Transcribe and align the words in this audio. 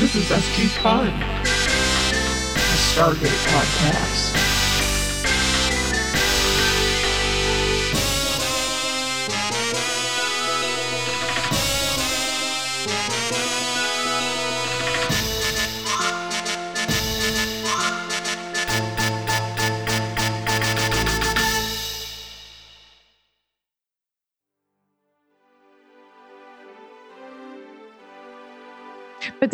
This 0.00 0.14
is 0.16 0.24
SG 0.30 0.66
Fun, 0.80 1.08
a 1.08 1.12
Stargate 2.88 3.36
podcast. 3.52 4.59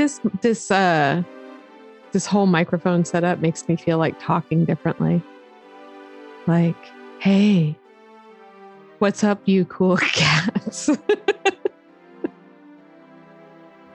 This 0.07 0.21
this 0.41 0.71
uh 0.71 1.21
this 2.13 2.27
whole 2.27 2.47
microphone 2.47 3.05
setup 3.05 3.41
makes 3.41 3.69
me 3.69 3.75
feel 3.77 3.99
like 3.99 4.19
talking 4.21 4.65
differently. 4.65 5.21
Like, 6.47 6.77
hey, 7.19 7.77
what's 9.01 9.25
up, 9.25 9.41
you 9.47 9.65
cool 9.65 9.97
cats? 10.01 10.89
All 10.89 10.97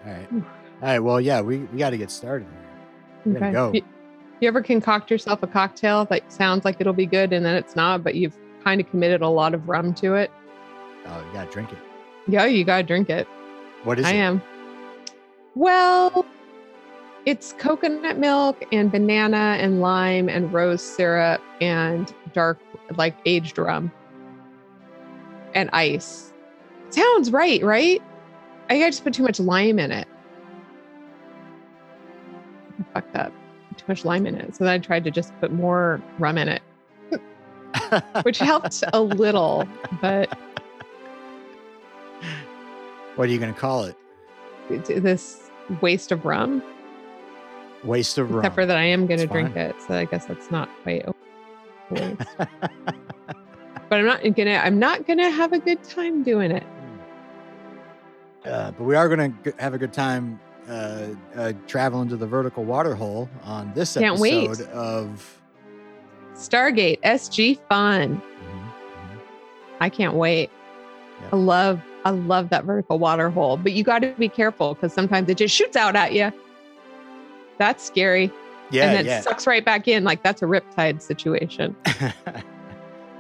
right. 0.06 0.28
All 0.34 0.42
right. 0.82 1.00
Well, 1.00 1.22
yeah, 1.22 1.40
we, 1.42 1.60
we 1.60 1.80
got 1.80 1.92
to 1.92 1.98
get 1.98 2.12
started. 2.12 2.48
here. 3.23 3.34
We 3.34 3.40
gotta 3.40 3.52
go. 3.54 3.72
You, 3.73 3.82
you 4.42 4.48
ever 4.50 4.62
concoct 4.62 5.09
yourself 5.09 5.42
a 5.44 5.48
cocktail 5.48 6.06
that 6.06 6.32
sounds 6.32 6.66
like 6.66 6.82
it'll 6.82 6.94
be 6.94 7.06
good 7.06 7.32
and 7.32 7.46
then 7.46 7.56
it's 7.56 7.76
not, 7.76 8.04
but 8.04 8.16
you've 8.16 8.38
kind 8.64 8.82
of 8.82 8.90
committed 8.90 9.22
a 9.22 9.30
lot 9.30 9.54
of 9.54 9.70
rum 9.70 9.94
to 9.96 10.16
it? 10.16 10.30
Oh, 11.08 11.26
you 11.26 11.34
got 11.34 11.46
to 11.46 11.52
drink 11.52 11.72
it. 11.72 11.80
Yeah, 12.28 12.46
you 12.46 12.66
gotta 12.66 12.84
drink 12.84 13.09
it. 13.09 13.28
What 13.84 13.98
is 13.98 14.06
I 14.06 14.12
it? 14.12 14.14
I 14.14 14.18
am. 14.18 14.42
Well, 15.55 16.25
it's 17.25 17.53
coconut 17.53 18.17
milk 18.17 18.64
and 18.72 18.92
banana 18.92 19.58
and 19.59 19.81
lime 19.81 20.30
and 20.30 20.52
rose 20.53 20.81
syrup 20.81 21.42
and 21.59 22.12
dark, 22.34 22.59
like 22.95 23.16
aged 23.25 23.58
rum 23.58 23.92
and 25.53 25.70
ice. 25.73 26.31
Sounds 26.90 27.31
right, 27.31 27.62
right? 27.64 28.02
I 28.70 28.73
think 28.73 28.86
I 28.86 28.90
just 28.90 29.03
put 29.03 29.14
too 29.14 29.23
much 29.23 29.40
lime 29.40 29.78
in 29.78 29.92
it. 29.92 30.08
I 32.80 32.94
fucked 32.94 33.16
up. 33.18 33.34
Too 33.75 33.86
much 33.88 34.06
lime 34.06 34.25
in 34.25 34.36
it. 34.36 34.56
So 34.56 34.64
then 34.64 34.73
I 34.73 34.80
tried 34.80 35.03
to 35.03 35.12
just 35.12 35.38
put 35.42 35.52
more 35.52 36.02
rum 36.18 36.38
in 36.38 36.47
it, 36.47 36.62
which 38.23 38.38
helped 38.38 38.84
a 38.94 39.02
little, 39.02 39.68
but 40.02 40.34
what 43.16 43.28
are 43.28 43.31
you 43.31 43.40
going 43.40 43.53
to 43.53 43.59
call 43.59 43.84
it? 43.84 43.97
it's 44.72 44.90
uh, 44.90 45.00
this 45.00 45.50
waste 45.81 46.11
of 46.11 46.25
rum. 46.25 46.61
Waste 47.83 48.17
of 48.17 48.30
rum. 48.30 48.39
Except 48.39 48.55
for 48.55 48.66
that, 48.66 48.77
I 48.77 48.83
am 48.83 49.08
going 49.08 49.19
to 49.19 49.27
drink 49.27 49.53
fine. 49.53 49.64
it, 49.67 49.75
so 49.88 49.95
I 49.95 50.05
guess 50.05 50.25
that's 50.25 50.52
not 50.52 50.69
quite 50.83 51.05
a 51.08 51.13
waste. 51.91 52.22
but 52.38 54.00
I'm 54.00 54.05
not 54.05 54.22
gonna. 54.36 54.55
I'm 54.63 54.80
not 54.80 55.08
gonna 55.08 55.30
have 55.30 55.53
a 55.53 55.59
good 55.59 55.81
time 55.83 56.23
doing 56.23 56.52
it. 56.52 56.63
uh, 58.45 58.72
but 58.72 58.83
we 58.83 58.95
are 58.95 59.08
going 59.09 59.36
to 59.44 59.53
have 59.59 59.73
a 59.73 59.78
good 59.78 59.94
time 59.94 60.39
uh, 60.69 61.08
uh, 61.36 61.53
traveling 61.67 62.08
to 62.09 62.16
the 62.17 62.28
vertical 62.28 62.63
water 62.63 62.95
hole 62.95 63.30
on 63.44 63.72
this 63.73 63.95
Can't 63.95 64.19
wait. 64.19 64.45
episode 64.45 64.67
of. 64.69 65.38
Stargate 66.35 67.00
SG 67.02 67.59
Fun. 67.67 68.16
Mhm, 68.22 68.72
I 69.80 69.89
can't 69.89 70.13
wait. 70.16 70.50
Yeah. 71.22 71.30
I 71.33 71.35
love. 71.35 71.81
I 72.03 72.09
love 72.09 72.49
that 72.49 72.66
vertical 72.66 72.99
water 72.99 73.30
hole, 73.30 73.57
but 73.57 73.73
you 73.73 73.83
got 73.83 73.99
to 73.99 74.13
be 74.13 74.30
careful 74.30 74.73
because 74.73 74.94
sometimes 74.94 75.30
it 75.30 75.38
just 75.38 75.55
shoots 75.55 75.75
out 75.75 75.95
at 75.95 76.13
you. 76.13 76.31
That's 77.57 77.83
scary. 77.83 78.31
Yeah, 78.71 78.85
and 78.85 78.95
then 78.95 79.05
yeah. 79.05 79.21
sucks 79.21 79.45
right 79.45 79.63
back 79.63 79.88
in. 79.88 80.03
Like 80.03 80.23
that's 80.23 80.41
a 80.41 80.45
riptide 80.45 81.01
situation. 81.01 81.75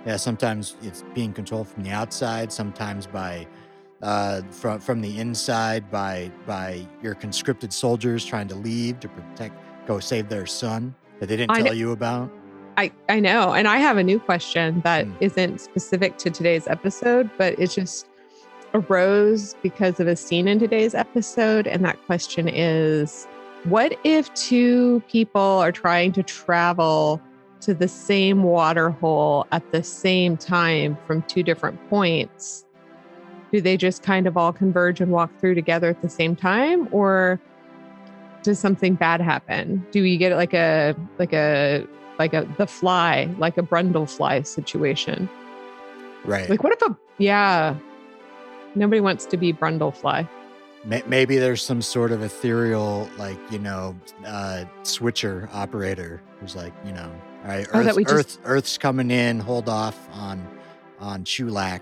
yeah, 0.05 0.15
sometimes 0.15 0.75
it's 0.81 1.03
being 1.13 1.33
controlled 1.33 1.67
from 1.67 1.83
the 1.83 1.91
outside, 1.91 2.51
sometimes 2.51 3.05
by 3.05 3.47
uh, 4.01 4.41
from 4.49 4.79
from 4.79 5.01
the 5.01 5.19
inside 5.19 5.91
by 5.91 6.31
by 6.47 6.87
your 7.03 7.13
conscripted 7.13 7.71
soldiers 7.71 8.25
trying 8.25 8.47
to 8.47 8.55
leave 8.55 8.99
to 9.01 9.09
protect, 9.09 9.55
go 9.85 9.99
save 9.99 10.29
their 10.29 10.45
son 10.45 10.95
that 11.19 11.27
they 11.29 11.37
didn't 11.37 11.51
I 11.51 11.61
tell 11.61 11.73
you 11.73 11.91
about. 11.91 12.31
I, 12.77 12.91
I 13.09 13.19
know. 13.19 13.53
And 13.53 13.67
I 13.67 13.77
have 13.77 13.97
a 13.97 14.03
new 14.03 14.19
question 14.19 14.81
that 14.83 15.05
Hmm. 15.05 15.41
not 15.51 15.59
specific 15.59 16.17
to 16.19 16.31
today's 16.31 16.67
episode, 16.67 17.29
but 17.37 17.59
it's 17.59 17.75
just 17.75 18.07
arose 18.73 19.55
because 19.61 19.99
of 19.99 20.07
a 20.07 20.15
scene 20.15 20.47
in 20.47 20.59
today's 20.59 20.93
episode. 20.93 21.67
And 21.67 21.83
that 21.85 22.01
question 22.05 22.47
is 22.47 23.27
what 23.65 23.97
if 24.03 24.33
two 24.33 25.03
people 25.07 25.41
are 25.41 25.71
trying 25.71 26.11
to 26.13 26.23
travel 26.23 27.21
to 27.61 27.73
the 27.73 27.87
same 27.87 28.43
water 28.43 28.89
hole 28.89 29.45
at 29.51 29.71
the 29.71 29.83
same 29.83 30.35
time 30.35 30.97
from 31.05 31.21
two 31.23 31.43
different 31.43 31.79
points? 31.89 32.65
Do 33.51 33.61
they 33.61 33.77
just 33.77 34.01
kind 34.01 34.27
of 34.27 34.37
all 34.37 34.53
converge 34.53 35.01
and 35.01 35.11
walk 35.11 35.37
through 35.39 35.55
together 35.55 35.89
at 35.89 36.01
the 36.01 36.09
same 36.09 36.35
time? 36.35 36.87
Or 36.91 37.39
does 38.43 38.57
something 38.57 38.95
bad 38.95 39.21
happen? 39.21 39.85
Do 39.91 40.01
we 40.01 40.17
get 40.17 40.35
like 40.35 40.53
a 40.53 40.95
like 41.19 41.33
a 41.33 41.85
like 42.21 42.33
a 42.33 42.47
the 42.57 42.67
fly, 42.67 43.27
like 43.39 43.57
a 43.57 43.63
Brundle 43.63 44.07
fly 44.07 44.43
situation. 44.43 45.27
Right. 46.23 46.47
Like 46.49 46.63
what 46.63 46.71
if 46.73 46.81
a 46.83 46.97
yeah. 47.17 47.75
Nobody 48.75 49.01
wants 49.01 49.25
to 49.27 49.37
be 49.37 49.51
Brundlefly. 49.53 50.27
Maybe 50.83 51.37
there's 51.37 51.61
some 51.61 51.81
sort 51.81 52.11
of 52.11 52.23
ethereal, 52.23 53.07
like 53.17 53.37
you 53.51 53.59
know, 53.59 53.95
uh, 54.25 54.65
switcher 54.83 55.47
operator 55.53 56.21
who's 56.39 56.55
like, 56.55 56.73
you 56.83 56.91
know, 56.91 57.11
all 57.43 57.49
right, 57.49 57.67
Oh, 57.73 57.79
Earth, 57.81 58.07
just- 58.07 58.39
Earth's 58.45 58.77
coming 58.79 59.11
in. 59.11 59.39
Hold 59.39 59.69
off 59.69 60.09
on 60.13 60.45
on 60.99 61.23
Chulak 61.23 61.81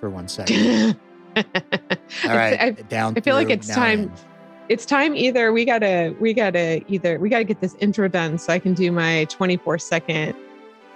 for 0.00 0.08
one 0.08 0.28
second. 0.28 0.96
All 1.36 1.42
right, 2.24 2.58
I, 2.60 2.70
down. 2.70 3.14
I 3.16 3.20
feel 3.20 3.34
like 3.36 3.50
it's 3.50 3.68
time- 3.68 4.12
it's 4.70 4.86
time 4.86 5.14
either 5.14 5.52
we 5.52 5.66
gotta 5.66 6.14
we 6.20 6.32
gotta 6.32 6.82
either 6.90 7.18
we 7.18 7.28
gotta 7.28 7.44
get 7.44 7.60
this 7.60 7.74
intro 7.80 8.08
done 8.08 8.38
so 8.38 8.52
I 8.52 8.58
can 8.58 8.72
do 8.72 8.90
my 8.92 9.24
24 9.26 9.78
second 9.78 10.34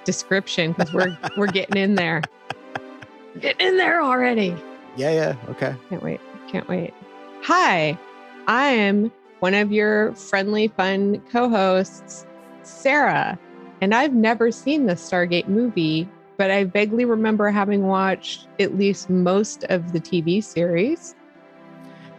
description 0.05 0.73
because 0.73 0.93
we're 0.95 1.19
we're 1.37 1.49
getting 1.49 1.77
in 1.77 1.97
there. 1.97 2.23
Getting 3.41 3.67
in 3.67 3.77
there 3.77 4.01
already. 4.01 4.57
Yeah, 4.97 5.13
yeah, 5.13 5.37
okay. 5.51 5.75
Can't 5.89 6.03
wait. 6.03 6.21
Can't 6.49 6.69
wait. 6.69 6.95
Hi, 7.43 7.99
I'm 8.47 9.13
one 9.41 9.55
of 9.55 9.71
your 9.71 10.15
friendly, 10.15 10.69
fun 10.69 11.23
co 11.31 11.49
hosts, 11.49 12.27
Sarah. 12.63 13.39
And 13.81 13.95
I've 13.95 14.15
never 14.15 14.51
seen 14.51 14.87
the 14.87 14.95
Stargate 14.95 15.49
movie, 15.49 16.09
but 16.39 16.51
I 16.51 16.65
vaguely 16.65 17.05
remember 17.05 17.51
having 17.51 17.87
watched 17.87 18.49
at 18.59 18.79
least 18.79 19.11
most 19.11 19.65
of 19.65 19.93
the 19.93 20.01
TV 20.01 20.43
series. 20.43 21.15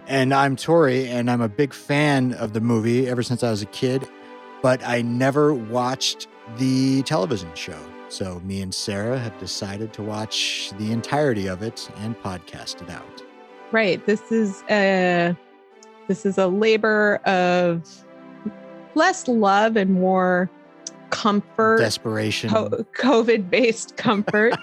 And 0.07 0.33
I'm 0.33 0.55
Tori, 0.55 1.07
and 1.07 1.29
I'm 1.29 1.41
a 1.41 1.49
big 1.49 1.73
fan 1.73 2.33
of 2.33 2.53
the 2.53 2.61
movie 2.61 3.09
ever 3.09 3.23
since 3.23 3.43
I 3.43 3.49
was 3.49 3.61
a 3.61 3.67
kid, 3.67 4.07
but 4.61 4.85
I 4.87 5.01
never 5.01 5.53
watched 5.53 6.27
the 6.57 7.03
television 7.03 7.49
show. 7.55 7.79
So 8.09 8.39
me 8.41 8.61
and 8.61 8.73
Sarah 8.73 9.19
have 9.19 9.37
decided 9.37 9.93
to 9.93 10.03
watch 10.03 10.71
the 10.77 10.91
entirety 10.91 11.47
of 11.47 11.61
it 11.61 11.89
and 11.97 12.17
podcast 12.21 12.81
it 12.81 12.89
out. 12.89 13.21
Right. 13.71 14.05
This 14.05 14.31
is 14.31 14.63
a 14.69 15.35
this 16.07 16.25
is 16.25 16.37
a 16.37 16.47
labor 16.47 17.17
of 17.25 18.05
less 18.95 19.27
love 19.27 19.75
and 19.75 19.91
more 19.91 20.49
comfort. 21.09 21.79
Desperation, 21.79 22.49
COVID 22.49 23.49
based 23.49 23.97
comfort. 23.97 24.55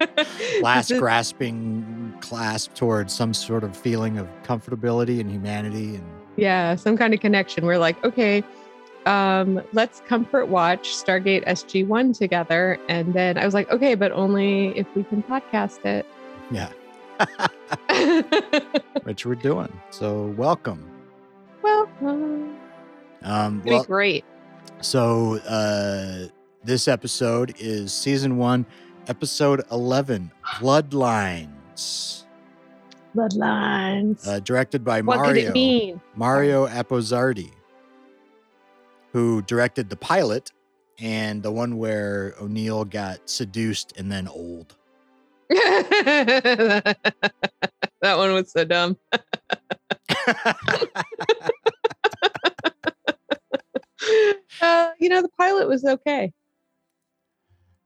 last 0.62 0.90
is- 0.90 0.98
grasping 0.98 2.14
clasp 2.20 2.74
towards 2.74 3.14
some 3.14 3.32
sort 3.34 3.64
of 3.64 3.76
feeling 3.76 4.18
of 4.18 4.28
comfortability 4.42 5.18
and 5.18 5.30
humanity. 5.30 5.96
And 5.96 6.04
yeah 6.36 6.74
some 6.76 6.96
kind 6.96 7.12
of 7.12 7.20
connection 7.20 7.66
we're 7.66 7.78
like 7.78 8.02
okay 8.04 8.42
um 9.06 9.60
let's 9.72 10.00
comfort 10.06 10.46
watch 10.46 10.90
stargate 10.94 11.44
sg1 11.46 12.16
together. 12.16 12.78
And 12.88 13.12
then 13.14 13.36
i 13.38 13.44
was 13.44 13.54
like 13.54 13.70
okay 13.70 13.94
but 13.94 14.12
only 14.12 14.68
if 14.78 14.86
we 14.94 15.02
can 15.04 15.22
podcast 15.22 15.84
it. 15.84 16.06
Yeah, 16.50 16.70
which 19.04 19.24
we're 19.26 19.34
doing. 19.36 19.72
So 19.90 20.26
welcome. 20.36 20.88
well 21.62 21.88
um, 23.24 23.60
it'd 23.60 23.70
well, 23.72 23.82
be 23.82 23.86
great. 23.86 24.24
So 24.80 25.36
uh 25.48 26.28
this 26.64 26.86
episode 26.88 27.54
is 27.58 27.92
season 27.92 28.36
one, 28.36 28.66
episode 29.08 29.62
eleven, 29.72 30.30
Bloodlines. 30.60 32.24
bloodlines. 33.16 34.26
Uh, 34.26 34.38
directed 34.40 34.84
by 34.84 35.00
what 35.00 35.18
could 35.18 35.26
Mario. 35.34 35.48
it 35.50 35.52
mean? 35.54 36.00
Mario 36.14 36.66
Apozardi, 36.68 37.50
who 39.12 39.42
directed 39.42 39.90
the 39.90 39.96
pilot 39.96 40.50
and 40.98 41.42
the 41.42 41.52
one 41.52 41.76
where 41.76 42.34
O'Neill 42.40 42.84
got 42.84 43.28
seduced 43.28 43.96
and 43.98 44.10
then 44.10 44.26
old. 44.26 44.76
that 45.50 46.96
one 48.00 48.32
was 48.32 48.50
so 48.50 48.64
dumb. 48.64 48.96
uh, 54.62 54.90
you 54.98 55.08
know, 55.08 55.20
the 55.20 55.30
pilot 55.38 55.68
was 55.68 55.84
okay. 55.84 56.32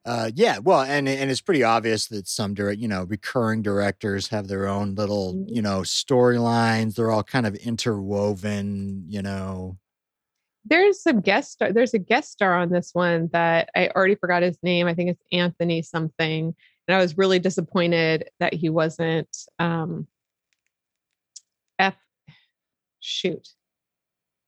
Uh, 0.05 0.31
yeah, 0.37 0.59
well, 0.59 0.83
and 0.83 1.09
and 1.09 1.33
it's 1.33 1.41
pretty 1.41 1.65
obvious 1.65 2.07
that 2.07 2.29
some 2.29 2.55
direct, 2.55 2.79
you 2.79 2.87
know, 2.87 3.03
recurring 3.05 3.61
directors 3.61 4.29
have 4.29 4.47
their 4.47 4.69
own 4.69 4.95
little, 4.95 5.35
mm-hmm. 5.35 5.53
you 5.53 5.61
know, 5.61 5.81
storylines. 5.81 6.95
They're 6.95 7.11
all 7.11 7.25
kind 7.25 7.45
of 7.45 7.57
interwoven, 7.57 9.05
you 9.09 9.21
know. 9.23 9.77
There's 10.69 11.01
some 11.03 11.21
guest 11.21 11.53
star. 11.53 11.73
There's 11.73 11.95
a 11.95 11.99
guest 11.99 12.33
star 12.33 12.55
on 12.57 12.71
this 12.71 12.91
one 12.93 13.29
that 13.33 13.71
I 13.77 13.89
already 13.89 14.17
forgot 14.17 14.43
his 14.43 14.59
name. 14.63 14.87
I 14.87 14.95
think 14.95 15.11
it's 15.11 15.23
Anthony 15.33 15.83
something, 15.83 16.55
and 16.89 16.97
I 16.97 16.99
was 17.01 17.17
really 17.17 17.39
disappointed 17.39 18.29
that 18.41 18.53
he 18.53 18.69
wasn't 18.69 19.29
um, 19.59 20.07
F. 21.79 21.95
Shoot, 23.01 23.49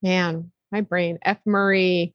man, 0.03 0.51
my 0.73 0.81
brain. 0.81 1.19
F. 1.23 1.39
Murray. 1.47 2.15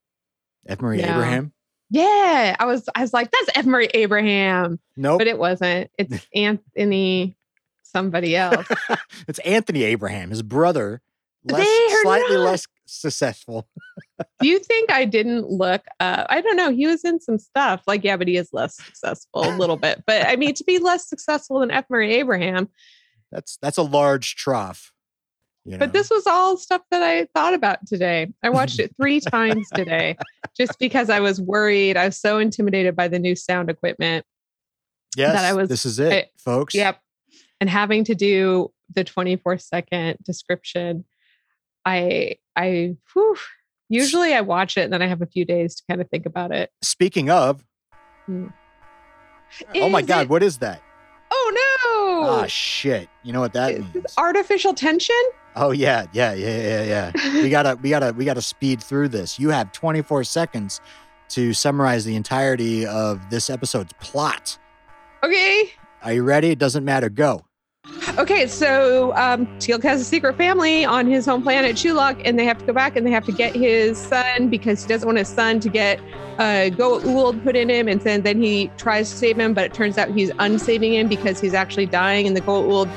F. 0.68 0.82
Murray 0.82 1.00
Yeah. 1.00 1.16
Abraham. 1.16 1.54
Yeah, 1.90 2.56
I 2.60 2.66
was. 2.66 2.90
I 2.96 3.02
was 3.02 3.14
like, 3.14 3.32
that's 3.32 3.58
F. 3.58 3.66
Murray 3.66 3.88
Abraham, 3.94 4.80
Nope, 4.98 5.20
but 5.20 5.28
it 5.28 5.38
wasn't. 5.38 5.92
It's 5.98 6.28
Anthony 6.36 7.38
somebody 7.84 8.36
else. 8.36 8.66
it's 9.28 9.40
Anthony 9.40 9.84
Abraham, 9.84 10.32
his 10.32 10.42
brother, 10.42 11.02
less, 11.46 11.68
slightly 12.02 12.36
not- 12.38 12.44
less 12.44 12.66
successful. 12.86 13.68
Do 14.42 14.48
you 14.48 14.60
think 14.60 14.92
I 14.92 15.06
didn't 15.06 15.50
look 15.50 15.84
up? 16.00 16.28
I 16.30 16.42
don't 16.42 16.56
know. 16.58 16.72
He 16.72 16.88
was 16.88 17.04
in 17.04 17.20
some 17.20 17.38
stuff. 17.40 17.84
Like, 17.88 18.04
yeah, 18.04 18.18
but 18.18 18.28
he 18.28 18.38
is 18.38 18.50
less 18.54 18.76
successful 18.76 19.44
a 19.48 19.56
little 19.58 19.78
bit. 19.78 20.04
But 20.06 20.28
I 20.28 20.36
mean, 20.36 20.54
to 20.56 20.64
be 20.64 20.80
less 20.80 21.08
successful 21.08 21.60
than 21.60 21.72
F. 21.72 21.86
Murray 21.90 22.14
Abraham. 22.16 22.70
That's 23.32 23.58
that's 23.62 23.78
a 23.78 23.84
large 23.84 24.36
trough. 24.36 24.92
You 25.66 25.74
know? 25.74 25.78
But 25.80 25.94
this 25.94 26.10
was 26.10 26.28
all 26.28 26.58
stuff 26.58 26.82
that 26.92 27.02
I 27.02 27.26
thought 27.34 27.54
about 27.54 27.86
today. 27.88 28.32
I 28.44 28.50
watched 28.50 28.80
it 28.80 28.94
three 29.02 29.20
times 29.32 29.68
today 29.74 30.18
just 30.58 30.78
because 30.78 31.10
I 31.10 31.20
was 31.22 31.40
worried. 31.40 31.96
I 31.96 32.06
was 32.06 32.18
so 32.20 32.38
intimidated 32.38 32.96
by 32.96 33.08
the 33.08 33.18
new 33.18 33.36
sound 33.36 33.70
equipment. 33.70 34.26
yes, 35.16 35.40
I 35.40 35.54
was- 35.54 35.70
this 35.70 35.86
is 35.86 36.00
it, 36.00 36.14
I- 36.14 36.30
folks. 36.38 36.76
Yep. 36.76 37.00
And 37.62 37.70
having 37.70 38.04
to 38.06 38.14
do 38.16 38.72
the 38.94 39.06
24 39.06 39.58
second 39.58 40.18
description, 40.26 41.06
I, 41.86 42.36
I, 42.56 42.96
whew, 43.14 43.36
usually 43.90 44.34
I 44.34 44.42
watch 44.42 44.78
it 44.78 44.82
and 44.82 44.94
then 44.94 45.02
I 45.02 45.08
have 45.08 45.22
a 45.22 45.26
few 45.28 45.46
days 45.46 45.76
to 45.76 45.84
kind 45.90 46.02
of 46.02 46.10
think 46.10 46.26
about 46.26 46.52
it. 46.52 46.72
Speaking 46.82 47.30
of, 47.30 47.64
Mm. 48.30 48.54
oh 49.76 49.90
my 49.90 50.02
God, 50.02 50.24
it- 50.24 50.30
what 50.30 50.42
is 50.44 50.60
that? 50.60 50.82
Oh 51.30 52.22
no. 52.24 52.30
Ah, 52.30 52.46
shit. 52.48 53.10
You 53.24 53.34
know 53.34 53.40
what 53.42 53.54
that 53.54 53.72
Is 53.72 53.94
means? 53.94 54.14
artificial 54.18 54.74
tension? 54.74 55.16
Oh 55.56 55.72
yeah, 55.72 56.06
yeah, 56.14 56.34
yeah, 56.34 56.62
yeah, 56.84 57.12
yeah. 57.16 57.42
we 57.42 57.50
gotta, 57.58 57.76
we 57.82 57.90
gotta, 57.90 58.14
we 58.14 58.24
gotta 58.24 58.42
speed 58.42 58.82
through 58.82 59.10
this. 59.10 59.38
You 59.40 59.50
have 59.50 59.72
24 59.72 60.24
seconds 60.24 60.80
to 61.30 61.54
summarize 61.54 62.06
the 62.06 62.16
entirety 62.16 62.86
of 62.86 63.20
this 63.30 63.50
episode's 63.50 63.92
plot. 64.00 64.58
Okay. 65.24 65.72
Are 66.04 66.14
you 66.14 66.24
ready? 66.24 66.52
It 66.52 66.60
doesn't 66.60 66.86
matter. 66.86 67.10
Go. 67.10 67.46
Okay, 68.16 68.46
so 68.46 69.12
um, 69.16 69.48
Teal'c 69.58 69.82
has 69.82 70.00
a 70.00 70.04
secret 70.04 70.38
family 70.38 70.86
on 70.86 71.08
his 71.08 71.26
home 71.26 71.42
planet, 71.42 71.76
Chulak, 71.76 72.22
and 72.26 72.38
they 72.38 72.46
have 72.46 72.60
to 72.60 72.66
go 72.66 72.72
back 72.72 72.96
and 72.96 73.08
they 73.08 73.12
have 73.12 73.26
to 73.26 73.32
get 73.32 73.56
his 73.56 73.98
son 73.98 74.50
because 74.50 74.84
he 74.84 74.88
doesn't 74.88 75.08
want 75.08 75.18
his 75.18 75.28
son 75.28 75.60
to 75.62 75.68
get 75.68 76.00
uh, 76.38 76.70
Goa'uld 76.70 77.44
put 77.44 77.56
in 77.56 77.70
him. 77.72 77.88
And 77.88 78.00
then, 78.02 78.22
then 78.22 78.40
he 78.40 78.68
tries 78.78 79.10
to 79.10 79.18
save 79.18 79.40
him, 79.40 79.56
but 79.56 79.64
it 79.64 79.74
turns 79.74 79.98
out 79.98 80.12
he's 80.12 80.32
unsaving 80.38 80.94
him 80.94 81.08
because 81.08 81.40
he's 81.40 81.56
actually 81.56 81.88
dying, 81.88 82.28
and 82.28 82.38
the 82.38 82.42
Goa'uld 82.42 82.88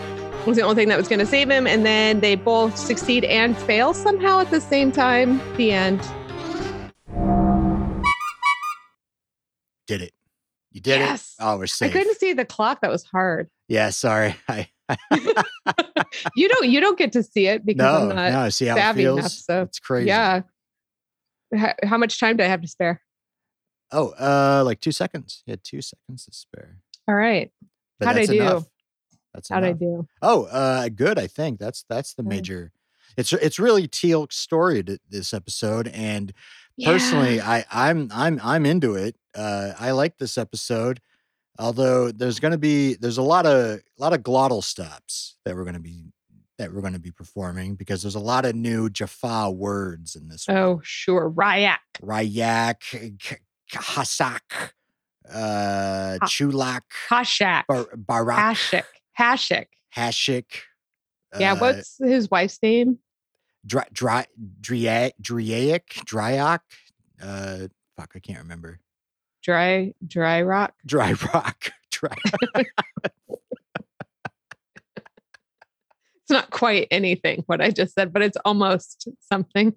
was 0.46 0.58
the 0.58 0.62
only 0.62 0.74
thing 0.74 0.88
that 0.88 0.98
was 0.98 1.08
going 1.08 1.18
to 1.20 1.26
save 1.26 1.48
him. 1.50 1.66
And 1.66 1.86
then 1.86 2.20
they 2.20 2.34
both 2.34 2.76
succeed 2.76 3.24
and 3.24 3.56
fail 3.56 3.94
somehow 3.94 4.40
at 4.40 4.50
the 4.50 4.60
same 4.60 4.92
time. 4.92 5.40
The 5.56 5.72
end. 5.72 6.00
Did 9.86 10.02
it. 10.02 10.12
You 10.72 10.82
did 10.82 10.98
Yes. 10.98 11.36
it. 11.40 11.42
Oh, 11.42 11.56
we're 11.56 11.68
safe. 11.68 11.88
I 11.88 11.92
couldn't 11.92 12.18
see 12.18 12.34
the 12.34 12.44
clock. 12.44 12.82
That 12.82 12.90
was 12.90 13.04
hard. 13.04 13.48
Yeah, 13.68 13.90
sorry. 13.90 14.36
I, 14.48 14.68
You 16.36 16.48
don't. 16.48 16.68
You 16.68 16.80
don't 16.80 16.98
get 16.98 17.12
to 17.12 17.22
see 17.22 17.46
it 17.46 17.66
because 17.66 17.82
no, 17.84 18.10
I'm 18.10 18.16
not. 18.16 18.32
no. 18.32 18.48
See 18.50 18.66
how 18.66 18.76
it 18.76 18.80
savvy 18.80 19.02
feels? 19.02 19.18
enough, 19.18 19.32
so, 19.32 19.62
it's 19.62 19.78
crazy. 19.78 20.08
Yeah. 20.08 20.42
How, 21.54 21.74
how 21.84 21.98
much 21.98 22.18
time 22.18 22.36
do 22.36 22.44
I 22.44 22.46
have 22.48 22.62
to 22.62 22.68
spare? 22.68 23.00
Oh, 23.92 24.08
uh, 24.10 24.62
like 24.64 24.80
two 24.80 24.92
seconds. 24.92 25.42
You 25.46 25.52
had 25.52 25.62
two 25.64 25.80
seconds 25.80 26.24
to 26.26 26.32
spare. 26.32 26.78
All 27.08 27.14
right. 27.14 27.50
But 27.98 28.06
How'd 28.08 28.16
I 28.16 28.18
that's 28.20 28.30
do? 28.30 28.40
enough. 28.40 28.64
That's 29.34 29.48
How'd 29.48 29.64
I 29.64 29.72
do? 29.72 30.06
Oh, 30.22 30.44
uh, 30.44 30.88
good. 30.88 31.18
I 31.18 31.26
think 31.26 31.58
that's 31.60 31.84
that's 31.88 32.14
the 32.14 32.22
Okay. 32.22 32.28
major. 32.36 32.72
It's 33.16 33.32
it's 33.32 33.58
really 33.58 33.86
Teal'c's 33.88 34.36
story 34.36 34.82
to 34.84 34.98
this 35.08 35.32
episode, 35.32 35.88
and 35.88 36.32
personally, 36.84 37.40
I 37.40 37.64
I'm 37.70 38.10
I'm 38.12 38.40
I'm 38.42 38.66
into 38.66 38.94
it. 38.94 39.16
Uh, 39.34 39.72
I 39.78 39.92
like 39.92 40.18
this 40.18 40.36
episode, 40.36 41.00
although 41.58 42.10
there's 42.12 42.38
going 42.40 42.52
to 42.52 42.58
be 42.58 42.94
there's 42.94 43.18
a 43.18 43.22
lot 43.22 43.46
of 43.46 43.76
a 43.78 43.80
lot 43.98 44.12
of 44.12 44.20
glottal 44.20 44.62
stops 44.62 45.36
that 45.44 45.54
we're 45.54 45.64
going 45.64 45.74
to 45.74 45.80
be 45.80 46.04
that 46.58 46.72
we're 46.72 46.80
going 46.80 46.92
to 46.94 46.98
be 46.98 47.10
performing 47.10 47.74
because 47.74 48.02
there's 48.02 48.14
a 48.14 48.20
lot 48.20 48.44
of 48.46 48.54
new 48.54 48.88
Jaffa 48.88 49.50
words 49.50 50.16
in 50.16 50.28
this. 50.28 50.48
one. 50.48 50.56
Oh, 50.56 50.80
sure. 50.82 51.30
Ryak. 51.30 51.76
Rayak, 52.02 52.80
K- 53.18 53.38
Hasak, 53.72 54.40
uh, 55.28 56.16
Ha- 56.20 56.26
Chulak, 56.26 56.80
Hashak. 57.10 57.64
Bar- 57.68 57.88
Barak, 57.96 58.56
Hashik. 58.56 58.84
Hashik. 59.18 59.66
Hashik. 59.94 60.44
Yeah. 61.38 61.52
uh, 61.52 61.56
What's 61.56 61.98
his 61.98 62.30
wife's 62.30 62.58
name? 62.62 63.00
Dry, 63.66 63.84
dry, 63.92 64.26
Dria- 64.60 65.10
Draic, 65.20 65.82
Dryak. 66.06 66.60
Uh, 67.20 67.66
fuck, 67.98 68.12
I 68.14 68.18
can't 68.20 68.38
remember. 68.38 68.78
Dry, 69.46 69.94
dry 70.04 70.42
rock. 70.42 70.74
Dry 70.84 71.12
rock. 71.32 71.70
Dry. 71.92 72.16
It's 76.18 76.30
not 76.30 76.50
quite 76.50 76.88
anything 76.90 77.44
what 77.46 77.60
I 77.60 77.70
just 77.70 77.94
said, 77.94 78.12
but 78.12 78.22
it's 78.22 78.36
almost 78.44 79.06
something. 79.20 79.72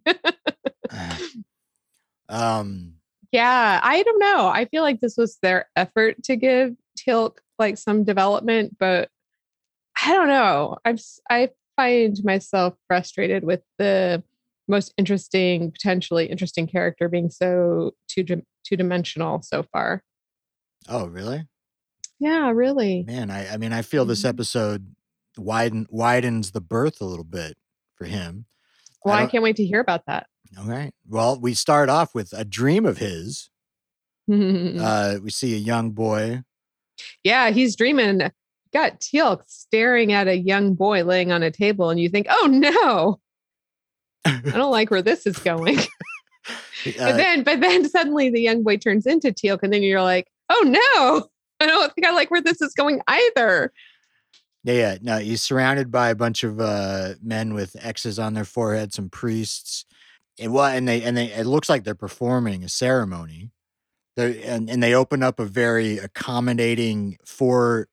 um, 2.30 2.94
yeah. 3.32 3.80
I 3.84 4.02
don't 4.02 4.18
know. 4.18 4.48
I 4.48 4.66
feel 4.66 4.82
like 4.82 5.02
this 5.02 5.16
was 5.16 5.38
their 5.44 5.70
effort 5.76 6.24
to 6.24 6.36
give 6.36 6.74
Teal'c 6.98 7.38
like 7.60 7.78
some 7.78 8.04
development, 8.04 8.76
but 8.80 9.10
I 10.04 10.14
don't 10.14 10.30
know. 10.30 10.78
I'm, 10.84 10.98
I 11.30 11.50
find 11.76 12.18
myself 12.24 12.74
frustrated 12.88 13.44
with 13.44 13.62
the 13.78 14.24
most 14.68 14.96
interesting, 14.98 15.72
potentially 15.72 16.26
interesting 16.26 16.66
character 16.66 17.08
being 17.08 17.30
so 17.30 17.94
two 18.08 18.24
two 18.70 18.78
dimensional 18.78 19.42
so 19.42 19.64
far. 19.64 20.04
oh, 20.88 21.08
really? 21.08 21.48
Yeah, 22.20 22.50
really. 22.52 23.04
Man, 23.08 23.32
I, 23.32 23.54
I 23.54 23.58
mean, 23.58 23.72
I 23.74 23.82
feel 23.82 24.06
this 24.06 24.24
Mhm. 24.24 24.30
episode 24.30 24.96
widen 25.38 25.88
widens 25.90 26.52
the 26.52 26.62
berth 26.62 27.00
a 27.02 27.06
little 27.06 27.24
bit 27.26 27.58
for 27.96 28.06
him. 28.06 28.46
Well, 29.06 29.16
I, 29.16 29.20
don't- 29.22 29.32
can't 29.32 29.44
wait 29.44 29.56
to 29.58 29.66
hear 29.66 29.80
about 29.80 30.06
that. 30.08 30.28
All 30.58 30.66
right. 30.66 30.94
Well, 31.08 31.40
we 31.40 31.54
start 31.54 31.90
off 31.90 32.14
with 32.16 32.34
a 32.34 32.44
dream 32.46 32.86
of 32.86 32.98
his. 32.98 33.50
Uh, 34.32 35.18
we 35.24 35.32
see 35.32 35.56
a 35.56 35.58
young 35.58 35.90
boy. 35.92 36.44
yeah, 37.24 37.50
he's 37.50 37.76
dreaming. 37.76 38.30
Got 38.72 39.00
Teal'c 39.00 39.42
staring 39.48 40.12
at 40.14 40.28
a 40.28 40.38
young 40.38 40.76
boy 40.76 41.04
laying 41.04 41.32
on 41.32 41.42
a 41.42 41.50
table, 41.50 41.90
and 41.90 42.00
you 42.00 42.10
think, 42.10 42.28
"Oh 42.30 42.46
no, 42.46 43.20
I 44.26 44.52
don't 44.52 44.70
like 44.70 44.92
where 44.92 45.02
this 45.02 45.26
is 45.26 45.40
going." 45.40 45.80
But 46.86 47.18
then, 47.18 47.44
but 47.44 47.60
then 47.60 47.88
suddenly 47.90 48.30
the 48.30 48.42
young 48.42 48.64
boy 48.64 48.78
turns 48.78 49.06
into 49.06 49.32
Teal'c, 49.32 49.60
and 49.64 49.72
then 49.74 49.84
you're 49.84 50.02
like, 50.02 50.28
"Oh 50.50 50.64
no, 50.66 51.28
I 51.60 51.68
don't 51.68 51.94
think 51.94 52.08
I 52.08 52.12
like 52.12 52.32
where 52.32 52.42
this 52.42 52.62
is 52.62 52.74
going 52.74 53.02
either." 53.08 53.72
Yeah, 54.64 54.74
yeah. 54.74 54.98
No, 55.02 55.18
he's 55.20 55.42
surrounded 55.42 55.92
by 55.92 56.10
a 56.10 56.16
bunch 56.16 56.44
of 56.44 56.60
uh, 56.60 57.14
men 57.22 57.54
with 57.54 57.76
X's 57.82 58.20
on 58.20 58.34
their 58.34 58.46
forehead, 58.46 58.94
some 58.94 59.10
priests. 59.10 59.86
And 60.40 60.54
well, 60.54 60.66
and 60.66 60.88
they 60.88 61.02
and 61.02 61.16
they 61.18 61.32
it 61.32 61.46
looks 61.46 61.70
like 61.70 61.84
they're 61.84 61.96
performing 61.96 62.64
a 62.64 62.70
ceremony. 62.70 63.52
They're, 64.16 64.36
and, 64.44 64.70
and 64.70 64.84
they 64.84 64.94
open 64.94 65.24
up 65.24 65.40
a 65.40 65.46
very 65.46 65.98
accommodating 65.98 67.18
four 67.26 67.88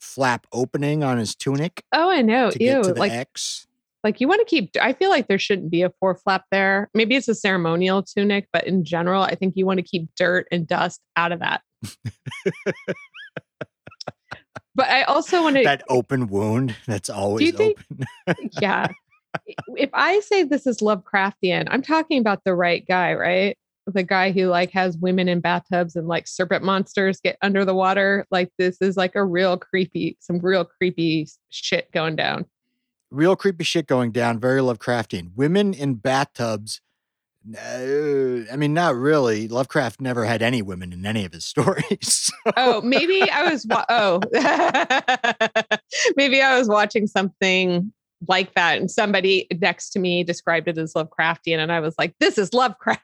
flap 0.00 0.46
opening 0.52 1.02
on 1.02 1.18
his 1.18 1.34
tunic 1.34 1.82
Oh, 1.92 2.10
I 2.10 2.22
know. 2.22 2.50
to 2.50 2.62
Ew, 2.62 2.70
get 2.70 2.82
to 2.84 2.92
the 2.92 3.00
like 3.00 3.12
X. 3.12 3.66
like 4.04 4.20
you 4.20 4.28
want 4.28 4.40
to 4.40 4.44
keep. 4.44 4.70
I 4.80 4.92
feel 4.92 5.10
like 5.10 5.28
there 5.28 5.38
shouldn't 5.38 5.70
be 5.70 5.82
a 5.82 5.90
four 6.00 6.14
flap 6.14 6.44
there. 6.50 6.90
Maybe 6.94 7.14
it's 7.16 7.28
a 7.28 7.34
ceremonial 7.34 8.02
tunic, 8.02 8.48
but 8.52 8.66
in 8.66 8.84
general, 8.84 9.22
I 9.22 9.34
think 9.34 9.54
you 9.56 9.66
want 9.66 9.78
to 9.78 9.84
keep 9.84 10.08
dirt 10.16 10.46
and 10.50 10.66
dust 10.66 11.00
out 11.16 11.32
of 11.32 11.40
that. 11.40 11.62
but 14.74 14.88
I 14.88 15.02
also 15.04 15.42
want 15.42 15.56
to 15.56 15.64
That 15.64 15.82
open 15.88 16.28
wound 16.28 16.74
that's 16.86 17.10
always 17.10 17.54
think- 17.54 17.78
open. 18.26 18.48
yeah. 18.60 18.88
If 19.76 19.90
I 19.94 20.20
say 20.20 20.42
this 20.42 20.66
is 20.66 20.78
Lovecraftian, 20.78 21.66
I'm 21.70 21.82
talking 21.82 22.18
about 22.20 22.42
the 22.44 22.54
right 22.54 22.86
guy, 22.86 23.14
right? 23.14 23.56
The 23.86 24.02
guy 24.02 24.30
who 24.30 24.46
like 24.46 24.70
has 24.72 24.96
women 24.98 25.28
in 25.28 25.40
bathtubs 25.40 25.96
and 25.96 26.06
like 26.06 26.28
serpent 26.28 26.62
monsters 26.64 27.18
get 27.20 27.36
under 27.42 27.64
the 27.64 27.74
water. 27.74 28.26
Like 28.30 28.50
this 28.58 28.76
is 28.80 28.96
like 28.96 29.14
a 29.16 29.24
real 29.24 29.56
creepy, 29.56 30.16
some 30.20 30.38
real 30.38 30.64
creepy 30.64 31.28
shit 31.48 31.90
going 31.92 32.14
down. 32.14 32.44
Real 33.12 33.36
creepy 33.36 33.64
shit 33.64 33.86
going 33.86 34.10
down. 34.10 34.40
Very 34.40 34.60
Lovecraftian. 34.60 35.32
Women 35.36 35.74
in 35.74 35.94
bathtubs 35.94 36.80
No, 37.44 37.58
uh, 38.48 38.52
I 38.52 38.56
mean, 38.56 38.72
not 38.72 38.94
really. 38.94 39.48
Lovecraft 39.48 40.00
never 40.00 40.24
had 40.24 40.42
any 40.42 40.62
women 40.62 40.92
in 40.92 41.04
any 41.04 41.24
of 41.24 41.32
his 41.32 41.44
stories. 41.52 42.30
Oh, 42.56 42.80
maybe 42.80 43.22
I 43.30 43.50
was. 43.50 43.66
Wa- 43.66 43.84
oh, 43.88 44.20
maybe 46.16 46.40
I 46.40 46.56
was 46.58 46.68
watching 46.68 47.06
something 47.06 47.92
like 48.28 48.54
that, 48.54 48.78
and 48.78 48.90
somebody 48.90 49.46
next 49.60 49.90
to 49.90 49.98
me 49.98 50.22
described 50.24 50.68
it 50.68 50.78
as 50.78 50.94
Lovecraftian, 50.94 51.58
and 51.58 51.72
I 51.72 51.80
was 51.80 51.94
like, 51.98 52.14
"This 52.20 52.38
is 52.38 52.54
Lovecraft." 52.54 53.02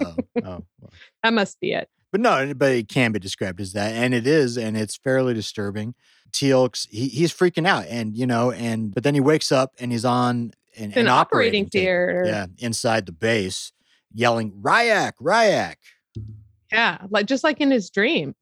oh, 0.00 0.16
oh, 0.44 0.64
well. 0.80 0.92
that 1.22 1.32
must 1.32 1.60
be 1.60 1.72
it. 1.72 1.88
But 2.16 2.22
no, 2.22 2.54
but 2.54 2.72
it 2.72 2.88
can 2.88 3.12
be 3.12 3.18
described 3.18 3.60
as 3.60 3.74
that, 3.74 3.92
and 3.92 4.14
it 4.14 4.26
is, 4.26 4.56
and 4.56 4.74
it's 4.74 4.96
fairly 4.96 5.34
disturbing. 5.34 5.94
Teal'c's 6.32 6.88
he, 6.90 7.08
he's 7.08 7.30
freaking 7.30 7.66
out, 7.66 7.84
and 7.90 8.16
you 8.16 8.26
know, 8.26 8.52
and 8.52 8.94
but 8.94 9.02
then 9.04 9.12
he 9.12 9.20
wakes 9.20 9.52
up 9.52 9.74
and 9.78 9.92
he's 9.92 10.06
on 10.06 10.52
an, 10.78 10.92
An, 10.92 11.00
an 11.00 11.08
operating, 11.08 11.64
table. 11.64 11.82
theater. 11.84 12.22
yeah, 12.26 12.46
inside 12.56 13.04
the 13.04 13.12
base, 13.12 13.70
yelling 14.14 14.52
"Ryak, 14.62 15.12
Ryak!" 15.20 15.74
yeah, 16.72 16.96
like 17.10 17.26
just 17.26 17.44
like 17.44 17.60
in 17.60 17.70
his 17.70 17.90
dream. 17.90 18.34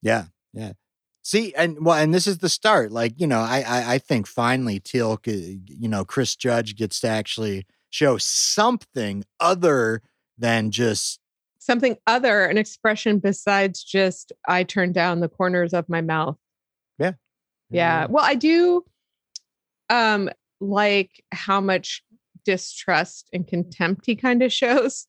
Yeah, 0.00 0.24
yeah. 0.54 0.72
See, 1.20 1.52
and 1.54 1.84
well, 1.84 1.98
and 2.02 2.14
this 2.14 2.26
is 2.26 2.38
the 2.38 2.48
start. 2.48 2.90
Like, 2.92 3.20
you 3.20 3.26
know, 3.26 3.40
I 3.40 3.60
I, 3.60 3.92
I 3.94 3.98
think 3.98 4.26
finally 4.26 4.80
Teal'c, 4.80 5.28
uh, 5.28 5.58
you 5.66 5.88
know, 5.90 6.02
Chris 6.06 6.34
Judge 6.34 6.76
gets 6.76 6.98
to 7.00 7.08
actually 7.08 7.66
show 7.90 8.16
something 8.16 9.24
other 9.38 10.00
than 10.38 10.70
just 10.70 11.20
Something 11.68 11.98
other, 12.06 12.46
an 12.46 12.56
expression 12.56 13.18
besides 13.18 13.84
just 13.84 14.32
I 14.48 14.64
turn 14.64 14.92
down 14.92 15.20
the 15.20 15.28
corners 15.28 15.74
of 15.74 15.86
my 15.86 16.00
mouth. 16.00 16.38
Yeah. 16.98 17.12
Yeah. 17.68 18.06
Well, 18.08 18.24
I 18.24 18.36
do 18.36 18.86
um 19.90 20.30
like 20.60 21.22
how 21.30 21.60
much 21.60 22.02
distrust 22.46 23.28
and 23.34 23.46
contempt 23.46 24.06
he 24.06 24.16
kind 24.16 24.42
of 24.42 24.50
shows 24.50 25.06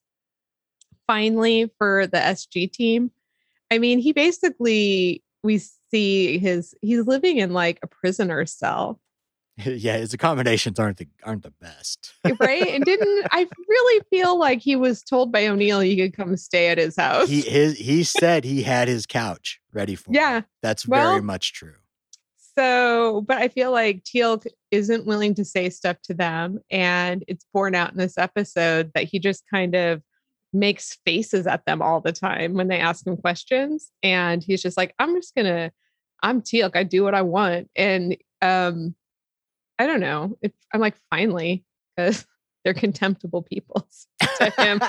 finally 1.08 1.72
for 1.78 2.08
the 2.08 2.18
SG 2.18 2.70
team. 2.74 3.12
I 3.72 3.78
mean, 3.78 4.00
he 4.00 4.12
basically 4.12 5.24
we 5.44 5.62
see 5.92 6.40
his 6.40 6.76
he's 6.82 7.06
living 7.08 7.38
in 7.38 7.54
like 7.54 7.80
a 7.84 7.88
prisoner 7.88 8.46
cell, 8.46 9.00
yeah. 9.66 9.98
His 9.98 10.14
accommodations 10.14 10.80
aren't 10.80 10.98
the 10.98 11.08
aren't 11.24 11.44
the 11.44 11.54
best. 11.62 12.14
right? 12.40 12.68
and 12.68 12.84
didn't 12.86 13.28
I 13.32 13.48
really 13.68 14.04
feel 14.10 14.38
like 14.40 14.60
he 14.60 14.76
was 14.76 15.02
told 15.04 15.32
by 15.32 15.48
O'Neill 15.48 15.80
he 15.82 15.96
could 15.98 16.16
come 16.16 16.36
stay 16.38 16.70
at 16.70 16.78
his 16.78 16.96
house? 16.96 17.28
he 17.30 17.42
his 17.42 17.78
he 17.78 18.04
said 18.20 18.44
he 18.44 18.64
had 18.64 18.88
his 18.88 19.06
couch 19.06 19.60
ready 19.74 19.96
for 19.96 20.10
him. 20.10 20.16
yeah. 20.16 20.42
That's 20.62 20.88
Well- 20.88 21.12
very 21.12 21.22
much 21.22 21.54
true. 21.54 21.74
So, 22.58 23.22
but 23.28 23.38
I 23.38 23.48
feel 23.48 23.72
like 23.72 24.04
Teal 24.04 24.42
isn't 24.72 25.06
willing 25.06 25.34
to 25.36 25.46
say 25.46 25.70
stuff 25.70 25.98
to 26.04 26.14
them. 26.14 26.60
And 26.70 27.24
it's 27.28 27.46
borne 27.54 27.74
out 27.74 27.92
in 27.92 27.98
this 27.98 28.18
episode 28.18 28.92
that 28.96 29.06
he 29.06 29.18
just 29.20 29.46
kind 29.50 29.76
of 29.76 30.02
makes 30.52 30.98
faces 31.06 31.48
at 31.48 31.66
them 31.66 31.82
all 31.82 32.02
the 32.02 32.12
time 32.12 32.56
when 32.56 32.68
they 32.68 32.80
ask 32.80 33.06
him 33.08 33.16
questions. 33.16 33.92
And 34.04 34.44
he's 34.44 34.62
just 34.62 34.76
like, 34.76 34.94
I'm 35.00 35.16
just 35.16 35.36
gonna, 35.36 35.72
I'm 36.22 36.42
Teal'c. 36.42 36.76
I 36.76 36.84
do 36.84 37.04
what 37.04 37.16
I 37.16 37.22
want. 37.22 37.70
And 37.78 38.18
um, 38.42 38.94
I 39.80 39.88
don't 39.88 40.02
know. 40.02 40.38
I'm 40.74 40.82
like, 40.82 40.96
finally, 41.10 41.66
because 41.96 42.26
they're 42.64 42.74
contemptible 42.74 43.42
people 43.42 43.88
to 44.38 44.50
him. 44.52 44.80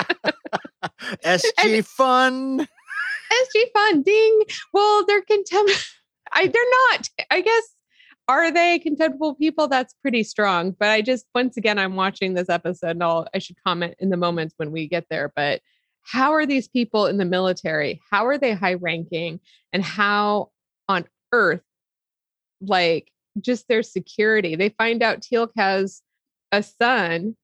SG 1.24 1.84
fun. 1.86 2.60
SG 2.60 3.62
fun 3.72 4.02
ding. 4.02 4.42
Well, 4.72 5.06
they're 5.06 5.22
contempt. 5.22 5.72
I 6.32 6.46
they're 6.46 6.62
not. 6.90 7.08
I 7.30 7.40
guess 7.40 7.62
are 8.28 8.52
they 8.52 8.78
contemptible 8.78 9.34
people? 9.34 9.66
That's 9.66 9.94
pretty 10.02 10.22
strong. 10.22 10.72
But 10.78 10.88
I 10.88 11.02
just 11.02 11.26
once 11.34 11.56
again 11.56 11.78
I'm 11.78 11.96
watching 11.96 12.34
this 12.34 12.48
episode 12.48 12.90
and 12.90 13.02
I'll 13.02 13.26
I 13.34 13.38
should 13.38 13.56
comment 13.64 13.94
in 13.98 14.10
the 14.10 14.16
moments 14.16 14.54
when 14.56 14.70
we 14.72 14.88
get 14.88 15.06
there. 15.10 15.32
But 15.34 15.62
how 16.02 16.32
are 16.32 16.46
these 16.46 16.68
people 16.68 17.06
in 17.06 17.18
the 17.18 17.24
military? 17.24 18.00
How 18.10 18.26
are 18.26 18.38
they 18.38 18.52
high 18.52 18.74
ranking? 18.74 19.40
And 19.72 19.82
how 19.82 20.50
on 20.88 21.06
earth, 21.32 21.62
like 22.60 23.10
just 23.40 23.68
their 23.68 23.82
security? 23.82 24.56
They 24.56 24.70
find 24.70 25.02
out 25.02 25.20
Teal'c 25.20 25.50
has 25.56 26.02
a 26.52 26.62
son 26.62 27.36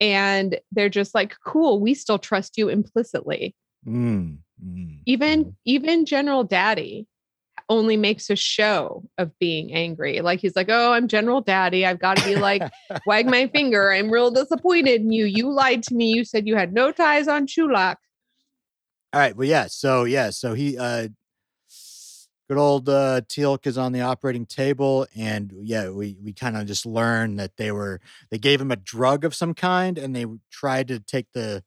and 0.00 0.58
they're 0.72 0.88
just 0.88 1.14
like, 1.14 1.36
cool, 1.44 1.80
we 1.80 1.94
still 1.94 2.18
trust 2.18 2.58
you 2.58 2.68
implicitly 2.68 3.54
Mm, 3.86 4.38
mm, 4.62 4.98
even 5.06 5.44
mm. 5.46 5.54
even 5.64 6.04
general 6.04 6.44
daddy 6.44 7.06
only 7.70 7.96
makes 7.96 8.28
a 8.28 8.36
show 8.36 9.02
of 9.16 9.30
being 9.38 9.72
angry 9.72 10.20
like 10.20 10.40
he's 10.40 10.54
like 10.54 10.68
oh 10.68 10.92
i'm 10.92 11.08
general 11.08 11.40
daddy 11.40 11.86
i've 11.86 11.98
got 11.98 12.18
to 12.18 12.24
be 12.26 12.36
like 12.36 12.62
wag 13.06 13.24
my 13.26 13.46
finger 13.46 13.90
i'm 13.90 14.10
real 14.10 14.30
disappointed 14.30 15.00
in 15.00 15.10
you 15.10 15.24
you 15.24 15.50
lied 15.50 15.82
to 15.82 15.94
me 15.94 16.12
you 16.12 16.26
said 16.26 16.46
you 16.46 16.56
had 16.56 16.74
no 16.74 16.92
ties 16.92 17.26
on 17.26 17.46
chulak 17.46 17.96
All 19.12 19.20
right. 19.20 19.34
Well, 19.34 19.48
yeah. 19.48 19.66
So 19.66 20.04
yeah. 20.04 20.30
So 20.30 20.54
he, 20.54 20.78
uh, 20.78 21.08
good 22.50 22.58
old 22.58 22.88
uh, 22.88 23.20
Teal'c 23.28 23.64
is 23.64 23.78
on 23.78 23.92
the 23.92 24.00
operating 24.00 24.44
table, 24.44 25.06
and 25.16 25.52
yeah, 25.62 25.88
we 25.88 26.16
we 26.20 26.32
kind 26.32 26.56
of 26.56 26.66
just 26.66 26.84
learned 26.84 27.38
that 27.38 27.56
they 27.56 27.70
were 27.70 28.00
they 28.32 28.38
gave 28.38 28.60
him 28.60 28.72
a 28.72 28.76
drug 28.76 29.24
of 29.24 29.36
some 29.36 29.54
kind, 29.54 29.96
and 29.96 30.16
they 30.16 30.26
tried 30.50 30.88
to 30.88 30.98
take 30.98 31.30
the 31.32 31.62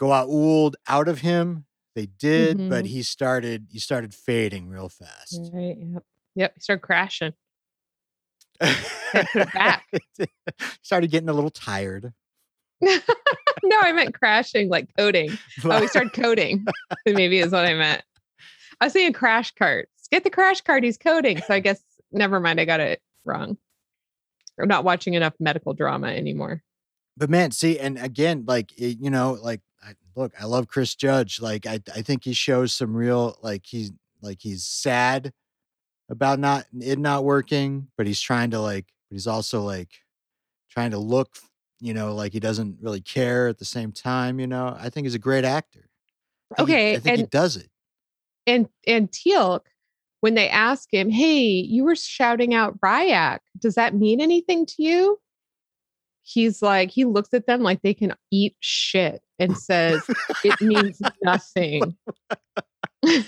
Goa'uld 0.00 0.72
out 0.88 1.06
of 1.08 1.20
him. 1.20 1.66
They 1.94 2.06
did, 2.06 2.66
but 2.70 2.86
Mhm. 2.86 2.88
he 2.88 3.02
started 3.02 3.66
he 3.70 3.78
started 3.78 4.14
fading 4.14 4.70
real 4.70 4.88
fast. 4.88 5.50
right 5.52 5.76
yep 5.78 6.02
yep 6.34 6.52
he 6.54 6.60
started 6.62 6.80
crashing 6.80 7.32
back. 9.52 9.84
started 10.82 11.10
getting 11.10 11.28
a 11.28 11.32
little 11.34 11.50
tired. 11.50 12.14
no 12.82 13.80
i 13.80 13.90
meant 13.92 14.14
crashing 14.14 14.68
like 14.68 14.86
coding 14.98 15.30
oh 15.64 15.80
we 15.80 15.88
started 15.88 16.12
coding 16.12 16.64
maybe 17.06 17.38
is 17.38 17.50
what 17.50 17.64
i 17.64 17.72
meant 17.72 18.02
i 18.82 18.84
was 18.84 18.92
saying 18.92 19.14
crash 19.14 19.50
carts 19.52 19.95
get 20.08 20.24
the 20.24 20.30
crash 20.30 20.60
card. 20.60 20.84
he's 20.84 20.98
coding 20.98 21.38
so 21.38 21.54
i 21.54 21.60
guess 21.60 21.80
never 22.12 22.40
mind 22.40 22.60
i 22.60 22.64
got 22.64 22.80
it 22.80 23.00
wrong 23.24 23.56
i'm 24.60 24.68
not 24.68 24.84
watching 24.84 25.14
enough 25.14 25.34
medical 25.40 25.74
drama 25.74 26.08
anymore 26.08 26.62
but 27.18 27.30
man, 27.30 27.50
see, 27.50 27.78
and 27.78 27.98
again, 27.98 28.44
like 28.46 28.78
it, 28.78 28.98
you 29.00 29.08
know, 29.08 29.38
like 29.40 29.62
I, 29.82 29.94
look, 30.14 30.34
I 30.38 30.44
love 30.44 30.68
Chris 30.68 30.94
Judge. 30.94 31.40
Like 31.40 31.66
I, 31.66 31.80
I 31.94 32.02
think 32.02 32.24
he 32.24 32.34
shows 32.34 32.74
some 32.74 32.94
real, 32.94 33.38
like 33.42 33.62
he's 33.64 33.90
like 34.20 34.38
he's 34.42 34.64
sad 34.64 35.32
about 36.10 36.38
not 36.38 36.66
it 36.78 36.98
not 36.98 37.24
working, 37.24 37.88
but 37.96 38.06
he's 38.06 38.20
trying 38.20 38.50
to 38.50 38.60
like, 38.60 38.84
he's 39.08 39.26
also 39.26 39.62
like 39.62 39.88
trying 40.70 40.90
to 40.90 40.98
look, 40.98 41.38
you 41.80 41.94
know, 41.94 42.14
like 42.14 42.34
he 42.34 42.40
doesn't 42.40 42.76
really 42.82 43.00
care 43.00 43.48
at 43.48 43.56
the 43.56 43.64
same 43.64 43.92
time. 43.92 44.38
You 44.38 44.46
know, 44.46 44.76
I 44.78 44.90
think 44.90 45.06
he's 45.06 45.14
a 45.14 45.18
great 45.18 45.46
actor. 45.46 45.88
I 46.58 46.60
he- 46.60 46.62
Okay, 46.64 46.94
I 46.96 46.98
think 46.98 47.16
he 47.16 47.22
does 47.24 47.56
it. 47.56 47.70
and 48.46 48.68
and 48.86 49.10
Teal'c, 49.10 49.62
when 50.20 50.34
they 50.34 50.48
ask 50.48 50.92
him, 50.92 51.10
"Hey, 51.10 51.42
you 51.44 51.84
were 51.84 51.96
shouting 51.96 52.54
out 52.54 52.78
Ryak. 52.80 53.38
Does 53.58 53.74
that 53.76 53.94
mean 53.94 54.20
anything 54.20 54.66
to 54.66 54.82
you?" 54.82 55.18
He's 56.22 56.60
like, 56.60 56.90
he 56.90 57.04
looks 57.04 57.32
at 57.34 57.46
them 57.46 57.62
like 57.62 57.82
they 57.82 57.94
can 57.94 58.14
eat 58.32 58.56
shit 58.60 59.22
and 59.38 59.56
says, 59.56 60.02
"It 60.44 60.60
means 60.60 61.00
nothing." 61.22 61.96
he 63.06 63.22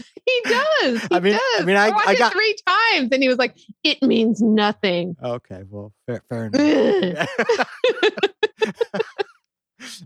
does. 0.45 1.03
He 1.03 1.09
I 1.13 1.21
mean- 1.21 1.39
I 1.59 1.63
mean, 1.65 1.77
I- 1.77 1.91
watched 1.91 2.09
I 2.09 2.13
it 2.15 2.19
got- 2.19 2.33
three 2.33 2.57
times, 2.67 3.11
and 3.13 3.23
he 3.23 3.29
was 3.29 3.39
like, 3.39 3.57
"It 3.85 4.03
means 4.03 4.41
nothing." 4.43 5.15
Okay, 5.23 5.63
well, 5.69 5.93
fair, 6.07 6.23
fair 6.29 6.47
enough. 6.53 7.29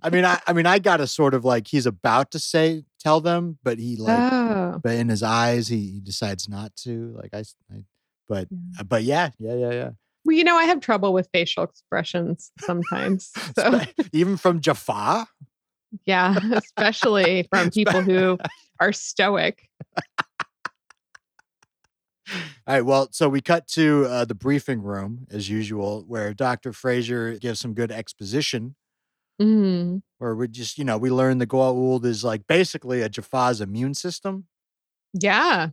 I 0.03 0.11
mean, 0.11 0.25
I, 0.25 0.39
I 0.47 0.53
mean, 0.53 0.67
I 0.67 0.79
got 0.79 1.01
a 1.01 1.07
sort 1.07 1.35
of 1.35 1.45
like 1.45 1.67
he's 1.69 1.87
about 1.87 2.31
to 2.33 2.39
say 2.39 2.85
tell 3.01 3.21
them, 3.21 3.59
but 3.63 3.79
he 3.79 3.97
like, 3.97 4.33
oh, 4.33 4.81
but 4.83 4.95
in 4.95 5.09
his 5.09 5.23
eyes, 5.23 5.69
he, 5.69 5.91
he 5.93 6.01
decides 6.01 6.49
not 6.49 6.75
to. 6.77 7.15
Like 7.17 7.35
I, 7.35 7.45
but 8.29 8.49
Yeah. 8.51 8.81
uh, 8.81 8.85
but 8.85 9.03
yeah, 9.05 9.31
yeah, 9.39 9.55
yeah, 9.55 9.71
yeah. 9.73 9.91
well, 10.25 10.37
you 10.37 10.45
know, 10.45 10.57
I 10.57 10.65
have 10.65 10.81
trouble 10.81 11.13
with 11.13 11.29
facial 11.33 11.65
expressions 11.65 12.51
sometimes. 12.61 13.31
So 13.57 13.81
Even 14.13 14.37
from 14.37 14.61
Jaffa. 14.61 15.27
yeah, 16.07 16.39
especially 16.53 17.47
from 17.51 17.71
people 17.75 18.03
who 18.03 18.39
are 18.81 18.93
stoic. 18.93 19.69
All 22.67 22.75
right. 22.75 22.83
Well, 22.83 23.09
so 23.11 23.29
we 23.29 23.41
cut 23.41 23.67
to 23.69 24.07
uh, 24.09 24.25
the 24.25 24.35
briefing 24.35 24.81
room 24.83 25.27
as 25.31 25.51
usual, 25.51 26.05
where 26.07 26.33
Doctor 26.33 26.73
Fraiser 26.73 27.39
gives 27.41 27.61
some 27.61 27.75
good 27.75 27.91
exposition. 27.91 28.77
Mm. 29.43 30.03
Where 30.19 30.35
we 30.35 30.49
just, 30.49 30.79
you 30.79 30.85
know, 30.85 30.99
we 30.99 31.11
learn 31.11 31.39
the 31.39 31.47
Goa'uld 31.47 32.05
is 32.05 32.23
like 32.23 32.47
basically 32.47 33.03
a 33.03 33.09
Jaffa's 33.09 33.61
immune 33.61 33.95
system. 33.95 34.47
Yeah. 35.15 35.71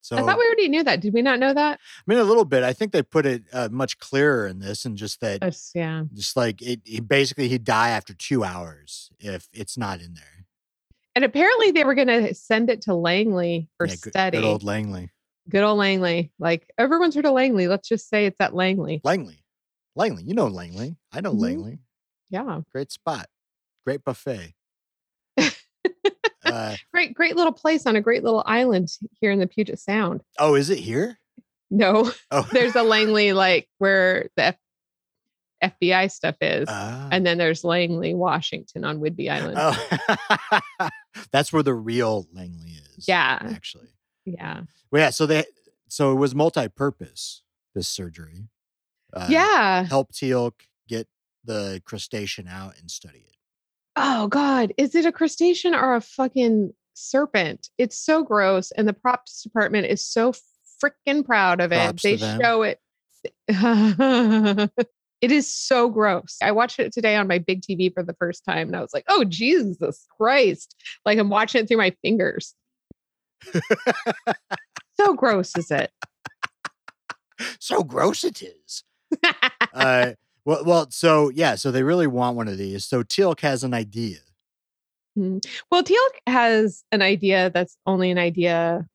So 0.00 0.16
I 0.16 0.22
thought 0.22 0.36
we 0.36 0.44
already 0.44 0.68
knew 0.68 0.82
that. 0.82 1.00
Did 1.00 1.14
we 1.14 1.22
not 1.22 1.38
know 1.38 1.54
that? 1.54 1.78
I 1.78 2.02
mean, 2.08 2.18
a 2.18 2.24
little 2.24 2.44
bit. 2.44 2.64
I 2.64 2.72
think 2.72 2.90
they 2.90 3.04
put 3.04 3.24
it 3.24 3.44
uh, 3.52 3.68
much 3.70 3.98
clearer 4.00 4.48
in 4.48 4.58
this, 4.58 4.84
and 4.84 4.96
just 4.96 5.20
that, 5.20 5.40
That's, 5.40 5.70
yeah. 5.76 6.02
just 6.12 6.36
like 6.36 6.60
it, 6.60 6.80
he 6.84 6.98
basically 6.98 7.46
he'd 7.48 7.62
die 7.62 7.90
after 7.90 8.12
two 8.12 8.42
hours 8.42 9.10
if 9.20 9.48
it's 9.52 9.78
not 9.78 10.00
in 10.00 10.14
there. 10.14 10.46
And 11.14 11.24
apparently 11.24 11.70
they 11.70 11.84
were 11.84 11.94
going 11.94 12.08
to 12.08 12.34
send 12.34 12.68
it 12.68 12.80
to 12.82 12.94
Langley 12.94 13.68
for 13.78 13.86
Yeah, 13.86 13.94
good, 14.02 14.10
study. 14.12 14.38
good 14.38 14.44
old 14.44 14.64
Langley. 14.64 15.10
Good 15.48 15.62
old 15.62 15.78
Langley. 15.78 16.32
Like 16.40 16.68
everyone's 16.78 17.14
heard 17.14 17.26
of 17.26 17.34
Langley. 17.34 17.68
Let's 17.68 17.88
just 17.88 18.08
say 18.08 18.26
it's 18.26 18.40
at 18.40 18.54
Langley. 18.56 19.00
Langley, 19.04 19.44
Langley. 19.94 20.24
You 20.24 20.34
know 20.34 20.48
Langley. 20.48 20.96
I 21.12 21.20
know 21.20 21.32
Mhm. 21.32 21.40
Langley. 21.40 21.78
Yeah. 22.32 22.62
Great 22.72 22.90
spot. 22.90 23.26
great 23.86 24.02
buffet. 24.04 24.54
uh, 26.44 26.76
Great, 26.92 27.14
great 27.14 27.36
little 27.36 27.52
place 27.52 27.86
on 27.86 27.94
a 27.96 28.00
great 28.00 28.24
little 28.24 28.42
island 28.46 28.88
here 29.20 29.30
in 29.30 29.38
the 29.38 29.46
Puget 29.46 29.78
Sound. 29.78 30.22
oh, 30.38 30.54
is 30.56 30.70
it 30.70 30.78
here? 30.78 31.18
No, 31.70 32.10
Oh, 32.30 32.46
there's 32.52 32.74
a 32.76 32.82
Langley 32.82 33.32
like 33.44 33.68
where 33.78 34.28
the 34.36 34.54
F- 35.62 35.70
FBI 35.80 36.10
stuff 36.10 36.36
is, 36.40 36.66
Ah. 36.70 37.08
and 37.12 37.24
then 37.24 37.38
there's 37.38 37.62
Langley, 37.64 38.14
Washington 38.14 38.84
on 38.84 38.98
Whidbey 38.98 39.30
Island. 39.30 39.56
oh. 39.58 40.88
that's 41.30 41.52
where 41.52 41.62
the 41.62 41.74
real 41.74 42.26
Langley 42.32 42.72
is. 42.96 43.06
Yeah. 43.08 43.38
actually. 43.40 43.88
Yeah, 44.24 44.62
Well, 44.90 45.02
yeah. 45.02 45.10
So 45.10 45.26
they, 45.26 45.44
so 45.88 46.12
it 46.12 46.16
was 46.16 46.34
multi-purpose. 46.34 47.42
This 47.74 47.88
surgery. 47.88 48.48
Uh, 49.12 49.26
yeah. 49.30 49.84
Help 49.84 50.12
Teal'c 50.12 50.52
get 50.88 51.08
the 51.44 51.82
crustacean 51.84 52.48
out 52.48 52.78
and 52.78 52.90
study 52.90 53.18
it. 53.18 53.36
Oh 53.96 54.28
God, 54.28 54.72
is 54.78 54.94
it 54.94 55.04
a 55.04 55.12
crustacean 55.12 55.74
or 55.74 55.94
a 55.94 56.00
fucking 56.00 56.72
serpent? 56.94 57.68
It's 57.78 57.98
so 57.98 58.22
gross, 58.22 58.70
and 58.72 58.88
the 58.88 58.92
props 58.92 59.42
department 59.42 59.86
is 59.86 60.04
so 60.04 60.32
freaking 60.82 61.24
proud 61.24 61.60
of 61.60 61.72
it. 61.72 61.76
Props 61.76 62.02
they 62.02 62.16
show 62.16 62.62
it. 62.62 62.80
it 65.20 65.30
is 65.30 65.52
so 65.52 65.90
gross. 65.90 66.38
I 66.42 66.52
watched 66.52 66.78
it 66.78 66.92
today 66.92 67.16
on 67.16 67.28
my 67.28 67.38
big 67.38 67.62
TV 67.62 67.92
for 67.92 68.02
the 68.02 68.14
first 68.14 68.44
time, 68.44 68.68
and 68.68 68.76
I 68.76 68.80
was 68.80 68.94
like, 68.94 69.04
"Oh 69.08 69.24
Jesus 69.24 70.06
Christ!" 70.16 70.74
Like 71.04 71.18
I'm 71.18 71.28
watching 71.28 71.62
it 71.62 71.68
through 71.68 71.76
my 71.76 71.94
fingers. 72.02 72.54
so 75.00 75.14
gross 75.14 75.56
is 75.56 75.70
it? 75.70 75.90
so 77.58 77.82
gross 77.82 78.24
it 78.24 78.42
is. 78.42 78.84
uh, 79.74 80.12
well, 80.44 80.64
well, 80.64 80.90
so 80.90 81.30
yeah, 81.30 81.54
so 81.54 81.70
they 81.70 81.82
really 81.82 82.06
want 82.06 82.36
one 82.36 82.48
of 82.48 82.58
these. 82.58 82.84
So 82.84 83.02
Teal'c 83.02 83.40
has 83.40 83.64
an 83.64 83.74
idea. 83.74 84.18
Hmm, 85.16 85.38
well, 85.70 85.82
Teal'c 85.82 86.14
has 86.26 86.84
an 86.92 87.02
idea 87.02 87.50
that's 87.50 87.76
only 87.86 88.10
an 88.10 88.18
idea. 88.18 88.86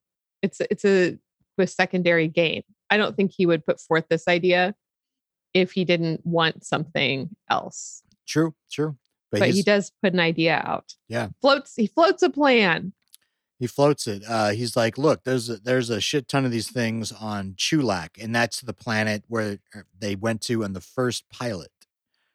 It's 0.42 0.62
it's 0.70 0.86
a 0.86 1.18
with 1.58 1.70
secondary 1.70 2.28
gain. 2.28 2.64
I 2.90 2.98
don't 2.98 3.16
think 3.16 3.32
he 3.36 3.46
would 3.46 3.66
put 3.66 3.80
forth 3.80 4.06
this 4.10 4.28
idea 4.28 4.76
if 5.54 5.72
he 5.72 5.86
didn't 5.86 6.26
want 6.26 6.66
something 6.66 7.30
else. 7.50 8.04
True, 8.28 8.54
true. 8.72 8.98
But, 9.32 9.40
But, 9.40 9.50
he 9.50 9.62
does 9.62 9.92
put 10.02 10.14
an 10.14 10.20
idea 10.20 10.62
out. 10.66 10.94
Yeah. 11.10 11.30
floats. 11.42 11.74
He 11.76 11.88
floats 11.88 12.24
a 12.24 12.30
plan. 12.30 12.94
He 13.60 13.68
floats 13.68 14.06
it. 14.08 14.24
Uh, 14.28 14.50
he's 14.50 14.76
like, 14.76 14.98
look, 14.98 15.24
there's 15.24 15.50
a, 15.50 15.58
there's 15.58 15.90
a 15.90 16.00
shit 16.02 16.28
ton 16.28 16.46
of 16.46 16.52
these 16.52 16.70
things 16.70 17.12
on 17.12 17.54
Chulak, 17.54 18.22
and 18.22 18.36
that's 18.36 18.62
the 18.62 18.74
planet 18.74 19.24
where 19.28 19.60
uh, 19.76 19.80
they 19.98 20.16
went 20.16 20.42
to 20.44 20.64
in 20.64 20.74
the 20.74 20.82
first 20.82 21.28
pilot 21.30 21.72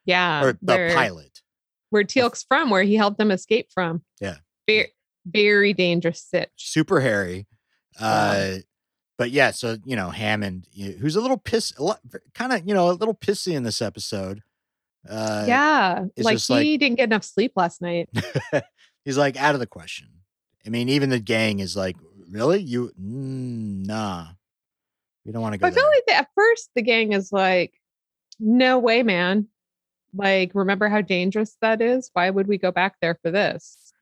Yeah, 0.05 0.43
or 0.45 0.59
the 0.61 0.75
where, 0.75 0.95
pilot. 0.95 1.43
where 1.91 2.05
Teal'c's 2.05 2.43
from, 2.49 2.71
where 2.71 2.83
he 2.83 2.95
helped 2.97 3.19
them 3.19 3.31
escape 3.31 3.69
from. 3.73 4.03
Yeah. 4.21 4.37
very 4.67 4.93
very 5.25 5.73
dangerous 5.73 6.21
sitch. 6.21 6.51
Super 6.57 7.01
hairy. 7.01 7.47
Uh, 8.01 8.55
but 9.19 9.31
yeah, 9.31 9.53
so 9.53 9.77
you 9.85 9.95
know 9.95 10.11
Hammond, 10.11 10.67
who's 10.99 11.15
a 11.15 11.21
little 11.21 11.37
piss, 11.39 11.73
kind 12.35 12.53
of 12.53 12.67
you 12.67 12.75
know 12.75 12.91
a 12.91 12.93
little 12.93 13.15
pissy 13.15 13.53
in 13.55 13.63
this 13.63 13.81
episode. 13.81 14.43
Uh, 15.09 15.45
yeah, 15.47 16.05
like 16.17 16.39
he 16.39 16.55
like- 16.55 16.81
didn't 16.81 16.97
get 16.97 17.05
enough 17.05 17.23
sleep 17.23 17.53
last 17.55 17.81
night. 17.81 18.09
he's 19.05 19.17
like 19.19 19.37
out 19.37 19.55
of 19.55 19.61
the 19.61 19.67
question. 19.67 20.09
I 20.67 20.71
mean, 20.71 20.89
even 20.89 21.11
the 21.11 21.21
gang 21.21 21.61
is 21.61 21.77
like, 21.77 21.97
really? 22.31 22.61
You 22.61 22.93
mm, 23.01 23.87
nah, 23.87 24.27
we 25.25 25.33
don't 25.33 25.43
want 25.43 25.55
to 25.55 25.59
go. 25.59 25.67
I 25.67 25.71
feel 25.71 25.83
there." 25.83 25.91
like 25.91 26.05
the, 26.07 26.15
at 26.15 26.29
first 26.35 26.71
the 26.75 26.83
gang 26.83 27.13
is 27.13 27.33
like, 27.33 27.75
no 28.39 28.79
way, 28.79 29.03
man. 29.03 29.49
Like, 30.15 30.51
remember 30.55 30.89
how 30.89 31.01
dangerous 31.01 31.57
that 31.63 31.81
is? 31.81 32.11
Why 32.13 32.29
would 32.29 32.47
we 32.47 32.59
go 32.59 32.71
back 32.71 32.97
there 33.01 33.19
for 33.23 33.31
this? 33.31 33.93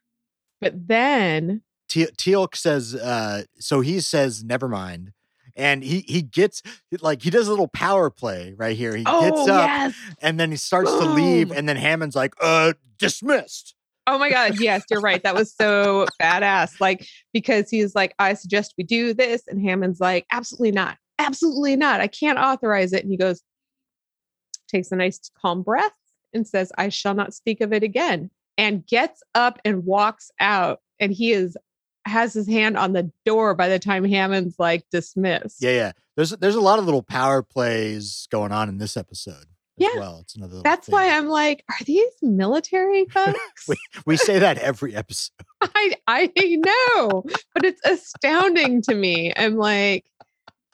But 0.61 0.89
then, 0.89 1.63
Te- 1.89 2.07
Teal'c 2.07 2.55
says, 2.57 2.95
uh, 2.95 3.45
so 3.59 3.81
he 3.81 4.01
says, 4.01 4.45
never 4.45 4.69
mind. 4.69 5.13
And 5.57 5.83
he 5.83 6.05
he 6.07 6.23
gets 6.23 6.63
like 7.01 7.23
he 7.23 7.29
does 7.29 7.49
a 7.49 7.51
little 7.51 7.69
power 7.69 8.09
play 8.09 8.55
right 8.57 8.77
here. 8.77 8.97
He 8.97 9.03
oh 9.07 9.21
gets 9.21 9.49
up 9.49 9.69
yes, 9.69 9.95
and 10.23 10.39
then 10.39 10.51
he 10.53 10.57
starts 10.57 10.91
to 10.91 11.05
leave, 11.05 11.51
and 11.51 11.69
then 11.69 11.77
Hammond's 11.77 12.15
like, 12.15 12.35
uh, 12.41 12.75
dismissed. 12.99 13.75
Oh 14.11 14.19
my 14.19 14.31
god, 14.31 14.61
yes, 14.61 14.85
you're 14.91 15.01
right. 15.01 15.23
That 15.23 15.35
was 15.35 15.55
so 15.55 16.07
badass. 16.21 16.81
Like 16.81 17.07
because 17.33 17.71
he's 17.71 17.95
like, 17.95 18.15
I 18.19 18.35
suggest 18.35 18.75
we 18.77 18.85
do 18.85 19.15
this, 19.15 19.43
and 19.49 19.63
Hammond's 19.63 20.01
like, 20.01 20.27
absolutely 20.33 20.73
not, 20.73 20.97
absolutely 21.19 21.77
not. 21.77 22.01
I 22.01 22.09
can't 22.09 22.39
authorize 22.39 22.93
it. 22.93 23.03
And 23.03 23.11
he 23.11 23.17
goes, 23.17 23.43
takes 24.69 24.91
a 24.93 24.97
nice 24.97 25.21
calm 25.41 25.63
breath 25.63 25.93
and 26.33 26.47
says, 26.47 26.73
I 26.77 26.89
shall 26.89 27.15
not 27.15 27.35
speak 27.35 27.61
of 27.61 27.73
it 27.73 27.83
again, 27.83 28.31
and 28.59 28.87
gets 28.87 29.23
up 29.35 29.61
and 29.65 29.85
walks 29.85 30.31
out. 30.41 30.81
And 30.99 31.13
he 31.13 31.33
is 31.33 31.57
has 32.07 32.33
his 32.33 32.49
hand 32.49 32.77
on 32.77 32.93
the 32.93 33.11
door 33.25 33.55
by 33.55 33.69
the 33.69 33.79
time 33.79 34.05
Hammond's 34.05 34.57
like 34.59 34.85
dismissed. 34.91 35.59
Yeah, 35.61 35.71
yeah. 35.71 35.93
There's 36.17 36.31
there's 36.31 36.57
a 36.57 36.61
lot 36.61 36.79
of 36.79 36.85
little 36.85 37.03
power 37.03 37.43
plays 37.43 38.27
going 38.31 38.53
on 38.53 38.69
in 38.69 38.79
this 38.79 38.97
episode. 38.97 39.47
Yeah. 39.81 39.99
well, 39.99 40.19
it's 40.21 40.37
another. 40.37 40.61
That's 40.63 40.89
why. 40.89 41.09
I'm 41.09 41.27
like, 41.27 41.65
are 41.71 41.85
these 41.87 42.13
military 42.21 43.05
folks? 43.11 43.69
we 44.07 44.17
say 44.19 44.39
that 44.39 44.59
every 44.59 44.95
episode. 44.95 45.33
I 45.63 45.95
I 46.07 46.31
know, 46.37 47.25
but 47.55 47.65
it's 47.65 47.81
astounding 47.85 48.83
to 48.83 48.95
me. 48.95 49.33
I'm 49.35 49.57
like, 49.57 50.05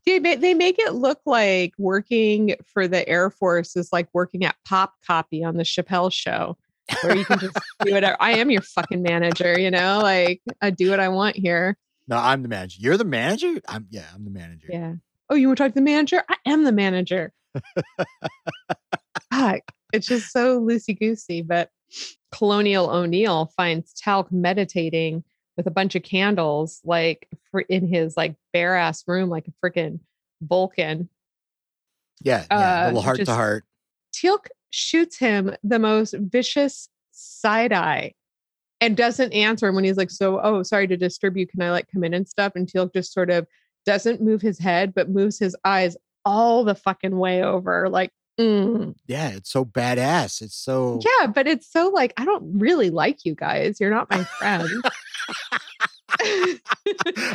they 0.06 0.18
ma- 0.18 0.34
they 0.34 0.54
make 0.54 0.80
it 0.80 0.94
look 0.94 1.20
like 1.24 1.72
working 1.78 2.56
for 2.64 2.88
the 2.88 3.08
Air 3.08 3.30
Force 3.30 3.76
is 3.76 3.92
like 3.92 4.08
working 4.12 4.44
at 4.44 4.56
Pop 4.64 4.94
Copy 5.06 5.44
on 5.44 5.56
the 5.56 5.62
Chappelle 5.62 6.12
Show, 6.12 6.56
where 7.02 7.16
you 7.16 7.24
can 7.24 7.38
just 7.38 7.56
do 7.84 7.92
whatever. 7.92 8.16
I 8.18 8.32
am 8.32 8.50
your 8.50 8.62
fucking 8.62 9.02
manager, 9.02 9.58
you 9.58 9.70
know, 9.70 10.00
like 10.02 10.42
I 10.60 10.70
do 10.70 10.90
what 10.90 10.98
I 10.98 11.08
want 11.10 11.36
here. 11.36 11.76
No, 12.08 12.16
I'm 12.16 12.42
the 12.42 12.48
manager. 12.48 12.78
You're 12.80 12.96
the 12.96 13.04
manager. 13.04 13.60
I'm 13.68 13.86
yeah. 13.90 14.06
I'm 14.12 14.24
the 14.24 14.30
manager. 14.30 14.68
Yeah. 14.68 14.94
Oh, 15.28 15.34
you 15.34 15.48
want 15.48 15.58
to 15.58 15.64
talk 15.64 15.72
to 15.72 15.74
the 15.74 15.82
manager? 15.82 16.22
I 16.28 16.36
am 16.46 16.64
the 16.64 16.72
manager. 16.72 17.32
God, 19.32 19.60
it's 19.92 20.06
just 20.06 20.30
so 20.30 20.60
loosey 20.60 20.98
goosey. 20.98 21.42
But 21.42 21.70
Colonial 22.32 22.90
O'Neill 22.90 23.52
finds 23.56 23.92
Teal'c 23.94 24.30
meditating 24.30 25.24
with 25.56 25.66
a 25.66 25.70
bunch 25.70 25.94
of 25.94 26.02
candles, 26.02 26.80
like 26.84 27.28
for 27.50 27.62
in 27.62 27.88
his 27.88 28.16
like 28.16 28.36
bare 28.52 28.76
ass 28.76 29.02
room, 29.06 29.28
like 29.28 29.46
a 29.48 29.66
freaking 29.66 30.00
Vulcan. 30.42 31.08
Yeah, 32.22 32.44
yeah. 32.50 32.84
Uh, 32.84 32.86
little 32.86 33.02
heart 33.02 33.24
to 33.24 33.34
heart. 33.34 33.64
Teal'c 34.14 34.46
shoots 34.70 35.18
him 35.18 35.54
the 35.62 35.78
most 35.78 36.14
vicious 36.18 36.88
side 37.12 37.72
eye 37.72 38.14
and 38.80 38.96
doesn't 38.96 39.32
answer 39.32 39.66
him 39.66 39.74
when 39.74 39.84
he's 39.84 39.96
like, 39.96 40.10
So, 40.10 40.40
oh, 40.42 40.62
sorry 40.62 40.86
to 40.86 40.96
disturb 40.96 41.36
you. 41.36 41.46
Can 41.46 41.62
I 41.62 41.70
like 41.70 41.88
come 41.92 42.04
in 42.04 42.14
and 42.14 42.28
stuff? 42.28 42.52
And 42.54 42.66
Teal'c 42.66 42.92
just 42.92 43.12
sort 43.12 43.30
of 43.30 43.46
doesn't 43.86 44.20
move 44.20 44.42
his 44.42 44.58
head, 44.58 44.92
but 44.94 45.08
moves 45.08 45.38
his 45.38 45.56
eyes 45.64 45.96
all 46.24 46.64
the 46.64 46.74
fucking 46.74 47.16
way 47.16 47.42
over. 47.42 47.88
Like, 47.88 48.10
mm. 48.38 48.94
Yeah, 49.06 49.30
it's 49.30 49.50
so 49.50 49.64
badass. 49.64 50.42
It's 50.42 50.56
so 50.56 51.00
yeah, 51.02 51.28
but 51.28 51.46
it's 51.46 51.70
so 51.70 51.88
like, 51.88 52.12
I 52.16 52.24
don't 52.24 52.58
really 52.58 52.90
like 52.90 53.24
you 53.24 53.34
guys. 53.34 53.80
You're 53.80 53.90
not 53.90 54.10
my 54.10 54.24
friend. 54.24 54.68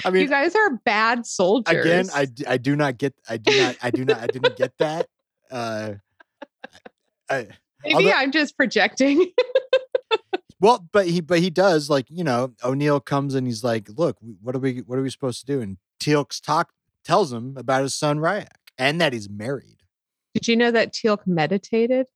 I 0.04 0.10
mean, 0.12 0.24
you 0.24 0.28
guys 0.28 0.56
are 0.56 0.72
bad 0.86 1.26
soldiers. 1.26 1.86
again, 1.86 2.10
I, 2.14 2.28
I 2.48 2.58
do 2.58 2.76
not 2.76 2.98
get 2.98 3.14
I 3.30 3.38
do 3.38 3.58
not 3.60 3.78
I 3.82 3.92
do 3.92 4.06
not 4.06 4.20
I 4.20 4.28
didn't 4.28 4.58
get 4.58 4.78
that. 4.80 5.08
Uh, 5.50 5.94
I, 7.30 7.48
maybe 7.84 7.96
although- 7.96 8.12
I'm 8.12 8.32
just 8.32 8.58
projecting. 8.58 9.32
well, 10.60 10.88
but 10.92 11.08
he 11.08 11.22
but 11.22 11.40
he 11.40 11.50
does 11.50 11.90
like 11.90 12.08
you 12.10 12.24
know 12.24 12.54
O'Neill 12.64 13.00
comes 13.00 13.36
and 13.36 13.46
he's 13.48 13.64
like, 13.64 13.88
look, 13.96 14.18
what 14.42 14.56
are 14.56 14.60
we 14.60 14.80
what 14.80 14.98
are 14.98 15.02
we 15.02 15.10
supposed 15.10 15.42
to 15.42 15.46
do? 15.46 15.62
And 15.62 15.78
Teal'c's 16.02 16.40
talk 16.42 16.72
tells 17.06 17.32
him 17.32 17.56
about 17.58 17.84
his 17.84 17.94
son 17.94 18.18
Ryak 18.20 18.48
and 18.78 19.00
that 19.00 19.14
he's 19.14 19.30
married. 19.30 19.78
Did 20.34 20.48
you 20.48 20.56
know 20.56 20.72
that 20.72 20.94
Teal'c 20.94 21.26
meditated? 21.28 22.08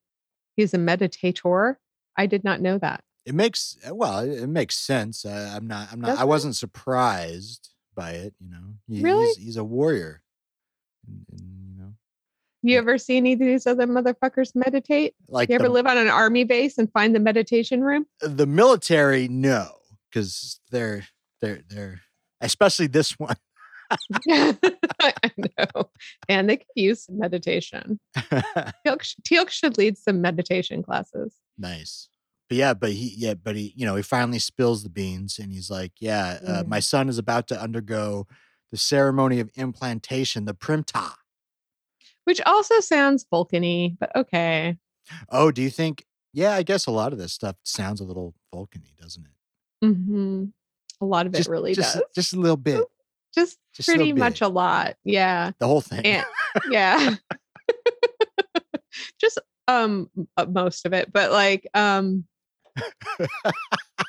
He's 0.56 0.74
a 0.74 0.78
meditator. 0.78 1.76
I 2.18 2.26
did 2.26 2.44
not 2.44 2.62
know 2.62 2.78
that. 2.80 3.02
It 3.26 3.36
makes 3.36 3.78
uh, 3.88 3.94
well, 3.96 4.20
it, 4.20 4.48
makes 4.48 4.76
sense. 4.78 5.26
Uh, 5.26 5.54
I'm 5.56 5.68
not 5.68 5.90
I'm 5.92 6.00
not 6.02 6.18
I 6.18 6.24
wasn't 6.24 6.56
surprised 6.56 7.70
by 7.96 8.12
it. 8.12 8.34
You 8.40 8.50
know, 8.52 8.76
He- 8.88 9.04
Really? 9.04 9.26
he's, 9.28 9.38
he's 9.38 9.58
a 9.58 9.64
warrior. 9.64 10.22
And- 11.08 11.26
and, 11.32 11.42
you 11.68 11.76
know, 11.84 11.94
You 12.62 12.78
ever 12.78 12.98
see 12.98 13.18
any 13.18 13.34
of 13.34 13.40
these 13.40 13.66
other 13.68 13.88
motherfuckers 13.88 14.52
meditate? 14.56 15.16
like 15.28 15.50
You 15.50 15.56
ever 15.56 15.66
the, 15.66 15.70
live 15.72 15.88
on 15.88 15.98
an 15.98 16.08
army 16.08 16.44
base 16.44 16.78
and 16.78 16.92
find 16.92 17.14
the 17.16 17.20
meditation 17.20 17.82
room? 17.82 18.06
the 18.22 18.46
military, 18.48 19.28
no, 19.28 19.70
because 20.10 20.60
they're 20.72 21.06
they're 21.42 21.62
they're 21.68 22.02
especially 22.42 22.88
this 22.88 23.12
one. 23.20 23.36
I 24.30 25.14
know. 25.38 25.90
And 26.30 26.50
they 26.50 26.58
could 26.58 26.68
use 26.76 27.06
some 27.06 27.18
meditation. 27.20 28.00
Teal'c, 28.18 29.16
Teal'c 29.24 29.50
should 29.50 29.78
lead 29.78 29.98
some 29.98 30.22
meditation 30.22 30.84
classes. 30.84 31.36
Nice. 31.58 32.10
But 32.50 32.58
yeah, 32.58 32.74
but 32.76 32.92
he 32.92 33.14
yeah, 33.18 33.34
but 33.34 33.56
he 33.56 33.74
you 33.76 33.86
know 33.86 33.96
he 33.96 34.04
finally 34.04 34.40
spills 34.40 34.84
the 34.84 34.90
beans 34.90 35.40
and 35.40 35.52
he's 35.52 35.70
like, 35.72 35.94
yeah, 36.00 36.40
uh, 36.46 36.64
Mm. 36.64 36.68
my 36.68 36.80
son 36.80 37.10
is 37.10 37.18
about 37.18 37.48
to 37.48 37.60
undergo 37.60 38.28
the 38.72 38.78
ceremony 38.78 39.40
of 39.40 39.50
implantation, 39.56 40.46
the 40.46 40.54
prim'ta. 40.54 41.14
Which 42.26 42.42
also 42.46 42.80
sounds 42.80 43.26
Vulcan-y, 43.30 43.96
but 44.00 44.16
okay. 44.16 44.78
Oh, 45.30 45.52
do 45.52 45.62
you 45.62 45.70
think 45.70 46.06
Yeah, 46.34 46.54
I 46.54 46.64
guess 46.64 46.86
a 46.86 46.92
lot 46.92 47.14
of 47.14 47.20
this 47.20 47.34
stuff 47.34 47.56
sounds 47.64 48.00
a 48.02 48.04
little 48.04 48.34
Vulcan-y, 48.54 48.92
doesn't 49.00 49.26
it? 49.26 49.86
Mm-hmm. 49.86 50.46
A 51.02 51.06
lot 51.06 51.26
of 51.28 51.36
it 51.36 51.48
really 51.48 51.74
just, 51.74 51.96
does. 51.96 52.04
just 52.16 52.34
a 52.34 52.40
little 52.40 52.58
bit. 52.58 52.84
Just, 53.36 53.58
just 53.74 53.90
pretty 53.90 54.14
much 54.14 54.42
a 54.42 54.48
lot. 54.48 54.96
Yeah. 55.04 55.52
The 55.60 55.68
whole 55.68 55.82
thing. 55.82 56.06
And 56.06 56.26
yeah. 56.70 57.16
just 59.20 59.40
um 59.68 60.10
uh, 60.38 60.46
most 60.46 60.86
of 60.86 60.94
it, 60.94 61.12
but 61.12 61.32
like 61.32 61.68
um 61.74 62.26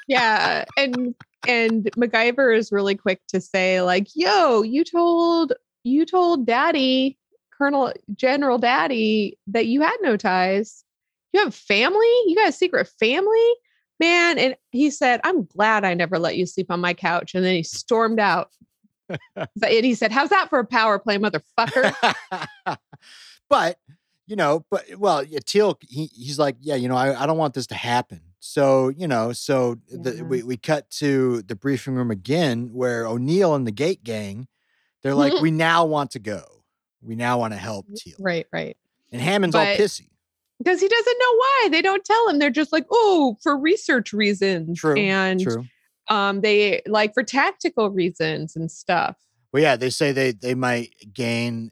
yeah, 0.08 0.64
and 0.76 1.14
and 1.46 1.84
MacGyver 1.96 2.56
is 2.56 2.72
really 2.72 2.94
quick 2.94 3.20
to 3.28 3.40
say 3.40 3.82
like, 3.82 4.08
"Yo, 4.14 4.62
you 4.62 4.84
told 4.84 5.52
you 5.84 6.04
told 6.04 6.46
Daddy, 6.46 7.18
Colonel 7.56 7.92
General 8.14 8.58
Daddy, 8.58 9.38
that 9.46 9.66
you 9.66 9.80
had 9.82 9.96
no 10.00 10.16
ties. 10.16 10.84
You 11.32 11.40
have 11.40 11.54
family. 11.54 12.06
You 12.26 12.34
got 12.36 12.48
a 12.48 12.52
secret 12.52 12.88
family, 13.00 13.52
man." 14.00 14.38
And 14.38 14.56
he 14.70 14.90
said, 14.90 15.20
"I'm 15.24 15.44
glad 15.44 15.84
I 15.84 15.94
never 15.94 16.18
let 16.18 16.36
you 16.36 16.46
sleep 16.46 16.70
on 16.70 16.80
my 16.80 16.94
couch." 16.94 17.34
And 17.34 17.44
then 17.44 17.54
he 17.54 17.62
stormed 17.62 18.20
out. 18.20 18.50
And 19.36 19.84
he 19.84 19.94
said, 19.94 20.12
"How's 20.12 20.30
that 20.30 20.50
for 20.50 20.58
a 20.58 20.64
power 20.64 20.98
play, 20.98 21.18
motherfucker?" 21.18 21.94
but 23.48 23.78
you 24.26 24.36
know, 24.36 24.64
but 24.70 24.84
well, 24.96 25.22
yeah, 25.22 25.38
Teal, 25.44 25.78
he, 25.88 26.06
he's 26.06 26.38
like, 26.38 26.56
yeah, 26.60 26.74
you 26.74 26.88
know, 26.88 26.96
I, 26.96 27.22
I 27.22 27.26
don't 27.26 27.38
want 27.38 27.54
this 27.54 27.68
to 27.68 27.74
happen. 27.74 28.20
So 28.40 28.88
you 28.90 29.08
know, 29.08 29.32
so 29.32 29.76
the, 29.88 30.24
we 30.24 30.42
we 30.42 30.56
cut 30.56 30.88
to 30.92 31.42
the 31.42 31.56
briefing 31.56 31.94
room 31.94 32.10
again, 32.10 32.70
where 32.72 33.06
O'Neill 33.06 33.54
and 33.54 33.66
the 33.66 33.72
Gate 33.72 34.04
Gang, 34.04 34.46
they're 35.02 35.14
like, 35.14 35.32
we 35.42 35.50
now 35.50 35.84
want 35.84 36.12
to 36.12 36.18
go. 36.18 36.42
We 37.02 37.16
now 37.16 37.38
want 37.38 37.54
to 37.54 37.58
help 37.58 37.86
Teal, 37.96 38.16
right, 38.18 38.46
right. 38.52 38.76
and 39.12 39.20
Hammond's 39.20 39.54
all 39.54 39.64
pissy. 39.64 40.08
Because 40.58 40.80
he 40.80 40.88
doesn't 40.88 41.18
know 41.18 41.36
why. 41.36 41.68
They 41.70 41.82
don't 41.82 42.04
tell 42.04 42.28
him. 42.28 42.38
They're 42.38 42.50
just 42.50 42.72
like, 42.72 42.86
"Oh, 42.90 43.36
for 43.42 43.58
research 43.58 44.12
reasons." 44.12 44.78
True, 44.78 44.96
and 44.96 45.40
True. 45.40 45.64
Um 46.08 46.40
they 46.40 46.82
like 46.86 47.14
for 47.14 47.22
tactical 47.22 47.90
reasons 47.90 48.56
and 48.56 48.70
stuff 48.70 49.16
Well, 49.52 49.62
yeah, 49.62 49.76
they 49.76 49.90
say 49.90 50.12
they 50.12 50.32
they 50.32 50.54
might 50.54 50.94
gain. 51.12 51.70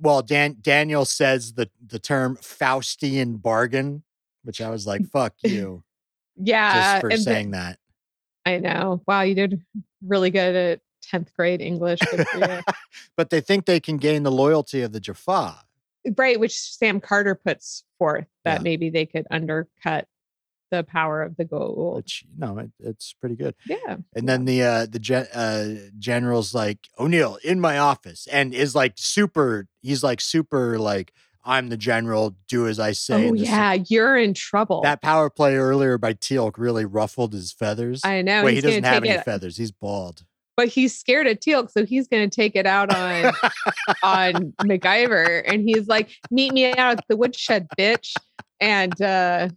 Well, 0.00 0.22
Dan 0.22 0.56
Daniel 0.60 1.04
says 1.04 1.54
the 1.54 1.68
the 1.84 1.98
term 1.98 2.36
Faustian 2.36 3.40
bargain, 3.42 4.02
which 4.44 4.60
I 4.60 4.70
was 4.70 4.86
like, 4.86 5.04
fuck 5.12 5.34
you, 5.42 5.82
yeah 6.36 6.92
just 6.92 7.00
for 7.02 7.08
and 7.08 7.18
the- 7.18 7.22
saying 7.22 7.50
that. 7.50 7.78
i 8.46 8.58
know 8.58 9.02
wow 9.06 9.22
you 9.22 9.34
did 9.34 9.60
really 10.06 10.30
good 10.30 10.54
at 10.54 10.80
10th 11.12 11.32
grade 11.34 11.60
english 11.60 11.98
Good 12.10 12.26
for 12.28 12.38
you. 12.38 12.60
but 13.16 13.30
they 13.30 13.40
think 13.40 13.66
they 13.66 13.80
can 13.80 13.96
gain 13.96 14.22
the 14.22 14.30
loyalty 14.30 14.82
of 14.82 14.92
the 14.92 15.00
Jaffa. 15.00 15.56
right 16.16 16.38
which 16.38 16.56
sam 16.58 17.00
carter 17.00 17.34
puts 17.34 17.82
forth 17.98 18.26
that 18.44 18.58
Yeah. 18.60 18.62
maybe 18.62 18.88
they 18.90 19.04
could 19.06 19.26
undercut 19.30 20.06
the 20.70 20.82
power 20.84 21.22
of 21.22 21.36
the 21.36 21.44
Goa'uld 21.44 21.94
which 21.96 22.24
you 22.32 22.38
know 22.38 22.58
it, 22.58 22.70
it's 22.80 23.14
pretty 23.20 23.36
good. 23.36 23.54
yeah 23.66 23.96
And 24.14 24.28
then 24.28 24.44
the 24.44 24.62
uh 24.62 24.86
the 24.86 24.98
gen, 24.98 25.26
uh 25.34 25.90
general's 25.98 26.54
like 26.54 26.78
O'Neill 26.98 27.38
in 27.44 27.60
my 27.60 27.78
office 27.78 28.26
and 28.30 28.54
is 28.54 28.74
like 28.74 28.94
super. 28.96 29.66
He's 29.82 30.02
like 30.02 30.20
super 30.20 30.78
like 30.78 31.12
I'm 31.44 31.70
the 31.70 31.76
general. 31.78 32.36
Do 32.48 32.66
as 32.66 32.78
I 32.78 32.92
say. 32.92 33.28
oh 33.30 33.32
yeah 33.34 33.72
you're 33.88 34.16
in 34.18 34.34
trouble 34.34 34.82
That 34.82 35.00
power 35.00 35.30
play 35.30 35.56
earlier 35.56 35.96
by 35.96 36.12
Teal'c 36.12 36.58
really 36.58 36.84
ruffled 36.84 37.32
his 37.32 37.52
feathers. 37.52 38.00
i 38.04 38.20
know 38.22 38.44
Wait, 38.44 38.54
he 38.54 38.60
doesn't 38.60 38.84
have 38.84 39.02
any 39.04 39.10
it 39.14 39.24
feathers. 39.24 39.56
He's 39.56 39.70
bald. 39.72 40.24
but 40.58 40.68
he's 40.68 40.98
scared 40.98 41.26
of 41.26 41.38
teal'c 41.40 41.70
so 41.70 41.86
he's 41.86 42.06
gonna 42.08 42.28
take 42.28 42.54
it 42.56 42.66
out 42.66 42.92
on 42.94 43.32
on 44.02 44.52
MacGyver 44.62 45.42
and 45.46 45.62
he's 45.62 45.88
like, 45.88 46.10
meet 46.30 46.52
me 46.52 46.66
out 46.72 46.98
at 46.98 47.04
the 47.08 47.16
woodshed, 47.16 47.66
bitch. 47.78 48.12
And 48.60 49.00
uh 49.00 49.48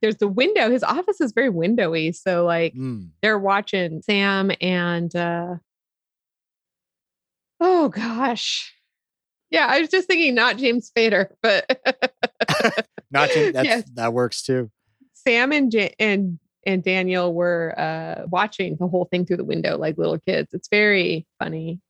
there's 0.00 0.16
the 0.16 0.28
window. 0.28 0.70
His 0.70 0.82
office 0.82 1.20
is 1.20 1.32
very 1.32 1.50
windowy. 1.50 2.14
So 2.14 2.44
like 2.44 2.74
Mm. 2.74 3.10
they're 3.22 3.38
watching 3.38 4.02
Sam 4.02 4.50
and 4.60 5.14
uh 5.14 5.56
oh 7.60 7.88
gosh. 7.88 8.72
Yeah, 9.50 9.66
I 9.68 9.80
was 9.80 9.90
just 9.90 10.08
thinking 10.08 10.34
not 10.34 10.56
James 10.58 10.90
Spader, 10.90 11.28
but 11.42 11.64
Not 13.10 13.30
to, 13.30 13.52
that's, 13.54 13.64
Yes. 13.64 13.84
that 13.94 14.12
works 14.12 14.42
too. 14.42 14.70
Sam 15.14 15.52
and 15.52 15.72
and 15.98 16.38
and 16.66 16.82
Daniel 16.82 17.32
were 17.32 17.74
uh 17.78 18.26
watching 18.28 18.76
the 18.78 18.88
whole 18.88 19.04
thing 19.06 19.24
through 19.24 19.36
the 19.38 19.44
window 19.44 19.78
like 19.78 19.96
little 19.98 20.18
kids. 20.18 20.52
It's 20.52 20.68
very 20.68 21.26
funny 21.38 21.80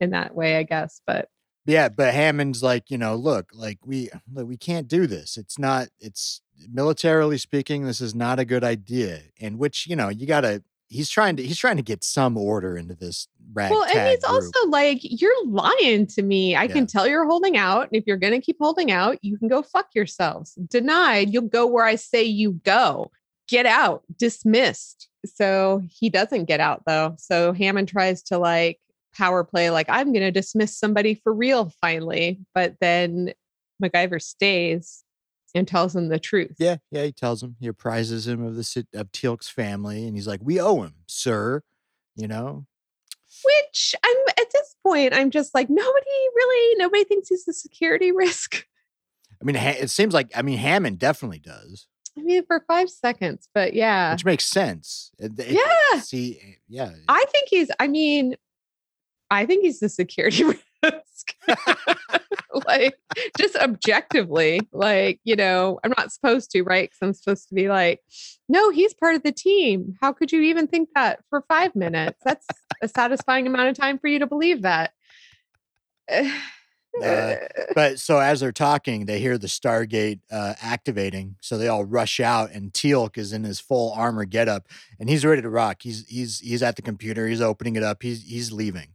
in 0.00 0.10
that 0.10 0.34
way, 0.34 0.56
I 0.56 0.62
guess. 0.62 1.00
But 1.06 1.28
Yeah, 1.70 1.88
but 1.88 2.12
Hammond's 2.14 2.62
like, 2.62 2.90
you 2.90 2.98
know, 2.98 3.14
look, 3.14 3.50
like 3.54 3.78
we 3.84 4.10
look, 4.32 4.46
we 4.48 4.56
can't 4.56 4.88
do 4.88 5.06
this. 5.06 5.36
It's 5.36 5.58
not. 5.58 5.88
It's 6.00 6.40
militarily 6.70 7.38
speaking, 7.38 7.84
this 7.84 8.00
is 8.00 8.14
not 8.14 8.38
a 8.38 8.44
good 8.44 8.64
idea. 8.64 9.20
And 9.40 9.58
which 9.58 9.86
you 9.86 9.96
know, 9.96 10.08
you 10.08 10.26
gotta. 10.26 10.62
He's 10.88 11.08
trying 11.08 11.36
to. 11.36 11.42
He's 11.44 11.58
trying 11.58 11.76
to 11.76 11.82
get 11.82 12.02
some 12.02 12.36
order 12.36 12.76
into 12.76 12.94
this 12.96 13.28
ragtag 13.52 13.70
Well, 13.76 13.84
and 13.84 14.08
he's 14.08 14.18
group. 14.24 14.32
also 14.32 14.68
like, 14.68 14.98
you're 15.02 15.46
lying 15.46 16.06
to 16.08 16.22
me. 16.22 16.56
I 16.56 16.64
Yeah. 16.64 16.72
can 16.72 16.86
tell 16.88 17.06
you're 17.06 17.26
holding 17.26 17.56
out. 17.56 17.82
And 17.82 17.92
if 17.92 18.04
you're 18.08 18.16
going 18.16 18.32
to 18.32 18.40
keep 18.40 18.56
holding 18.60 18.90
out, 18.90 19.18
you 19.22 19.38
can 19.38 19.46
go 19.46 19.62
fuck 19.62 19.86
yourselves. 19.94 20.54
Denied, 20.68 21.32
you'll 21.32 21.42
go 21.48 21.64
where 21.66 21.84
I 21.84 21.94
say 21.94 22.24
you 22.24 22.54
go. 22.64 23.12
Get 23.48 23.66
out, 23.66 24.02
dismissed. 24.18 25.08
So 25.26 25.82
he 25.88 26.08
doesn't 26.10 26.46
get 26.46 26.58
out 26.60 26.82
though. 26.86 27.14
So 27.18 27.52
Hammond 27.52 27.88
tries 27.88 28.22
to 28.24 28.38
like 28.38 28.80
power 29.14 29.44
play, 29.44 29.70
like, 29.70 29.86
I'm 29.88 30.12
going 30.12 30.24
to 30.24 30.30
dismiss 30.30 30.76
somebody 30.76 31.14
for 31.14 31.32
real 31.32 31.72
finally. 31.80 32.38
But 32.54 32.76
then 32.80 33.32
MacGyver 33.82 34.20
stays 34.22 35.04
and 35.54 35.66
tells 35.66 35.96
him 35.96 36.08
the 36.08 36.18
truth. 36.18 36.56
Yeah, 36.58 36.76
yeah. 36.90 37.04
He 37.04 37.12
tells 37.12 37.42
him. 37.42 37.56
He 37.60 37.66
apprises 37.66 38.26
him 38.26 38.44
of 38.44 38.56
the 38.56 38.86
of 38.94 39.10
Teal'c's 39.12 39.48
family, 39.48 40.06
and 40.06 40.14
he's 40.16 40.26
like, 40.28 40.40
"We 40.42 40.60
owe 40.60 40.82
him, 40.82 40.94
sir." 41.06 41.62
You 42.16 42.28
know. 42.28 42.66
Which 43.44 43.94
I'm 44.04 44.16
at 44.28 44.50
this 44.52 44.76
point, 44.84 45.14
I'm 45.14 45.30
just 45.30 45.54
like, 45.54 45.70
nobody 45.70 46.10
really, 46.34 46.74
nobody 46.78 47.04
thinks 47.04 47.28
he's 47.28 47.46
a 47.48 47.52
security 47.52 48.12
risk. 48.16 48.66
I 49.40 49.44
mean, 49.44 49.56
it 49.56 49.88
seems 49.90 50.12
like. 50.12 50.30
I 50.36 50.42
mean, 50.42 50.58
Hammond 50.58 50.98
definitely 50.98 51.38
does, 51.38 51.86
I 52.18 52.22
mean, 52.22 52.44
for 52.44 52.62
five 52.66 52.90
seconds, 52.90 53.48
but 53.54 53.72
yeah. 53.74 54.12
which 54.12 54.24
makes 54.24 54.44
sense. 54.44 55.10
It- 55.18 55.38
it- 55.38 55.52
Yeah. 55.52 56.00
See, 56.00 56.38
eh, 56.42 56.54
yeah. 56.68 56.92
I 57.08 57.24
think 57.30 57.48
he's, 57.48 57.70
I 57.80 57.86
mean, 57.88 58.36
I 59.30 59.46
think 59.46 59.64
he's 59.64 59.80
the 59.80 59.88
security 59.88 60.44
risk. 60.82 61.34
like, 62.66 62.96
just 63.38 63.56
objectively, 63.56 64.60
like, 64.72 65.20
you 65.24 65.36
know, 65.36 65.78
I'm 65.84 65.92
not 65.96 66.12
supposed 66.12 66.50
to, 66.52 66.62
right? 66.62 66.90
Because 66.90 66.98
I'm 67.00 67.14
supposed 67.14 67.48
to 67.48 67.54
be 67.54 67.68
like, 67.68 68.00
no, 68.48 68.70
he's 68.70 68.94
part 68.94 69.14
of 69.14 69.22
the 69.22 69.32
team. 69.32 69.94
How 70.00 70.12
could 70.12 70.32
you 70.32 70.40
even 70.42 70.66
think 70.66 70.88
that 70.94 71.20
for 71.30 71.44
five 71.48 71.76
minutes? 71.76 72.18
That's 72.24 72.46
a 72.82 72.88
satisfying 72.88 73.46
amount 73.46 73.68
of 73.68 73.76
time 73.76 73.98
for 73.98 74.08
you 74.08 74.18
to 74.18 74.26
believe 74.26 74.62
that. 74.62 74.92
Uh, 77.00 77.36
But 77.74 78.00
so 78.00 78.18
as 78.18 78.40
they're 78.40 78.50
talking, 78.50 79.06
they 79.06 79.20
hear 79.20 79.38
the 79.38 79.46
Stargate 79.46 80.18
uh, 80.30 80.54
activating. 80.60 81.36
So 81.40 81.56
they 81.56 81.68
all 81.68 81.84
rush 81.84 82.18
out, 82.18 82.50
and 82.50 82.72
Teal'c 82.72 83.16
is 83.16 83.32
in 83.32 83.44
his 83.44 83.60
full 83.60 83.92
armor 83.92 84.24
getup, 84.24 84.66
and 84.98 85.08
he's 85.08 85.24
ready 85.24 85.40
to 85.40 85.48
rock. 85.48 85.82
He's 85.82 86.04
he's 86.08 86.40
he's 86.40 86.64
at 86.64 86.74
the 86.74 86.82
computer. 86.82 87.28
He's 87.28 87.40
opening 87.40 87.76
it 87.76 87.84
up. 87.84 88.02
He's 88.02 88.24
he's 88.24 88.50
leaving. 88.50 88.88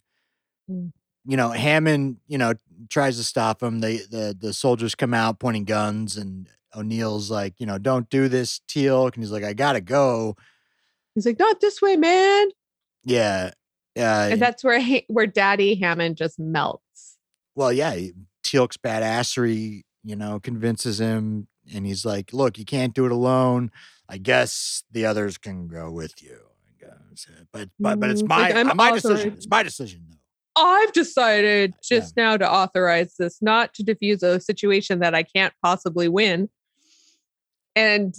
Mm. 0.69 0.91
You 1.28 1.38
know, 1.38 1.49
Hammond, 1.49 2.17
you 2.28 2.38
know, 2.38 2.54
tries 2.89 3.17
to 3.17 3.23
stop 3.23 3.63
him. 3.63 3.80
They 3.80 3.97
the 3.97 4.36
the 4.39 4.54
soldiers 4.54 4.93
come 4.95 5.13
out 5.13 5.39
pointing 5.39 5.63
guns, 5.65 6.17
and 6.17 6.47
O'Neill's 6.75 7.32
like, 7.32 7.60
you 7.60 7.65
know, 7.65 7.78
don't 7.80 8.10
do 8.10 8.28
this, 8.28 8.62
Teal. 8.67 9.06
and 9.06 9.15
he's 9.15 9.32
like, 9.32 9.43
I 9.43 9.54
gotta 9.54 9.82
go. 9.82 10.36
he's 11.15 11.25
like, 11.25 11.39
not 11.39 11.62
this 11.62 11.82
way, 11.82 11.95
man. 11.97 12.49
Yeah, 13.04 13.51
yeah. 13.95 14.25
And 14.28 14.41
that's 14.41 14.63
where 14.63 14.80
where 15.08 15.25
Daddy 15.28 15.75
Hammond 15.75 16.17
just 16.17 16.38
melts. 16.39 17.17
well, 17.56 17.73
yeah, 17.73 17.95
Teal's 18.43 18.78
badassery, 18.78 19.82
you 20.04 20.15
know, 20.15 20.39
convinces 20.39 20.99
him, 20.99 21.47
and 21.73 21.88
he's 21.88 22.06
like, 22.06 22.34
"Look, 22.34 22.60
you 22.60 22.65
can't 22.65 22.93
do 22.93 23.06
it 23.08 23.12
alone. 23.12 23.71
I 24.08 24.19
guess 24.19 24.84
the 24.91 25.08
others 25.08 25.39
can 25.39 25.67
go 25.67 25.89
with 25.89 26.21
you. 26.21 26.38
I 26.69 26.86
guess. 26.86 27.25
uh, 27.28 27.45
But 27.51 27.69
but 27.80 27.99
but 27.99 28.12
it's 28.12 28.21
Mm, 28.21 28.28
my 28.28 28.49
like, 28.51 28.56
uh, 28.67 28.75
my 28.75 28.91
decision. 28.91 29.34
It's 29.34 29.47
my 29.49 29.63
decision, 29.63 30.06
though. 30.08 30.14
I've 30.55 30.93
decided 30.93 31.73
Yeah. 31.73 31.99
just 31.99 32.15
now 32.17 32.37
to 32.37 32.49
authorize 32.49 33.15
this, 33.17 33.41
not 33.41 33.73
to 33.75 33.83
diffuse 33.83 34.23
a 34.23 34.39
situation 34.39 34.99
that 34.99 35.13
I 35.13 35.23
can't 35.23 35.53
possibly 35.61 36.07
win. 36.07 36.49
And 37.75 38.15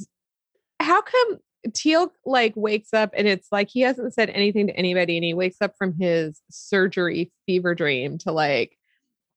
how 0.80 1.00
come 1.02 1.38
Teal 1.72 2.12
like 2.24 2.52
wakes 2.54 2.92
up 2.92 3.10
and 3.16 3.26
it's 3.26 3.48
like 3.50 3.68
he 3.68 3.80
hasn't 3.80 4.14
said 4.14 4.30
anything 4.30 4.68
to 4.68 4.76
anybody 4.76 5.16
and 5.16 5.24
he 5.24 5.34
wakes 5.34 5.56
up 5.60 5.74
from 5.76 5.94
his 5.98 6.40
surgery 6.50 7.32
fever 7.46 7.74
dream 7.74 8.18
to 8.18 8.30
like 8.30 8.76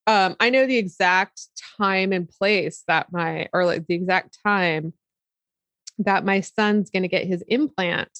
um 0.05 0.35
I 0.39 0.51
know 0.51 0.67
the 0.67 0.77
exact 0.77 1.41
time 1.77 2.11
and 2.11 2.29
place 2.29 2.83
that 2.87 3.11
my 3.11 3.47
or 3.51 3.65
like 3.65 3.87
the 3.87 3.95
exact 3.95 4.37
time 4.45 4.93
that 5.97 6.23
my 6.23 6.41
son's 6.41 6.89
going 6.91 7.03
to 7.03 7.09
get 7.09 7.25
his 7.25 7.43
implant 7.47 8.11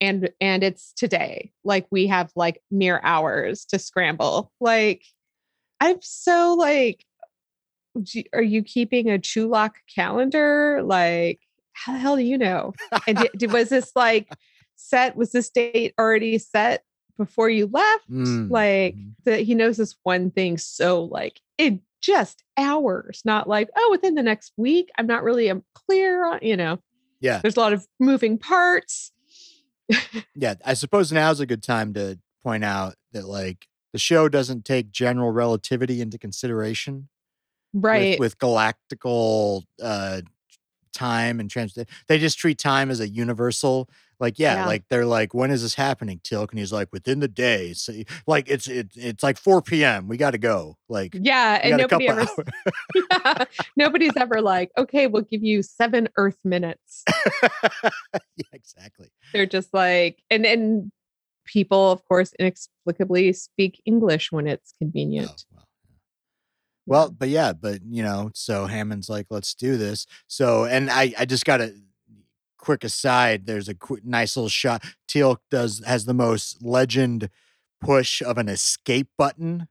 and 0.00 0.30
and 0.40 0.62
it's 0.62 0.92
today 0.94 1.52
like 1.64 1.86
we 1.90 2.06
have 2.06 2.30
like 2.36 2.62
mere 2.70 3.00
hours 3.04 3.64
to 3.66 3.78
scramble 3.78 4.50
like 4.60 5.04
i'm 5.80 5.98
so 6.00 6.54
like 6.58 7.04
are 8.32 8.42
you 8.42 8.62
keeping 8.62 9.10
a 9.10 9.18
chulak 9.18 9.72
calendar 9.94 10.80
like 10.82 11.40
how 11.72 11.92
the 11.94 11.98
hell 11.98 12.16
do 12.16 12.22
you 12.22 12.36
know? 12.36 12.74
And 13.06 13.16
did, 13.16 13.30
did- 13.36 13.52
was 13.52 13.70
this 13.70 13.92
like 13.96 14.28
set? 14.76 15.16
Was 15.16 15.32
this 15.32 15.48
date 15.48 15.94
already 15.98 16.36
set 16.36 16.82
before 17.16 17.48
you 17.48 17.68
left? 17.72 18.10
Mm, 18.10 18.50
Like 18.50 18.96
mhm. 18.96 19.14
that 19.24 19.40
he 19.40 19.54
knows 19.54 19.78
this 19.78 19.96
one 20.02 20.30
thing 20.30 20.58
so 20.58 21.04
like 21.04 21.40
in 21.56 21.80
just 22.02 22.42
hours, 22.58 23.22
not 23.24 23.48
like, 23.48 23.70
oh, 23.76 23.88
within 23.90 24.14
the 24.14 24.22
next 24.22 24.52
week. 24.58 24.90
I'm 24.98 25.06
not 25.06 25.22
really 25.22 25.48
um, 25.48 25.64
clear 25.74 26.26
on, 26.26 26.40
you 26.42 26.56
know, 26.56 26.80
Yeah. 27.20 27.38
there's 27.38 27.56
a 27.56 27.60
lot 27.60 27.72
of 27.72 27.86
moving 27.98 28.36
parts. 28.36 29.10
Yeah. 30.34 30.54
I 30.64 30.74
suppose 30.74 31.12
now's 31.12 31.40
a 31.40 31.46
good 31.46 31.62
time 31.62 31.92
to 31.94 32.18
point 32.42 32.64
out 32.64 32.94
that 33.12 33.26
like 33.26 33.66
the 33.92 33.98
show 33.98 34.28
doesn't 34.28 34.64
take 34.64 34.90
general 34.92 35.30
relativity 35.32 36.00
into 36.00 36.18
consideration. 36.18 37.08
with- 37.72 37.84
Right. 37.84 38.18
with, 38.18 38.38
galactical 38.38 39.62
uh 39.82 40.22
time 40.92 41.38
and 41.38 41.48
trans 41.48 41.78
they 42.08 42.18
just 42.18 42.36
treat 42.36 42.58
time 42.58 42.90
as 42.90 42.98
a 42.98 43.08
universal 43.08 43.88
like 44.20 44.38
yeah, 44.38 44.54
Yeah. 44.56 44.66
like 44.66 44.84
they're 44.90 45.06
like 45.06 45.34
when 45.34 45.50
is 45.50 45.62
this 45.62 45.74
happening 45.74 46.20
Teal'c 46.22 46.50
and 46.50 46.58
he's 46.58 46.72
like 46.72 46.88
within 46.92 47.20
the 47.20 47.28
day 47.28 47.72
so 47.72 47.92
like 48.26 48.48
it's 48.48 48.68
it, 48.68 48.90
it's 48.94 49.22
like 49.22 49.38
4 49.38 49.62
p.m 49.62 50.06
we 50.08 50.16
gotta 50.16 50.38
go 50.38 50.76
like 50.88 51.16
yeah. 51.18 51.58
And 51.62 51.78
nobody 51.78 52.08
ever, 52.08 52.20
hours. 52.20 53.46
nobody's 53.76 54.16
ever 54.16 54.40
like, 54.40 54.70
okay, 54.78 55.06
we'll 55.06 55.22
give 55.22 55.42
you 55.42 55.62
seven 55.62 56.08
Earth 56.16 56.38
minutes. 56.44 57.04
yeah 57.82 58.44
exactly 58.52 59.08
They're 59.32 59.46
just 59.46 59.72
like, 59.74 60.22
and 60.30 60.44
and 60.46 60.90
people, 61.46 61.90
of 61.90 62.04
course, 62.06 62.32
inexplicably 62.38 63.32
speak 63.32 63.80
English 63.86 64.30
when 64.30 64.46
it's 64.46 64.72
Oh, 64.74 64.84
convenient. 64.84 65.44
well, 65.50 65.64
yeah. 65.84 65.94
well 66.86 67.10
but 67.10 67.28
yeah 67.28 67.52
but 67.52 67.80
you 67.88 68.02
know 68.02 68.30
so 68.34 68.66
hammond's 68.66 69.08
like 69.08 69.26
let's 69.30 69.54
do 69.54 69.76
this 69.76 70.06
so 70.26 70.64
and 70.64 70.90
i 70.90 71.12
i 71.18 71.24
just 71.24 71.44
got 71.44 71.60
a 71.60 71.72
quick 72.60 72.84
aside 72.84 73.46
there's 73.46 73.68
a 73.68 73.74
qu- 73.74 74.00
nice 74.04 74.36
little 74.36 74.48
shot 74.48 74.84
teal 75.08 75.40
does 75.50 75.82
has 75.86 76.04
the 76.04 76.14
most 76.14 76.62
legend 76.62 77.28
push 77.80 78.20
of 78.22 78.36
an 78.38 78.48
escape 78.48 79.08
button 79.16 79.66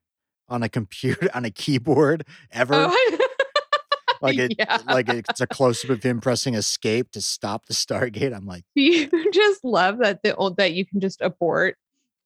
on 0.47 0.63
a 0.63 0.69
computer 0.69 1.30
on 1.36 1.45
a 1.45 1.52
keyboard 1.52 2.25
ever 2.52 2.73
Oh, 2.75 3.17
like 4.21 4.38
it 4.38 4.56
yeah. 4.58 4.80
like 4.88 5.08
it's 5.10 5.39
a 5.39 5.47
close-up 5.47 5.91
of 5.91 6.04
him 6.04 6.19
pressing 6.19 6.56
escape 6.56 7.12
to 7.12 7.21
stop 7.21 7.67
the 7.67 7.73
stargate 7.73 8.36
i'm 8.36 8.45
like 8.45 8.63
Do 8.75 8.82
you 8.82 9.10
just 9.34 9.63
love 9.63 9.99
that 9.99 10.21
the 10.23 10.36
old 10.36 10.58
that 10.58 10.73
you 10.73 10.86
can 10.86 10.99
just 10.99 11.21
abort 11.21 11.78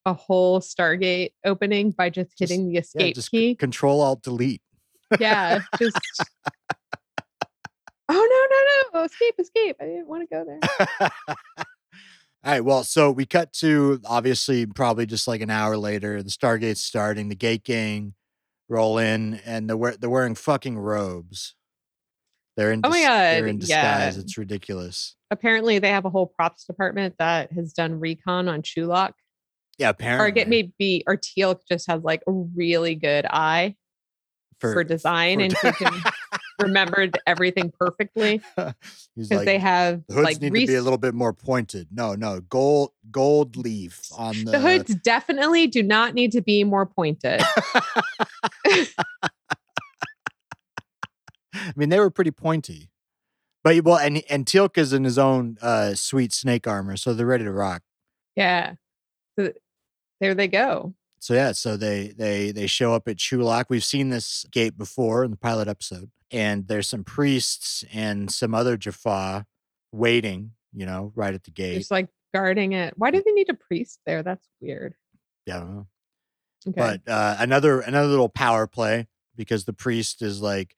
a 0.05 0.13
whole 0.13 0.59
Stargate 0.59 1.31
opening 1.45 1.91
by 1.91 2.09
just 2.09 2.37
Just- 2.37 2.51
hitting 2.51 2.67
the 2.67 2.73
yeah 2.73 2.79
escape 2.81 3.15
just 3.15 3.29
c- 3.31 3.37
key? 3.51 3.55
control 3.55 4.01
alt 4.01 4.21
delete 4.23 4.61
Yeah, 5.19 5.59
just. 5.79 5.97
Oh 8.15 8.89
no 8.91 8.99
no 8.99 8.99
no! 8.99 9.01
Oh, 9.01 9.05
escape 9.05 9.35
escape! 9.39 9.75
I 9.81 9.85
didn't 9.85 10.07
want 10.07 10.29
to 10.29 10.35
go 10.35 10.45
there. 10.45 11.09
All 12.45 12.51
right. 12.51 12.61
Well, 12.61 12.83
so 12.83 13.09
we 13.11 13.25
cut 13.25 13.53
to 13.53 14.01
obviously 14.05 14.65
probably 14.65 15.05
just 15.05 15.27
like 15.27 15.41
an 15.41 15.49
hour 15.49 15.77
later. 15.77 16.21
The 16.21 16.29
Stargate's 16.29 16.83
starting. 16.83 17.29
The 17.29 17.35
Gate 17.35 17.63
Gang 17.63 18.13
roll 18.69 18.97
in, 18.97 19.35
and 19.45 19.69
they're 19.69 19.95
they're 19.97 20.09
wearing 20.09 20.35
fucking 20.35 20.77
robes. 20.77 21.55
They're 22.55 22.71
in. 22.71 22.81
Oh 22.83 22.89
my 22.89 22.97
dis- 22.97 23.05
They're 23.07 23.41
God, 23.41 23.49
in 23.49 23.55
yeah. 23.55 23.59
disguise. 23.59 24.17
It's 24.17 24.37
ridiculous. 24.37 25.15
Apparently, 25.31 25.79
they 25.79 25.89
have 25.89 26.05
a 26.05 26.09
whole 26.09 26.27
props 26.27 26.65
department 26.65 27.15
that 27.17 27.51
has 27.53 27.73
done 27.73 27.99
recon 27.99 28.47
on 28.47 28.61
Chulak. 28.61 29.13
Yeah. 29.79 29.89
Apparently 29.89 30.27
or 30.27 30.31
get 30.31 30.47
maybe 30.47 31.03
or 31.07 31.17
Teal 31.17 31.59
just 31.67 31.87
has 31.89 32.03
like 32.03 32.21
a 32.27 32.31
really 32.31 32.93
good 32.93 33.25
eye 33.25 33.75
for, 34.59 34.83
design 34.83 35.39
for- 35.39 35.43
and 35.45 35.53
he 35.77 35.85
can 35.85 36.01
remembered 36.61 37.17
everything 37.27 37.71
perfectly 37.77 38.41
because 38.55 38.75
like, 39.31 39.45
they 39.45 39.57
have 39.57 40.03
the 40.07 40.15
hoods 40.15 40.25
like 40.25 40.41
need 40.41 40.49
to 40.49 40.67
be 40.67 40.75
a 40.75 40.81
little 40.81 40.97
bit 40.97 41.13
more 41.13 41.33
pointed. 41.33 41.87
No, 41.91 42.15
no, 42.15 42.41
gold, 42.41 42.91
gold 43.11 43.55
leaf 43.55 44.01
on 44.17 44.35
the. 44.45 44.51
the 44.51 44.59
hoods 44.59 44.95
definitely 44.95 45.67
do 45.67 45.83
not 45.83 46.13
need 46.13 46.31
to 46.33 46.41
be 46.41 46.63
more 46.63 46.85
pointed. 46.85 47.41
I 51.55 51.71
mean, 51.75 51.89
they 51.89 51.99
were 51.99 52.09
pretty 52.09 52.31
pointy, 52.31 52.89
but 53.63 53.83
well, 53.83 53.97
and 53.97 54.23
and 54.29 54.45
Teal'c 54.45 54.77
is 54.77 54.91
in 54.93 55.03
his 55.03 55.17
own 55.17 55.57
uh, 55.61 55.93
sweet 55.93 56.33
snake 56.33 56.67
armor, 56.67 56.97
so 56.97 57.13
they're 57.13 57.25
ready 57.25 57.43
to 57.43 57.51
rock. 57.51 57.83
yeah. 58.35 58.75
So 59.37 59.51
there 60.19 60.35
they 60.35 60.47
go. 60.47 60.93
So 61.23 61.33
yeah, 61.33 61.53
so 61.53 61.77
they 61.77 62.09
they 62.17 62.51
they 62.51 62.67
show 62.67 62.93
up 62.93 63.07
at 63.07 63.15
Chulak. 63.15 63.65
We've 63.69 63.83
seen 63.83 64.09
this 64.09 64.45
gate 64.51 64.77
before 64.77 65.23
in 65.23 65.31
the 65.31 65.37
pilot 65.37 65.69
episode, 65.69 66.11
and 66.33 66.67
there's 66.67 66.89
some 66.89 67.03
priests 67.05 67.85
and 67.93 68.29
some 68.29 68.53
other 68.53 68.75
Jaffa 68.75 69.45
waiting, 69.93 70.51
you 70.73 70.85
know, 70.85 71.11
right 71.15 71.33
at 71.33 71.43
the 71.43 71.51
gate. 71.51 71.77
Just 71.77 71.91
like 71.91 72.09
guarding 72.33 72.73
it. 72.73 72.93
Why 72.97 73.11
do 73.11 73.21
they 73.23 73.31
need 73.31 73.49
a 73.49 73.53
priest 73.53 73.99
there? 74.05 74.23
That's 74.23 74.47
weird. 74.59 74.95
Yeah, 75.45 75.57
I 75.57 75.59
don't 75.59 75.75
know. 75.75 75.87
Okay. 76.67 76.73
But 77.05 77.11
uh, 77.11 77.35
another 77.39 77.81
another 77.81 78.07
little 78.07 78.29
power 78.29 78.67
play 78.67 79.07
because 79.35 79.65
the 79.65 79.73
priest 79.73 80.21
is 80.21 80.41
like, 80.41 80.75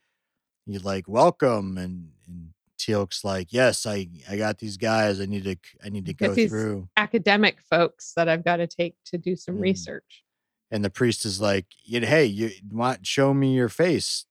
you 0.66 0.80
like, 0.80 1.08
welcome, 1.08 1.78
and 1.78 2.10
and 2.28 2.50
Teal'c's 2.80 3.24
like, 3.24 3.54
yes, 3.54 3.86
I 3.86 4.08
I 4.30 4.36
got 4.36 4.58
these 4.58 4.78
guys. 4.78 5.22
I 5.22 5.26
need 5.28 5.44
to 5.46 5.56
I 5.84 5.90
need 5.90 6.08
to 6.08 6.14
go 6.14 6.34
these- 6.34 6.50
through. 6.50 6.90
Academic 6.98 7.62
folks 7.62 8.14
that 8.16 8.28
I've 8.28 8.44
got 8.44 8.58
to 8.58 8.68
take 8.68 8.96
to 9.06 9.18
do 9.18 9.36
some 9.36 9.58
Mm. 9.58 9.62
research. 9.62 10.24
And 10.72 10.84
the 10.84 10.90
priest 10.90 11.24
is 11.26 11.40
like, 11.40 11.68
hey, 11.86 12.26
you 12.26 12.50
want 12.72 13.06
show 13.06 13.34
me 13.36 13.54
your 13.54 13.70
face, 13.70 14.26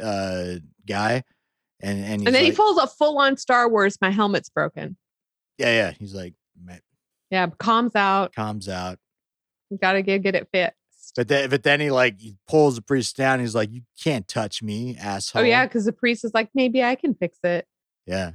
uh, 0.00 0.54
guy. 0.86 1.22
And 1.80 1.98
and, 2.04 2.20
he's 2.20 2.26
And 2.26 2.34
then 2.34 2.44
he 2.44 2.52
pulls 2.52 2.78
a 2.78 2.86
full 2.86 3.18
on 3.18 3.36
Star 3.36 3.68
Wars, 3.68 3.98
my 4.00 4.10
helmet's 4.10 4.48
broken. 4.48 4.96
yeah, 5.58 5.70
yeah. 5.72 5.90
He's 5.90 6.14
like, 6.14 6.34
"Ma- 6.62 6.74
Yeah, 7.30 7.48
calms 7.58 7.96
out. 7.96 8.34
calms 8.34 8.68
out. 8.68 8.98
You 9.70 9.78
Gotta 9.78 10.02
get 10.02 10.22
get 10.22 10.34
it 10.34 10.48
fixed. 10.52 10.76
But 11.16 11.28
then, 11.28 11.50
but 11.50 11.62
then 11.64 11.80
he 11.80 11.90
like 11.90 12.20
he 12.20 12.36
pulls 12.48 12.76
the 12.76 12.82
priest 12.82 13.16
down. 13.16 13.40
He's 13.40 13.54
like, 13.54 13.72
"You 13.72 13.82
can't 14.00 14.26
touch 14.28 14.62
me, 14.62 14.96
asshole." 14.96 15.40
Oh 15.40 15.42
asshole." 15.42 15.44
yeah, 15.46 15.66
because 15.66 15.84
the 15.84 15.92
priest 15.92 16.24
is 16.24 16.32
like, 16.32 16.50
maybe 16.54 16.82
I 16.84 16.94
can 16.94 17.14
fix 17.14 17.38
it. 17.42 17.66
yeah. 18.06 18.32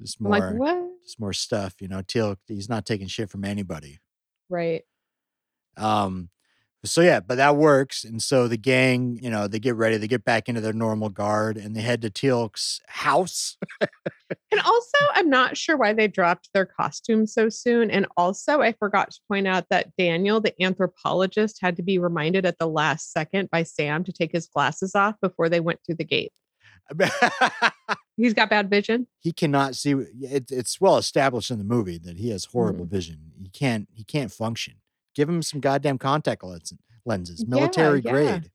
Just 0.00 0.18
I'm 0.20 0.24
more, 0.24 0.38
like, 0.38 0.54
what? 0.58 0.78
just 1.04 1.18
more 1.20 1.32
stuff. 1.32 1.74
You 1.80 1.88
know, 1.88 2.02
Teal. 2.02 2.36
He's 2.48 2.68
not 2.68 2.84
taking 2.84 3.06
shit 3.06 3.30
from 3.30 3.44
anybody. 3.44 4.00
Right. 4.50 4.82
Um, 5.78 6.28
so 6.86 7.00
yeah, 7.02 7.20
but 7.20 7.36
that 7.36 7.56
works. 7.56 8.04
And 8.04 8.22
so 8.22 8.48
the 8.48 8.56
gang, 8.56 9.18
you 9.22 9.28
know, 9.30 9.46
they 9.48 9.58
get 9.58 9.74
ready. 9.76 9.96
They 9.96 10.06
get 10.08 10.24
back 10.24 10.48
into 10.48 10.60
their 10.60 10.72
normal 10.72 11.08
guard, 11.10 11.56
and 11.56 11.76
they 11.76 11.80
head 11.82 12.02
to 12.02 12.10
Teal'c's 12.10 12.80
house. 12.88 13.56
And 14.50 14.60
also, 14.64 14.98
I'm 15.14 15.28
not 15.30 15.56
sure 15.56 15.76
why 15.76 15.92
they 15.92 16.08
dropped 16.08 16.48
their 16.54 16.64
costumes 16.66 17.32
so 17.34 17.48
soon. 17.48 17.90
And 17.90 18.06
also, 18.16 18.60
I 18.60 18.72
forgot 18.72 19.10
to 19.12 19.20
point 19.28 19.46
out 19.46 19.66
that 19.70 19.94
Daniel, 19.98 20.40
the 20.40 20.54
anthropologist, 20.62 21.58
had 21.60 21.76
to 21.76 21.82
be 21.82 21.98
reminded 21.98 22.46
at 22.46 22.58
the 22.58 22.66
last 22.68 23.12
second 23.12 23.50
by 23.50 23.62
Sam 23.62 24.02
to 24.04 24.12
take 24.12 24.32
his 24.32 24.46
glasses 24.46 24.94
off 24.94 25.14
before 25.20 25.48
they 25.48 25.60
went 25.60 25.80
through 25.84 25.96
the 25.96 26.04
gate. 26.04 26.32
He's 28.16 28.32
got 28.32 28.48
bad 28.48 28.70
vision. 28.70 29.06
he 29.20 29.32
cannot 29.32 29.74
see. 29.76 29.90
It, 29.92 30.50
it's 30.50 30.80
well 30.80 30.96
established 30.96 31.50
in 31.50 31.58
the 31.58 31.64
movie 31.64 31.98
that 31.98 32.16
he 32.16 32.30
has 32.30 32.46
horrible 32.46 32.84
Mm-hmm. 32.86 32.94
vision. 32.94 33.18
He 33.42 33.48
can't. 33.50 33.88
He 33.92 34.04
can't 34.04 34.32
function. 34.32 34.74
Give 35.16 35.28
him 35.28 35.42
some 35.42 35.60
goddamn 35.60 35.98
contact 35.98 36.44
lens, 36.44 36.72
lenses, 37.04 37.44
military 37.46 38.00
yeah. 38.00 38.10
grade. 38.10 38.50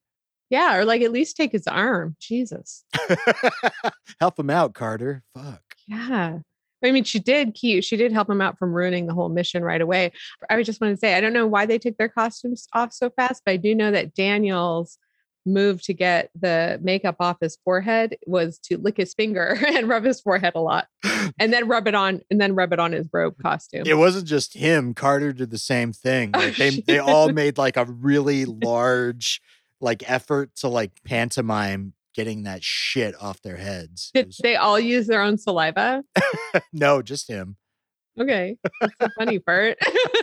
Yeah, 0.50 0.78
or 0.78 0.86
like 0.86 1.02
at 1.02 1.12
least 1.12 1.36
take 1.36 1.52
his 1.52 1.67
arm. 1.67 2.15
Jesus. 2.19 2.86
Help 4.19 4.38
him 4.38 4.50
out, 4.50 4.74
Carter. 4.74 5.24
Fuck. 5.36 5.63
Yeah. 5.88 6.39
I 6.84 6.91
mean, 6.91 7.04
she 7.04 7.19
did 7.19 7.54
keep, 7.54 7.84
she 7.84 7.95
did 7.95 8.12
help 8.12 8.28
him 8.28 8.41
out 8.41 8.58
from 8.58 8.74
ruining 8.74 9.06
the 9.06 9.13
whole 9.13 9.30
mission 9.30 9.63
right 9.63 9.82
away. 9.82 10.12
I 10.50 10.63
just 10.63 10.82
want 10.82 10.93
to 10.93 10.97
say, 10.97 11.13
I 11.13 11.21
don't 11.21 11.34
know 11.34 11.45
why 11.45 11.67
they 11.67 11.78
took 11.78 11.95
their 11.97 12.10
costumes 12.10 12.67
off 12.74 12.91
so 12.91 13.12
fast, 13.12 13.43
but 13.45 13.52
I 13.52 13.58
do 13.58 13.76
know 13.76 13.91
that 13.91 14.15
Daniel's 14.15 14.97
move 15.45 15.82
to 15.82 15.93
get 15.93 16.30
the 16.39 16.80
makeup 16.82 17.15
off 17.19 17.38
his 17.41 17.58
forehead 17.63 18.15
was 18.27 18.60
to 18.60 18.77
lick 18.77 18.97
his 18.97 19.13
finger 19.13 19.58
and 19.67 19.88
rub 19.89 20.04
his 20.04 20.21
forehead 20.21 20.54
a 20.56 20.60
lot 20.62 20.88
and 21.39 21.51
then 21.51 21.67
rub 21.67 21.88
it 21.88 21.95
on 21.95 22.21
and 22.30 22.39
then 22.39 22.54
rub 22.56 22.73
it 22.73 22.80
on 22.80 22.91
his 22.91 23.08
robe 23.12 23.36
costume. 23.41 23.84
It 23.86 23.95
wasn't 23.95 24.25
just 24.27 24.54
him. 24.56 24.93
Carter 24.93 25.34
did 25.34 25.49
the 25.51 25.58
same 25.58 25.93
thing. 25.93 26.32
Oh, 26.34 26.39
Like 26.39 26.56
they 26.56 26.69
they 26.88 26.99
all 26.99 27.32
made 27.32 27.58
like 27.58 27.77
a 27.77 27.86
really 27.86 28.45
large 28.45 29.41
like 29.80 30.08
effort 30.10 30.56
to 30.58 30.67
like 30.67 30.91
pantomime 31.04 31.93
getting 32.13 32.43
that 32.43 32.63
shit 32.63 33.15
off 33.21 33.41
their 33.41 33.58
heads. 33.58 34.12
Did 34.13 34.27
was- 34.27 34.39
they 34.43 34.56
all 34.58 34.80
use 34.80 35.08
their 35.08 35.21
own 35.21 35.38
saliva? 35.38 36.04
no, 36.73 37.01
just 37.01 37.27
him. 37.27 37.56
Okay. 38.19 38.58
That's 38.82 38.93
the 38.99 39.10
funny 39.17 39.39
part. 39.39 39.77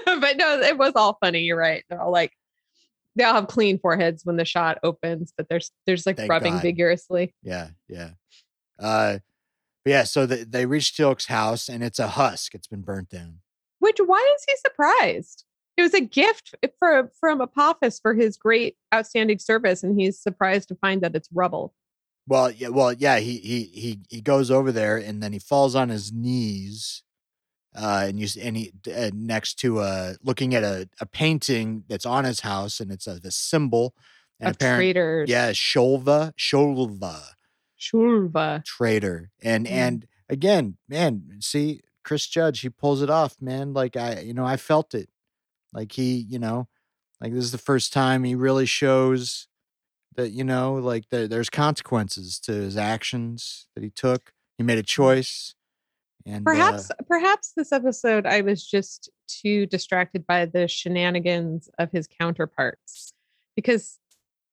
but 0.04 0.37
no, 0.37 0.61
it 0.61 0.76
was 0.76 0.92
all 0.94 1.16
funny. 1.20 1.40
You're 1.40 1.57
right. 1.59 1.83
They're 1.88 2.00
all 2.00 2.12
like, 2.12 2.33
they 3.18 3.24
all 3.24 3.35
have 3.35 3.48
clean 3.48 3.78
foreheads 3.78 4.24
when 4.24 4.37
the 4.37 4.44
shot 4.44 4.78
opens, 4.83 5.33
but 5.37 5.48
there's 5.48 5.70
there's 5.87 6.07
like 6.07 6.16
Thank 6.16 6.31
rubbing 6.31 6.54
God. 6.54 6.62
vigorously. 6.62 7.35
Yeah, 7.42 7.68
yeah. 7.88 8.11
Uh 8.78 9.18
but 9.85 9.90
yeah, 9.90 10.04
so 10.04 10.26
they, 10.26 10.44
they 10.44 10.66
reach 10.66 10.96
Teal'c's 10.96 11.26
house 11.26 11.68
and 11.68 11.83
it's 11.83 11.98
a 11.98 12.09
husk. 12.09 12.54
It's 12.54 12.66
been 12.66 12.83
burnt 12.83 13.11
down. 13.11 13.40
Which 13.81 13.98
why 14.04 14.35
is 14.37 14.44
he 14.48 14.57
surprised? 14.57 15.44
It 15.76 15.83
was 15.83 15.94
a 15.94 16.00
gift 16.00 16.54
for 16.78 17.11
from 17.20 17.40
Apophis 17.40 18.00
for 18.00 18.14
his 18.14 18.37
great 18.37 18.76
outstanding 18.92 19.38
service, 19.38 19.83
and 19.83 19.98
he's 19.98 20.18
surprised 20.18 20.68
to 20.68 20.74
find 20.74 21.02
that 21.02 21.14
it's 21.14 21.28
rubble. 21.33 21.74
Well, 22.26 22.50
yeah, 22.50 22.68
well, 22.68 22.92
yeah. 22.92 23.18
He 23.18 23.38
he 23.38 23.62
he 23.64 24.00
he 24.09 24.20
goes 24.20 24.50
over 24.50 24.72
there 24.72 24.96
and 24.96 25.22
then 25.22 25.33
he 25.33 25.38
falls 25.38 25.74
on 25.74 25.88
his 25.88 26.12
knees, 26.12 27.02
uh, 27.76 28.04
and 28.09 28.18
you 28.18 28.26
and 28.42 28.57
he 28.57 28.72
uh, 28.94 29.11
next 29.14 29.54
to 29.61 29.81
a 29.81 30.14
looking 30.22 30.54
at 30.54 30.62
a, 30.64 30.88
a 31.00 31.07
painting 31.07 31.85
that's 31.88 32.07
on 32.07 32.24
his 32.24 32.40
house 32.40 32.81
and 32.81 32.90
it's 32.90 33.07
a 33.07 33.18
the 33.20 33.31
symbol 33.31 33.94
and 34.40 34.50
of 34.50 34.57
apparent 34.57 34.78
traitors. 34.81 35.28
yeah 35.31 35.50
Shol'va 35.52 36.33
Shol'va 36.37 37.20
Shol'va. 37.78 38.64
traitor 38.64 39.31
and 39.42 39.66
Mm. 39.66 39.70
and 39.70 40.07
again 40.28 40.76
man 40.88 41.24
see 41.40 41.81
Chris 42.04 42.26
Judge 42.26 42.61
he 42.61 42.68
pulls 42.70 43.02
it 43.02 43.11
off 43.11 43.37
man 43.40 43.72
like 43.72 43.96
I 43.96 44.20
you 44.20 44.35
know 44.35 44.44
I 44.46 44.57
felt 44.57 44.94
it 44.94 45.09
like 45.72 45.92
he 45.92 46.16
you 46.28 46.38
know 46.38 46.68
like 47.20 47.33
this 47.33 47.44
is 47.44 47.52
the 47.52 47.59
first 47.59 47.92
time 47.92 48.24
he 48.24 48.35
really 48.35 48.66
shows 48.66 49.46
that 50.16 50.31
you 50.31 50.42
know 50.44 50.74
like 50.74 51.04
there 51.11 51.28
there's 51.28 51.50
consequences 51.50 52.40
to 52.40 52.52
his 52.52 52.76
actions 52.76 53.66
that 53.74 53.85
he 53.85 53.90
took 53.90 54.33
he 54.57 54.64
made 54.64 54.78
a 54.78 54.83
choice 54.83 55.54
and 56.28 56.46
uh, 56.46 56.50
Perhaps, 56.50 56.90
perhaps 57.08 57.52
this 57.56 57.72
episode 57.72 58.26
I 58.26 58.42
was 58.42 58.66
just 58.66 59.10
too 59.26 59.66
distracted 59.66 60.26
by 60.26 60.46
the 60.46 60.68
shenanigans 60.68 61.68
of 61.78 61.90
his 61.90 62.06
counterparts 62.06 63.12
because 63.56 63.98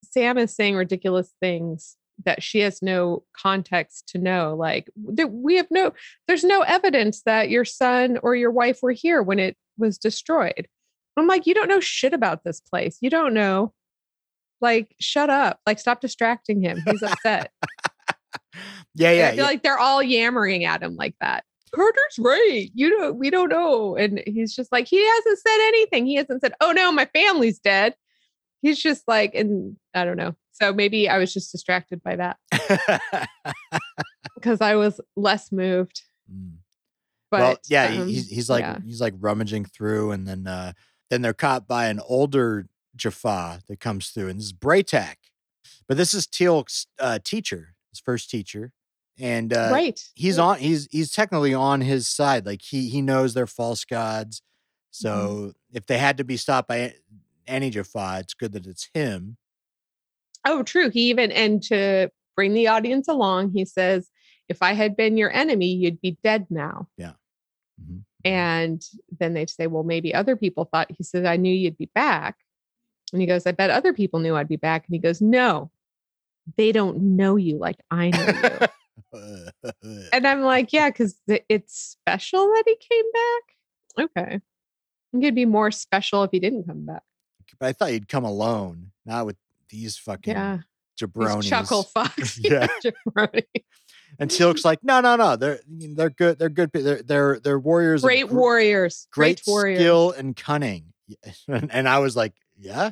Sam 0.04 0.38
is 0.38 0.56
saying 0.56 0.76
ridiculous 0.76 1.34
things 1.40 1.98
that 2.24 2.42
she 2.42 2.60
has 2.60 2.82
no 2.82 3.24
context 3.36 4.08
to 4.08 4.18
know. 4.18 4.56
Like 4.58 4.90
we 4.96 5.58
have 5.58 5.68
no, 5.70 5.92
there's 6.28 6.44
no 6.44 6.62
evidence 6.62 7.22
that 7.24 7.50
your 7.50 7.66
son 7.66 8.18
or 8.24 8.36
your 8.36 8.52
wife 8.52 8.80
were 8.82 8.94
here 8.94 9.22
when 9.22 9.40
it 9.40 9.58
was 9.78 9.98
destroyed. 9.98 10.68
I'm 11.18 11.28
like, 11.28 11.46
you 11.46 11.54
don't 11.54 11.70
know 11.70 11.80
shit 11.80 12.14
about 12.14 12.44
this 12.44 12.60
place. 12.60 12.98
You 13.02 13.10
don't 13.10 13.34
know. 13.34 13.74
Like, 14.62 14.96
shut 15.00 15.30
up. 15.30 15.60
Like, 15.66 15.80
stop 15.80 16.02
distracting 16.02 16.62
him. 16.62 16.82
He's 16.86 17.04
upset. 17.04 17.52
yeah 18.96 19.10
And 19.10 19.18
yeah, 19.18 19.28
I 19.28 19.30
feel 19.30 19.38
yeah. 19.38 19.44
like 19.44 19.64
they're 19.64 19.80
all 19.80 20.04
yammering 20.04 20.66
at 20.66 20.82
him 20.82 20.96
like 20.96 21.16
that. 21.22 21.44
Carter's 21.76 22.20
right. 22.20 22.70
You 22.74 22.90
don't 22.90 23.18
we 23.18 23.30
don't 23.30 23.50
know. 23.50 23.96
And 23.96 24.22
he's 24.26 24.56
just 24.56 24.72
like, 24.72 24.88
he 24.88 25.06
hasn't 25.06 25.40
said 25.40 25.68
anything. 25.68 26.06
He 26.06 26.16
hasn't 26.16 26.42
said, 26.42 26.54
oh 26.62 26.72
no, 26.72 26.92
my 26.92 27.06
family's 27.06 27.60
dead. 27.60 27.96
He's 28.62 28.82
just 28.82 29.04
like, 29.08 29.36
and 29.36 29.76
I 29.94 30.06
don't 30.06 30.18
know. 30.18 30.36
So 30.54 30.74
maybe 30.74 31.10
I 31.10 31.18
was 31.18 31.34
just 31.34 31.52
distracted 31.52 32.02
by 32.02 32.16
that 32.16 32.38
because 34.36 34.62
I 34.62 34.76
was 34.76 35.02
less 35.16 35.52
moved. 35.52 36.02
Mm. 36.32 36.54
But 37.30 37.40
well, 37.40 37.58
yeah, 37.68 37.86
um, 37.86 38.08
he's 38.08 38.30
he's 38.30 38.50
like 38.50 38.62
yeah. 38.62 38.78
he's 38.86 39.02
like 39.02 39.14
rummaging 39.20 39.66
through, 39.66 40.12
and 40.12 40.26
then 40.28 40.48
uh 40.48 40.74
then 41.10 41.22
they're 41.22 41.34
caught 41.34 41.68
by 41.68 41.88
an 41.88 42.00
older 42.08 42.68
Jaffa 42.96 43.62
that 43.68 43.80
comes 43.80 44.10
through, 44.10 44.30
and 44.30 44.40
this 44.40 44.46
is 44.46 44.54
Bra'tac, 44.54 45.16
but 45.88 45.98
this 45.98 46.14
is 46.14 46.26
Teal'c's 46.26 46.88
uh, 47.00 47.20
teacher, 47.24 47.76
his 47.92 48.00
first 48.00 48.30
teacher, 48.30 48.72
and 49.20 49.54
uh, 49.54 49.70
right. 49.72 50.02
he's 50.14 50.38
on 50.38 50.58
he's 50.60 50.88
he's 50.92 51.12
technically 51.12 51.54
on 51.54 51.82
his 51.82 52.08
side, 52.08 52.46
like 52.46 52.62
he 52.62 52.90
he 52.90 53.02
knows 53.02 53.34
they're 53.34 53.48
false 53.48 53.86
gods, 53.86 54.42
so 54.92 55.10
Mm-hmm. 55.10 55.50
if 55.78 55.86
they 55.88 55.98
had 55.98 56.18
to 56.18 56.24
be 56.24 56.38
stopped 56.38 56.68
by 56.68 56.94
any 57.48 57.70
Jaffa, 57.70 58.18
it's 58.22 58.34
good 58.34 58.52
that 58.54 58.66
it's 58.66 58.90
him. 58.94 59.38
Oh, 60.46 60.64
true. 60.64 60.90
He 60.90 61.10
even 61.10 61.32
and 61.32 61.62
to 61.64 62.10
bring 62.36 62.54
the 62.54 62.68
audience 62.68 63.08
along, 63.08 63.52
he 63.52 63.66
says, 63.66 64.10
if 64.50 64.62
I 64.62 64.74
had 64.74 64.96
been 64.96 65.18
your 65.18 65.32
enemy, 65.32 65.74
you'd 65.74 66.02
be 66.02 66.18
dead 66.24 66.48
now. 66.50 66.88
Mhm. 67.00 68.04
And 68.24 68.84
then 69.20 69.34
they 69.34 69.46
say, 69.46 69.68
well, 69.68 69.84
maybe 69.84 70.14
other 70.14 70.36
people 70.36 70.66
thought, 70.66 70.92
he 70.96 71.04
says, 71.04 71.26
I 71.26 71.38
knew 71.38 71.54
you'd 71.54 71.78
be 71.78 71.90
back. 71.94 72.38
And 73.12 73.22
he 73.22 73.28
goes, 73.28 73.46
I 73.46 73.52
bet 73.52 73.70
other 73.70 73.94
people 73.94 74.20
knew 74.20 74.36
I'd 74.36 74.48
be 74.48 74.56
back. 74.56 74.86
And 74.88 74.96
he 74.96 75.00
goes, 75.00 75.22
no, 75.22 75.72
they 76.58 76.72
don't 76.72 77.16
know 77.18 77.36
you 77.36 77.58
like 77.58 77.78
I 77.92 78.10
know 78.10 78.26
you. 78.62 78.68
And 80.14 80.28
I'm 80.28 80.42
like, 80.42 80.72
yeah, 80.74 80.90
because 80.90 81.20
it's 81.28 81.74
special 82.00 82.46
that 82.48 82.64
he 82.66 82.76
came 82.76 83.06
back. 83.14 84.08
Okay. 84.18 84.36
I 84.36 84.42
think 85.12 85.24
it'd 85.24 85.36
be 85.36 85.46
more 85.46 85.72
special 85.72 86.24
if 86.24 86.32
he 86.32 86.40
didn't 86.40 86.66
come 86.68 86.86
back. 86.86 87.04
but 87.60 87.68
I 87.68 87.74
thought 87.74 87.90
he'd 87.92 88.08
come 88.10 88.26
alone, 88.26 88.92
not 89.06 89.26
with 89.26 89.38
these 89.70 89.98
fucking 89.98 90.34
Yeah. 90.34 90.58
These 91.00 91.10
jabronis. 91.10 91.44
chuckle 91.50 91.88
fucks. 91.96 92.40
Yeah. 92.44 92.68
Jabroni. 92.84 93.44
And 94.20 94.30
Teal'c's 94.30 94.64
like, 94.64 94.80
no, 94.84 95.02
no, 95.02 95.16
no. 95.18 95.36
They're 95.36 95.60
they're 95.68 96.10
good. 96.10 96.40
They're 96.40 96.48
good. 96.50 96.72
They're 96.72 97.02
they're 97.04 97.40
they're 97.40 97.60
warriors. 97.60 98.02
Great 98.02 98.30
gr- 98.30 98.36
warriors. 98.36 99.08
Great 99.12 99.44
Great, 99.44 99.48
warriors. 99.52 99.80
skill 99.80 100.12
and 100.12 100.36
cunning. 100.36 100.94
And 101.48 101.88
I 101.90 102.00
was 102.00 102.16
like, 102.16 102.34
yeah. 102.58 102.92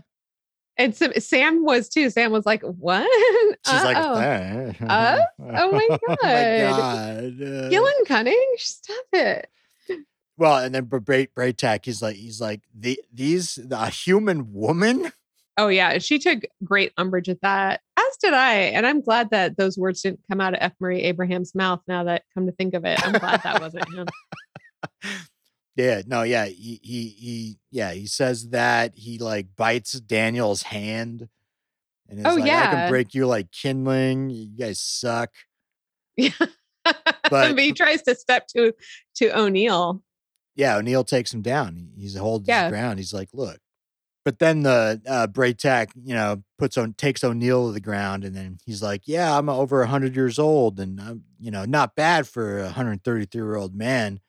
And 0.77 0.95
so 0.95 1.11
Sam 1.19 1.63
was 1.63 1.87
too. 1.87 2.09
Sam 2.09 2.31
was 2.31 2.45
like, 2.45 2.61
what? 2.63 3.07
She's 3.65 3.83
like, 3.83 3.97
Uh-oh. 3.97 4.19
"Eh." 4.19 4.73
Uh? 4.81 5.19
Oh 5.39 5.71
my 5.71 5.87
oh 5.89 5.99
my 6.07 6.07
God. 6.07 6.17
god. 6.21 7.41
uh, 7.41 7.67
Skill 7.67 7.85
and 7.85 8.07
cunning? 8.07 8.47
Stop 8.57 9.05
it. 9.13 9.49
well, 10.37 10.57
and 10.57 10.73
then 10.73 10.85
Bray 10.85 11.27
Bra'tac, 11.27 11.85
he's 11.85 12.01
like, 12.01 12.15
he's 12.15 12.41
like, 12.41 12.61
the 12.73 12.99
these 13.13 13.59
a 13.71 13.89
human 13.89 14.51
woman. 14.53 15.11
Oh 15.57 15.67
yeah, 15.67 15.99
she 15.99 16.17
took 16.17 16.39
great 16.63 16.91
umbrage 16.97 17.29
at 17.29 17.41
that, 17.41 17.81
as 17.97 18.17
did 18.19 18.33
I. 18.33 18.55
And 18.55 18.87
I'm 18.87 19.01
glad 19.01 19.29
that 19.29 19.55
those 19.57 19.77
words 19.77 20.01
didn't 20.01 20.21
come 20.27 20.41
out 20.41 20.53
of 20.55 20.59
F. 20.61 20.73
Murray 20.79 21.03
Abraham's 21.03 21.53
mouth. 21.53 21.81
Now 21.87 22.03
that 22.05 22.23
come 22.33 22.47
to 22.47 22.51
think 22.51 22.73
of 22.73 22.83
it, 22.85 22.99
I'm 23.05 23.11
glad 23.19 23.43
that 23.43 23.61
wasn't 23.61 23.93
him. 23.93 24.07
Yeah, 25.75 26.01
no, 26.05 26.21
yeah, 26.23 26.45
he, 26.45 26.79
he 26.83 27.07
he 27.09 27.57
yeah, 27.71 27.91
he 27.93 28.05
says 28.05 28.49
that 28.49 28.93
he 28.95 29.17
like 29.17 29.47
bites 29.55 29.93
Daniel's 29.93 30.61
hand 30.63 31.27
and 32.07 32.19
is 32.19 32.25
Oh, 32.25 32.35
like, 32.35 32.43
I 32.51 32.71
can 32.71 32.89
break 32.91 33.13
you 33.15 33.25
like 33.25 33.51
kindling. 33.51 34.29
You 34.29 34.55
guys 34.57 34.79
suck. 34.79 35.31
Yeah. 36.17 36.29
But- 37.29 37.57
he 37.57 37.71
tries 37.71 38.01
to 38.03 38.13
step 38.15 38.45
to 38.49 38.73
to 39.15 39.39
O'Neill. 39.39 40.03
Yeah, 40.55 40.75
O'Neill 40.77 41.03
takes 41.03 41.33
him 41.33 41.41
down. 41.41 41.89
He's 41.95 42.15
holds 42.15 42.47
Yeah. 42.47 42.65
his 42.65 42.71
ground. 42.71 42.99
He's 42.99 43.13
like, 43.13 43.29
look. 43.33 43.57
But 44.25 44.37
then 44.39 44.61
the 44.63 45.01
uh 45.07 45.27
Bra'tac, 45.27 45.87
you 46.03 46.13
know, 46.13 46.43
puts 46.59 46.77
on 46.77 46.93
takes 46.93 47.23
O'Neill 47.23 47.67
to 47.67 47.73
the 47.73 47.79
ground, 47.79 48.23
and 48.25 48.35
then 48.35 48.57
he's 48.65 48.83
like, 48.83 49.01
Yeah, 49.07 49.35
I'm 49.37 49.49
over 49.49 49.83
hundred 49.85 50.15
years 50.15 50.37
old, 50.37 50.79
and 50.79 51.01
I'm, 51.01 51.23
you 51.39 51.49
know, 51.51 51.65
not 51.65 51.95
bad 51.95 52.27
for 52.27 52.59
a 52.59 52.63
133 52.65 53.39
year 53.41 53.55
old 53.55 53.73
man. 53.73 54.19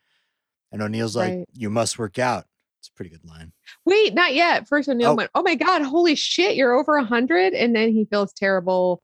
And 0.74 0.82
O'Neill's 0.82 1.14
like, 1.16 1.30
Right. 1.32 1.48
You 1.54 1.70
must 1.70 1.98
work 1.98 2.18
out. 2.18 2.44
It's 2.80 2.88
a 2.88 2.92
pretty 2.92 3.10
good 3.10 3.24
line. 3.24 3.52
Wait, 3.86 4.12
not 4.12 4.34
yet. 4.34 4.68
First 4.68 4.88
O'Neill 4.90 5.12
Oh. 5.12 5.14
went, 5.14 5.30
"Oh 5.34 5.42
my 5.42 5.54
god, 5.54 5.80
holy 5.82 6.14
shit, 6.16 6.54
you're 6.56 6.74
over 6.74 6.96
a 6.96 7.04
hundred," 7.04 7.54
and 7.54 7.74
then 7.74 7.90
he 7.92 8.04
feels 8.10 8.32
terrible 8.34 9.00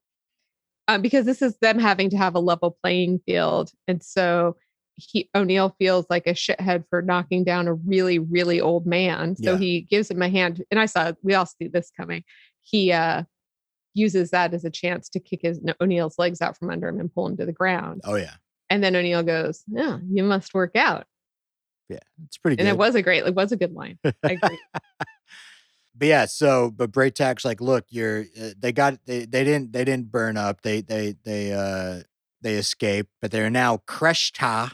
um, 0.89 1.01
because 1.01 1.25
this 1.25 1.41
is 1.41 1.57
them 1.63 1.79
having 1.79 2.11
to 2.11 2.17
have 2.19 2.35
a 2.35 2.41
level 2.41 2.77
playing 2.83 3.21
field, 3.25 3.71
and 3.89 4.03
so 4.03 4.57
he 4.97 5.31
O'Neill 5.35 5.75
feels 5.79 6.05
like 6.11 6.27
a 6.27 6.35
shithead 6.35 6.85
for 6.91 7.01
knocking 7.01 7.43
down 7.45 7.69
a 7.69 7.73
really 7.75 8.19
really 8.19 8.61
old 8.61 8.85
man. 8.87 9.35
So 9.37 9.53
Yeah. 9.53 9.59
he 9.59 9.81
gives 9.81 10.11
him 10.11 10.21
a 10.21 10.29
hand, 10.29 10.63
and 10.71 10.79
I 10.79 10.85
saw 10.87 11.13
we 11.23 11.33
all 11.35 11.47
see 11.47 11.69
this 11.69 11.91
coming. 11.97 12.23
He 12.61 12.93
uh, 12.93 13.23
uses 13.95 14.31
that 14.33 14.53
as 14.53 14.65
a 14.67 14.71
chance 14.71 15.09
to 15.11 15.21
kick 15.21 15.41
his 15.43 15.59
O'Neill's 15.81 16.19
legs 16.19 16.43
out 16.43 16.59
from 16.59 16.69
under 16.71 16.89
him 16.89 17.01
and 17.01 17.13
pull 17.15 17.29
him 17.29 17.37
to 17.39 17.47
the 17.47 17.53
ground. 17.53 18.03
Oh 18.05 18.17
yeah. 18.17 18.35
And 18.69 18.85
then 18.85 18.95
O'Neill 18.95 19.23
goes, 19.23 19.65
"Yeah, 19.69 20.01
you 20.11 20.23
must 20.25 20.53
work 20.53 20.77
out," 20.77 21.07
Yeah. 21.91 21.99
It's 22.25 22.39
pretty 22.39 22.57
good. 22.57 22.63
and 22.63 22.69
it 22.69 22.79
was 22.79 22.95
a 22.95 23.03
great, 23.03 23.27
it 23.27 23.35
was 23.35 23.51
a 23.51 23.57
good 23.57 23.73
line. 23.73 23.99
I 24.05 24.13
agree. 24.23 24.59
but 25.97 26.09
yeah, 26.09 26.27
so 26.27 26.71
but 26.71 26.93
Bra'tac's 26.93 27.45
like, 27.45 27.61
look, 27.61 27.85
you're 27.89 28.27
uh, 28.41 28.51
they 28.59 28.71
got 28.73 29.05
they 29.07 29.25
they 29.25 29.43
didn't 29.43 29.73
they 29.73 29.85
didn't 29.85 30.13
burn 30.13 30.37
up. 30.37 30.63
They 30.63 30.83
they 30.83 31.17
they 31.25 31.53
uh 31.53 32.03
they 32.43 32.55
escaped, 32.55 33.11
but 33.21 33.33
they're 33.33 33.51
now 33.51 33.79
Kresh'ta, 33.89 34.73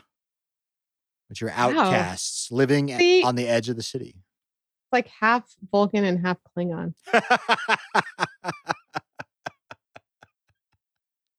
which 1.28 1.42
are 1.42 1.50
outcasts 1.50 2.52
living 2.52 2.96
See- 2.96 3.22
on 3.22 3.34
the 3.34 3.48
edge 3.48 3.68
of 3.70 3.76
the 3.76 3.82
city. 3.82 4.14
It's 4.84 4.92
like 4.92 5.08
half 5.08 5.42
Vulcan 5.72 6.04
and 6.04 6.24
half 6.24 6.36
Klingon. 6.56 6.94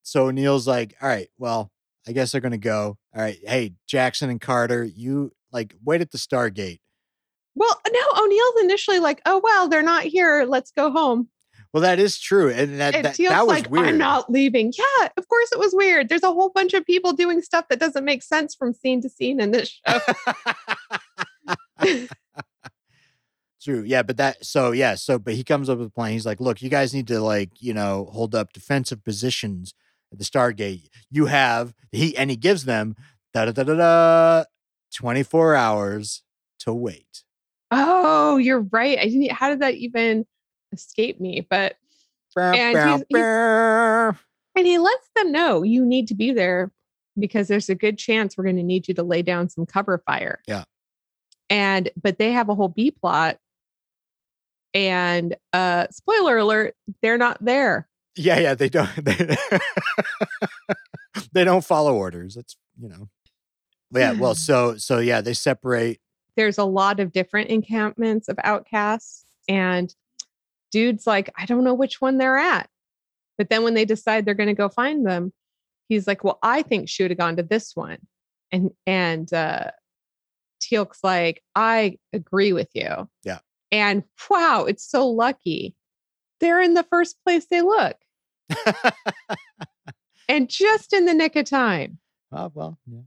so 0.02 0.32
Neil's 0.32 0.68
like, 0.68 0.96
all 1.02 1.08
right, 1.08 1.30
well, 1.38 1.72
I 2.08 2.12
guess 2.12 2.32
they're 2.32 2.42
gonna 2.42 2.58
go. 2.58 2.98
All 3.16 3.22
right, 3.22 3.38
hey, 3.46 3.76
Jackson 3.88 4.30
and 4.30 4.42
Carter, 4.42 4.84
you 4.84 5.32
like 5.52 5.76
wait 5.84 6.02
at 6.02 6.12
the 6.12 6.18
Stargate. 6.18 6.80
Well, 7.56 7.82
no, 7.92 8.24
O'Neill's 8.24 8.62
initially 8.62 9.00
like, 9.00 9.22
oh 9.26 9.42
well, 9.44 9.68
they're 9.68 9.82
not 9.82 10.04
here. 10.04 10.46
Let's 10.48 10.72
go 10.72 10.92
home. 10.92 11.30
Well, 11.74 11.82
that 11.82 12.00
is 12.00 12.18
true, 12.20 12.50
and 12.50 12.80
that 12.80 12.96
And 12.96 13.06
that, 13.06 13.16
Teal'c's 13.16 13.30
that 13.30 13.46
was 13.46 13.60
like, 13.60 13.70
weird. 13.70 13.90
I'm 13.90 13.98
not 13.98 14.32
leaving. 14.32 14.74
Yeah, 14.78 15.10
of 15.18 15.28
course 15.28 15.52
it 15.52 15.60
was 15.60 15.76
weird. 15.76 16.10
There's 16.10 16.24
a 16.24 16.32
whole 16.32 16.50
bunch 16.50 16.74
of 16.74 16.86
people 16.86 17.14
doing 17.14 17.42
stuff 17.42 17.68
that 17.70 17.80
doesn't 17.80 18.06
make 18.06 18.24
sense 18.24 18.56
from 18.56 18.74
scene 18.74 19.02
to 19.02 19.10
scene 19.10 19.40
in 19.40 19.52
this 19.52 19.80
show. 19.86 20.00
True. 23.62 23.84
Yeah, 23.86 24.04
but 24.04 24.18
that 24.18 24.46
so 24.46 24.72
yeah, 24.72 24.96
so 24.96 25.20
but 25.20 25.34
he 25.34 25.44
comes 25.44 25.70
up 25.70 25.78
with 25.80 25.88
a 25.88 25.92
plan. 25.92 26.14
He's 26.14 26.26
like, 26.26 26.40
look, 26.40 26.62
you 26.62 26.70
guys 26.70 26.94
need 26.94 27.08
to 27.08 27.20
like, 27.20 27.50
you 27.60 27.74
know, 27.74 28.10
hold 28.14 28.34
up 28.34 28.54
defensive 28.54 29.04
positions 29.04 29.74
at 30.12 30.20
the 30.20 30.26
Stargate. 30.26 30.88
You 31.12 31.26
have 31.26 31.74
he 31.92 32.16
and 32.16 32.30
he 32.30 32.38
gives 32.38 32.64
them 32.64 32.96
da 33.34 33.46
da 33.46 33.52
da 33.52 33.64
da 33.64 33.76
da 33.76 34.44
24 34.94 35.56
hours 35.56 36.24
to 36.60 36.74
wait. 36.74 37.24
oh, 37.72 38.38
you're 38.38 38.62
right. 38.72 38.98
I 38.98 39.06
didn't. 39.06 39.32
How 39.32 39.50
did 39.50 39.60
that 39.62 39.76
even 39.76 40.26
escape 40.72 41.20
me? 41.20 41.46
But 41.50 41.76
And 42.38 42.56
he's- 42.78 43.04
he's- 43.10 44.16
And 44.56 44.66
he 44.68 44.78
lets 44.80 45.10
them 45.16 45.32
know 45.32 45.64
you 45.64 45.86
need 45.86 46.08
to 46.08 46.16
be 46.16 46.32
there 46.32 46.72
because 47.20 47.48
there's 47.48 47.70
a 47.70 47.76
good 47.76 47.98
chance 47.98 48.38
we're 48.38 48.44
going 48.44 48.56
to 48.58 48.64
need 48.64 48.88
you 48.88 48.94
to 48.96 49.04
lay 49.04 49.22
down 49.22 49.50
some 49.50 49.66
cover 49.66 50.02
fire. 50.06 50.42
Yeah. 50.48 50.64
And 51.50 51.90
but 52.02 52.18
they 52.18 52.32
have 52.34 52.50
a 52.50 52.56
whole 52.56 52.68
B 52.70 52.92
plot. 52.92 53.38
And 54.74 55.36
uh 55.54 55.88
spoiler 55.92 56.38
alert, 56.38 56.76
they're 57.02 57.18
not 57.18 57.38
there. 57.44 57.88
Yeah, 58.16 58.40
yeah, 58.40 58.54
they 58.56 58.70
don't 58.70 58.90
they, 59.04 59.38
they 61.34 61.44
don't 61.44 61.64
follow 61.64 61.96
orders. 61.96 62.36
That's 62.36 62.58
you 62.80 62.90
know. 62.90 63.10
Yeah, 63.92 64.14
well, 64.14 64.36
so 64.36 64.78
so 64.78 65.00
yeah, 65.00 65.22
they 65.22 65.34
separate. 65.34 66.00
There's 66.36 66.58
a 66.58 66.64
lot 66.64 67.00
of 67.00 67.12
different 67.12 67.50
encampments 67.50 68.28
of 68.28 68.38
outcasts 68.44 69.26
and 69.48 69.94
dude's 70.72 71.08
like, 71.08 71.32
I 71.38 71.46
don't 71.46 71.64
know 71.64 71.74
which 71.74 72.02
one 72.02 72.18
they're 72.18 72.38
at. 72.38 72.70
But 73.38 73.50
then 73.50 73.64
when 73.64 73.74
they 73.74 73.86
decide 73.86 74.26
they're 74.26 74.34
going 74.34 74.48
to 74.48 74.54
go 74.54 74.70
find 74.70 75.06
them, 75.06 75.32
he's 75.88 76.08
like, 76.08 76.24
Well, 76.24 76.40
I 76.44 76.62
think 76.62 76.90
she 76.90 77.04
would 77.04 77.12
have 77.12 77.18
gone 77.18 77.38
to 77.38 77.44
this 77.44 77.76
one. 77.76 78.00
And 78.52 78.72
and 78.86 79.32
uh 79.34 79.72
Teal'c's 80.60 81.04
like, 81.04 81.44
I 81.56 81.98
agree 82.14 82.52
with 82.52 82.70
you. 82.74 83.08
Yeah. 83.24 83.40
And 83.72 84.04
wow, 84.30 84.66
it's 84.68 84.90
so 84.90 85.08
lucky. 85.08 85.76
They're 86.40 86.62
in 86.62 86.74
the 86.74 86.84
first 86.84 87.18
place 87.24 87.46
they 87.46 87.62
look. 87.62 87.96
and 90.30 90.50
just 90.50 90.94
in 90.94 91.06
the 91.06 91.14
nick 91.14 91.36
of 91.36 91.46
time. 91.46 92.00
oh 92.32 92.52
well, 92.54 92.80
yeah, 92.88 93.00
yeah. 93.00 93.02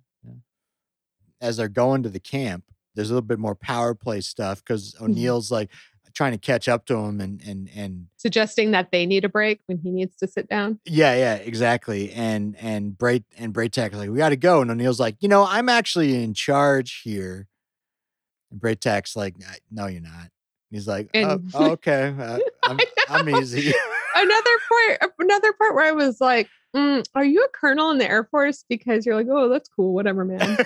As 1.40 1.56
they're 1.56 1.68
going 1.68 2.02
to 2.02 2.08
the 2.08 2.20
camp, 2.20 2.64
there's 2.94 3.10
a 3.10 3.14
little 3.14 3.26
bit 3.26 3.38
more 3.38 3.54
power 3.54 3.94
play 3.94 4.20
stuff 4.20 4.62
because 4.64 4.94
Mm-hmm. 4.94 5.04
O'Neill's 5.04 5.50
like 5.50 5.70
trying 6.12 6.32
to 6.32 6.38
catch 6.38 6.68
up 6.68 6.84
to 6.86 6.96
him 6.96 7.20
and 7.20 7.40
and 7.46 7.70
and 7.74 8.06
Suggesting 8.16 8.72
that 8.72 8.90
they 8.90 9.06
need 9.06 9.24
a 9.24 9.28
break 9.28 9.60
when 9.66 9.78
he 9.78 9.90
needs 9.90 10.16
to 10.16 10.26
sit 10.26 10.48
down. 10.48 10.80
Yeah, 10.84 11.14
yeah, 11.14 11.34
exactly. 11.36 12.12
And 12.12 12.56
and 12.60 12.98
Bray 12.98 13.22
and 13.38 13.52
Bra'tac's 13.54 13.94
like, 13.96 14.10
we 14.10 14.18
got 14.18 14.30
to 14.30 14.36
go. 14.36 14.60
And 14.60 14.70
O'Neill's 14.70 15.00
like, 15.00 15.16
you 15.20 15.28
know, 15.28 15.46
I'm 15.48 15.68
actually 15.68 16.22
in 16.22 16.34
charge 16.34 17.02
here. 17.04 17.46
And 18.50 18.60
Bra'tac's 18.60 19.14
like, 19.14 19.36
"Uh, 19.48 19.52
no, 19.70 19.86
you're 19.86 20.00
not. 20.00 20.12
And 20.12 20.30
he's 20.72 20.88
like, 20.88 21.08
And- 21.14 21.50
oh, 21.54 21.70
okay, 21.72 22.14
uh, 22.18 22.38
I'm, 22.64 22.78
I'm 23.08 23.28
easy. 23.40 23.72
another 24.16 24.50
part 24.68 25.12
another 25.18 25.52
part 25.54 25.74
where 25.74 25.86
i 25.86 25.92
was 25.92 26.20
like 26.20 26.48
mm, 26.76 27.04
are 27.14 27.24
you 27.24 27.44
a 27.44 27.48
colonel 27.48 27.90
in 27.90 27.98
the 27.98 28.08
air 28.08 28.24
force? 28.24 28.64
Because 28.68 29.04
you're 29.04 29.16
like 29.16 29.26
oh 29.30 29.48
that's 29.48 29.68
cool 29.68 29.92
whatever 29.92 30.24
man 30.24 30.58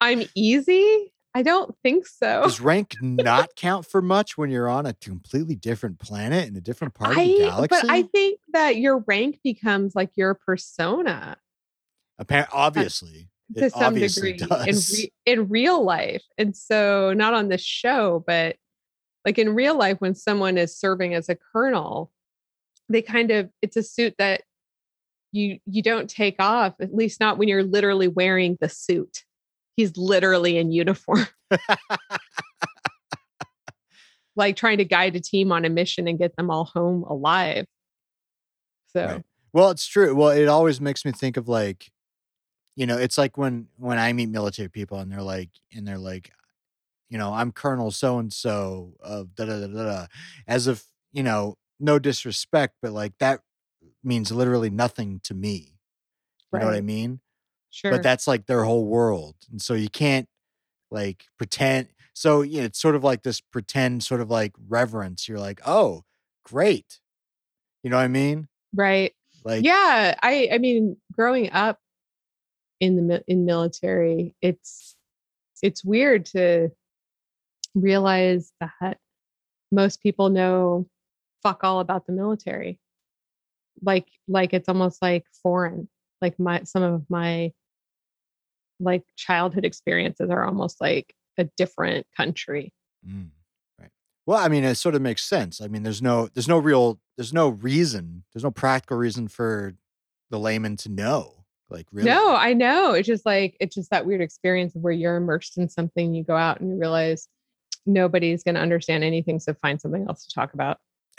i'm 0.00 0.22
easy? 0.34 1.12
I 1.34 1.42
don't 1.42 1.76
think 1.84 2.06
so. 2.06 2.42
Does 2.42 2.60
rank 2.60 2.96
not 3.00 3.50
count 3.54 3.86
for 3.86 4.02
much 4.02 4.36
when 4.36 4.50
you're 4.50 4.68
on 4.68 4.86
a 4.86 4.94
completely 4.94 5.54
different 5.54 6.00
planet 6.00 6.48
in 6.48 6.56
a 6.56 6.60
different 6.60 6.94
part 6.94 7.10
of 7.10 7.16
the 7.16 7.38
galaxy? 7.38 7.80
but 7.82 7.90
i 7.90 8.02
think 8.02 8.40
that 8.52 8.78
your 8.78 8.98
rank 9.06 9.38
becomes 9.44 9.94
like 9.94 10.10
your 10.16 10.34
persona. 10.34 11.36
Appar- 12.20 12.48
obviously, 12.50 13.28
to 13.56 13.70
some 13.70 13.84
obviously 13.84 14.32
degree 14.32 14.68
in, 14.68 14.76
re- 14.76 15.12
in 15.26 15.48
real 15.48 15.84
life. 15.84 16.24
And 16.38 16.56
so 16.56 17.12
not 17.12 17.34
on 17.34 17.48
the 17.48 17.58
show 17.58 18.24
but 18.26 18.56
like 19.28 19.38
in 19.38 19.54
real 19.54 19.76
life 19.76 20.00
when 20.00 20.14
someone 20.14 20.56
is 20.56 20.74
serving 20.74 21.12
as 21.12 21.28
a 21.28 21.36
colonel 21.36 22.10
they 22.88 23.02
kind 23.02 23.30
of 23.30 23.50
it's 23.60 23.76
a 23.76 23.82
suit 23.82 24.14
that 24.16 24.40
you 25.32 25.58
you 25.66 25.82
don't 25.82 26.08
take 26.08 26.36
off 26.38 26.72
at 26.80 26.94
least 26.94 27.20
not 27.20 27.36
when 27.36 27.46
you're 27.46 27.62
literally 27.62 28.08
wearing 28.08 28.56
the 28.62 28.70
suit 28.70 29.24
he's 29.76 29.94
literally 29.98 30.56
in 30.56 30.72
uniform 30.72 31.26
like 34.34 34.56
trying 34.56 34.78
to 34.78 34.84
guide 34.86 35.14
a 35.14 35.20
team 35.20 35.52
on 35.52 35.66
a 35.66 35.68
mission 35.68 36.08
and 36.08 36.18
get 36.18 36.34
them 36.36 36.50
all 36.50 36.64
home 36.64 37.02
alive 37.02 37.66
so 38.86 39.06
Right. 39.06 39.24
Well, 39.52 39.70
it's 39.70 39.86
true. 39.86 40.14
Well, 40.14 40.30
it 40.30 40.48
always 40.48 40.80
makes 40.80 41.04
me 41.04 41.12
think 41.12 41.36
of 41.36 41.48
like, 41.48 41.90
you 42.76 42.86
know, 42.86 42.96
it's 42.96 43.18
like 43.18 43.36
when 43.36 43.68
when 43.76 43.98
I 43.98 44.12
meet 44.12 44.28
military 44.28 44.68
people 44.68 44.98
and 44.98 45.10
they're 45.10 45.22
like, 45.22 45.50
and 45.74 45.86
they're 45.86 45.98
like, 45.98 46.32
you 47.08 47.18
know, 47.18 47.32
I'm 47.32 47.52
Colonel 47.52 47.90
so 47.90 48.18
and 48.18 48.32
so 48.32 48.94
of 49.00 49.34
da 49.34 49.44
da 49.46 49.60
da 49.60 49.66
da, 49.66 49.84
da," 49.84 50.06
as 50.46 50.66
if 50.66 50.84
you 51.12 51.22
know, 51.22 51.56
no 51.80 51.98
disrespect, 51.98 52.74
but 52.82 52.92
like 52.92 53.12
that 53.18 53.40
means 54.04 54.30
literally 54.30 54.70
nothing 54.70 55.20
to 55.24 55.34
me. 55.34 55.74
You 56.52 56.60
know 56.60 56.66
what 56.66 56.74
I 56.74 56.80
mean? 56.80 57.20
sure 57.70 57.90
But 57.90 58.02
that's 58.02 58.26
like 58.26 58.46
their 58.46 58.64
whole 58.64 58.86
world, 58.86 59.36
and 59.50 59.60
so 59.60 59.74
you 59.74 59.88
can't 59.90 60.28
like 60.90 61.24
pretend. 61.36 61.88
So 62.14 62.42
yeah, 62.42 62.62
it's 62.62 62.80
sort 62.80 62.94
of 62.96 63.04
like 63.04 63.22
this 63.22 63.40
pretend, 63.40 64.02
sort 64.02 64.20
of 64.20 64.30
like 64.30 64.52
reverence. 64.68 65.28
You're 65.28 65.38
like, 65.38 65.60
oh, 65.66 66.04
great. 66.44 67.00
You 67.82 67.90
know 67.90 67.96
what 67.96 68.04
I 68.04 68.08
mean? 68.08 68.48
right 68.74 69.14
Like, 69.44 69.64
yeah 69.64 70.14
i 70.22 70.48
i 70.52 70.58
mean 70.58 70.96
growing 71.12 71.50
up 71.52 71.78
in 72.80 73.08
the 73.08 73.24
in 73.26 73.44
military 73.44 74.34
it's 74.42 74.96
it's 75.62 75.84
weird 75.84 76.26
to 76.26 76.70
realize 77.80 78.52
that 78.60 78.98
most 79.70 80.02
people 80.02 80.28
know 80.28 80.86
fuck 81.42 81.62
all 81.62 81.80
about 81.80 82.06
the 82.06 82.12
military 82.12 82.80
like 83.82 84.08
like 84.26 84.52
it's 84.52 84.68
almost 84.68 85.00
like 85.00 85.24
foreign 85.42 85.88
like 86.20 86.38
my 86.38 86.62
some 86.64 86.82
of 86.82 87.04
my 87.08 87.52
like 88.80 89.04
childhood 89.16 89.64
experiences 89.64 90.30
are 90.30 90.44
almost 90.44 90.80
like 90.80 91.14
a 91.38 91.44
different 91.56 92.06
country 92.16 92.72
Mm, 93.06 93.30
right. 93.78 93.90
Well, 94.26 94.38
I 94.38 94.48
mean, 94.48 94.64
it 94.64 94.76
sort 94.76 94.94
of 94.94 95.02
makes 95.02 95.24
sense. 95.24 95.60
I 95.60 95.68
mean, 95.68 95.82
there's 95.82 96.02
no, 96.02 96.28
there's 96.34 96.48
no 96.48 96.58
real, 96.58 97.00
there's 97.16 97.32
no 97.32 97.48
reason, 97.48 98.24
there's 98.32 98.44
no 98.44 98.50
practical 98.50 98.96
reason 98.96 99.28
for 99.28 99.74
the 100.30 100.38
layman 100.38 100.76
to 100.78 100.88
know. 100.88 101.44
Like, 101.70 101.86
really? 101.92 102.10
No, 102.10 102.34
I 102.34 102.54
know. 102.54 102.92
It's 102.92 103.06
just 103.06 103.26
like 103.26 103.56
it's 103.60 103.74
just 103.74 103.90
that 103.90 104.06
weird 104.06 104.22
experience 104.22 104.74
of 104.74 104.82
where 104.82 104.92
you're 104.92 105.16
immersed 105.16 105.58
in 105.58 105.68
something, 105.68 106.14
you 106.14 106.24
go 106.24 106.34
out 106.34 106.60
and 106.60 106.70
you 106.70 106.76
realize 106.78 107.28
nobody's 107.88 108.42
going 108.42 108.54
to 108.54 108.60
understand 108.60 109.02
anything, 109.02 109.40
so 109.40 109.54
find 109.54 109.80
something 109.80 110.06
else 110.08 110.26
to 110.26 110.34
talk 110.34 110.54
about. 110.54 110.78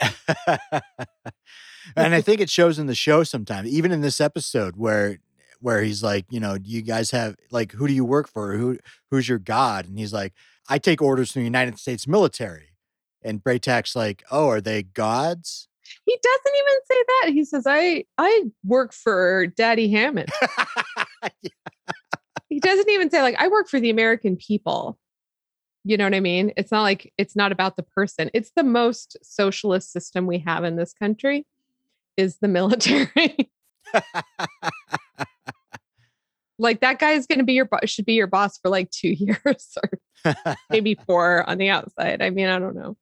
and 1.96 2.14
I 2.14 2.20
think 2.20 2.40
it 2.40 2.48
shows 2.48 2.78
in 2.78 2.86
the 2.86 2.94
show 2.94 3.24
sometimes, 3.24 3.68
even 3.68 3.92
in 3.92 4.00
this 4.00 4.20
episode 4.20 4.76
where, 4.76 5.18
where 5.60 5.82
he's 5.82 6.02
like, 6.02 6.24
you 6.30 6.40
know, 6.40 6.56
do 6.56 6.70
you 6.70 6.80
guys 6.80 7.10
have 7.10 7.36
like, 7.50 7.72
who 7.72 7.86
do 7.86 7.92
you 7.92 8.04
work 8.04 8.28
for? 8.28 8.56
Who, 8.56 8.78
who's 9.10 9.28
your 9.28 9.38
god? 9.38 9.86
And 9.86 9.98
he's 9.98 10.12
like, 10.12 10.32
I 10.68 10.78
take 10.78 11.02
orders 11.02 11.32
from 11.32 11.40
the 11.40 11.46
United 11.46 11.78
States 11.78 12.06
military. 12.06 12.68
And 13.22 13.44
Bra'tac's 13.44 13.94
like, 13.94 14.22
oh, 14.30 14.48
are 14.48 14.62
they 14.62 14.82
gods? 14.82 15.68
He 16.04 16.18
doesn't 16.22 16.56
even 16.56 16.80
say 16.84 17.04
that. 17.06 17.30
He 17.32 17.44
says, 17.44 17.64
"I 17.66 18.04
I 18.16 18.44
work 18.64 18.92
for 18.92 19.48
Daddy 19.48 19.90
Hammond." 19.90 20.28
he 22.48 22.60
doesn't 22.60 22.88
even 22.88 23.10
say 23.10 23.22
like 23.22 23.34
I 23.38 23.48
work 23.48 23.68
for 23.68 23.80
the 23.80 23.90
American 23.90 24.36
people. 24.36 24.99
You 25.84 25.96
know 25.96 26.04
what 26.04 26.14
I 26.14 26.20
mean? 26.20 26.52
It's 26.56 26.70
not 26.70 26.82
like 26.82 27.12
it's 27.16 27.34
not 27.34 27.52
about 27.52 27.76
the 27.76 27.82
person. 27.82 28.30
It's 28.34 28.52
the 28.54 28.64
most 28.64 29.16
socialist 29.22 29.92
system 29.92 30.26
we 30.26 30.38
have 30.40 30.64
in 30.64 30.76
this 30.76 30.92
country 30.92 31.46
is 32.16 32.38
the 32.38 32.48
military. 32.58 33.50
like 36.58 36.80
that 36.80 36.98
guy 36.98 37.12
is 37.12 37.26
going 37.26 37.38
to 37.38 37.44
be 37.44 37.54
your 37.54 37.64
boss 37.64 37.88
should 37.88 38.04
be 38.04 38.12
your 38.12 38.26
boss 38.26 38.58
for 38.58 38.68
like 38.68 38.90
2 38.90 39.08
years 39.18 39.78
or 39.82 40.34
maybe 40.70 40.94
4 41.06 41.48
on 41.48 41.58
the 41.58 41.70
outside. 41.70 42.20
I 42.22 42.30
mean, 42.30 42.48
I 42.48 42.58
don't 42.58 42.76
know. 42.76 42.96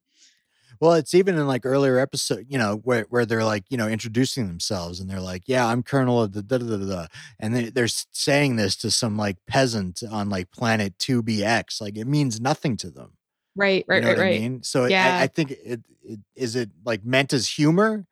Well, 0.80 0.92
it's 0.94 1.14
even 1.14 1.36
in 1.36 1.46
like 1.46 1.66
earlier 1.66 1.98
episode, 1.98 2.46
you 2.48 2.58
know, 2.58 2.76
where, 2.84 3.06
where 3.10 3.26
they're 3.26 3.44
like, 3.44 3.64
you 3.68 3.76
know, 3.76 3.88
introducing 3.88 4.46
themselves 4.46 5.00
and 5.00 5.10
they're 5.10 5.20
like, 5.20 5.42
yeah, 5.46 5.66
I'm 5.66 5.82
Colonel 5.82 6.22
of 6.22 6.32
the 6.32 6.42
da 6.42 6.58
da 6.58 6.66
da 6.66 6.76
da. 6.76 6.86
da," 6.86 7.06
And 7.40 7.54
they, 7.54 7.64
they're 7.70 7.88
saying 7.88 8.56
this 8.56 8.76
to 8.76 8.90
some 8.90 9.16
like 9.16 9.36
peasant 9.46 10.02
on 10.10 10.28
like 10.28 10.50
planet 10.50 10.96
2BX. 10.98 11.80
Like 11.80 11.96
it 11.96 12.06
means 12.06 12.40
nothing 12.40 12.76
to 12.78 12.90
them. 12.90 13.12
Right, 13.56 13.84
You 13.88 13.94
right, 13.94 14.02
know 14.02 14.08
right, 14.10 14.18
right. 14.18 14.36
I 14.36 14.38
mean? 14.38 14.62
So 14.62 14.84
it- 14.84 14.90
Yeah. 14.92 15.18
I, 15.18 15.22
I 15.24 15.26
think 15.26 15.50
it, 15.52 15.82
it 16.02 16.20
is 16.36 16.54
it 16.56 16.70
like 16.84 17.04
meant 17.04 17.32
as 17.32 17.48
humor? 17.48 18.06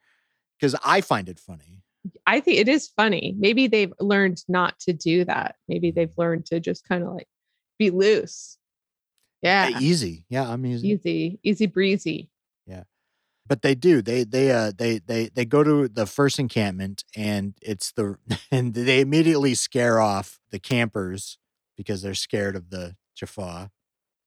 Because 0.58 0.74
I 0.84 1.00
find 1.02 1.28
it 1.28 1.38
funny. 1.38 1.82
I 2.26 2.40
think 2.40 2.58
it 2.58 2.68
is 2.68 2.88
funny. 2.88 3.34
Maybe 3.38 3.66
they've 3.66 3.92
learned 4.00 4.42
not 4.48 4.78
to 4.80 4.92
do 4.92 5.24
that. 5.24 5.56
Maybe 5.68 5.90
they've 5.90 6.16
learned 6.16 6.46
to 6.46 6.60
just 6.60 6.86
kind 6.88 7.02
of 7.02 7.12
like 7.12 7.28
be 7.78 7.90
loose. 7.90 8.58
Yeah. 9.42 9.70
Uh, 9.74 9.80
Easy. 9.80 10.24
Yeah, 10.28 10.48
I'm 10.48 10.64
easy. 10.64 10.88
Easy, 10.88 11.38
easy 11.42 11.66
breezy. 11.66 12.30
But 13.48 13.62
they 13.62 13.76
do 13.76 14.02
they 14.02 14.24
they 14.24 14.50
uh 14.50 14.72
they 14.76 14.98
they 14.98 15.28
they 15.28 15.44
go 15.44 15.62
to 15.62 15.86
the 15.86 16.04
first 16.06 16.38
encampment 16.40 17.04
and 17.14 17.54
it's 17.62 17.92
the 17.92 18.16
and 18.50 18.74
they 18.74 19.00
immediately 19.00 19.54
scare 19.54 20.00
off 20.00 20.40
the 20.50 20.58
campers 20.58 21.38
because 21.76 22.02
they're 22.02 22.14
scared 22.14 22.56
of 22.56 22.70
the 22.70 22.96
Jaffa. 23.16 23.70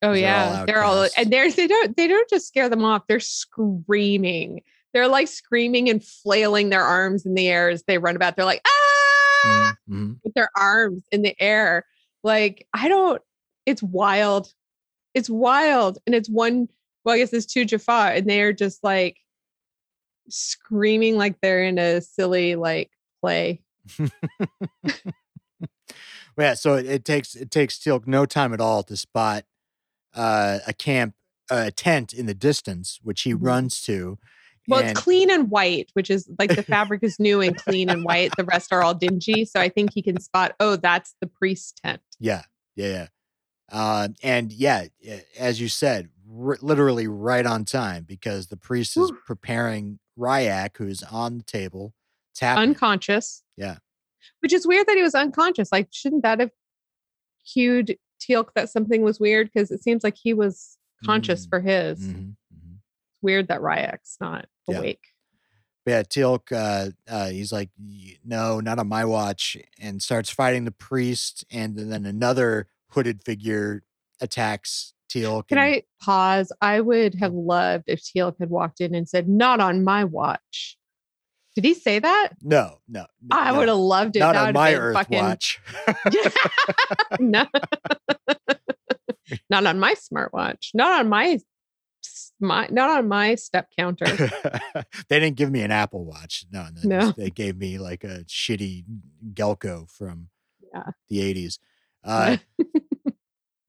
Oh 0.01 0.13
yeah, 0.13 0.21
they're 0.21 0.45
all 0.45 0.53
yeah. 0.53 0.65
They're 0.65 0.83
all 0.83 1.07
and 1.17 1.33
there's 1.33 1.55
they 1.55 1.67
don't 1.67 1.97
they 1.97 2.07
don't 2.07 2.29
just 2.29 2.47
scare 2.47 2.69
them 2.69 2.85
off. 2.85 3.03
They're 3.07 3.19
screaming. 3.19 4.61
They're 4.93 5.07
like 5.09 5.27
screaming 5.27 5.89
and 5.89 6.03
flailing 6.03 6.69
their 6.69 6.83
arms 6.83 7.25
in 7.25 7.33
the 7.35 7.47
air 7.49 7.69
as 7.69 7.83
they 7.83 7.97
run 7.97 8.15
about. 8.15 8.35
They're 8.37 8.45
like, 8.45 8.61
ah 8.65 9.75
Mhm. 9.89 10.17
with 10.23 10.33
their 10.33 10.49
arms 10.55 11.03
in 11.11 11.21
the 11.21 11.35
air. 11.41 11.85
Like, 12.23 12.67
I 12.73 12.87
don't, 12.89 13.21
it's 13.65 13.81
wild. 13.83 14.53
It's 15.13 15.29
wild. 15.29 15.97
And 16.05 16.13
it's 16.15 16.29
one, 16.29 16.67
well, 17.09 17.15
I 17.15 17.19
guess 17.19 17.33
it's 17.33 17.47
two 17.47 17.65
Jaffa, 17.65 18.11
and 18.17 18.29
they 18.29 18.39
are 18.41 18.53
just 18.53 18.83
like 18.83 19.17
screaming 20.29 21.17
like 21.17 21.41
they're 21.41 21.63
in 21.63 21.79
a 21.79 22.01
silly 22.01 22.55
like 22.55 22.91
play. 23.19 23.63
yeah, 26.37 26.53
so 26.53 26.75
it, 26.75 26.85
it 26.85 27.05
takes 27.05 27.33
it 27.35 27.49
takes 27.49 27.79
Teal'c 27.79 28.05
no 28.05 28.25
time 28.27 28.53
at 28.53 28.61
all 28.61 28.83
to 28.83 28.95
spot 28.95 29.45
uh, 30.13 30.59
a 30.67 30.73
camp, 30.73 31.15
uh, 31.49 31.63
a 31.67 31.71
tent 31.71 32.13
in 32.13 32.27
the 32.27 32.35
distance, 32.35 32.99
which 33.01 33.21
he 33.23 33.33
Mhm. 33.33 33.39
runs 33.41 33.81
to. 33.83 34.19
Well, 34.67 34.81
and- 34.81 34.91
it's 34.91 34.99
clean 35.01 35.31
and 35.31 35.49
white, 35.49 35.89
which 35.93 36.11
is 36.11 36.29
like 36.37 36.55
the 36.55 36.61
fabric 36.75 37.01
is 37.03 37.19
new 37.19 37.41
and 37.41 37.57
clean 37.57 37.89
and 37.89 38.03
white. 38.03 38.31
The 38.37 38.43
rest 38.43 38.71
are 38.71 38.83
all 38.83 38.93
dingy. 38.93 39.45
So 39.45 39.59
I 39.59 39.69
think 39.69 39.93
he 39.93 40.03
can 40.03 40.19
spot, 40.21 40.55
oh, 40.59 40.75
that's 40.75 41.15
the 41.21 41.27
priest 41.27 41.81
tent. 41.83 42.01
Yeah, 42.19 42.43
yeah, 42.75 42.87
yeah. 42.87 43.07
Uh, 43.71 44.09
and 44.23 44.51
yeah, 44.51 44.85
as 45.37 45.59
you 45.59 45.69
said, 45.69 46.09
r- 46.31 46.57
literally 46.61 47.07
right 47.07 47.45
on 47.45 47.65
time 47.65 48.03
because 48.07 48.47
the 48.47 48.57
priest 48.57 48.97
is 48.97 49.09
Whew. 49.09 49.17
preparing 49.25 49.99
Rya'c, 50.17 50.77
who's 50.77 51.03
on 51.03 51.37
the 51.39 51.43
table, 51.43 51.93
tapping. 52.35 52.69
Unconscious. 52.69 53.43
Yeah. 53.57 53.77
Which 54.41 54.53
is 54.53 54.67
weird 54.67 54.87
that 54.87 54.95
he 54.97 55.03
was 55.03 55.15
unconscious. 55.15 55.71
Like, 55.71 55.87
shouldn't 55.91 56.23
that 56.23 56.39
have 56.39 56.51
cued 57.51 57.97
Teal'c 58.21 58.49
that 58.55 58.69
something 58.69 59.01
was 59.01 59.19
weird? 59.19 59.49
Because 59.53 59.71
it 59.71 59.81
seems 59.83 60.03
like 60.03 60.17
he 60.21 60.33
was 60.33 60.77
conscious 61.05 61.45
Mm, 61.45 61.49
for 61.49 61.59
his. 61.61 61.99
Mhm, 61.99 62.35
mhm. 62.53 62.73
It's 63.13 63.21
weird 63.21 63.47
that 63.47 63.61
Rya'c's 63.61 64.17
not 64.19 64.47
Yeah. 64.67 64.77
awake. 64.79 64.99
But 65.85 65.91
yeah, 65.91 66.03
Teal'c, 66.03 66.51
uh, 66.51 66.91
uh, 67.07 67.29
he's 67.29 67.51
like, 67.53 67.69
no, 68.25 68.59
not 68.59 68.79
on 68.79 68.87
my 68.89 69.05
watch, 69.05 69.55
and 69.79 70.01
starts 70.03 70.29
fighting 70.29 70.65
the 70.65 70.71
priest, 70.71 71.45
and 71.49 71.77
then 71.77 72.05
another 72.05 72.67
hooded 72.89 73.23
figure 73.23 73.83
attacks 74.19 74.93
Teal'c. 75.09 75.47
Can 75.47 75.57
and- 75.57 75.67
I 75.75 75.83
pause? 76.01 76.51
I 76.61 76.81
would 76.81 77.15
have 77.15 77.33
loved 77.33 77.85
if 77.87 78.01
Teal'c 78.01 78.35
had 78.39 78.49
walked 78.49 78.79
in 78.81 78.93
and 78.95 79.07
said, 79.09 79.27
"Not 79.27 79.59
on 79.59 79.83
my 79.83 80.03
watch." 80.03 80.77
Did 81.55 81.65
he 81.65 81.73
say 81.73 81.99
that? 81.99 82.29
No, 82.41 82.77
no, 82.87 83.01
n- 83.01 83.07
I 83.31 83.51
no, 83.51 83.57
would 83.57 83.67
have 83.67 83.77
loved 83.77 84.15
it. 84.15 84.19
not 84.19 84.33
That 84.35 84.47
on 84.49 84.53
my 84.53 84.75
Earth 84.75 84.93
fucking- 84.95 85.19
watch. 85.19 85.59
no. 87.19 87.45
not 89.49 89.65
on 89.65 89.79
my 89.79 89.95
smartwatch. 89.95 90.69
Not 90.73 90.99
on 91.01 91.09
my, 91.09 91.39
my 92.39 92.67
not 92.71 92.91
on 92.91 93.07
my 93.07 93.35
step 93.35 93.67
counter. 93.77 94.05
they 95.09 95.19
didn't 95.19 95.35
give 95.35 95.51
me 95.51 95.61
an 95.61 95.71
Apple 95.71 96.05
Watch. 96.05 96.45
No, 96.51 96.67
they, 96.71 96.87
No. 96.87 96.99
just- 97.01 97.17
they 97.17 97.29
gave 97.29 97.57
me 97.57 97.77
like 97.77 98.03
a 98.03 98.23
shitty 98.25 98.85
Gelco 99.33 99.89
from 99.89 100.29
Yeah. 100.73 100.83
the 101.09 101.21
eighties. 101.21 101.59
Uh, 102.03 102.37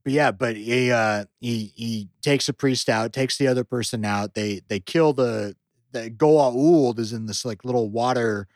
but 0.05 0.13
yeah, 0.13 0.31
but 0.31 0.57
he 0.57 0.91
uh, 0.91 1.25
he 1.41 1.73
he 1.77 2.09
takes 2.23 2.47
the 2.47 2.53
priest 2.53 2.89
out, 2.89 3.13
takes 3.13 3.37
the 3.39 3.47
other 3.49 3.65
person 3.65 4.05
out. 4.05 4.35
They 4.35 4.61
they 4.69 4.81
kill 4.81 5.13
the 5.13 5.57
the 5.93 6.11
Goa'uld 6.11 6.99
is 6.99 7.13
in 7.13 7.27
this 7.27 7.45
like 7.45 7.65
little 7.65 7.89
water 7.91 8.47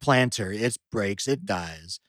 planter. 0.00 0.50
It 0.52 0.76
breaks, 0.90 1.26
it 1.28 1.44
dies. 1.46 2.00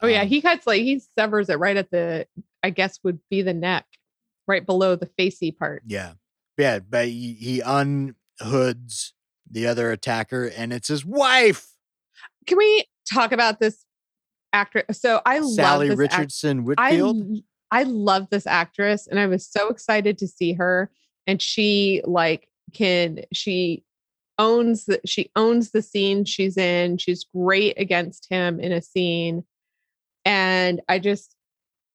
Oh 0.00 0.06
yeah, 0.06 0.22
Um, 0.22 0.28
he 0.28 0.40
cuts 0.40 0.66
like 0.66 0.82
he 0.82 1.00
severs 1.18 1.48
it 1.48 1.58
right 1.58 1.76
at 1.76 1.90
the 1.90 2.26
I 2.62 2.70
guess 2.70 2.98
would 3.02 3.20
be 3.30 3.42
the 3.42 3.54
neck, 3.54 3.86
right 4.46 4.64
below 4.64 4.96
the 4.96 5.06
facey 5.18 5.50
part. 5.50 5.82
Yeah. 5.86 6.12
Yeah, 6.56 6.80
but 6.80 7.06
he, 7.06 7.34
he 7.34 7.60
unhoods 7.60 9.12
the 9.50 9.66
other 9.66 9.90
attacker 9.92 10.44
and 10.56 10.72
it's 10.72 10.88
his 10.88 11.04
wife, 11.04 11.68
Can 12.46 12.58
we 12.58 12.84
talk 13.12 13.30
about 13.32 13.60
this 13.60 13.84
actress? 14.52 15.00
So 15.00 15.20
I 15.24 15.40
Sally 15.40 15.88
love 15.90 16.00
act- 16.00 16.12
Richardson 16.12 16.58
I 16.58 16.62
Whitfield. 16.62 17.16
l- 17.30 17.40
I 17.70 17.82
love 17.84 18.28
this 18.30 18.46
actress 18.46 19.06
and 19.06 19.18
I 19.18 19.26
was 19.26 19.46
so 19.46 19.68
excited 19.68 20.18
to 20.18 20.28
see 20.28 20.54
her 20.54 20.90
and 21.26 21.40
she 21.40 22.02
like 22.04 22.48
can 22.72 23.20
she 23.32 23.84
owns 24.38 24.86
the, 24.86 25.00
she 25.04 25.30
owns 25.36 25.70
the 25.70 25.82
scene 25.82 26.24
she's 26.24 26.56
in 26.56 26.96
she's 26.96 27.26
great 27.34 27.78
against 27.78 28.28
him 28.30 28.60
in 28.60 28.72
a 28.72 28.82
scene 28.82 29.44
and 30.24 30.80
I 30.88 30.98
just 30.98 31.34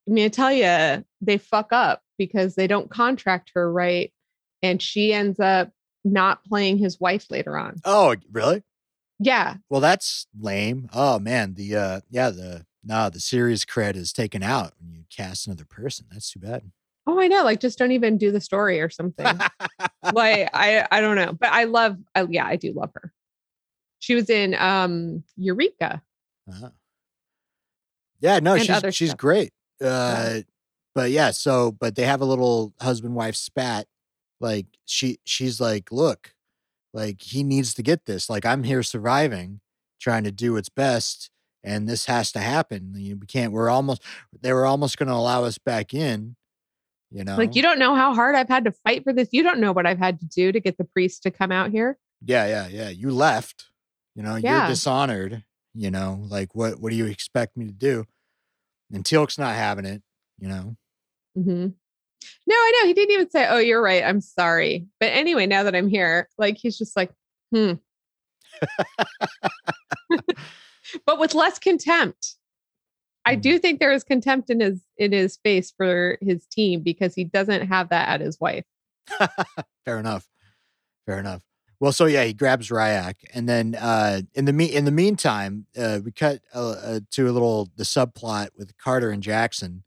I 0.08 0.12
mean 0.12 0.26
I 0.26 0.30
tell 0.30 0.52
you 0.52 1.06
they 1.22 1.38
fuck 1.38 1.72
up 1.72 2.02
because 2.18 2.56
they 2.56 2.68
don't 2.68 2.90
contract 2.90 3.52
her 3.56 3.72
right 3.72 4.12
and 4.62 4.82
she 4.82 5.14
ends 5.14 5.40
up 5.40 5.72
not 6.06 6.44
playing 6.44 6.78
his 6.78 7.00
wife 7.00 7.28
later 7.30 7.58
on 7.58 7.80
oh, 7.86 8.16
really? 8.32 8.64
yeah 9.20 9.56
Well, 9.70 9.82
that's 9.82 10.28
lame. 10.40 10.90
Oh 10.94 11.20
man, 11.20 11.54
the 11.54 11.76
uh 11.76 12.02
yeah, 12.10 12.30
the 12.30 12.66
no, 12.84 13.10
the 13.10 13.20
series 13.20 13.66
cred 13.66 13.96
is 13.96 14.12
taken 14.14 14.44
out 14.44 14.74
when 14.80 14.92
you 14.92 15.04
cast 15.10 15.48
another 15.48 15.66
person. 15.66 16.06
That's 16.12 16.32
too 16.32 16.40
bad. 16.40 16.72
oh 17.08 17.20
I 17.20 17.28
know 17.28 17.44
like 17.44 17.60
just 17.60 17.78
don't 17.80 17.92
even 17.92 18.18
do 18.18 18.32
the 18.32 18.42
story 18.42 18.80
or 18.82 18.90
something 18.90 19.40
like 20.14 20.50
I 20.54 20.86
I 20.92 21.02
don't 21.02 21.16
know, 21.16 21.34
but 21.34 21.50
I 21.50 21.64
love 21.66 21.98
I, 22.16 22.26
yeah, 22.30 22.46
I 22.46 22.56
do 22.56 22.74
love 22.74 22.92
her. 22.96 23.14
She 24.00 24.16
was 24.16 24.30
in 24.30 24.54
um 24.56 25.24
Eureka. 25.38 26.02
Uh-huh. 26.50 26.70
Yeah, 28.20 28.40
no, 28.40 28.54
And 28.54 28.64
she's 28.64 28.96
she's 28.96 29.10
stuff. 29.10 29.18
great. 29.18 29.54
Uh 29.82 30.42
but 30.96 31.12
yeah, 31.12 31.32
so 31.32 31.72
but 31.72 31.96
they 31.96 32.04
have 32.06 32.22
a 32.22 32.26
little 32.26 32.74
husband 32.82 33.16
wife 33.16 33.36
spat. 33.36 33.88
Like 34.40 34.68
she 34.86 35.20
she's 35.26 35.60
like, 35.60 35.92
"Look, 35.92 36.36
like 36.94 37.22
he 37.22 37.44
needs 37.44 37.74
to 37.76 37.84
get 37.84 38.06
this. 38.06 38.30
Like 38.30 38.46
I'm 38.46 38.64
here 38.64 38.84
surviving, 38.84 39.62
trying 40.00 40.24
to 40.26 40.32
do 40.32 40.54
what's 40.54 40.70
best, 40.70 41.30
and 41.64 41.88
this 41.88 42.06
has 42.06 42.32
to 42.34 42.40
happen. 42.40 42.94
You- 42.96 43.18
We 43.18 43.28
can't 43.28 43.52
we're 43.54 43.70
almost 43.70 44.02
they 44.42 44.54
were 44.54 44.66
almost 44.66 44.98
going 44.98 45.08
to 45.10 45.16
allow 45.16 45.44
us 45.44 45.58
back 45.58 45.94
in, 45.94 46.36
you 47.12 47.24
know. 47.24 47.38
Like 47.38 47.56
you 47.56 47.62
don't 47.62 47.80
know 47.80 47.96
how 47.96 48.14
hard 48.14 48.36
I've 48.36 48.50
had 48.50 48.66
to 48.66 48.72
fight 48.72 49.04
for 49.04 49.14
this. 49.14 49.30
You 49.32 49.44
don't 49.44 49.60
know 49.60 49.72
what 49.72 49.86
I've 49.86 50.00
had 50.00 50.20
to 50.20 50.26
do 50.26 50.52
to 50.52 50.60
get 50.60 50.78
the 50.78 50.84
priest 50.86 51.24
to 51.24 51.32
come 51.32 51.52
out 51.52 51.72
here. 51.72 51.98
Yeah, 52.26 52.46
yeah, 52.48 52.68
yeah. 52.68 52.90
You 52.90 53.12
left. 53.12 53.66
You 54.16 54.24
know, 54.24 54.36
Yeah. 54.36 54.60
you're 54.60 54.68
dishonored. 54.68 55.44
You 55.74 55.90
know, 55.92 56.20
like 56.30 56.54
what 56.54 56.80
what 56.80 56.92
do 56.92 56.96
you 56.96 57.06
expect 57.06 57.58
me 57.58 57.66
to 57.66 57.72
do? 57.72 58.06
And 58.92 59.04
Teal'c's 59.04 59.40
not 59.40 59.56
having 59.56 59.86
it, 59.86 60.04
you 60.38 60.48
know. 60.48 60.76
hmm 61.36 61.68
No, 62.48 62.56
I 62.56 62.72
know 62.82 62.88
he 62.88 62.94
didn't 62.94 63.12
even 63.16 63.30
say, 63.32 63.48
"Oh, 63.50 63.58
you're 63.58 63.82
right. 63.82 64.04
I'm 64.04 64.22
sorry." 64.22 64.86
But 65.00 65.08
anyway, 65.08 65.48
now 65.48 65.64
that 65.64 65.76
I'm 65.76 65.88
here, 65.88 66.30
like 66.38 66.58
he's 66.58 66.78
just 66.78 66.96
like, 66.96 67.12
hmm. 67.52 67.74
but 71.06 71.20
with 71.20 71.34
less 71.34 71.60
contempt. 71.60 72.36
I 73.26 73.36
do 73.36 73.58
think 73.58 73.80
there 73.80 73.94
is 73.94 74.04
contempt 74.04 74.50
in 74.50 74.60
his 74.60 74.82
in 74.98 75.14
his 75.14 75.38
face 75.38 75.72
for 75.72 76.18
his 76.22 76.46
team 76.46 76.82
because 76.82 77.16
he 77.16 77.24
doesn't 77.24 77.68
have 77.68 77.90
that 77.90 78.10
at 78.10 78.22
his 78.22 78.38
wife. 78.40 78.66
Fair 79.86 79.98
enough. 79.98 80.28
Fair 81.06 81.20
enough. 81.20 81.42
Well, 81.80 81.92
so 81.92 82.06
yeah, 82.06 82.24
he 82.24 82.34
grabs 82.34 82.70
Rya'c, 82.70 83.16
and 83.34 83.50
then 83.50 83.76
uh, 83.76 84.22
in 84.34 84.46
the 84.46 84.54
me- 84.54 84.74
in 84.74 84.86
the 84.86 84.92
meantime, 84.92 85.66
uh, 85.78 86.00
we 86.04 86.12
cut 86.12 86.40
uh, 86.56 86.72
uh, 86.72 87.00
to 87.12 87.30
a 87.30 87.32
little 87.32 87.70
the 87.76 87.84
subplot 87.84 88.50
with 88.58 88.78
Carter 88.78 89.10
and 89.10 89.22
Jackson, 89.22 89.84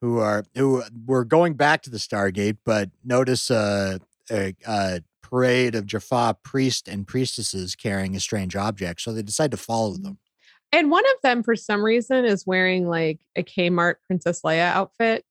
who 0.00 0.18
are 0.18 0.44
who 0.54 0.84
were 1.04 1.24
going 1.24 1.54
back 1.54 1.82
to 1.82 1.90
the 1.90 1.98
Stargate, 1.98 2.58
but 2.64 2.90
notice 3.02 3.50
uh, 3.50 3.98
uh, 4.30 4.50
a 4.66 5.00
parade 5.32 5.74
of 5.74 5.86
Jaffa 5.86 6.36
priests 6.42 6.86
and 6.86 7.06
priestesses 7.06 7.74
carrying 7.74 8.14
a 8.14 8.20
strange 8.20 8.54
object, 8.54 9.00
so 9.00 9.12
they 9.12 9.22
decide 9.22 9.50
to 9.50 9.56
follow 9.56 9.94
them. 9.94 10.18
And 10.70 10.90
one 10.90 11.04
of 11.06 11.22
them, 11.22 11.42
for 11.42 11.56
some 11.56 11.82
reason, 11.82 12.26
is 12.26 12.46
wearing 12.46 12.86
like 12.86 13.20
a 13.34 13.42
Kmart 13.42 13.94
Princess 14.06 14.42
Leia 14.42 14.70
outfit, 14.72 15.24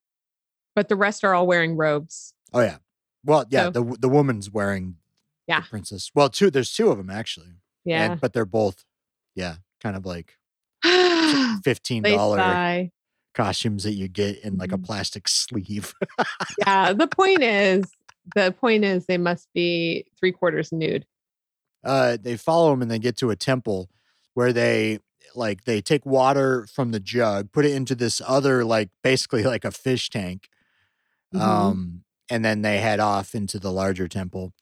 but 0.76 0.90
the 0.90 0.96
rest 0.96 1.24
are 1.24 1.36
all 1.36 1.46
wearing 1.46 1.78
robes. 1.78 2.34
Oh 2.52 2.62
yeah, 2.62 2.78
well 3.24 3.46
yeah, 3.50 3.66
So- 3.66 3.72
the 3.72 3.98
the 4.00 4.10
woman's 4.10 4.50
wearing 4.50 4.96
Yeah. 5.48 5.62
princess. 5.62 6.12
Well, 6.16 6.30
two 6.30 6.50
there's 6.50 6.74
two 6.74 6.90
of 6.90 6.98
them 6.98 7.10
actually, 7.12 7.54
Yeah. 7.86 8.12
and, 8.14 8.22
but 8.22 8.34
they're 8.34 8.46
both 8.46 8.84
yeah, 9.36 9.58
kind 9.82 9.96
of 9.96 10.06
like 10.06 10.38
fifteen 11.64 12.04
dollar 12.04 12.90
costumes 13.34 13.84
that 13.84 13.94
you 13.94 14.08
get 14.10 14.38
in 14.40 14.58
like 14.58 14.72
a 14.74 14.78
Mhm. 14.78 14.86
plastic 14.86 15.28
sleeve. 15.28 15.94
Yeah. 16.60 16.92
The 16.94 17.08
point 17.08 17.42
is, 17.42 17.84
the 18.36 18.52
point 18.52 18.84
is, 18.86 19.06
they 19.06 19.18
must 19.18 19.48
be 19.54 20.06
three 20.20 20.32
quarters 20.32 20.72
nude. 20.72 21.06
uh, 21.84 22.18
they 22.22 22.38
follow 22.38 22.72
him 22.74 22.82
and 22.82 22.92
they 22.92 23.00
get 23.00 23.18
to 23.18 23.30
a 23.32 23.36
temple 23.36 23.90
where 24.36 24.54
they 24.54 25.00
like 25.36 25.64
they 25.64 25.82
take 25.82 26.06
water 26.06 26.68
from 26.68 26.92
the 26.92 27.00
jug, 27.00 27.52
put 27.52 27.66
it 27.66 27.72
into 27.74 27.96
this 27.96 28.22
other 28.28 28.64
like 28.64 28.90
basically 29.04 29.44
like 29.54 29.66
a 29.66 29.72
fish 29.72 30.10
tank, 30.10 30.50
Mhm. 31.34 31.40
um, 31.42 32.04
and 32.30 32.44
then 32.46 32.62
they 32.62 32.78
head 32.80 33.00
off 33.00 33.34
into 33.34 33.58
the 33.60 33.72
larger 33.72 34.08
temple. 34.08 34.54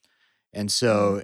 And 0.53 0.71
so 0.71 1.23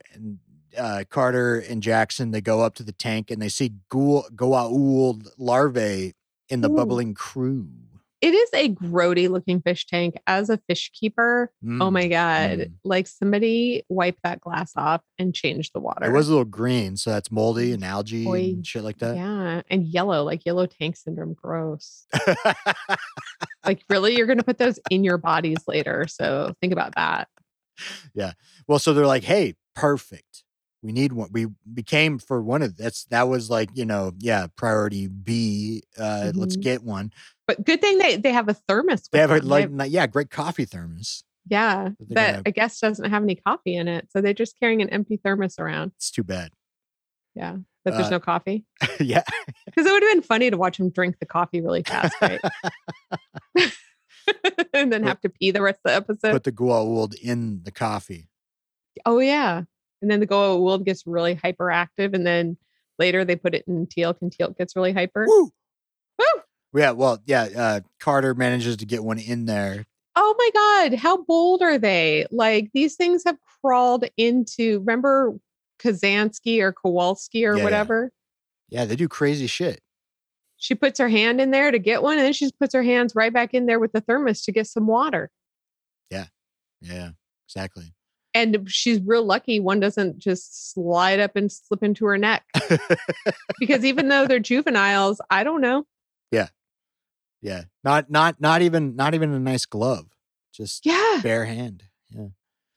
uh, 0.77 1.03
Carter 1.09 1.57
and 1.59 1.81
Jackson 1.81 2.31
they 2.31 2.41
go 2.41 2.61
up 2.61 2.75
to 2.75 2.83
the 2.83 2.91
tank 2.91 3.31
and 3.31 3.41
they 3.41 3.49
see 3.49 3.71
Goa'uld 3.89 4.31
Goa'uld 4.35 5.29
larvae 5.37 6.13
in 6.49 6.61
the 6.61 6.69
Ooh. 6.69 6.75
bubbling 6.75 7.13
crew. 7.13 7.67
It 8.21 8.33
is 8.33 8.49
a 8.53 8.69
grody 8.73 9.29
looking 9.29 9.61
fish 9.61 9.85
tank. 9.85 10.15
As 10.25 10.49
a 10.49 10.57
fish 10.67 10.89
keeper, 10.93 11.51
oh 11.63 11.67
Mm. 11.67 11.91
my 11.93 12.07
god! 12.07 12.49
mm. 12.59 12.71
Like 12.83 13.07
somebody 13.07 13.83
wipe 13.89 14.17
that 14.23 14.39
glass 14.41 14.71
off 14.75 15.01
and 15.19 15.33
change 15.35 15.71
the 15.73 15.79
water. 15.79 16.05
It 16.05 16.11
was 16.13 16.27
a 16.27 16.31
little 16.31 16.45
green, 16.45 16.97
so 16.97 17.11
that's 17.11 17.31
moldy 17.31 17.71
and 17.73 17.83
algae 17.83 18.23
Boy, 18.25 18.39
and 18.55 18.65
shit 18.65 18.83
like 18.83 18.97
that. 18.99 19.15
yeah, 19.15 19.61
and 19.69 19.85
yellow, 19.85 20.23
like 20.23 20.45
yellow 20.45 20.65
tank 20.65 20.95
syndrome. 20.97 21.33
Gross. 21.33 22.05
Like, 23.65 23.83
really, 23.89 24.15
you're 24.15 24.27
going 24.27 24.37
to 24.37 24.43
put 24.43 24.59
those 24.59 24.79
in 24.91 25.03
your 25.03 25.17
bodies 25.17 25.57
later. 25.67 26.05
So 26.07 26.53
think 26.61 26.71
about 26.71 26.93
that. 26.95 27.27
Yeah. 28.13 28.33
Well, 28.67 28.77
so 28.77 28.93
they're 28.93 29.07
like, 29.07 29.23
"Hey, 29.23 29.55
perfect. 29.75 30.43
We 30.83 30.91
need 30.91 31.13
one. 31.13 31.29
We 31.31 31.47
became 31.73 32.19
for 32.19 32.43
one 32.43 32.61
of 32.61 32.77
that's 32.77 33.05
that 33.05 33.27
was 33.27 33.49
like 33.49 33.69
you 33.73 33.83
know 33.85 34.11
yeah 34.19 34.45
priority 34.55 35.07
B. 35.07 35.81
Uh, 35.97 36.31
Let's 36.35 36.55
Mhm. 36.57 36.61
get 36.61 36.83
one. 36.83 37.11
But 37.47 37.63
good 37.65 37.81
thing 37.81 37.97
they 37.99 38.17
they 38.17 38.31
have 38.33 38.49
a 38.49 38.53
thermos. 38.53 39.07
They 39.11 39.19
have 39.19 39.31
a 39.31 39.39
them. 39.39 39.47
like 39.49 39.69
ni- 39.71 39.87
yeah 39.87 40.07
great 40.07 40.29
coffee 40.31 40.65
thermos. 40.65 41.23
yeah, 41.47 41.89
that 41.89 41.95
they're 41.99 42.15
that 42.15 42.31
gonna- 42.31 42.43
I 42.47 42.49
guess 42.51 42.79
doesn't 42.79 43.09
have 43.11 43.21
any 43.23 43.35
coffee 43.35 43.75
in 43.75 43.87
it, 43.87 44.07
so 44.11 44.21
they're 44.21 44.33
just 44.33 44.59
carrying 44.59 44.81
an 44.81 44.89
empty 44.89 45.17
thermos 45.23 45.59
around. 45.59 45.91
It's 45.97 46.09
too 46.11 46.23
bad. 46.23 46.51
Yeah, 47.35 47.57
that 47.83 47.91
there's 47.91 48.07
Uh, 48.07 48.11
no 48.11 48.19
coffee. 48.19 48.65
yeah. 48.99 49.23
Because 49.65 49.85
it 49.85 49.91
would 49.91 50.01
have 50.03 50.11
been 50.13 50.21
funny 50.23 50.49
to 50.49 50.57
watch 50.57 50.79
him 50.79 50.89
drink 50.89 51.17
the 51.19 51.25
coffee 51.25 51.61
really 51.61 51.83
fast, 51.83 52.15
right? 52.21 52.39
and 54.73 54.91
then 54.91 55.01
Put- 55.01 55.07
have 55.07 55.21
to 55.21 55.29
pee 55.29 55.51
the 55.51 55.61
rest 55.61 55.79
of 55.85 55.91
the 55.91 55.95
episode. 55.95 56.31
Put 56.31 56.43
the 56.45 56.51
Goa'uld 56.51 57.13
in 57.15 57.61
the 57.63 57.71
coffee. 57.71 58.27
oh 59.05 59.19
yeah, 59.19 59.63
and 60.01 60.09
then 60.11 60.19
the 60.19 60.27
Goa'uld 60.27 60.83
gets 60.85 61.05
really 61.05 61.35
hyperactive, 61.35 62.13
and 62.13 62.25
then 62.25 62.57
later 62.97 63.23
they 63.25 63.35
put 63.35 63.53
it 63.53 63.65
in 63.67 63.85
Teal'c, 63.87 64.17
and 64.21 64.31
Teal'c 64.31 64.57
gets 64.57 64.75
really 64.75 64.93
hyper. 64.93 65.25
Woo! 65.27 65.51
Yeah, 66.75 66.91
well, 66.91 67.19
yeah. 67.25 67.47
Uh, 67.55 67.79
Carter 67.99 68.35
manages 68.35 68.77
to 68.77 68.85
get 68.85 69.03
one 69.03 69.19
in 69.19 69.45
there. 69.45 69.85
Oh 70.15 70.35
my 70.37 70.49
God, 70.53 70.97
how 70.99 71.23
bold 71.23 71.61
are 71.61 71.77
they? 71.77 72.25
Like 72.31 72.69
these 72.73 72.95
things 72.95 73.23
have 73.25 73.37
crawled 73.61 74.05
into. 74.17 74.79
Remember 74.79 75.33
Kazansky 75.79 76.59
or 76.61 76.73
Kawalsky 76.73 77.45
or 77.45 77.53
Yeah, 77.53 77.57
yeah. 77.57 77.63
whatever? 77.63 78.11
Yeah, 78.69 78.85
they 78.85 78.95
do 78.95 79.07
crazy 79.07 79.47
shit. 79.47 79.81
She 80.57 80.73
puts 80.73 80.99
her 80.99 81.09
hand 81.09 81.41
in 81.41 81.51
there 81.51 81.69
to 81.69 81.79
get 81.79 82.01
one, 82.01 82.17
and 82.17 82.25
then 82.25 82.33
she 82.33 82.49
puts 82.59 82.73
her 82.73 82.81
hands 82.83 83.13
right 83.13 83.31
back 83.33 83.53
in 83.53 83.65
there 83.65 83.79
with 83.79 83.91
the 83.91 84.01
thermos 84.01 84.41
to 84.43 84.51
get 84.51 84.67
some 84.67 84.87
water. 84.87 85.29
Yeah, 86.09 86.25
yeah, 86.81 87.09
exactly. 87.47 87.93
And 88.33 88.69
she's 88.69 88.99
real 89.01 89.23
lucky 89.23 89.59
one 89.59 89.79
doesn't 89.79 90.17
just 90.17 90.73
slide 90.73 91.19
up 91.19 91.35
and 91.35 91.51
slip 91.51 91.83
into 91.83 92.05
her 92.05 92.17
neck. 92.17 92.43
because 93.59 93.85
even 93.85 94.07
though 94.09 94.27
they're 94.27 94.39
juveniles, 94.39 95.21
I 95.29 95.43
don't 95.43 95.61
know. 95.61 95.85
yeah, 96.31 96.47
not 97.83 98.09
not 98.09 98.39
not 98.41 98.61
even 98.61 98.95
not 98.95 99.13
even 99.13 99.31
a 99.33 99.39
nice 99.39 99.65
glove. 99.65 100.07
Just 100.53 100.85
Yeah. 100.85 101.19
bare 101.21 101.45
hand. 101.45 101.83
Yeah. 102.09 102.27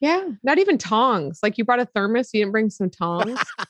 Yeah. 0.01 0.27
Not 0.43 0.57
even 0.59 0.77
tongs. 0.77 1.39
Like 1.43 1.57
you 1.57 1.63
brought 1.65 1.79
a 1.79 1.85
thermos, 1.85 2.29
you 2.33 2.41
didn't 2.41 2.51
bring 2.51 2.69
some 2.69 2.89
tongs. 2.89 3.39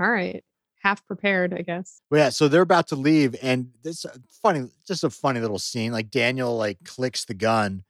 All 0.00 0.10
right. 0.10 0.44
Half 0.82 1.06
prepared, 1.06 1.54
I 1.54 1.62
guess. 1.62 2.00
Well, 2.10 2.20
yeah, 2.20 2.28
so 2.30 2.48
they're 2.48 2.60
about 2.62 2.88
to 2.88 2.96
leave, 2.96 3.36
and 3.40 3.70
this 3.84 4.04
uh, 4.04 4.16
funny, 4.42 4.68
just 4.84 5.04
a 5.04 5.10
funny 5.10 5.38
little 5.38 5.60
scene. 5.60 5.92
Like 5.92 6.10
Daniel 6.10 6.56
like 6.56 6.78
clicks 6.84 7.24
the 7.24 7.34
gun, 7.34 7.84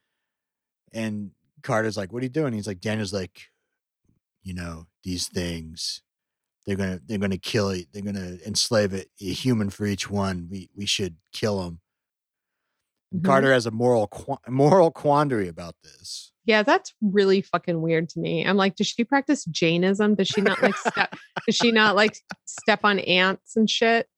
and 0.93 1.31
Carter's 1.62 1.97
like, 1.97 2.12
"What 2.12 2.20
are 2.20 2.27
you 2.27 2.31
doing?" 2.31 2.53
He's 2.53 2.66
like, 2.66 2.83
Daniel's 2.83 3.14
like, 3.14 3.49
"You 4.43 4.53
know, 4.53 4.89
these 5.05 5.27
things, 5.27 6.03
they're 6.67 6.77
gonna 6.77 7.01
they're 7.07 7.19
gonna 7.19 7.39
kill 7.39 7.71
it. 7.71 7.87
They're 7.93 8.03
gonna 8.03 8.37
enslave 8.47 8.93
it, 8.95 9.09
a 9.21 9.25
human 9.33 9.71
for 9.71 9.87
each 9.87 10.11
one. 10.11 10.49
We 10.51 10.71
we 10.77 10.87
should 10.87 11.17
kill 11.33 11.63
them." 11.63 11.81
Mhm. 13.15 13.25
Carter 13.25 13.53
has 13.53 13.67
a 13.67 13.71
moral 13.71 14.07
qua- 14.07 14.39
moral 14.49 14.91
quandary 14.91 15.49
about 15.49 15.75
this. 15.83 16.33
Yeah, 16.45 16.63
that's 16.65 16.93
really 17.01 17.41
fucking 17.43 17.81
weird 17.83 18.09
to 18.11 18.19
me. 18.21 18.45
I'm 18.45 18.57
like, 18.57 18.75
does 18.75 18.89
she 18.89 19.05
practice 19.05 19.45
Jainism? 19.45 20.17
Does 20.17 20.27
she 20.29 20.41
not 20.41 20.61
like 20.63 20.77
step 20.77 21.15
does 21.47 21.55
she 21.57 21.71
not 21.71 21.95
like 21.95 22.17
step 22.47 22.81
on 22.85 22.99
ants 23.01 23.55
and 23.57 23.69
shit? 23.71 24.09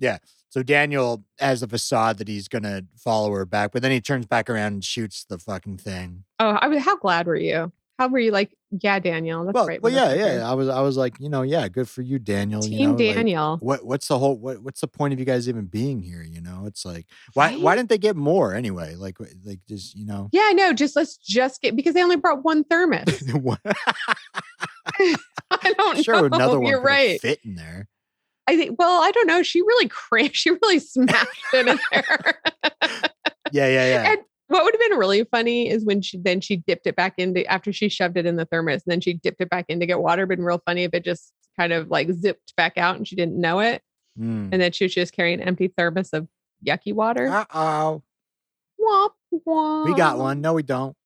Yeah. 0.00 0.18
So 0.50 0.62
Daniel 0.62 1.24
has 1.38 1.62
a 1.62 1.68
facade 1.68 2.18
that 2.18 2.26
he's 2.28 2.48
gonna 2.48 2.82
follow 2.96 3.30
her 3.34 3.44
back, 3.44 3.72
but 3.72 3.82
then 3.82 3.90
he 3.92 4.00
turns 4.00 4.26
back 4.26 4.48
around 4.48 4.72
and 4.72 4.84
shoots 4.84 5.24
the 5.28 5.38
fucking 5.38 5.76
thing. 5.78 6.24
Oh, 6.40 6.50
I 6.50 6.66
was 6.68 6.82
how 6.82 6.96
glad 6.96 7.26
were 7.26 7.36
you? 7.36 7.70
How 7.98 8.08
were 8.08 8.18
you 8.20 8.30
like, 8.30 8.54
yeah, 8.70 8.98
Daniel? 9.00 9.44
That's 9.44 9.54
well, 9.54 9.66
right. 9.66 9.82
well, 9.82 9.92
yeah, 9.92 10.14
motherfucker." 10.14 10.38
yeah. 10.38 10.50
I 10.50 10.54
was, 10.54 10.68
I 10.68 10.80
was 10.80 10.96
like, 10.96 11.18
you 11.18 11.28
know, 11.28 11.42
yeah, 11.42 11.66
good 11.68 11.88
for 11.88 12.02
you, 12.02 12.18
Daniel. 12.18 12.64
you 12.64 12.78
Team 12.78 12.90
know, 12.96 13.04
like, 13.04 13.16
Daniel. 13.16 13.58
what, 13.60 13.84
what's 13.84 14.06
the 14.06 14.18
whole, 14.18 14.38
what, 14.38 14.62
what's 14.62 14.80
the 14.80 14.86
point 14.86 15.12
of 15.12 15.18
you 15.18 15.24
guys 15.24 15.48
even 15.48 15.66
being 15.66 16.00
here? 16.00 16.22
You 16.22 16.40
know, 16.40 16.64
it's 16.66 16.84
like, 16.84 17.06
why, 17.34 17.56
why 17.56 17.74
didn't 17.74 17.88
they 17.88 17.98
get 17.98 18.14
more 18.14 18.54
anyway? 18.54 18.94
Like, 18.94 19.18
like 19.44 19.60
just, 19.68 19.96
you 19.96 20.06
know, 20.06 20.28
yeah, 20.32 20.50
no, 20.54 20.72
just 20.72 20.94
let's 20.94 21.16
just 21.16 21.60
get 21.60 21.74
because 21.74 21.94
they 21.94 22.02
only 22.02 22.16
brought 22.16 22.44
one 22.44 22.62
thermos. 22.64 23.04
I 25.50 25.72
don't 25.76 26.02
sure, 26.02 26.28
know. 26.28 26.36
another 26.36 26.60
one 26.60 26.70
You're 26.70 26.80
right. 26.80 27.20
fit 27.20 27.40
in 27.44 27.54
there. 27.54 27.88
I 28.46 28.56
think. 28.56 28.78
Well, 28.78 29.02
I 29.02 29.10
don't 29.10 29.26
know. 29.26 29.42
She 29.42 29.60
really 29.60 29.88
cramped. 29.88 30.36
She 30.36 30.50
really 30.50 30.78
smashed 30.78 31.28
it 31.52 31.68
in 31.68 31.78
there. 31.92 32.40
Yeah, 33.52 33.66
yeah, 33.68 33.86
yeah. 33.86 34.10
And 34.12 34.20
what 34.48 34.64
would 34.64 34.74
have 34.74 34.90
been 34.90 34.98
really 34.98 35.24
funny 35.24 35.68
is 35.70 35.84
when 35.84 36.02
she 36.02 36.18
then 36.18 36.40
she 36.40 36.56
dipped 36.56 36.86
it 36.86 36.96
back 36.96 37.14
into 37.18 37.46
after 37.46 37.72
she 37.72 37.88
shoved 37.88 38.16
it 38.16 38.26
in 38.26 38.36
the 38.36 38.44
thermos, 38.44 38.82
and 38.84 38.92
then 38.92 39.00
she 39.00 39.14
dipped 39.14 39.40
it 39.40 39.48
back 39.50 39.66
in 39.68 39.80
to 39.80 39.86
get 39.86 40.00
water. 40.00 40.26
Been 40.26 40.42
real 40.44 40.60
funny 40.66 40.84
if 40.84 40.92
it 40.94 41.04
just 41.04 41.32
kind 41.56 41.72
of 41.72 41.88
like 41.90 42.10
zipped 42.12 42.54
back 42.56 42.76
out 42.78 42.96
and 42.96 43.06
she 43.06 43.16
didn't 43.16 43.40
know 43.40 43.60
it, 43.60 43.82
Mm. 44.18 44.48
and 44.52 44.60
then 44.60 44.72
she 44.72 44.84
was 44.84 44.94
just 44.94 45.12
carrying 45.12 45.40
an 45.40 45.46
empty 45.48 45.68
thermos 45.68 46.10
of 46.12 46.26
yucky 46.66 46.92
water. 46.92 47.28
Uh 47.28 47.44
oh, 47.54 48.02
Womp 48.80 49.10
womp. 49.46 49.84
we 49.86 49.94
got 49.94 50.18
one. 50.18 50.40
No, 50.40 50.54
we 50.54 50.62
don't. 50.62 50.96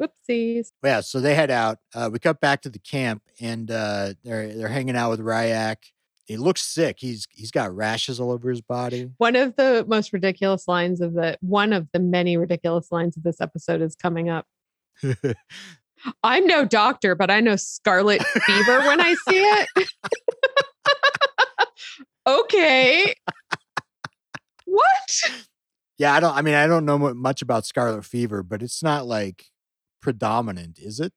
Whoopsies. 0.00 0.68
Yeah, 0.84 1.00
so 1.00 1.20
they 1.20 1.34
head 1.34 1.50
out. 1.50 1.78
Uh, 1.94 2.08
we 2.12 2.18
cut 2.18 2.40
back 2.40 2.62
to 2.62 2.68
the 2.70 2.78
camp, 2.78 3.22
and 3.40 3.70
uh, 3.70 4.14
they're 4.24 4.54
they're 4.54 4.68
hanging 4.68 4.96
out 4.96 5.10
with 5.10 5.20
Rya'c. 5.20 5.76
He 6.28 6.36
looks 6.36 6.60
sick. 6.60 6.96
He's 6.98 7.26
he's 7.30 7.50
got 7.50 7.74
rashes 7.74 8.20
all 8.20 8.30
over 8.30 8.50
his 8.50 8.60
body. 8.60 9.08
One 9.16 9.34
of 9.34 9.56
the 9.56 9.86
most 9.88 10.12
ridiculous 10.12 10.68
lines 10.68 11.00
of 11.00 11.14
the 11.14 11.38
one 11.40 11.72
of 11.72 11.88
the 11.94 12.00
many 12.00 12.36
ridiculous 12.36 12.92
lines 12.92 13.16
of 13.16 13.22
this 13.22 13.40
episode 13.40 13.80
is 13.80 13.96
coming 13.96 14.28
up. 14.28 14.44
I'm 16.22 16.46
no 16.46 16.66
doctor, 16.66 17.14
but 17.14 17.30
I 17.30 17.40
know 17.40 17.56
scarlet 17.56 18.22
fever 18.22 18.80
when 18.80 19.00
I 19.00 19.14
see 19.26 19.42
it. 19.42 19.88
okay. 22.26 23.14
What? 24.66 25.20
yeah, 25.96 26.12
I 26.12 26.20
don't. 26.20 26.36
I 26.36 26.42
mean, 26.42 26.54
I 26.54 26.66
don't 26.66 26.84
know 26.84 26.98
much 26.98 27.40
about 27.40 27.64
scarlet 27.64 28.04
fever, 28.04 28.42
but 28.42 28.62
it's 28.62 28.82
not 28.82 29.06
like 29.06 29.46
predominant, 30.02 30.78
is 30.78 31.00
it? 31.00 31.14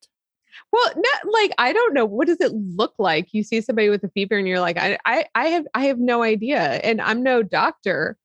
Well, 0.71 0.93
not 0.95 1.33
like 1.33 1.51
I 1.57 1.73
don't 1.73 1.93
know. 1.93 2.05
What 2.05 2.27
does 2.27 2.39
it 2.39 2.53
look 2.53 2.93
like? 2.97 3.29
You 3.33 3.43
see 3.43 3.61
somebody 3.61 3.89
with 3.89 4.03
a 4.03 4.09
fever 4.09 4.37
and 4.37 4.47
you're 4.47 4.59
like, 4.59 4.77
I 4.77 4.97
I, 5.05 5.25
I 5.35 5.47
have 5.47 5.67
I 5.73 5.85
have 5.85 5.99
no 5.99 6.23
idea. 6.23 6.79
And 6.83 7.01
I'm 7.01 7.23
no 7.23 7.43
doctor, 7.43 8.17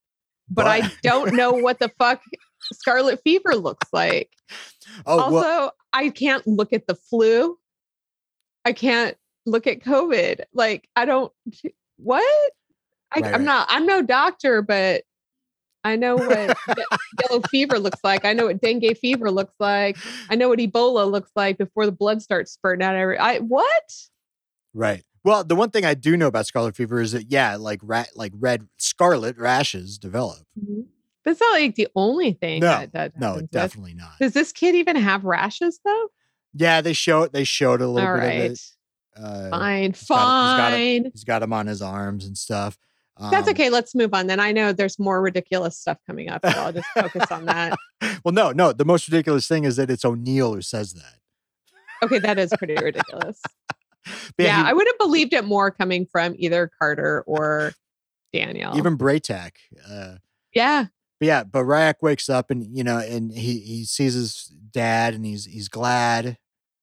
but, 0.48 0.66
I 0.66 0.90
don't 1.02 1.34
know 1.34 1.50
what 1.52 1.80
the 1.80 1.90
fuck 1.98 2.22
scarlet 2.72 3.20
fever 3.24 3.56
looks 3.56 3.88
like. 3.92 4.30
Oh, 5.06 5.20
also, 5.20 5.34
well, 5.34 5.72
I 5.92 6.10
can't 6.10 6.46
look 6.46 6.72
at 6.72 6.86
the 6.86 6.94
flu. 6.94 7.58
I 8.64 8.72
can't 8.72 9.16
look 9.44 9.66
at 9.66 9.80
COVID. 9.80 10.42
Like, 10.52 10.88
I 10.94 11.04
don't, 11.04 11.32
what? 11.96 12.22
I, 13.14 13.20
Right, 13.20 13.24
I'm 13.26 13.32
right. 13.32 13.40
not, 13.40 13.66
I'm 13.70 13.86
no 13.86 14.02
doctor, 14.02 14.62
but 14.62 15.04
I 15.86 15.96
know 15.96 16.16
what 16.16 16.56
yellow 17.30 17.42
fever 17.50 17.78
looks 17.78 18.00
like. 18.02 18.24
I 18.24 18.32
know 18.32 18.46
what 18.46 18.60
dengue 18.60 18.96
fever 18.98 19.30
looks 19.30 19.54
like. 19.60 19.96
I 20.28 20.34
know 20.34 20.48
what 20.48 20.58
Ebola 20.58 21.10
looks 21.10 21.30
like 21.36 21.58
before 21.58 21.86
the 21.86 21.92
blood 21.92 22.20
starts 22.22 22.52
spurting 22.52 22.84
out. 22.84 22.94
Every, 22.96 23.18
I, 23.18 23.38
what? 23.38 23.94
right. 24.74 25.04
Well, 25.24 25.42
the 25.42 25.56
one 25.56 25.70
thing 25.70 25.84
I 25.84 25.94
do 25.94 26.16
know 26.16 26.28
about 26.28 26.46
scarlet 26.46 26.76
fever 26.76 27.00
is 27.00 27.10
that 27.12 27.30
yeah, 27.32 27.56
like 27.56 27.80
rat, 27.82 28.10
like 28.14 28.32
red 28.36 28.68
scarlet 28.78 29.36
rashes 29.36 29.98
develop. 29.98 30.38
But 31.24 31.32
it's 31.32 31.40
not 31.40 31.52
like 31.54 31.74
the 31.74 31.88
only 31.96 32.32
thing 32.34 32.60
No, 32.60 32.68
that, 32.68 32.92
that 32.92 33.18
No, 33.20 33.34
with- 33.36 33.50
definitely 33.50 33.94
not. 33.94 34.12
Does 34.20 34.32
this 34.34 34.52
kid 34.52 34.76
even 34.76 34.94
have 34.94 35.24
rashes 35.24 35.80
though? 35.84 36.08
Yeah, 36.54 36.80
they 36.80 36.92
show 36.92 37.22
it. 37.22 37.32
They 37.32 37.42
showed 37.44 37.80
a 37.80 37.88
little 37.88 38.08
All 38.08 38.20
bit 38.20 38.36
of 38.46 38.52
it. 38.52 38.60
Uh, 39.16 39.48
Fine. 39.50 39.90
got 39.90 39.96
he's 39.98 40.06
got 40.08 40.72
it- 40.72 40.76
Fine. 41.02 41.10
he's 41.12 41.24
got 41.24 41.38
them 41.40 41.52
on 41.52 41.66
his 41.66 41.82
arms 41.82 42.24
and 42.26 42.38
stuff. 42.38 42.78
That's 43.18 43.48
Um, 43.48 43.52
okay. 43.54 43.70
Let's 43.70 43.94
move 43.94 44.12
on. 44.12 44.26
Then 44.26 44.40
I 44.40 44.52
know 44.52 44.72
there's 44.72 44.98
more 44.98 45.22
ridiculous 45.22 45.78
stuff 45.78 45.98
coming 46.06 46.28
up. 46.28 46.44
So 46.44 46.52
I'll 46.58 46.72
just 46.72 46.88
focus 46.94 47.30
on 47.30 47.46
that. 47.46 47.76
Well, 48.24 48.32
no, 48.34 48.52
no. 48.52 48.72
The 48.72 48.84
most 48.84 49.08
ridiculous 49.08 49.48
thing 49.48 49.64
is 49.64 49.76
that 49.76 49.88
it's 49.90 50.04
O'Neill 50.04 50.52
who 50.54 50.60
says 50.60 50.92
that. 50.94 51.14
Okay, 52.02 52.18
that 52.18 52.38
is 52.38 52.52
pretty 52.58 52.74
ridiculous. 52.74 53.40
Yeah, 54.38 54.62
he- 54.62 54.70
I 54.70 54.72
would 54.72 54.86
have 54.86 54.98
believed 54.98 55.32
it 55.32 55.44
more 55.44 55.70
coming 55.70 56.06
from 56.06 56.34
either 56.38 56.70
Carter 56.78 57.24
or 57.26 57.72
Daniel. 58.32 58.76
even 58.76 58.96
Bra'tac. 58.96 59.52
Uh, 59.88 60.16
yeah, 60.54 60.86
but 61.18 61.26
yeah, 61.26 61.42
but 61.44 61.64
Rya'c 61.64 61.94
wakes 62.02 62.28
up 62.28 62.50
and 62.52 62.64
you 62.76 62.84
know, 62.84 62.98
and 62.98 63.32
he 63.32 63.58
he 63.60 63.84
sees 63.84 64.14
his 64.14 64.52
dad 64.72 65.14
and 65.14 65.24
he's 65.24 65.44
he's 65.46 65.68
glad, 65.68 66.36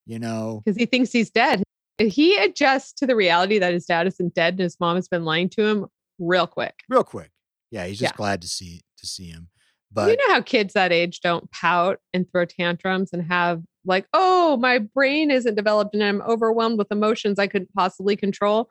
you 0.05 0.19
know. 0.19 0.61
because 0.65 0.77
he 0.77 0.86
thinks 0.86 1.11
he's 1.13 1.29
dead. 1.29 1.63
He 1.99 2.36
adjusts 2.38 2.91
to 2.93 3.05
the 3.07 3.15
reality 3.15 3.57
that 3.59 3.71
his 3.73 3.86
dad 3.86 4.07
isn't 4.07 4.34
dead 4.34 4.55
and 4.55 4.61
his 4.61 4.79
mom 4.79 4.95
has 4.95 5.07
been 5.07 5.23
lying 5.23 5.47
to 5.49 5.63
him 5.65 5.86
real 6.20 6.47
quick. 6.47 6.76
real 6.89 7.03
quick. 7.03 7.32
Yeah, 7.72 7.86
he's 7.88 7.99
just 7.99 8.14
Yeah. 8.14 8.18
glad 8.18 8.41
to 8.41 8.47
see 8.47 8.82
to 8.97 9.07
see 9.07 9.28
him. 9.30 9.49
But 9.91 10.09
you 10.09 10.18
know 10.28 10.34
how 10.34 10.41
kids 10.41 10.74
that 10.74 10.91
age 10.91 11.20
don't 11.22 11.49
pout 11.51 11.99
and 12.14 12.26
throw 12.32 12.45
tantrums 12.45 13.11
and 13.14 13.24
have 13.32 13.61
like, 13.86 14.07
oh, 14.14 14.57
my 14.57 14.80
brain 14.80 15.30
isn't 15.30 15.55
developed 15.55 15.93
and 15.93 16.03
I'm 16.03 16.22
overwhelmed 16.24 16.78
with 16.80 16.91
emotions 16.91 17.38
I 17.38 17.47
couldn't 17.47 17.74
possibly 17.74 18.16
control. 18.16 18.70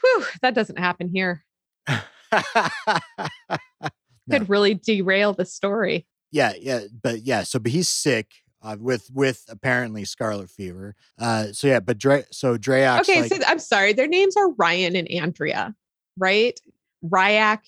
Whew, 0.00 0.24
that 0.40 0.54
doesn't 0.54 0.78
happen 0.78 1.10
here. 1.12 1.44
No. 4.28 4.38
Could 4.38 4.48
really 4.48 4.74
derail 4.74 5.32
the 5.32 5.44
story. 5.44 6.06
yeah, 6.30 6.52
yeah, 6.58 6.82
but 7.02 7.22
yeah. 7.22 7.42
So, 7.42 7.58
but 7.58 7.72
he's 7.72 7.88
sick. 7.88 8.28
uh, 8.62 8.76
with 8.78 9.10
with 9.12 9.44
apparently 9.48 10.04
scarlet 10.04 10.48
fever. 10.48 10.94
Uh, 11.18 11.46
so 11.52 11.66
yeah, 11.66 11.80
but 11.80 11.98
Dre, 11.98 12.24
so 12.30 12.56
Drey'auc's 12.56 13.08
Okay, 13.08 13.22
like, 13.22 13.32
so 13.34 13.40
I'm 13.48 13.58
sorry. 13.58 13.92
Their 13.92 14.06
names 14.06 14.36
are 14.36 14.52
Ryan 14.52 14.94
and 14.94 15.10
Andrea, 15.10 15.74
right? 16.16 16.58
Rya'c 17.04 17.60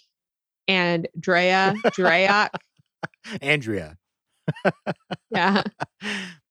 and 0.68 1.08
Drea, 1.18 1.74
Drey'auc. 1.96 2.50
Andrea. 3.42 3.96
Yeah. 5.30 5.62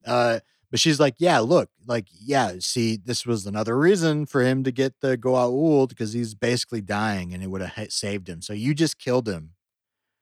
Uh, 0.06 0.40
but 0.72 0.80
she's 0.80 1.00
like, 1.00 1.16
yeah, 1.20 1.40
look, 1.40 1.70
like, 1.88 2.08
yeah, 2.12 2.54
see, 2.60 2.98
this 2.98 3.26
was 3.26 3.46
another 3.46 3.78
reason 3.78 4.26
for 4.26 4.42
him 4.42 4.64
to 4.64 4.72
get 4.72 4.96
the 5.00 5.18
Goa'uld 5.18 5.90
because 5.90 6.14
he's 6.14 6.34
basically 6.36 6.82
dying 6.82 7.34
and 7.34 7.42
it 7.44 7.48
would 7.48 7.62
have 7.62 7.92
saved 7.94 8.28
him. 8.28 8.42
So 8.42 8.52
you 8.54 8.74
just 8.74 8.98
killed 9.00 9.30
him, 9.30 9.52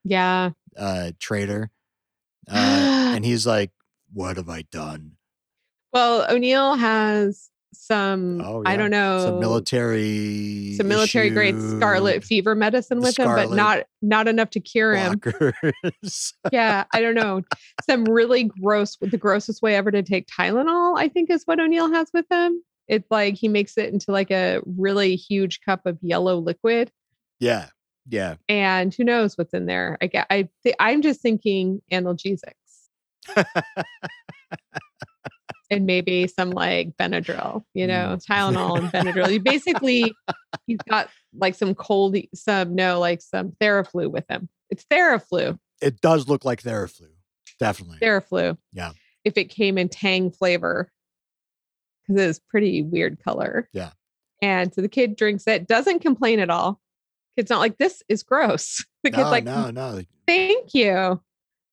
Yeah. 0.04 0.50
uh, 0.76 1.12
traitor. 1.18 1.70
Uh, 2.50 3.12
and 3.16 3.24
he's 3.24 3.46
like, 3.46 3.70
what 4.12 4.36
have 4.36 4.48
I 4.48 4.62
done? 4.62 5.12
Well, 5.92 6.26
O'Neill 6.28 6.74
has 6.74 7.50
some, 7.72 8.40
Oh, 8.40 8.62
I 8.66 8.76
don't 8.76 8.90
know, 8.90 9.20
Some 9.20 9.40
military, 9.40 10.74
some 10.76 10.88
military 10.88 11.30
grade 11.30 11.60
scarlet 11.60 12.24
fever 12.24 12.54
medicine 12.54 13.00
with 13.00 13.18
him, 13.18 13.26
but 13.26 13.50
not 13.50 13.84
not 14.00 14.28
enough 14.28 14.50
to 14.50 14.60
cure 14.60 14.94
him. 14.94 15.20
yeah, 16.52 16.84
I 16.92 17.00
don't 17.00 17.14
know. 17.14 17.42
Some 17.84 18.04
really 18.04 18.44
gross, 18.44 18.96
the 19.00 19.16
grossest 19.18 19.62
way 19.62 19.76
ever 19.76 19.90
to 19.90 20.02
take 20.02 20.26
Tylenol, 20.28 20.98
I 20.98 21.08
think, 21.08 21.30
is 21.30 21.42
what 21.44 21.60
O'Neill 21.60 21.92
has 21.92 22.08
with 22.12 22.26
him. 22.30 22.62
It's 22.88 23.10
like 23.10 23.34
he 23.34 23.48
makes 23.48 23.78
it 23.78 23.92
into 23.92 24.12
like 24.12 24.30
a 24.30 24.60
really 24.78 25.16
huge 25.16 25.60
cup 25.60 25.86
of 25.86 25.98
yellow 26.02 26.38
liquid, 26.38 26.90
yeah, 27.40 27.68
yeah. 28.08 28.34
and 28.48 28.92
who 28.94 29.04
knows 29.04 29.38
what's 29.38 29.54
in 29.54 29.66
there. 29.66 29.98
I 30.02 30.06
get, 30.08 30.26
I, 30.30 30.48
th- 30.62 30.76
I'm 30.78 31.00
just 31.02 31.20
thinking 31.20 31.80
analgesics 31.90 32.52
and 35.72 35.86
maybe 35.86 36.26
some 36.26 36.50
like 36.50 36.94
Benadryl, 36.98 37.64
you 37.72 37.86
know, 37.86 38.18
Tylenol 38.28 38.78
and 38.78 38.88
Benadryl. 38.92 39.32
You 39.32 39.40
basically, 39.40 40.12
he's 40.66 40.78
got 40.88 41.08
like 41.34 41.54
some 41.54 41.74
cold, 41.74 42.14
some 42.34 42.74
no, 42.74 43.00
like 43.00 43.22
some 43.22 43.52
Theraflu 43.52 44.10
with 44.10 44.24
him. 44.28 44.50
It's 44.68 44.84
Theraflu. 44.84 45.58
it 45.80 46.00
does 46.02 46.28
look 46.28 46.44
like 46.44 46.62
Theraflu, 46.62 47.08
definitely. 47.58 47.98
Theraflu. 48.02 48.58
Yeah. 48.72 48.92
If 49.24 49.38
it 49.38 49.46
came 49.46 49.78
in 49.78 49.88
tang 49.88 50.30
flavor, 50.30 50.92
because 52.06 52.22
it's 52.22 52.38
pretty 52.38 52.82
weird 52.82 53.22
color. 53.24 53.68
Yeah. 53.72 53.92
And 54.42 54.74
so 54.74 54.82
the 54.82 54.88
kid 54.88 55.16
drinks 55.16 55.46
it, 55.46 55.66
doesn't 55.66 56.00
complain 56.00 56.38
at 56.38 56.50
all. 56.50 56.80
Kid's 57.36 57.48
not 57.48 57.60
like, 57.60 57.78
this 57.78 58.02
is 58.08 58.22
gross. 58.22 58.84
The 59.04 59.10
kid's 59.10 59.24
no, 59.24 59.30
like, 59.30 59.42
no, 59.42 59.70
no. 59.72 60.00
thank 60.28 60.74
you. 60.74 61.20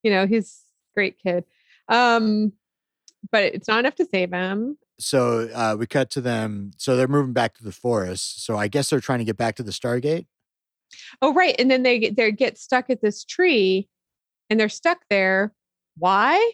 You 0.01 0.11
know, 0.11 0.25
he's 0.25 0.63
a 0.63 0.93
great 0.95 1.19
kid. 1.19 1.43
Um, 1.87 2.53
but 3.31 3.43
it's 3.43 3.67
not 3.67 3.79
enough 3.79 3.95
to 3.95 4.05
save 4.05 4.31
him. 4.31 4.77
So 4.99 5.49
uh, 5.53 5.75
we 5.79 5.87
cut 5.87 6.09
to 6.11 6.21
them. 6.21 6.71
So 6.77 6.95
they're 6.95 7.07
moving 7.07 7.33
back 7.33 7.55
to 7.55 7.63
the 7.63 7.71
forest. 7.71 8.45
So 8.45 8.57
I 8.57 8.67
guess 8.67 8.89
they're 8.89 8.99
trying 8.99 9.19
to 9.19 9.25
get 9.25 9.37
back 9.37 9.55
to 9.55 9.63
the 9.63 9.71
Stargate. 9.71 10.25
Oh, 11.21 11.33
right. 11.33 11.55
And 11.59 11.69
then 11.69 11.83
they 11.83 11.99
get 11.99 12.15
they 12.15 12.31
get 12.31 12.57
stuck 12.57 12.89
at 12.89 13.01
this 13.01 13.23
tree 13.23 13.87
and 14.49 14.59
they're 14.59 14.69
stuck 14.69 14.99
there. 15.09 15.53
Why? 15.97 16.51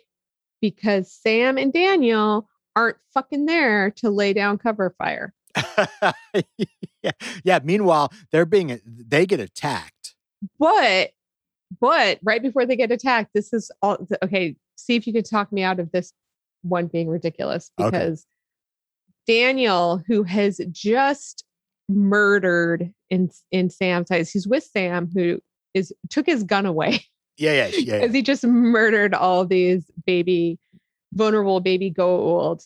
Because 0.62 1.12
Sam 1.12 1.58
and 1.58 1.72
Daniel 1.72 2.48
aren't 2.76 2.98
fucking 3.14 3.46
there 3.46 3.92
to 3.92 4.10
lay 4.10 4.34
down 4.34 4.58
cover 4.58 4.94
fire. 4.98 5.34
yeah. 7.02 7.12
yeah. 7.44 7.60
Meanwhile, 7.64 8.12
they're 8.32 8.46
being 8.46 8.80
they 8.86 9.26
get 9.26 9.40
attacked. 9.40 10.16
But 10.60 11.12
but 11.80 12.20
right 12.24 12.42
before 12.42 12.66
they 12.66 12.76
get 12.76 12.92
attacked, 12.92 13.32
this 13.34 13.54
is 13.54 13.72
all 13.82 13.98
okay. 14.24 14.56
See 14.76 14.96
if 14.96 15.08
you 15.08 15.14
can 15.14 15.24
talk 15.24 15.52
me 15.52 15.64
out 15.64 15.80
of 15.80 15.92
this 15.92 16.12
one 16.68 16.88
being 16.88 17.08
ridiculous 17.10 17.72
Okay. 17.80 17.90
because 17.90 18.26
Daniel, 19.28 20.02
who 20.08 20.24
has 20.24 20.60
just 20.72 21.44
murdered 21.90 22.92
in 23.10 23.30
in 23.52 23.70
Sam's 23.70 24.12
eyes, 24.12 24.32
he's 24.32 24.48
with 24.48 24.64
Sam, 24.64 25.10
who 25.14 25.40
is 25.74 25.94
took 26.10 26.26
his 26.26 26.44
gun 26.44 26.66
away 26.66 27.06
Yeah, 27.38 27.52
yeah, 27.54 27.68
yeah. 27.68 27.78
yeah. 27.80 28.00
because 28.00 28.14
he 28.16 28.22
just 28.22 28.44
murdered 28.46 29.14
all 29.14 29.46
these 29.46 29.84
baby, 30.06 30.58
vulnerable 31.14 31.60
baby 31.60 31.92
Goa'uld. 31.92 32.66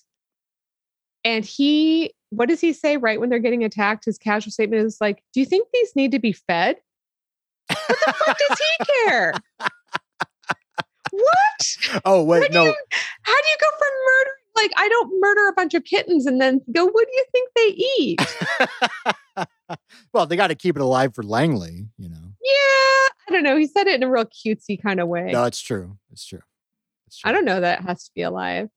And 1.26 1.44
he, 1.44 2.14
what 2.30 2.48
does 2.50 2.62
he 2.62 2.72
say 2.72 2.96
right 2.98 3.20
when 3.20 3.30
they're 3.30 3.40
getting 3.40 3.64
attacked? 3.64 4.06
His 4.06 4.18
casual 4.18 4.52
statement 4.52 4.86
is 4.86 4.98
like, 5.02 5.24
"Do 5.34 5.40
you 5.40 5.46
think 5.46 5.68
these 5.74 5.96
need 5.96 6.12
to 6.12 6.20
be 6.20 6.32
fed?" 6.34 6.78
What 7.68 8.00
the 8.06 8.14
fuck 8.14 8.38
does 8.38 8.58
he 8.60 8.86
care? 9.08 9.34
Oh 12.06 12.24
wait, 12.24 12.52
no. 12.52 12.64
you- 12.66 12.76
How 13.22 13.36
do 13.36 13.48
you 13.50 13.58
go 13.62 13.68
from 13.78 13.88
murder? 14.08 14.32
Like, 14.56 14.72
I 14.78 14.90
don't 14.90 15.22
murder 15.22 15.48
a 15.48 15.54
bunch 15.54 15.74
of 15.74 15.84
kittens 15.86 16.26
and 16.26 16.42
then 16.42 16.60
go, 16.74 16.86
what 16.86 17.08
do 17.08 17.14
you 17.14 17.26
think 17.32 17.50
they 17.56 17.84
eat? 18.04 19.48
well, 20.14 20.26
they 20.26 20.36
got 20.36 20.48
to 20.48 20.56
keep 20.56 20.76
it 20.76 20.82
alive 20.82 21.14
for 21.16 21.24
Langley. 21.24 21.88
You 21.98 22.10
know. 22.10 22.34
yeah. 22.44 23.08
I 23.28 23.32
don't 23.32 23.44
know. 23.44 23.56
He 23.58 23.68
said 23.68 23.88
it 23.88 23.96
in 23.96 24.04
a 24.04 24.10
real 24.10 24.26
cutesy 24.26 24.82
kind 24.82 25.00
of 25.00 25.08
way. 25.08 25.30
No, 25.32 25.44
it's 25.46 25.62
true. 25.62 25.98
It's 26.12 26.26
true. 26.26 26.42
It's 27.08 27.20
true. 27.20 27.30
I 27.30 27.32
don't 27.32 27.46
know 27.46 27.62
that 27.62 27.80
it 27.82 27.86
has 27.86 28.06
to 28.06 28.12
be 28.16 28.22
alive. 28.24 28.70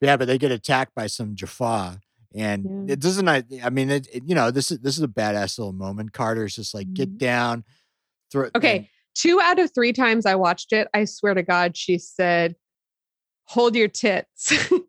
Yeah, 0.00 0.16
but 0.16 0.26
they 0.26 0.38
get 0.38 0.50
attacked 0.52 0.94
by 0.94 1.06
some 1.06 1.34
Jaffa, 1.36 2.00
and 2.34 2.88
Yeah. 2.88 2.92
it 2.94 3.00
doesn't. 3.00 3.28
I, 3.28 3.44
I 3.62 3.70
mean, 3.70 3.88
it, 3.90 4.08
it- 4.12 4.24
You 4.26 4.34
know, 4.34 4.50
this 4.50 4.70
is 4.70 4.80
this 4.80 4.96
is 4.98 5.02
a 5.02 5.08
badass 5.08 5.58
little 5.58 5.72
moment. 5.72 6.12
Carter's 6.12 6.56
just 6.56 6.74
like, 6.74 6.92
get 6.92 7.14
Mhm. 7.14 7.18
down. 7.18 7.64
Throw. 8.30 8.50
Okay. 8.54 8.90
Two 9.16 9.40
out 9.40 9.58
of 9.58 9.72
three 9.74 9.92
times 9.92 10.26
I 10.26 10.34
watched 10.34 10.72
it, 10.72 10.88
I 10.92 11.06
swear 11.06 11.34
to 11.34 11.42
God, 11.42 11.76
she 11.76 11.98
said, 11.98 12.54
Hold 13.48 13.74
your 13.76 13.88
tits. 13.88 14.48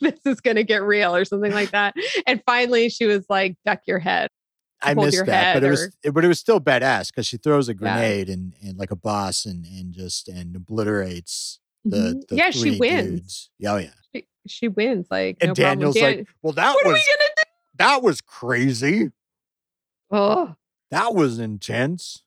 this 0.00 0.18
is 0.24 0.40
going 0.40 0.56
to 0.56 0.64
get 0.64 0.82
real 0.82 1.14
or 1.14 1.24
something 1.24 1.52
like 1.52 1.70
that. 1.72 1.94
And 2.26 2.42
finally, 2.46 2.88
she 2.88 3.06
was 3.06 3.26
like, 3.28 3.56
Duck 3.64 3.80
your 3.86 3.98
head. 3.98 4.28
I 4.82 4.94
missed 4.94 5.26
that, 5.26 5.54
but 5.54 5.62
head 5.62 5.64
it 5.64 5.68
was 5.70 5.96
it- 6.02 6.14
but 6.14 6.24
it 6.24 6.28
was 6.28 6.38
still 6.40 6.58
badass 6.58 7.08
because 7.08 7.26
she 7.26 7.36
throws 7.36 7.68
a 7.68 7.72
Yeah. 7.72 7.76
grenade 7.78 8.30
and 8.30 8.54
and 8.62 8.78
like 8.78 8.90
a 8.90 8.96
boss 8.96 9.44
and 9.44 9.66
and 9.66 9.92
just 9.92 10.26
and 10.28 10.56
obliterates 10.56 11.60
the, 11.84 11.96
Mhm. 12.14 12.28
the 12.28 12.36
yeah, 12.36 12.50
she 12.50 12.78
wins. 12.78 13.10
dudes. 13.10 13.50
Yeah, 13.58 13.72
Oh 13.72 13.76
yeah. 13.76 13.90
She, 14.14 14.26
she 14.48 14.68
wins. 14.68 15.06
Like, 15.10 15.36
And 15.42 15.50
no 15.50 15.54
Daniel's 15.54 15.96
problem. 15.98 16.18
like, 16.20 16.28
well, 16.42 16.54
that 16.54 16.72
what 16.74 16.86
are 16.86 16.92
was 16.92 17.04
we 17.06 17.12
going 17.12 17.18
to 17.26 17.32
do? 17.36 17.42
that 17.76 18.02
was 18.02 18.20
crazy. 18.22 19.10
Oh, 20.10 20.54
That 20.90 21.14
was 21.14 21.38
intense. 21.38 22.22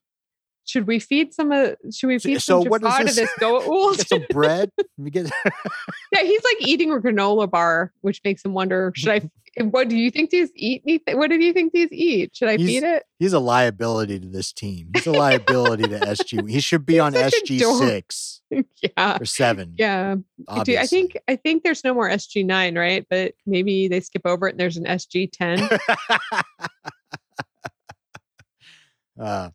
should 0.66 0.86
we 0.86 0.98
feed 0.98 1.34
some 1.34 1.52
of, 1.52 1.76
should 1.92 2.06
we 2.06 2.18
feed 2.18 2.40
so 2.40 2.62
some 2.62 2.70
what 2.70 2.82
is 2.82 2.86
Jafar 2.88 2.98
to 3.00 3.04
this? 3.04 3.16
this 3.16 3.30
Goa'uld? 3.40 3.96
Get 3.98 4.08
some 4.08 4.24
bread. 4.30 4.70
Get. 5.10 5.30
Yeah, 6.12 6.22
he's 6.22 6.42
like 6.44 6.68
eating 6.68 6.92
a 6.92 6.96
granola 6.96 7.50
bar, 7.50 7.92
which 8.02 8.20
makes 8.24 8.44
him 8.44 8.54
wonder, 8.54 8.92
should 8.94 9.10
I, 9.10 9.64
what 9.64 9.88
do 9.88 9.96
you 9.96 10.12
think 10.12 10.30
these 10.30 10.50
eat? 10.54 10.82
anything? 10.86 11.18
What 11.18 11.28
do 11.28 11.36
you 11.36 11.52
think 11.52 11.72
these 11.72 11.88
eat? 11.90 12.36
Should 12.36 12.48
I 12.48 12.56
He's- 12.56 12.68
feed 12.68 12.82
it? 12.84 13.02
He's 13.18 13.32
a 13.32 13.40
liability 13.40 14.20
to 14.20 14.28
this 14.28 14.52
team. 14.52 14.90
He's 14.94 15.06
a 15.08 15.12
liability 15.12 15.84
to 15.84 15.98
SG. 15.98 16.48
He 16.48 16.60
should 16.60 16.86
be 16.86 17.00
on 17.00 17.14
SG 17.14 17.60
six, 17.88 18.42
yeah. 18.50 19.18
or 19.20 19.24
seven. 19.24 19.74
Yeah. 19.76 20.16
Do- 20.64 20.76
I 20.78 20.86
think 20.86 21.16
I 21.26 21.34
think 21.36 21.64
there's 21.64 21.82
no 21.84 21.94
more 21.94 22.08
SG 22.08 22.44
nine, 22.46 22.76
right? 22.78 23.04
But 23.10 23.34
maybe 23.44 23.88
they 23.88 24.00
skip 24.00 24.22
over 24.24 24.46
it 24.46 24.52
and 24.52 24.60
there's 24.60 24.76
an 24.76 24.84
SG 24.84 25.30
ten. 25.32 25.68
Uh, 29.18 29.50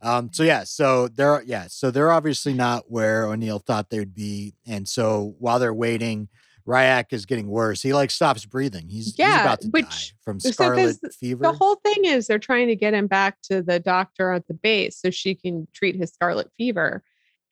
um, 0.00 0.30
so 0.32 0.42
yeah, 0.42 0.64
so 0.64 1.08
they're 1.08 1.42
yeah, 1.42 1.66
so 1.68 1.90
they're 1.90 2.12
obviously 2.12 2.52
not 2.52 2.90
where 2.90 3.26
O'Neill 3.26 3.58
thought 3.58 3.90
they 3.90 3.98
would 3.98 4.14
be, 4.14 4.54
and 4.66 4.86
so 4.86 5.34
while 5.38 5.58
they're 5.58 5.72
waiting, 5.72 6.28
Rya'c 6.66 7.12
is 7.12 7.26
getting 7.26 7.48
worse. 7.48 7.82
He 7.82 7.92
like 7.92 8.10
stops 8.10 8.44
breathing. 8.46 8.88
He's, 8.88 9.18
yeah, 9.18 9.32
he's 9.32 9.40
about 9.42 9.60
to 9.62 9.68
die 9.68 9.80
which- 9.80 10.14
from 10.22 10.40
scarlet 10.40 10.98
does 11.02 11.16
fever. 11.16 11.42
the 11.42 11.52
whole 11.52 11.76
thing 11.76 12.04
is 12.04 12.26
they're 12.26 12.38
trying 12.38 12.68
to 12.68 12.76
get 12.76 12.94
him 12.94 13.06
back 13.06 13.40
to 13.42 13.62
the 13.62 13.78
doctor 13.78 14.32
at 14.32 14.46
the 14.46 14.54
base 14.54 14.98
so 14.98 15.10
she 15.10 15.34
can 15.34 15.68
treat 15.74 15.96
his 15.96 16.10
scarlet 16.10 16.50
fever. 16.56 17.02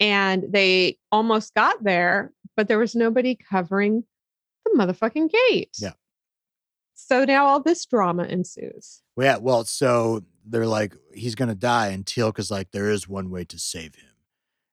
And 0.01 0.45
they 0.49 0.99
almost 1.13 1.55
got 1.55 1.85
there, 1.85 2.33
but 2.57 2.67
there 2.69 2.79
was 2.79 2.95
nobody 2.95 3.37
covering 3.37 4.05
the 4.65 4.71
motherfucking 4.77 5.31
gate. 5.31 5.77
Yeah. 5.79 5.93
So 6.95 7.25
now 7.25 7.47
all 7.47 7.61
this 7.61 7.85
drama 7.87 8.25
ensues. 8.25 9.03
Well, 9.17 9.27
yeah, 9.27 9.37
well, 9.37 9.65
so 9.65 10.25
they're 10.45 10.67
like, 10.67 10.95
he's 11.15 11.35
gonna 11.35 11.55
die, 11.55 11.89
and 11.89 12.05
Teal'c 12.05 12.39
is 12.39 12.51
like, 12.51 12.71
there 12.73 12.91
is 12.91 13.09
one 13.09 13.31
way 13.31 13.45
to 13.45 13.59
save 13.59 13.95
him, 13.95 14.11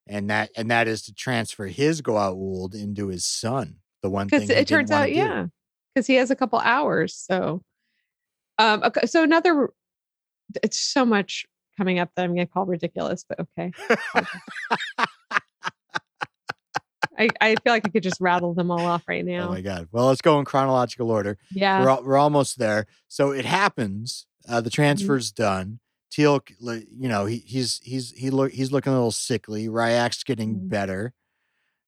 and 0.07 0.29
that 0.29 0.49
and 0.55 0.69
that 0.71 0.87
is 0.87 1.01
to 1.03 1.13
transfer 1.13 1.67
his 1.67 2.01
Goa'uld 2.01 2.73
into 2.73 3.07
his 3.07 3.25
son. 3.25 3.77
The 4.01 4.09
one 4.09 4.29
thing 4.29 4.49
it 4.49 4.67
turns 4.67 4.91
out 4.91 5.11
yeah 5.13 5.47
because 5.93 6.07
he 6.07 6.15
has 6.15 6.31
a 6.31 6.35
couple 6.35 6.57
hours 6.59 7.13
so 7.13 7.61
um 8.57 8.81
okay, 8.83 9.05
so 9.07 9.23
another 9.23 9.73
it's 10.63 10.79
so 10.79 11.03
much 11.03 11.45
coming 11.77 11.99
up 11.99 12.09
that 12.15 12.23
i'm 12.23 12.33
gonna 12.33 12.45
call 12.45 12.65
ridiculous 12.65 13.25
but 13.27 13.39
okay 13.41 13.71
I, 17.17 17.27
I 17.41 17.55
feel 17.55 17.73
like 17.73 17.85
i 17.85 17.89
could 17.89 18.03
just 18.03 18.21
rattle 18.21 18.53
them 18.53 18.71
all 18.71 18.85
off 18.85 19.03
right 19.07 19.25
now. 19.25 19.49
Oh 19.49 19.51
my 19.51 19.59
god! 19.61 19.89
Well, 19.91 20.05
let's 20.07 20.21
go 20.21 20.39
in 20.39 20.45
chronological 20.45 21.11
order. 21.11 21.37
yeah 21.51 21.83
We're 21.83 22.01
we're 22.01 22.17
almost 22.17 22.57
there. 22.57 22.87
So 23.09 23.31
it 23.31 23.43
happens. 23.43 24.25
Uh, 24.49 24.61
the 24.61 24.69
transfer's 24.69 25.31
done. 25.31 25.79
Teal'c, 26.11 26.49
you 26.59 27.07
know, 27.07 27.25
he 27.27 27.37
he's 27.37 27.79
he's 27.83 28.11
he 28.11 28.31
look 28.31 28.51
he's 28.51 28.71
looking 28.71 28.91
a 28.91 28.95
little 28.95 29.11
sickly. 29.11 29.67
Rya'c's 29.67 30.23
getting 30.23 30.55
Mhm. 30.55 30.69
better. 30.69 31.13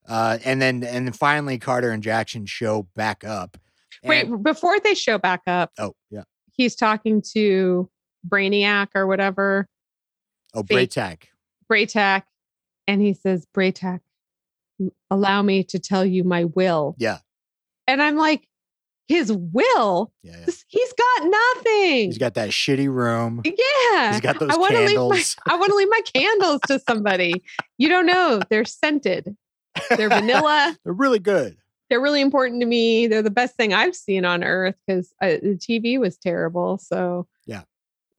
Uh, 0.08 0.38
and 0.46 0.62
then 0.62 0.84
and 0.84 1.08
then 1.08 1.14
finally 1.14 1.58
Carter 1.58 1.90
and 1.92 2.04
Jackson 2.04 2.46
show 2.46 2.84
back 2.96 3.24
up. 3.24 3.58
Wait, 4.04 4.26
before 4.44 4.80
they 4.80 4.94
show 4.94 5.18
back 5.18 5.42
up, 5.48 5.72
oh 5.80 5.96
yeah. 6.12 6.24
he's 6.52 6.76
talking 6.76 7.22
to 7.34 7.90
Brainiac 8.28 8.90
or 8.96 9.08
whatever, 9.08 9.68
Oh, 10.54 10.64
Bra'tac. 10.64 11.24
Bra'tac, 11.72 12.24
and 12.88 13.02
he 13.02 13.14
says, 13.14 13.48
Bra'tac, 13.56 14.02
allow 15.10 15.42
me 15.42 15.64
to 15.66 15.80
tell 15.80 16.06
you 16.06 16.24
my 16.24 16.46
will. 16.46 16.96
Yeah. 17.00 17.20
And 17.88 18.02
I'm 18.02 18.18
like, 18.18 18.48
his 19.12 19.32
will? 19.32 20.12
Yeah, 20.24 20.38
yeah. 20.48 20.54
He's 20.68 20.94
got 20.94 21.24
nothing. 21.30 22.08
He's 22.08 22.18
got 22.18 22.34
that 22.36 22.50
shitty 22.50 22.88
room. 22.92 23.42
yeah. 23.46 24.12
He's 24.12 24.22
got 24.22 24.40
those 24.40 24.50
I 24.50 24.58
want 24.58 24.74
to 24.74 24.80
leave 24.80 24.98
my 24.98 25.16
candles. 25.16 25.36
I 25.48 25.56
want 25.58 25.70
to 25.70 25.76
leave 25.76 25.90
my 25.90 26.02
candles 26.14 26.62
to 26.68 26.80
somebody. 26.80 27.44
You 27.78 27.90
don't 27.90 28.06
know. 28.06 28.42
They're 28.50 28.66
scented. 28.66 29.36
They're 29.96 30.10
vanilla. 30.10 30.78
They're 30.84 30.94
really 30.94 31.20
good. 31.20 31.58
They're 31.90 32.02
really 32.02 32.22
important 32.22 32.62
to 32.62 32.66
me. 32.66 33.08
They're 33.08 33.22
the 33.22 33.30
best 33.30 33.56
thing 33.56 33.74
I've 33.74 33.96
seen 33.96 34.24
on 34.26 34.44
earth 34.44 34.76
because 34.88 35.14
the 35.20 35.58
TV 35.60 36.00
was 36.00 36.18
terrible. 36.18 36.78
So 36.78 37.28
Yeah. 37.46 37.64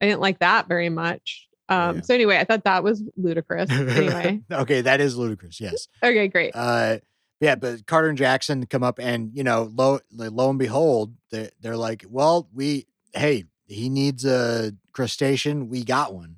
I 0.00 0.06
didn't 0.06 0.20
like 0.20 0.40
that 0.40 0.68
very 0.68 0.88
much. 0.90 1.48
Um, 1.68 1.96
Yeah. 1.96 2.02
So 2.02 2.14
anyway, 2.14 2.36
I 2.36 2.44
thought 2.44 2.64
that 2.64 2.84
was 2.84 3.02
ludicrous. 3.16 3.70
Anyway, 3.70 4.40
okay, 4.52 4.82
that 4.82 5.00
is 5.00 5.16
ludicrous. 5.16 5.58
Yes. 5.60 5.88
okay, 6.02 6.28
great. 6.28 6.52
Uh, 6.54 6.98
yeah, 7.42 7.56
but 7.56 7.86
Carter 7.86 8.08
and 8.08 8.16
Jackson 8.16 8.66
come 8.66 8.84
up, 8.84 9.00
and 9.00 9.32
you 9.34 9.42
know, 9.42 9.68
lo 9.74 9.98
lo 10.12 10.48
and 10.48 10.60
behold, 10.60 11.12
they're, 11.32 11.50
they're 11.60 11.76
like, 11.76 12.04
"Well, 12.08 12.48
we 12.54 12.86
hey, 13.14 13.46
he 13.66 13.88
needs 13.88 14.24
a 14.24 14.72
crustacean. 14.92 15.68
We 15.68 15.82
got 15.82 16.14
one. 16.14 16.36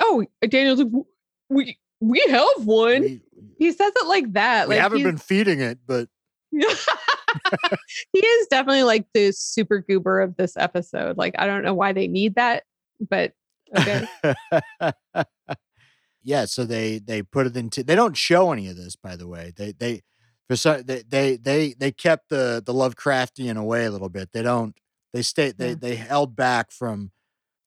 Oh, 0.00 0.24
uh, 0.42 0.48
Daniel's 0.48 0.80
like, 0.80 1.04
we 1.48 1.78
we 2.00 2.26
have 2.28 2.66
one. 2.66 3.02
We, 3.02 3.20
he 3.56 3.70
says 3.70 3.92
it 3.94 4.06
like 4.08 4.32
that. 4.32 4.68
we 4.68 4.74
like 4.74 4.82
haven't 4.82 5.04
been 5.04 5.16
feeding 5.16 5.60
it, 5.60 5.78
but 5.86 6.08
he 6.50 6.58
is 8.18 8.46
definitely 8.48 8.82
like 8.82 9.06
the 9.14 9.30
super 9.30 9.80
goober 9.80 10.20
of 10.20 10.36
this 10.36 10.56
episode. 10.56 11.16
Like 11.16 11.36
I 11.38 11.46
don't 11.46 11.62
know 11.62 11.74
why 11.74 11.92
they 11.92 12.08
need 12.08 12.34
that, 12.34 12.64
but 12.98 13.32
okay. 13.78 14.08
yeah. 16.24 16.46
So 16.46 16.64
they 16.64 16.98
they 16.98 17.22
put 17.22 17.46
it 17.46 17.56
into. 17.56 17.84
They 17.84 17.94
don't 17.94 18.16
show 18.16 18.50
any 18.50 18.66
of 18.66 18.76
this, 18.76 18.96
by 18.96 19.14
the 19.14 19.28
way. 19.28 19.52
They 19.56 19.70
they 19.70 20.02
for 20.48 20.56
some 20.56 20.82
they 20.82 21.02
they 21.08 21.36
they, 21.36 21.74
they 21.78 21.92
kept 21.92 22.28
the 22.28 22.62
the 22.64 22.72
Lovecraftian 22.74 23.56
away 23.56 23.84
a 23.84 23.90
little 23.90 24.08
bit. 24.08 24.30
They 24.32 24.42
don't. 24.42 24.76
They 25.12 25.22
stay. 25.22 25.52
They 25.52 25.70
Yeah. 25.70 25.74
they 25.80 25.94
held 25.96 26.36
back 26.36 26.70
from. 26.70 27.10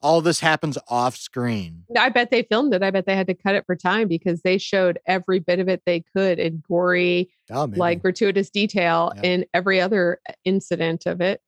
All 0.02 0.22
this 0.22 0.40
happens 0.40 0.78
off 0.88 1.16
screen. 1.16 1.86
I 1.98 2.10
bet 2.10 2.30
they 2.30 2.44
filmed 2.44 2.76
it. 2.76 2.84
I 2.84 2.92
bet 2.92 3.08
they 3.08 3.16
had 3.16 3.26
to 3.26 3.34
cut 3.34 3.56
it 3.56 3.66
for 3.66 3.76
time 3.76 4.08
because 4.08 4.42
they 4.44 4.60
showed 4.60 5.00
every 5.08 5.40
bit 5.40 5.60
of 5.60 5.68
it 5.68 5.82
they 5.88 6.04
could 6.16 6.38
in 6.38 6.62
gory, 6.70 7.32
Oh, 7.50 7.64
like 7.76 8.04
gratuitous 8.04 8.52
detail 8.52 9.14
Yeah. 9.16 9.22
in 9.24 9.46
every 9.52 9.82
other 9.82 10.20
uh, 10.30 10.34
incident 10.44 11.08
of 11.08 11.22
it. 11.22 11.42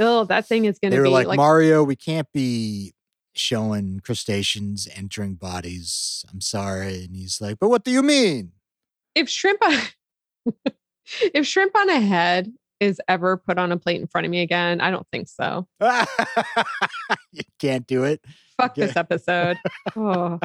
Oh, 0.00 0.24
that 0.24 0.46
thing 0.46 0.64
is 0.64 0.80
going 0.80 0.92
to 0.92 1.02
be 1.02 1.08
like, 1.08 1.28
like, 1.28 1.36
Mario, 1.36 1.84
we 1.84 1.94
can't 1.94 2.26
be 2.32 2.92
showing 3.34 4.00
crustaceans 4.00 4.88
entering 4.92 5.34
bodies. 5.34 6.24
I'm 6.32 6.40
sorry. 6.40 7.04
And 7.04 7.14
he's 7.14 7.40
like, 7.40 7.58
but 7.60 7.68
what 7.68 7.84
do 7.84 7.90
you 7.92 8.02
mean? 8.02 8.52
if 9.14 9.28
shrimp 9.28 9.60
if 11.34 11.46
shrimp 11.46 11.76
on 11.76 11.90
a 11.90 12.00
head 12.00 12.52
is 12.80 13.00
ever 13.08 13.36
put 13.36 13.58
on 13.58 13.72
a 13.72 13.76
plate 13.76 14.00
in 14.00 14.06
front 14.06 14.24
of 14.24 14.30
me 14.30 14.40
again, 14.40 14.80
I 14.80 14.90
don't 14.90 15.06
think 15.10 15.28
so. 15.28 15.66
you 17.32 17.42
can't 17.58 17.86
do 17.86 18.04
it. 18.04 18.24
Fuck 18.56 18.74
this 18.74 18.96
episode. 18.96 19.58
oh. 19.96 20.38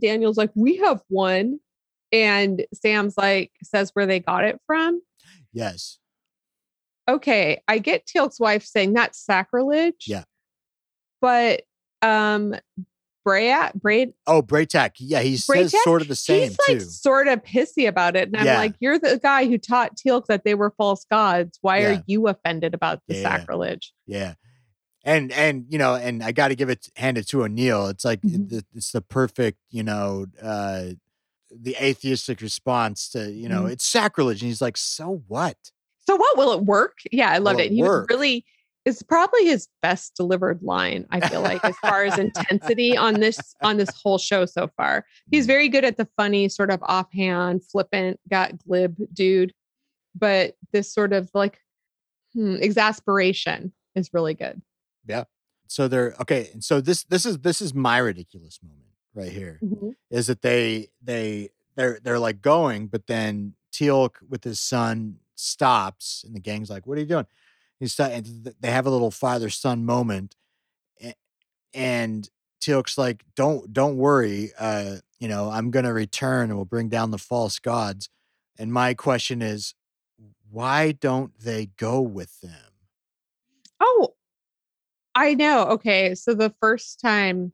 Daniel's 0.00 0.36
like, 0.36 0.50
we 0.54 0.76
have 0.76 1.02
one. 1.08 1.60
And 2.10 2.64
Sam's 2.72 3.16
like, 3.18 3.52
says 3.62 3.90
where 3.92 4.06
they 4.06 4.20
got 4.20 4.44
it 4.44 4.60
from. 4.66 5.02
Yes. 5.52 5.98
Okay, 7.08 7.62
I 7.66 7.78
get 7.78 8.06
Teal'c's 8.06 8.38
wife 8.38 8.64
saying 8.64 8.92
that's 8.92 9.18
sacrilege. 9.18 10.04
Yeah. 10.06 10.24
But 11.20 11.62
um 12.02 12.54
Bray 13.24 13.54
Braid 13.74 14.12
Oh, 14.26 14.42
Bra'tac. 14.42 14.92
Yeah, 14.98 15.20
he 15.20 15.36
says 15.36 15.74
sort 15.84 16.00
of 16.02 16.08
the 16.08 16.14
same 16.16 16.48
he's 16.50 16.58
like 16.68 16.78
too. 16.78 16.80
sort 16.80 17.28
of 17.28 17.42
pissy 17.42 17.86
about 17.88 18.16
it. 18.16 18.28
And 18.28 18.36
I'm 18.36 18.46
Yeah. 18.46 18.58
like, 18.58 18.74
you're 18.80 18.98
the 18.98 19.18
guy 19.22 19.46
who 19.46 19.58
taught 19.58 19.96
Teal'c 19.96 20.26
that 20.26 20.44
they 20.44 20.54
were 20.54 20.70
false 20.78 21.04
gods. 21.10 21.58
Why 21.60 21.78
Yeah. 21.80 21.88
are 21.98 22.02
you 22.06 22.28
offended 22.28 22.74
about 22.74 23.00
the 23.06 23.16
Yeah. 23.16 23.22
sacrilege? 23.22 23.92
Yeah. 24.06 24.34
And 25.04 25.30
and 25.32 25.66
you 25.68 25.78
know, 25.78 25.94
and 25.94 26.22
I 26.22 26.32
got 26.32 26.48
to 26.48 26.54
give 26.56 26.68
it 26.70 26.88
hand 26.96 27.18
it 27.18 27.26
to 27.28 27.42
O'Neill. 27.44 27.86
It's 27.88 28.04
like 28.04 28.20
Mhm. 28.22 28.52
it- 28.52 28.66
it's 28.74 28.92
the 28.92 29.00
perfect, 29.00 29.58
you 29.70 29.82
know, 29.82 30.26
uh 30.42 30.90
the 31.50 31.76
atheistic 31.82 32.40
response 32.42 33.08
to, 33.10 33.32
you 33.32 33.48
know, 33.48 33.62
Mhm. 33.62 33.72
it's 33.72 33.86
sacrilege. 33.86 34.42
And 34.42 34.48
he's 34.50 34.60
like, 34.60 34.76
so 34.76 35.22
what? 35.28 35.56
So 36.06 36.14
what 36.16 36.36
will 36.36 36.52
it 36.52 36.62
work? 36.64 36.98
Yeah, 37.10 37.30
I 37.30 37.38
loved 37.38 37.56
Will 37.56 37.64
it. 37.64 37.72
it 37.72 37.74
He 37.74 37.82
was 37.82 38.06
really 38.10 38.44
it's 38.84 39.02
probably 39.02 39.44
his 39.44 39.68
best 39.82 40.14
delivered 40.16 40.62
line, 40.62 41.06
I 41.10 41.20
feel 41.28 41.42
like, 41.42 41.64
as 41.64 41.76
far 41.78 42.04
as 42.04 42.18
intensity 42.18 42.96
on 42.96 43.14
this 43.20 43.54
on 43.62 43.76
this 43.76 43.90
whole 44.02 44.18
show 44.18 44.46
so 44.46 44.68
far. 44.76 45.04
He's 45.30 45.46
very 45.46 45.68
good 45.68 45.84
at 45.84 45.96
the 45.96 46.08
funny, 46.16 46.48
sort 46.48 46.70
of 46.70 46.82
offhand, 46.82 47.64
flippant, 47.64 48.18
got 48.30 48.58
glib 48.58 48.96
dude. 49.12 49.52
But 50.14 50.56
this 50.72 50.92
sort 50.92 51.12
of 51.12 51.30
like 51.34 51.60
hmm, 52.32 52.56
exasperation 52.56 53.72
is 53.94 54.10
really 54.12 54.34
good. 54.34 54.62
Yeah. 55.06 55.24
So 55.66 55.86
they're 55.86 56.14
okay. 56.20 56.48
And 56.52 56.64
so 56.64 56.80
this 56.80 57.04
this 57.04 57.26
is 57.26 57.38
this 57.38 57.60
is 57.60 57.74
my 57.74 57.98
ridiculous 57.98 58.60
moment 58.62 58.88
right 59.14 59.30
here. 59.30 59.60
is 60.10 60.28
that 60.28 60.42
they 60.42 60.88
they 61.02 61.50
they're 61.76 61.98
they're 62.02 62.18
like 62.18 62.40
going, 62.40 62.86
but 62.86 63.06
then 63.06 63.54
Teal'c 63.72 64.16
with 64.28 64.44
his 64.44 64.60
son 64.60 65.16
stops, 65.34 66.24
and 66.26 66.34
the 66.34 66.40
gang's 66.40 66.70
like, 66.70 66.86
"What 66.86 66.96
are 66.98 67.02
you 67.02 67.06
doing?" 67.06 67.26
He's 67.80 67.96
they 67.96 68.70
have 68.70 68.86
a 68.86 68.90
little 68.90 69.10
father 69.10 69.50
son 69.50 69.84
moment, 69.84 70.34
and 71.72 72.28
Teal'c's 72.60 72.98
like, 72.98 73.24
"Don't 73.36 73.72
don't 73.72 73.96
worry, 73.96 74.50
uh, 74.58 74.96
you 75.20 75.28
know, 75.28 75.50
I'm 75.50 75.70
gonna 75.70 75.92
return 75.92 76.50
and 76.50 76.56
we'll 76.56 76.64
bring 76.64 76.88
down 76.88 77.10
the 77.10 77.18
false 77.18 77.58
gods." 77.58 78.08
And 78.58 78.72
my 78.72 78.94
question 78.94 79.40
is, 79.40 79.74
why 80.50 80.92
don't 80.92 81.38
they 81.38 81.66
go 81.76 82.00
with 82.00 82.40
them? 82.40 82.72
Oh, 83.80 84.14
I 85.14 85.34
know. 85.34 85.66
Okay. 85.66 86.14
So 86.14 86.34
the 86.34 86.54
first 86.60 87.00
time 87.00 87.52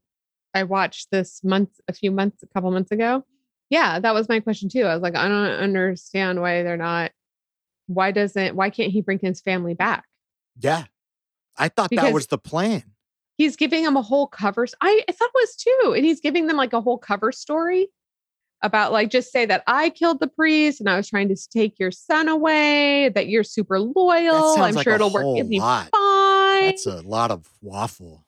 I 0.55 0.63
watched 0.63 1.11
this 1.11 1.43
month, 1.43 1.71
a 1.89 1.93
few 1.93 2.11
months, 2.11 2.43
a 2.43 2.47
couple 2.47 2.71
months 2.71 2.93
ago, 2.93 3.25
yeah, 3.71 3.99
that 3.99 4.15
was 4.15 4.29
my 4.29 4.41
question 4.41 4.69
too. 4.69 4.85
I 4.85 4.95
was 4.95 5.03
like, 5.03 5.17
I 5.17 5.29
don't 5.29 5.61
understand 5.61 6.41
why 6.41 6.63
they're 6.63 6.77
not, 6.77 7.11
why 7.87 8.13
doesn't, 8.13 8.55
why 8.55 8.71
can't 8.71 8.93
he 8.93 9.03
bring 9.03 9.19
his 9.19 9.41
family 9.41 9.75
back? 9.75 10.05
Yeah, 10.61 10.85
I 11.57 11.69
thought 11.69 11.91
that 11.95 12.13
was 12.13 12.27
the 12.29 12.39
plan. 12.39 12.85
He's 13.37 13.57
giving 13.57 13.85
them 13.85 13.97
a 13.97 14.03
whole 14.03 14.29
cover. 14.29 14.67
I 14.81 15.05
thought 15.09 15.29
it 15.29 15.35
was 15.35 15.57
too. 15.57 15.95
And 15.97 16.05
he's 16.05 16.21
giving 16.21 16.47
them 16.47 16.57
like 16.57 16.73
a 16.73 16.81
whole 16.81 16.99
cover 16.99 17.33
story 17.33 17.89
about 18.63 18.93
like, 18.93 19.11
just 19.11 19.33
say 19.33 19.45
that 19.47 19.65
I 19.67 19.91
killed 19.91 20.21
the 20.21 20.29
priest 20.29 20.81
and 20.81 20.89
I 20.89 20.97
was 20.97 21.09
trying 21.09 21.29
to 21.29 21.37
take 21.51 21.79
your 21.81 21.91
son 21.91 22.29
away, 22.29 23.09
that 23.09 23.27
you're 23.27 23.43
super 23.43 23.81
loyal. 23.81 24.55
I'm 24.57 24.75
like 24.75 24.85
sure 24.85 24.95
it'll 24.95 25.11
work. 25.11 25.25
It'll 25.37 25.49
be 25.49 25.59
lot. 25.59 25.89
fine. 25.91 26.67
That's 26.67 26.87
a 26.87 27.01
lot 27.01 27.33
of 27.33 27.49
waffle. 27.61 28.25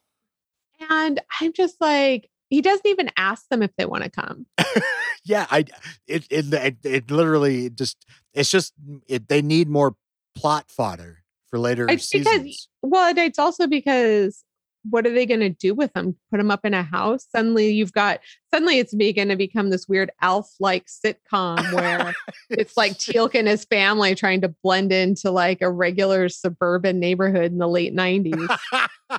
And 0.89 1.21
I'm 1.39 1.53
just 1.53 1.79
like, 1.79 2.29
he 2.49 2.61
doesn't 2.61 2.85
even 2.85 3.09
ask 3.15 3.47
them 3.49 3.63
if 3.63 3.71
they 3.77 3.85
want 3.85 4.03
to 4.03 4.09
come. 4.09 4.45
yeah 5.27 5.45
i 5.51 5.65
it 6.07 6.25
it 6.29 6.53
it, 6.53 6.77
it 6.83 7.11
literally 7.11 7.69
just 7.69 8.05
it's 8.33 8.49
just 8.49 8.73
it, 9.07 9.27
they 9.27 9.41
need 9.41 9.67
more 9.67 9.95
plot 10.35 10.65
fodder 10.69 11.23
for 11.49 11.59
later 11.59 11.85
It's 11.89 12.09
because- 12.09 12.27
seasons 12.33 12.69
Well, 12.81 13.09
and 13.09 13.17
it's 13.17 13.39
also 13.39 13.67
because 13.67 14.43
what 14.89 15.05
are 15.05 15.11
they 15.13 15.25
going 15.25 15.41
to 15.41 15.49
do 15.49 15.73
with 15.73 15.91
them? 15.93 16.15
Put 16.31 16.37
them 16.37 16.49
up 16.51 16.63
in 16.63 16.73
a 16.73 16.83
house? 16.83 17.25
Suddenly 17.35 17.71
you've 17.71 17.91
got, 17.91 18.21
suddenly 18.53 18.79
it's 18.79 18.93
going 18.93 19.27
to 19.27 19.35
become 19.35 19.69
this 19.69 19.87
weird 19.87 20.11
elf 20.21 20.49
like 20.61 20.85
sitcom 20.85 21.73
where 21.73 22.15
it's 22.49 22.77
like 22.77 22.93
Teal'c 22.93 23.35
and 23.35 23.47
his 23.49 23.65
family 23.65 24.15
trying 24.15 24.41
to 24.41 24.55
blend 24.63 24.93
into 24.93 25.29
like 25.29 25.61
a 25.61 25.69
regular 25.69 26.29
suburban 26.29 26.99
neighborhood 26.99 27.51
in 27.51 27.57
the 27.57 27.67
late 27.67 27.93
90s. 27.93 28.57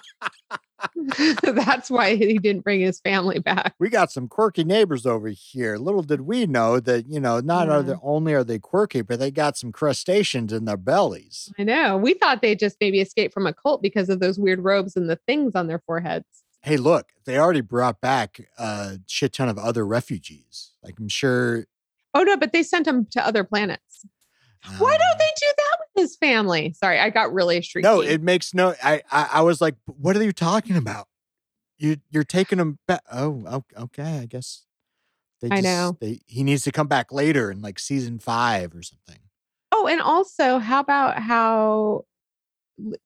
That's 1.43 1.91
why 1.91 2.16
he 2.16 2.39
didn't 2.39 2.62
bring 2.64 2.81
his 2.81 3.01
family 3.01 3.39
back. 3.39 3.74
we 3.79 3.89
got 3.89 4.12
some 4.12 4.29
quirky 4.29 4.64
neighbors 4.64 5.07
over 5.07 5.29
here 5.29 5.76
little 5.76 6.03
did 6.03 6.22
we 6.22 6.47
know 6.47 6.79
that 6.81 7.09
you 7.09 7.20
know 7.20 7.41
not 7.41 7.68
are 7.68 7.83
they 7.83 7.95
only 8.03 8.35
are 8.35 8.45
they 8.45 8.59
quirky 8.59 9.03
but 9.03 9.18
they 9.18 9.31
got 9.31 9.57
some 9.57 9.72
crustaceans 9.72 10.53
in 10.53 10.64
their 10.64 10.76
bellies 10.76 11.53
I 11.59 11.64
know. 11.64 11.97
We 11.97 12.14
thought 12.14 12.43
they 12.43 12.55
just 12.55 12.76
maybe 12.81 13.01
escaped 13.01 13.35
from 13.35 13.47
a 13.47 13.53
cult 13.53 13.83
because 13.83 14.09
of 14.09 14.20
those 14.20 14.39
weird 14.39 14.61
robes 14.64 14.97
and 14.97 15.09
the 15.09 15.16
things 15.26 15.55
on 15.55 15.66
their 15.66 15.81
foreheads. 15.81 16.26
hey 16.62 16.76
look 16.76 17.09
they 17.24 17.39
already 17.39 17.61
brought 17.61 18.01
back 18.01 18.41
a 18.59 18.99
shit 19.07 19.33
ton 19.33 19.49
of 19.49 19.59
other 19.59 19.87
refugees 19.87 20.72
like 20.83 20.99
i'm 20.99 21.09
sure 21.09 21.66
Oh 22.14 22.22
no, 22.22 22.39
but 22.39 22.53
they 22.53 22.62
sent 22.62 22.87
them 22.87 23.07
to 23.11 23.24
other 23.24 23.45
planets. 23.45 23.88
Why 24.78 24.92
um, 24.92 24.98
don't 24.98 25.18
they 25.18 25.32
do 25.40 25.46
that 25.56 25.76
with 25.80 26.02
his 26.02 26.16
family? 26.16 26.72
Sorry, 26.72 26.98
I 26.98 27.11
got 27.11 27.32
really 27.32 27.62
streaky. 27.62 27.86
No, 27.86 28.00
it 28.00 28.22
makes 28.22 28.54
no. 28.54 28.74
I, 28.82 29.02
I 29.11 29.28
I 29.34 29.40
was 29.42 29.61
like, 29.61 29.76
what 29.86 30.16
are 30.16 30.22
you 30.22 30.32
talking 30.32 30.76
about? 30.76 31.06
You 31.78 31.98
you're 32.11 32.24
taking 32.24 32.59
him 32.59 32.78
back. 32.88 33.02
Oh, 33.12 33.62
okay. 33.76 34.18
I 34.18 34.26
guess 34.26 34.64
They 35.40 35.48
I 35.48 35.56
just, 35.56 35.64
know. 35.64 35.96
They, 36.00 36.20
he 36.26 36.42
needs 36.42 36.62
to 36.64 36.72
come 36.72 36.88
back 36.88 37.12
later 37.12 37.50
in 37.50 37.62
like 37.62 37.78
season 37.78 38.18
five 38.18 38.74
or 38.74 38.82
something. 38.82 39.20
Oh, 39.70 39.86
and 39.86 40.00
also, 40.00 40.59
how 40.59 40.80
about 40.80 41.18
how 41.18 42.04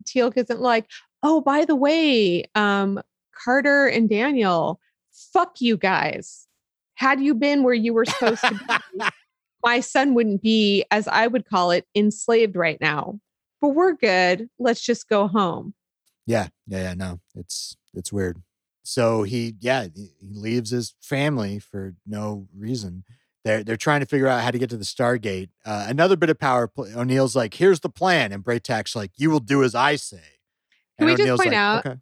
Teal'c 0.06 0.36
isn't 0.36 0.60
like, 0.60 0.88
oh, 1.22 1.40
by 1.40 1.64
the 1.64 1.76
way, 1.76 2.44
um, 2.54 3.00
Carter 3.34 3.86
and 3.86 4.08
Daniel, 4.08 4.80
fuck 5.10 5.60
you 5.60 5.76
guys. 5.76 6.46
Had 6.94 7.20
you 7.20 7.34
been 7.34 7.62
where 7.62 7.74
you 7.74 7.92
were 7.92 8.04
supposed 8.04 8.42
to 8.42 8.54
be, 8.54 9.04
my 9.64 9.80
son 9.80 10.14
wouldn't 10.14 10.42
be, 10.42 10.84
as 10.90 11.06
I 11.08 11.26
would 11.26 11.48
call 11.48 11.70
it, 11.70 11.86
enslaved 11.94 12.56
right 12.56 12.80
now. 12.80 13.20
But 13.60 13.68
we're 13.70 13.92
good. 13.94 14.48
Let's 14.58 14.80
just 14.80 15.08
go 15.08 15.28
home. 15.28 15.74
Yeah, 16.26 16.48
yeah, 16.66 16.82
yeah. 16.82 16.94
No, 16.94 17.20
it's 17.34 17.76
it's 17.94 18.12
weird. 18.12 18.42
So 18.84 19.22
he, 19.22 19.54
yeah, 19.60 19.86
he 19.94 20.10
leaves 20.32 20.70
his 20.70 20.94
family 21.00 21.60
for 21.60 21.94
no 22.06 22.48
reason. 22.56 23.04
They're 23.44 23.62
they're 23.62 23.76
trying 23.76 24.00
to 24.00 24.06
figure 24.06 24.26
out 24.28 24.42
how 24.42 24.50
to 24.50 24.58
get 24.58 24.70
to 24.70 24.76
the 24.76 24.84
Stargate. 24.84 25.50
Uh, 25.64 25.86
another 25.88 26.16
bit 26.16 26.30
of 26.30 26.38
power 26.38 26.66
play. 26.68 26.92
O'Neill's 26.94 27.36
like, 27.36 27.54
"Here's 27.54 27.80
the 27.80 27.88
plan," 27.88 28.32
and 28.32 28.42
Bra'tac's 28.42 28.94
like, 28.96 29.12
"You 29.16 29.30
will 29.30 29.40
do 29.40 29.62
as 29.64 29.74
I 29.74 29.96
say." 29.96 30.22
Can 30.98 31.06
we 31.06 31.12
And 31.12 31.18
just 31.18 31.28
point 31.42 31.50
like, 31.50 31.56
out- 31.56 31.86
"Okay." 31.86 31.98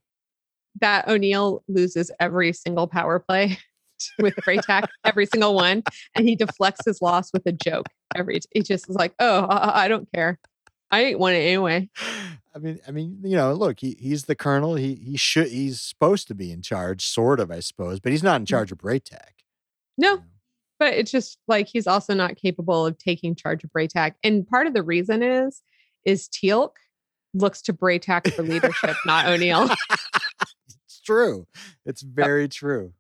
That 0.81 1.09
O'Neill 1.09 1.63
loses 1.69 2.11
every 2.21 2.53
single 2.53 2.87
power 2.87 3.19
play 3.19 3.59
with 4.19 4.35
Bra'tac, 4.37 4.87
every 5.05 5.27
single 5.27 5.55
one, 5.55 5.83
and 6.15 6.29
he 6.29 6.37
deflects 6.37 6.85
his 6.85 7.01
loss 7.01 7.33
with 7.33 7.47
a 7.47 7.53
joke. 7.53 7.87
Every 8.15 8.41
he 8.53 8.63
just 8.63 8.89
is 8.89 8.97
like, 8.97 9.15
"Oh, 9.19 9.45
I, 9.45 9.85
I 9.85 9.89
don't 9.89 10.09
care. 10.13 10.39
I 10.91 11.05
ain't 11.05 11.19
won 11.19 11.35
it 11.35 11.39
anyway." 11.39 11.89
I 12.55 12.59
mean, 12.59 12.81
I 12.87 12.91
mean, 12.91 13.21
you 13.23 13.37
know, 13.37 13.53
look, 13.53 13.81
he 13.81 13.97
he's 13.99 14.25
the 14.25 14.35
colonel. 14.35 14.75
He 14.75 14.95
he 14.95 15.17
should 15.17 15.49
he's 15.49 15.81
supposed 15.81 16.29
to 16.29 16.35
be 16.35 16.51
in 16.51 16.63
charge, 16.63 17.05
sort 17.05 17.41
of, 17.41 17.51
I 17.51 17.61
suppose, 17.61 18.01
but 18.01 18.13
he's 18.13 18.23
not 18.23 18.37
in 18.37 18.43
hmm. 18.43 18.47
charge 18.47 18.73
of 18.73 18.79
Bra'tac. 18.79 19.31
No, 19.97 20.11
you 20.11 20.17
know? 20.17 20.23
but 20.79 20.95
it's 20.95 21.11
just 21.11 21.39
like 21.47 21.69
he's 21.69 21.87
also 21.87 22.15
not 22.15 22.37
capable 22.37 22.87
of 22.87 22.99
taking 22.99 23.35
charge 23.35 23.63
of 23.63 23.71
Bra'tac. 23.71 24.15
And 24.25 24.49
part 24.49 24.67
of 24.67 24.75
the 24.75 24.83
reason 24.83 25.23
is 25.23 25.63
is 26.05 26.29
Teal'c 26.29 26.73
looks 27.35 27.63
to 27.63 27.73
Bra'tac 27.73 28.33
for 28.33 28.43
leadership, 28.43 28.97
not 29.07 29.27
O'Neill. 29.27 29.69
it's 30.69 31.01
true. 31.05 31.47
It's 31.85 32.03
very 32.03 32.49
true. 32.49 32.93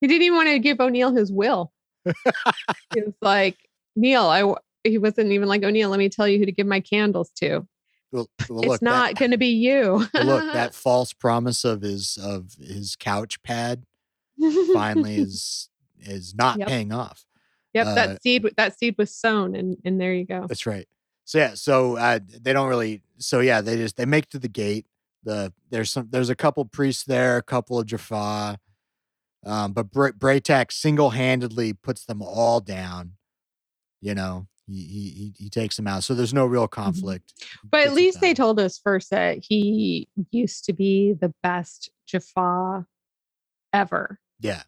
He 0.00 0.06
didn't 0.06 0.22
even 0.22 0.36
want 0.36 0.48
to 0.48 0.58
give 0.58 0.80
O'Neill 0.80 1.14
his 1.14 1.32
will. 1.32 1.72
he 2.04 3.00
was 3.00 3.14
like, 3.20 3.56
Neil, 3.94 4.26
I, 4.26 4.54
he 4.84 4.98
wasn't 4.98 5.32
even 5.32 5.48
like 5.48 5.62
O'Neill, 5.62 5.90
let 5.90 5.98
me 5.98 6.08
tell 6.08 6.28
you 6.28 6.38
who 6.38 6.46
to 6.46 6.52
give 6.52 6.66
my 6.66 6.80
candles 6.80 7.30
to. 7.36 7.66
Well, 8.12 8.28
well, 8.48 8.72
it's 8.72 8.82
not 8.82 9.16
going 9.16 9.32
to 9.32 9.38
be 9.38 9.48
you. 9.48 10.06
well, 10.14 10.24
look, 10.24 10.52
that 10.52 10.74
false 10.74 11.12
promise 11.12 11.64
of 11.64 11.82
his 11.82 12.18
of 12.22 12.54
his 12.60 12.96
couch 12.96 13.42
pad 13.42 13.84
finally 14.72 15.16
is 15.18 15.68
is 16.00 16.34
not 16.34 16.58
Yep. 16.58 16.68
paying 16.68 16.92
off. 16.92 17.26
Yep, 17.74 17.86
uh, 17.86 17.94
that 17.94 18.22
seed 18.22 18.48
that 18.56 18.78
seed 18.78 18.94
was 18.96 19.12
sown 19.14 19.54
and 19.54 19.76
and 19.84 20.00
there 20.00 20.14
you 20.14 20.24
go. 20.24 20.46
That's 20.46 20.66
right. 20.66 20.86
So 21.24 21.38
yeah, 21.38 21.54
so 21.54 21.96
uh, 21.96 22.20
they 22.40 22.52
don't 22.52 22.68
really. 22.68 23.02
So 23.18 23.40
yeah, 23.40 23.60
they 23.60 23.76
just 23.76 23.96
they 23.96 24.06
make 24.06 24.28
to 24.30 24.38
the 24.38 24.48
gate. 24.48 24.86
The 25.24 25.52
there's 25.70 25.90
some 25.90 26.06
there's 26.10 26.30
a 26.30 26.36
couple 26.36 26.64
priests 26.64 27.04
there, 27.04 27.36
a 27.36 27.42
couple 27.42 27.78
of 27.78 27.86
Jaffa, 27.86 28.58
um, 29.46 29.72
but 29.72 29.92
Bra'tac 29.92 30.72
single 30.72 31.10
handedly 31.10 31.72
puts 31.72 32.04
them 32.04 32.20
all 32.20 32.60
down. 32.60 33.12
You 34.00 34.14
know, 34.14 34.48
he, 34.66 34.82
he 34.82 35.10
he 35.10 35.34
he 35.44 35.50
takes 35.50 35.76
them 35.76 35.86
out. 35.86 36.04
So 36.04 36.14
there's 36.14 36.34
no 36.34 36.46
real 36.46 36.66
conflict. 36.66 37.32
Mm-hmm. 37.38 37.68
But 37.70 37.86
at 37.86 37.92
least 37.92 38.20
they 38.20 38.34
told 38.34 38.58
us 38.58 38.78
first 38.78 39.10
that 39.10 39.38
he 39.38 40.08
used 40.32 40.64
to 40.64 40.72
be 40.72 41.12
the 41.12 41.32
best 41.42 41.90
Jaffa 42.06 42.86
ever. 43.72 44.18
Yeah, 44.40 44.62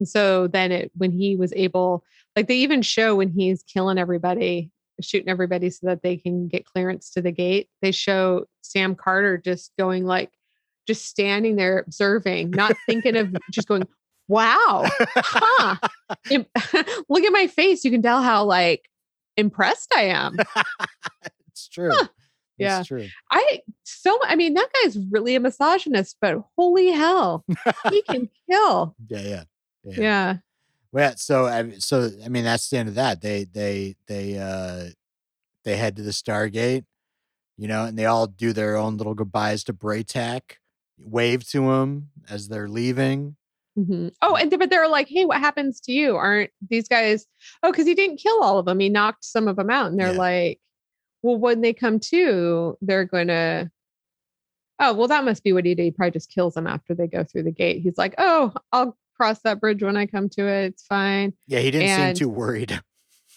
And 0.00 0.08
so 0.08 0.48
then 0.48 0.72
it 0.72 0.90
when 0.96 1.12
he 1.12 1.36
was 1.36 1.52
able, 1.54 2.04
like 2.34 2.48
they 2.48 2.56
even 2.56 2.82
show 2.82 3.16
when 3.16 3.30
he's 3.30 3.62
killing 3.62 3.96
everybody, 3.96 4.72
shooting 5.00 5.28
everybody 5.28 5.70
so 5.70 5.86
that 5.86 6.02
they 6.02 6.16
can 6.16 6.48
get 6.48 6.66
clearance 6.66 7.10
to 7.10 7.22
the 7.22 7.32
gate. 7.32 7.68
They 7.80 7.92
show 7.92 8.46
Sam 8.62 8.96
Carter 8.96 9.38
just 9.38 9.72
going 9.78 10.04
like 10.04 10.32
just 10.86 11.06
standing 11.06 11.54
there 11.54 11.78
observing, 11.78 12.50
not 12.50 12.74
thinking 12.86 13.16
of 13.16 13.34
just 13.52 13.68
going, 13.68 13.86
wow, 14.30 14.88
huh. 15.16 15.76
Look 17.08 17.24
at 17.24 17.32
my 17.32 17.48
face. 17.48 17.84
You 17.84 17.90
can 17.90 18.00
tell 18.00 18.22
how 18.22 18.44
like 18.44 18.88
impressed 19.36 19.92
I 19.94 20.04
am. 20.04 20.36
it's 21.48 21.68
true. 21.68 21.92
Yeah. 22.56 22.80
It's 22.80 22.88
true. 22.88 23.08
I 23.30 23.60
so 23.84 24.18
I 24.22 24.36
mean 24.36 24.54
that 24.54 24.68
guy's 24.72 24.98
really 25.10 25.34
a 25.34 25.40
misogynist, 25.40 26.16
but 26.20 26.38
holy 26.56 26.92
hell, 26.92 27.44
he 27.90 28.02
can 28.02 28.30
kill. 28.50 28.94
Yeah, 29.08 29.20
yeah, 29.20 29.42
yeah. 29.84 30.00
Yeah. 30.00 30.36
Well, 30.92 31.14
so 31.16 31.46
I 31.46 31.70
so 31.78 32.10
I 32.24 32.28
mean 32.28 32.44
that's 32.44 32.68
the 32.70 32.78
end 32.78 32.88
of 32.88 32.94
that. 32.94 33.22
They 33.22 33.44
they 33.44 33.96
they 34.06 34.38
uh 34.38 34.90
they 35.64 35.76
head 35.76 35.96
to 35.96 36.02
the 36.02 36.10
Stargate, 36.10 36.84
you 37.56 37.66
know, 37.66 37.84
and 37.84 37.98
they 37.98 38.06
all 38.06 38.26
do 38.26 38.52
their 38.52 38.76
own 38.76 38.96
little 38.96 39.14
goodbyes 39.14 39.64
to 39.64 39.72
Bra'tac, 39.72 40.56
wave 40.98 41.48
to 41.50 41.70
him 41.72 42.10
as 42.28 42.48
they're 42.48 42.68
leaving. 42.68 43.36
Mhm. 43.80 44.12
Oh, 44.22 44.36
and 44.36 44.50
but 44.58 44.68
they're 44.70 44.88
like, 44.88 45.08
hey, 45.08 45.24
what 45.24 45.38
happens 45.40 45.80
to 45.82 45.92
you? 45.92 46.16
Aren't 46.16 46.50
these 46.68 46.86
guys? 46.88 47.26
Oh, 47.62 47.70
because 47.70 47.86
he 47.86 47.94
didn't 47.94 48.18
kill 48.18 48.42
all 48.42 48.58
of 48.58 48.66
them. 48.66 48.78
He 48.80 48.88
knocked 48.88 49.24
some 49.24 49.48
of 49.48 49.56
them 49.56 49.70
out, 49.70 49.86
and 49.90 49.98
they're 49.98 50.12
Yeah. 50.12 50.18
like, 50.18 50.60
well, 51.22 51.36
when 51.38 51.60
they 51.60 51.72
come 51.72 51.98
to, 52.00 52.76
they're 52.82 53.04
gonna. 53.04 53.70
Oh, 54.78 54.94
well, 54.94 55.08
that 55.08 55.24
must 55.24 55.44
be 55.44 55.52
what 55.52 55.64
he 55.66 55.74
did. 55.74 55.82
He 55.84 55.90
probably 55.90 56.12
just 56.12 56.30
kills 56.30 56.54
them 56.54 56.66
after 56.66 56.94
they 56.94 57.06
go 57.06 57.22
through 57.24 57.42
the 57.44 57.50
gate. 57.52 57.82
He's 57.82 57.98
like, 57.98 58.14
oh, 58.18 58.52
I'll 58.72 58.96
cross 59.14 59.40
that 59.40 59.60
bridge 59.60 59.82
when 59.82 59.96
I 59.96 60.06
come 60.06 60.28
to 60.30 60.46
it. 60.46 60.64
It's 60.72 60.84
fine. 60.86 61.34
Yeah, 61.46 61.60
he 61.60 61.70
didn't 61.70 61.88
And- 61.88 62.16
seem 62.18 62.26
too 62.26 62.30
worried. 62.32 62.80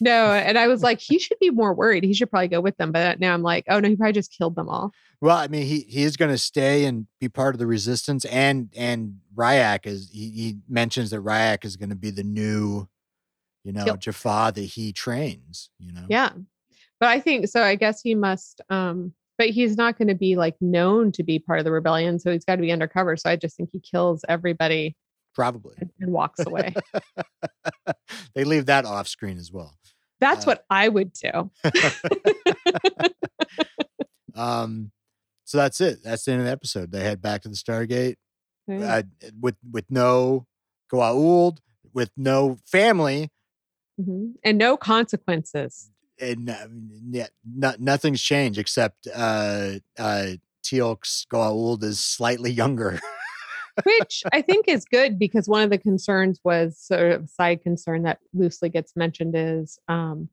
No, 0.01 0.31
and 0.31 0.57
I 0.57 0.67
was 0.67 0.81
like, 0.81 0.99
he 0.99 1.19
should 1.19 1.37
be 1.39 1.49
more 1.49 1.73
worried. 1.73 2.03
He 2.03 2.13
should 2.13 2.29
probably 2.29 2.47
go 2.47 2.61
with 2.61 2.77
them. 2.77 2.91
But 2.91 3.19
now 3.19 3.33
I'm 3.33 3.43
like, 3.43 3.65
oh 3.69 3.79
no, 3.79 3.89
he 3.89 3.95
probably 3.95 4.13
just 4.13 4.35
killed 4.35 4.55
them 4.55 4.69
all. 4.69 4.91
Well, 5.21 5.37
I 5.37 5.47
mean, 5.47 5.65
he 5.65 5.81
he 5.87 6.03
is 6.03 6.17
going 6.17 6.31
to 6.31 6.37
stay 6.37 6.85
and 6.85 7.07
be 7.19 7.29
part 7.29 7.55
of 7.55 7.59
the 7.59 7.67
resistance, 7.67 8.25
and 8.25 8.69
and 8.75 9.19
Rya'c 9.35 9.85
is 9.85 10.09
he, 10.11 10.29
he 10.31 10.57
mentions 10.67 11.11
that 11.11 11.21
Rya'c 11.21 11.63
is 11.63 11.75
going 11.75 11.89
to 11.89 11.95
be 11.95 12.09
the 12.09 12.23
new, 12.23 12.87
you 13.63 13.71
know, 13.71 13.85
Yep. 13.85 13.99
Jaffa 13.99 14.51
that 14.55 14.61
he 14.61 14.91
trains. 14.91 15.69
You 15.79 15.93
know, 15.93 16.05
Yeah. 16.09 16.31
But 16.99 17.09
I 17.09 17.19
think 17.19 17.47
so. 17.47 17.61
I 17.61 17.75
guess 17.75 18.01
he 18.01 18.15
must, 18.15 18.61
um, 18.69 19.13
but 19.37 19.49
he's 19.49 19.75
not 19.75 19.97
going 19.97 20.07
to 20.07 20.15
be 20.15 20.35
like 20.37 20.55
known 20.61 21.11
to 21.13 21.23
be 21.23 21.37
part 21.37 21.59
of 21.59 21.65
the 21.65 21.71
rebellion. 21.71 22.17
So 22.17 22.31
he's 22.31 22.45
got 22.45 22.55
to 22.55 22.61
be 22.61 22.71
undercover. 22.71 23.17
So 23.17 23.29
I 23.29 23.35
just 23.35 23.57
think 23.57 23.69
he 23.73 23.79
kills 23.79 24.23
everybody 24.29 24.95
probably 25.35 25.75
and, 25.79 25.89
and 25.99 26.11
walks 26.13 26.45
away. 26.45 26.73
they 28.35 28.43
leave 28.43 28.67
that 28.67 28.85
off 28.85 29.07
screen 29.07 29.37
as 29.37 29.51
well. 29.51 29.77
That's 30.23 30.45
Uh, 30.47 30.51
what 30.51 30.65
I 30.69 30.87
would 30.87 31.11
do. 31.13 31.51
Um, 34.35 34.91
so 35.43 35.57
that's 35.59 35.79
it. 35.79 35.99
That's 36.03 36.25
the 36.25 36.31
end 36.31 36.41
of 36.41 36.45
the 36.47 36.51
episode. 36.51 36.91
They 36.91 37.01
head 37.01 37.21
back 37.21 37.43
to 37.43 37.49
the 37.49 37.55
Stargate 37.55 38.15
Yeah. 38.67 38.95
uh, 38.95 39.03
with 39.39 39.55
with 39.71 39.85
no 39.91 40.47
Goa'uld, 40.91 41.59
with 41.93 42.09
no 42.17 42.57
family, 42.65 43.29
Mhm. 44.01 44.33
And 44.43 44.57
no 44.57 44.75
consequences. 44.75 45.91
and 46.19 46.49
uh, 46.49 46.67
yeah, 47.11 47.27
no, 47.45 47.73
nothing's 47.77 48.21
changed 48.23 48.57
except 48.57 49.07
uh, 49.13 49.73
uh, 49.99 50.27
Teal'c's 50.63 51.27
Goa'uld 51.31 51.83
is 51.83 51.99
slightly 51.99 52.49
younger. 52.51 52.99
which 53.83 54.23
I 54.31 54.41
think 54.41 54.67
is 54.67 54.85
good 54.85 55.17
because 55.17 55.47
one 55.47 55.63
of 55.63 55.69
the 55.69 55.77
concerns 55.77 56.39
was 56.43 56.79
sort 56.79 57.11
of 57.11 57.23
a 57.23 57.27
side 57.27 57.61
concern 57.63 58.03
that 58.03 58.19
loosely 58.33 58.69
gets 58.69 58.95
mentioned 58.95 59.33
is 59.35 59.79
um, 59.87 60.29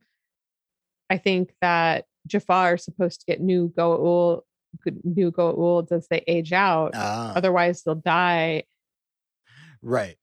I 1.09 1.19
think 1.19 1.55
that 1.61 2.05
Jaffa 2.27 2.53
are 2.53 2.77
supposed 2.77 3.21
to 3.21 3.27
get 3.27 3.41
new 3.41 3.73
Goa'uld, 3.77 4.43
new 5.05 5.33
Goa'ulds 5.33 5.93
as 5.93 6.07
they 6.09 6.23
age 6.27 6.53
out. 6.53 6.93
Ah, 6.95 7.33
Otherwise, 7.35 7.83
they'll 7.83 7.95
die. 7.95 8.65
right. 9.83 10.17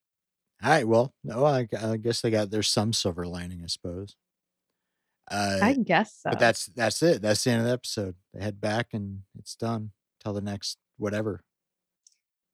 All 0.64 0.70
right. 0.72 0.88
Well, 0.88 1.14
no, 1.24 1.46
I, 1.46 1.68
I 1.80 1.98
guess 1.98 2.22
they 2.22 2.32
got 2.32 2.50
there's 2.50 2.68
some 2.70 2.92
silver 2.94 3.28
lining, 3.28 3.62
I 3.64 3.68
suppose. 3.68 4.16
Uh, 5.30 5.60
I 5.62 5.74
guess 5.74 6.20
so. 6.24 6.30
but 6.32 6.40
that's 6.40 6.68
that's 6.68 7.04
it. 7.04 7.22
That's 7.22 7.44
the 7.44 7.52
end 7.52 7.60
of 7.62 7.68
the 7.68 7.74
episode. 7.74 8.16
They 8.34 8.42
head 8.42 8.62
back 8.62 8.88
and 8.94 9.22
it's 9.38 9.56
done 9.56 9.92
till 10.20 10.34
the 10.34 10.42
next 10.42 10.78
whatever. 10.98 11.44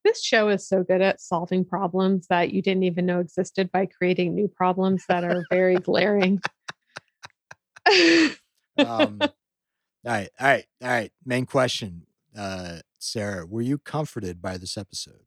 This 0.04 0.24
show 0.24 0.50
is 0.50 0.68
so 0.68 0.84
good 0.84 1.02
at 1.02 1.22
solving 1.22 1.66
problems 1.66 2.28
that 2.28 2.52
you 2.52 2.62
didn't 2.62 2.84
even 2.84 3.06
know 3.06 3.20
existed 3.20 3.72
by 3.72 3.86
creating 3.86 4.36
new 4.36 4.48
problems 4.48 5.04
that 5.08 5.24
are 5.24 5.44
very 5.50 5.76
glaring. 5.76 6.42
Um, 8.76 9.20
all 9.22 9.30
right, 10.04 10.30
all 10.40 10.48
right, 10.48 10.66
all 10.82 10.90
right. 10.90 11.12
Main 11.24 11.46
question, 11.46 12.08
uh, 12.36 12.80
Sarah, 12.98 13.46
were 13.46 13.62
you 13.62 13.78
comforted 13.78 14.42
by 14.42 14.58
this 14.58 14.80
episode? 14.80 15.26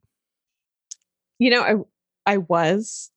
you 1.38 1.50
know, 1.50 1.62
I 1.62 2.34
I 2.34 2.38
was 2.38 3.10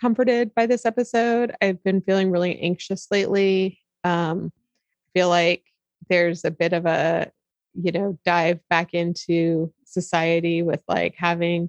comforted 0.00 0.54
by 0.54 0.66
this 0.66 0.84
episode. 0.84 1.54
I've 1.60 1.82
been 1.82 2.00
feeling 2.00 2.30
really 2.30 2.58
anxious 2.60 3.08
lately. 3.10 3.80
Um, 4.04 4.52
I 4.54 5.18
feel 5.18 5.28
like 5.28 5.64
there's 6.08 6.44
a 6.44 6.50
bit 6.50 6.72
of 6.72 6.86
a, 6.86 7.30
you 7.74 7.92
know, 7.92 8.18
dive 8.24 8.60
back 8.68 8.94
into 8.94 9.72
society 9.92 10.62
with 10.62 10.82
like 10.88 11.14
having 11.16 11.68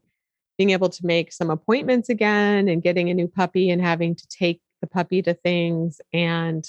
being 0.57 0.69
able 0.69 0.89
to 0.89 1.05
make 1.05 1.31
some 1.31 1.49
appointments 1.49 2.09
again 2.09 2.67
and 2.67 2.83
getting 2.83 3.09
a 3.09 3.13
new 3.13 3.27
puppy 3.27 3.69
and 3.69 3.81
having 3.81 4.15
to 4.15 4.27
take 4.27 4.61
the 4.81 4.87
puppy 4.87 5.21
to 5.21 5.33
things 5.33 5.99
and 6.13 6.67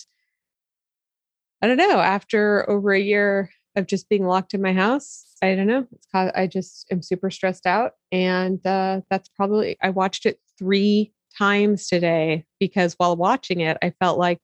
I 1.64 1.66
don't 1.66 1.78
know, 1.78 1.98
after 1.98 2.68
over 2.68 2.92
a 2.92 3.00
year 3.00 3.48
of 3.74 3.86
just 3.86 4.10
being 4.10 4.26
locked 4.26 4.52
in 4.52 4.60
my 4.60 4.74
house, 4.74 5.24
I 5.42 5.54
don't 5.54 5.66
know. 5.66 5.86
It's 5.92 6.06
cause 6.12 6.30
I 6.34 6.46
just 6.46 6.86
am 6.90 7.00
super 7.00 7.30
stressed 7.30 7.64
out. 7.64 7.92
And 8.12 8.64
uh, 8.66 9.00
that's 9.08 9.30
probably, 9.30 9.78
I 9.82 9.88
watched 9.88 10.26
it 10.26 10.38
three 10.58 11.14
times 11.38 11.88
today 11.88 12.44
because 12.60 12.92
while 12.98 13.16
watching 13.16 13.60
it, 13.60 13.78
I 13.82 13.94
felt 13.98 14.18
like 14.18 14.40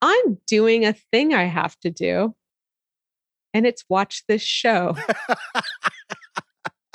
I'm 0.00 0.38
doing 0.48 0.84
a 0.84 0.94
thing 1.12 1.32
I 1.32 1.44
have 1.44 1.78
to 1.80 1.90
do. 1.90 2.34
And 3.54 3.64
it's 3.64 3.84
watch 3.88 4.24
this 4.26 4.42
show. 4.42 4.96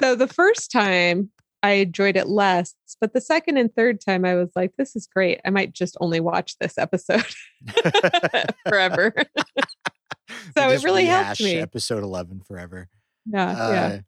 so 0.02 0.16
the 0.16 0.28
first 0.28 0.72
time 0.72 1.32
I 1.64 1.72
enjoyed 1.74 2.16
it 2.16 2.28
less, 2.28 2.76
but 3.02 3.14
the 3.14 3.22
second 3.22 3.58
and 3.58 3.74
third 3.74 4.00
time 4.00 4.26
I 4.26 4.36
was 4.36 4.50
like, 4.56 4.74
this 4.78 4.95
is 4.95 5.08
great. 5.08 5.41
I 5.45 5.50
might 5.50 5.74
just 5.74 5.98
only 6.00 6.20
watch 6.20 6.58
this 6.60 6.78
episode 6.78 7.26
forever. 8.68 9.14
so 10.58 10.70
it 10.70 10.84
really 10.84 11.06
helped 11.06 11.41
me. 11.41 11.56
Episode 11.56 12.04
11 12.04 12.41
forever. 12.48 12.88
Yeah. 13.26 13.50
Uh, 13.50 13.72
yeah. 13.72 14.00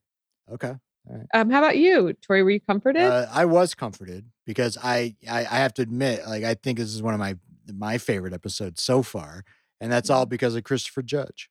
Okay. 0.53 0.73
Right. 1.07 1.25
Um, 1.33 1.49
how 1.49 1.57
about 1.59 1.77
you, 1.77 2.13
Tori? 2.21 2.43
Were 2.43 2.51
you 2.51 2.59
comforted? 2.59 3.01
Uh, 3.01 3.25
I 3.31 3.45
was 3.45 3.73
comforted 3.73 4.25
because 4.45 4.77
I, 4.81 5.15
I 5.27 5.39
I 5.39 5.57
have 5.57 5.73
to 5.75 5.81
admit, 5.81 6.27
like 6.27 6.43
I 6.43 6.53
think 6.53 6.77
this 6.77 6.93
is 6.93 7.01
one 7.01 7.13
of 7.15 7.19
my 7.19 7.35
my 7.73 7.97
favorite 7.97 8.33
episodes 8.33 8.83
so 8.83 9.01
far, 9.01 9.43
and 9.81 9.91
that's 9.91 10.09
all 10.11 10.25
because 10.27 10.55
of 10.55 10.63
Christopher 10.65 11.01
Judge. 11.01 11.49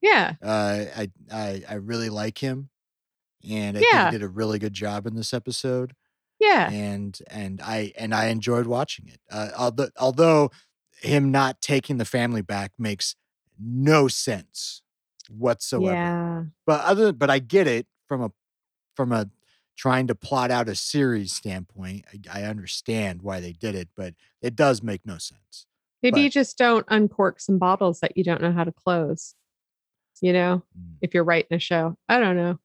yeah. 0.00 0.34
Uh, 0.40 0.84
I 0.96 1.10
I 1.32 1.62
I 1.68 1.74
really 1.74 2.10
like 2.10 2.38
him, 2.38 2.68
and 3.48 3.76
I 3.78 3.80
Yeah. 3.80 4.04
think 4.04 4.12
he 4.14 4.18
did 4.18 4.24
a 4.24 4.28
really 4.28 4.58
good 4.58 4.74
job 4.74 5.06
in 5.06 5.14
this 5.14 5.32
episode. 5.34 5.94
Yeah. 6.38 6.70
and 6.70 7.18
and 7.28 7.62
I 7.62 7.92
and 7.96 8.14
I 8.14 8.26
enjoyed 8.26 8.66
watching 8.66 9.08
it. 9.08 9.20
Uh, 9.30 9.48
although 9.56 9.88
although 9.98 10.50
him 11.00 11.30
not 11.30 11.60
taking 11.62 11.96
the 11.96 12.04
family 12.04 12.42
back 12.42 12.72
makes 12.78 13.16
no 13.58 14.06
sense 14.06 14.82
whatsoever. 15.30 15.94
Yeah. 15.94 16.42
But 16.66 16.82
other 16.84 17.12
but 17.12 17.30
I 17.30 17.38
get 17.38 17.66
it 17.66 17.86
from 18.06 18.20
a 18.22 18.32
from 18.94 19.12
a 19.12 19.30
trying 19.78 20.06
to 20.08 20.14
plot 20.14 20.50
out 20.50 20.68
a 20.68 20.74
series 20.74 21.32
standpoint. 21.32 22.04
I, 22.30 22.40
I 22.40 22.44
understand 22.44 23.22
why 23.22 23.40
they 23.40 23.52
did 23.52 23.74
it, 23.74 23.88
but 23.96 24.14
it 24.42 24.56
does 24.56 24.82
make 24.82 25.04
no 25.06 25.16
sense. 25.18 25.66
Maybe 26.02 26.20
you 26.20 26.30
just 26.30 26.56
don't 26.58 26.84
uncork 26.88 27.40
some 27.40 27.58
bottles 27.58 28.00
that 28.00 28.16
you 28.16 28.24
don't 28.24 28.40
know 28.42 28.52
how 28.52 28.64
to 28.64 28.72
close. 28.72 29.34
You 30.20 30.32
know, 30.34 30.62
Mm. 30.78 30.96
if 31.02 31.12
you're 31.14 31.24
writing 31.24 31.56
a 31.56 31.58
show. 31.58 31.96
I 32.08 32.18
don't 32.20 32.36
know. 32.36 32.58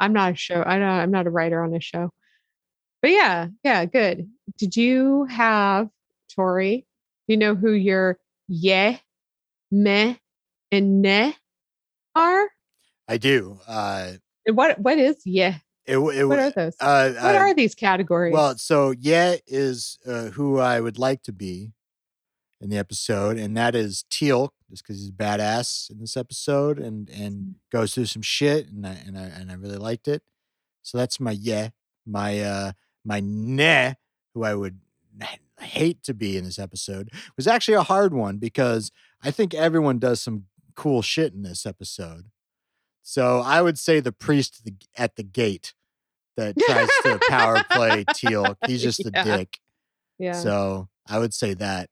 I'm 0.00 0.12
not 0.12 0.32
a 0.32 0.36
show. 0.36 0.62
I 0.64 0.78
don't 0.78 0.88
I'm 0.88 1.10
not 1.10 1.26
a 1.26 1.30
writer 1.30 1.62
on 1.62 1.74
a 1.74 1.80
show. 1.80 2.10
But 3.02 3.12
yeah, 3.12 3.48
yeah, 3.62 3.84
good. 3.84 4.28
Did 4.56 4.76
you 4.76 5.24
have 5.24 5.88
Tori? 6.34 6.86
Do 7.26 7.34
you 7.34 7.36
know 7.36 7.54
who 7.54 7.72
your 7.72 8.18
yeah, 8.48 8.98
meh, 9.70 10.14
and 10.72 11.02
ne 11.02 11.36
are? 12.14 12.48
I 13.06 13.18
do. 13.18 13.58
Uh, 13.66 14.12
what 14.46 14.78
what 14.80 14.98
is 14.98 15.16
yeah? 15.24 15.56
it 15.86 15.98
it 15.98 16.24
What 16.24 16.38
are 16.38 16.50
those? 16.50 16.74
uh, 16.80 17.12
what 17.12 17.34
uh, 17.34 17.38
are 17.38 17.54
these 17.54 17.74
categories? 17.74 18.32
Well, 18.32 18.56
so 18.58 18.94
yeah 18.98 19.36
is 19.46 19.98
uh, 20.06 20.26
who 20.26 20.58
I 20.58 20.80
would 20.80 20.98
like 20.98 21.22
to 21.24 21.32
be 21.32 21.72
in 22.60 22.70
the 22.70 22.78
episode, 22.78 23.38
and 23.38 23.56
that 23.56 23.74
is 23.74 24.04
Teal'c, 24.10 24.50
just 24.70 24.82
because 24.82 25.00
he's 25.00 25.10
badass 25.10 25.90
in 25.90 26.00
this 26.00 26.16
episode 26.16 26.78
and 26.78 27.08
and 27.10 27.56
goes 27.70 27.94
through 27.94 28.06
some 28.06 28.22
shit, 28.22 28.68
and 28.68 28.86
I 28.86 28.96
and 29.06 29.18
I 29.18 29.22
and 29.22 29.50
I 29.50 29.54
really 29.54 29.76
liked 29.76 30.08
it. 30.08 30.22
So 30.82 30.98
that's 30.98 31.20
my 31.20 31.32
yeah, 31.32 31.70
my 32.06 32.40
uh 32.40 32.72
my 33.04 33.20
nah, 33.20 33.94
who 34.34 34.44
I 34.44 34.54
would 34.54 34.80
hate 35.60 36.02
to 36.04 36.14
be 36.14 36.36
in 36.36 36.44
this 36.44 36.58
episode 36.58 37.10
was 37.36 37.46
actually 37.46 37.74
a 37.74 37.82
hard 37.82 38.14
one 38.14 38.38
because 38.38 38.90
I 39.22 39.30
think 39.30 39.54
everyone 39.54 39.98
does 39.98 40.20
some 40.20 40.44
cool 40.74 41.02
shit 41.02 41.32
in 41.34 41.42
this 41.42 41.66
episode. 41.66 42.26
So 43.02 43.40
I 43.40 43.62
would 43.62 43.78
say 43.78 44.00
the 44.00 44.12
priest 44.12 44.62
at 44.96 45.16
the, 45.16 45.22
gate 45.22 45.74
that 46.36 46.56
tries 46.58 46.88
to 47.02 47.18
power 47.28 47.64
play 47.70 48.04
Teal'c. 48.10 48.56
He's 48.66 48.82
just 48.82 49.04
a 49.04 49.10
dick. 49.10 49.58
yeah. 50.18 50.32
So 50.32 50.88
I 51.06 51.18
would 51.18 51.34
say 51.34 51.54
that. 51.54 51.90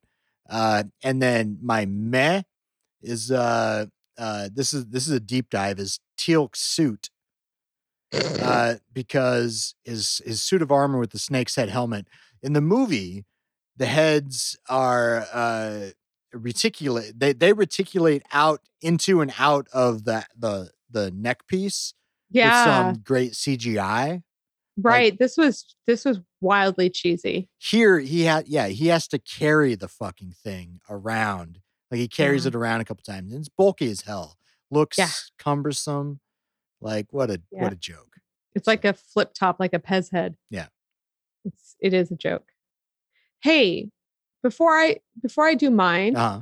Uh, 0.49 0.83
and 1.03 1.21
then 1.21 1.57
my 1.61 1.85
meh 1.85 2.41
is 3.01 3.31
uh, 3.31 3.85
uh, 4.17 4.49
this 4.53 4.73
is 4.73 4.87
this 4.87 5.07
is 5.07 5.13
a 5.13 5.19
deep 5.19 5.49
dive 5.49 5.79
is 5.79 5.99
Teal'c's 6.17 6.59
suit. 6.59 7.09
Uh, 8.41 8.75
because 8.93 9.75
his 9.83 10.21
his 10.25 10.41
suit 10.41 10.61
of 10.61 10.71
armor 10.71 10.97
with 10.97 11.09
the 11.09 11.19
snake's 11.19 11.57
head 11.57 11.67
helmet 11.67 12.07
in 12.41 12.53
the 12.53 12.61
movie, 12.61 13.25
the 13.75 13.85
heads 13.85 14.57
are 14.69 15.27
uh 15.33 15.89
reticulate. 16.31 17.19
They 17.19 17.33
they 17.33 17.51
reticulate 17.51 18.23
out 18.31 18.61
into 18.81 19.19
and 19.19 19.33
out 19.37 19.67
of 19.73 20.05
the 20.05 20.25
the 20.37 20.71
the 20.89 21.11
neck 21.11 21.47
piece 21.47 21.93
yeah. 22.29 22.85
with 22.85 22.95
some 22.95 23.03
great 23.03 23.33
CGI. 23.33 24.23
Right. 24.79 25.17
this 25.17 25.37
was 25.37 25.75
this 25.87 26.05
was 26.05 26.19
wildly 26.41 26.89
cheesy. 26.89 27.49
Here 27.57 27.99
he 27.99 28.23
had 28.23 28.47
yeah, 28.47 28.67
he 28.67 28.87
has 28.87 29.07
to 29.09 29.19
carry 29.19 29.75
the 29.75 29.87
fucking 29.87 30.33
thing 30.43 30.79
around. 30.89 31.59
Like 31.89 31.99
he 31.99 32.07
carries 32.07 32.45
Yeah. 32.45 32.49
it 32.49 32.55
around 32.55 32.81
a 32.81 32.85
couple 32.85 33.03
times. 33.03 33.31
And 33.31 33.39
it's 33.39 33.49
bulky 33.49 33.89
as 33.89 34.01
hell. 34.01 34.37
Looks 34.69 34.97
Yeah. 34.97 35.09
cumbersome. 35.39 36.19
Like 36.81 37.07
what 37.11 37.29
a 37.31 37.41
Yeah. 37.51 37.63
what 37.63 37.73
a 37.73 37.77
joke. 37.77 38.17
It's 38.53 38.67
like 38.67 38.85
a 38.85 38.93
flip 38.93 39.33
top, 39.33 39.59
like 39.59 39.73
a 39.73 39.79
Pez 39.79 40.11
head. 40.11 40.37
Yeah. 40.49 40.67
It's 41.45 41.75
it 41.79 41.93
is 41.93 42.11
a 42.11 42.15
joke. 42.15 42.51
Hey, 43.41 43.89
before 44.43 44.77
I 44.77 44.97
before 45.21 45.47
I 45.47 45.55
do 45.55 45.69
mine, 45.71 46.15
Uh-huh. 46.15 46.41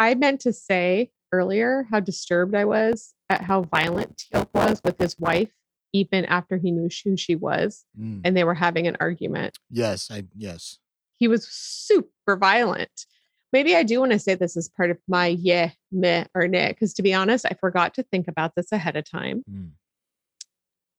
I 0.00 0.14
meant 0.14 0.40
to 0.42 0.52
say 0.52 1.12
earlier 1.32 1.86
how 1.90 2.00
disturbed 2.00 2.54
I 2.54 2.64
was 2.64 3.14
at 3.30 3.42
how 3.42 3.62
violent 3.62 4.16
Teal'c 4.32 4.48
was 4.54 4.80
with 4.84 4.98
his 4.98 5.18
wife, 5.18 5.52
even 5.92 6.24
after 6.26 6.56
he 6.56 6.70
knew 6.70 6.88
who 7.04 7.16
she 7.16 7.34
was, 7.36 7.84
Mm. 7.98 8.22
and 8.24 8.36
they 8.36 8.44
were 8.44 8.54
having 8.54 8.86
an 8.86 8.96
argument. 9.00 9.58
Yes, 9.70 10.10
I 10.10 10.24
yes. 10.36 10.78
He 11.18 11.28
was 11.28 11.46
super 11.46 12.36
violent. 12.36 13.06
Maybe 13.52 13.76
I 13.76 13.82
do 13.82 14.00
want 14.00 14.12
to 14.12 14.18
say 14.18 14.34
this 14.34 14.56
as 14.56 14.68
part 14.70 14.90
of 14.90 14.98
my 15.06 15.26
yeah, 15.26 15.70
meh, 15.90 16.24
or 16.34 16.48
nah, 16.48 16.68
because 16.68 16.94
to 16.94 17.02
be 17.02 17.12
honest, 17.12 17.44
I 17.44 17.54
forgot 17.60 17.94
to 17.94 18.02
think 18.02 18.26
about 18.28 18.54
this 18.56 18.72
ahead 18.72 18.96
of 18.96 19.08
time. 19.08 19.44
Mm. 19.50 19.70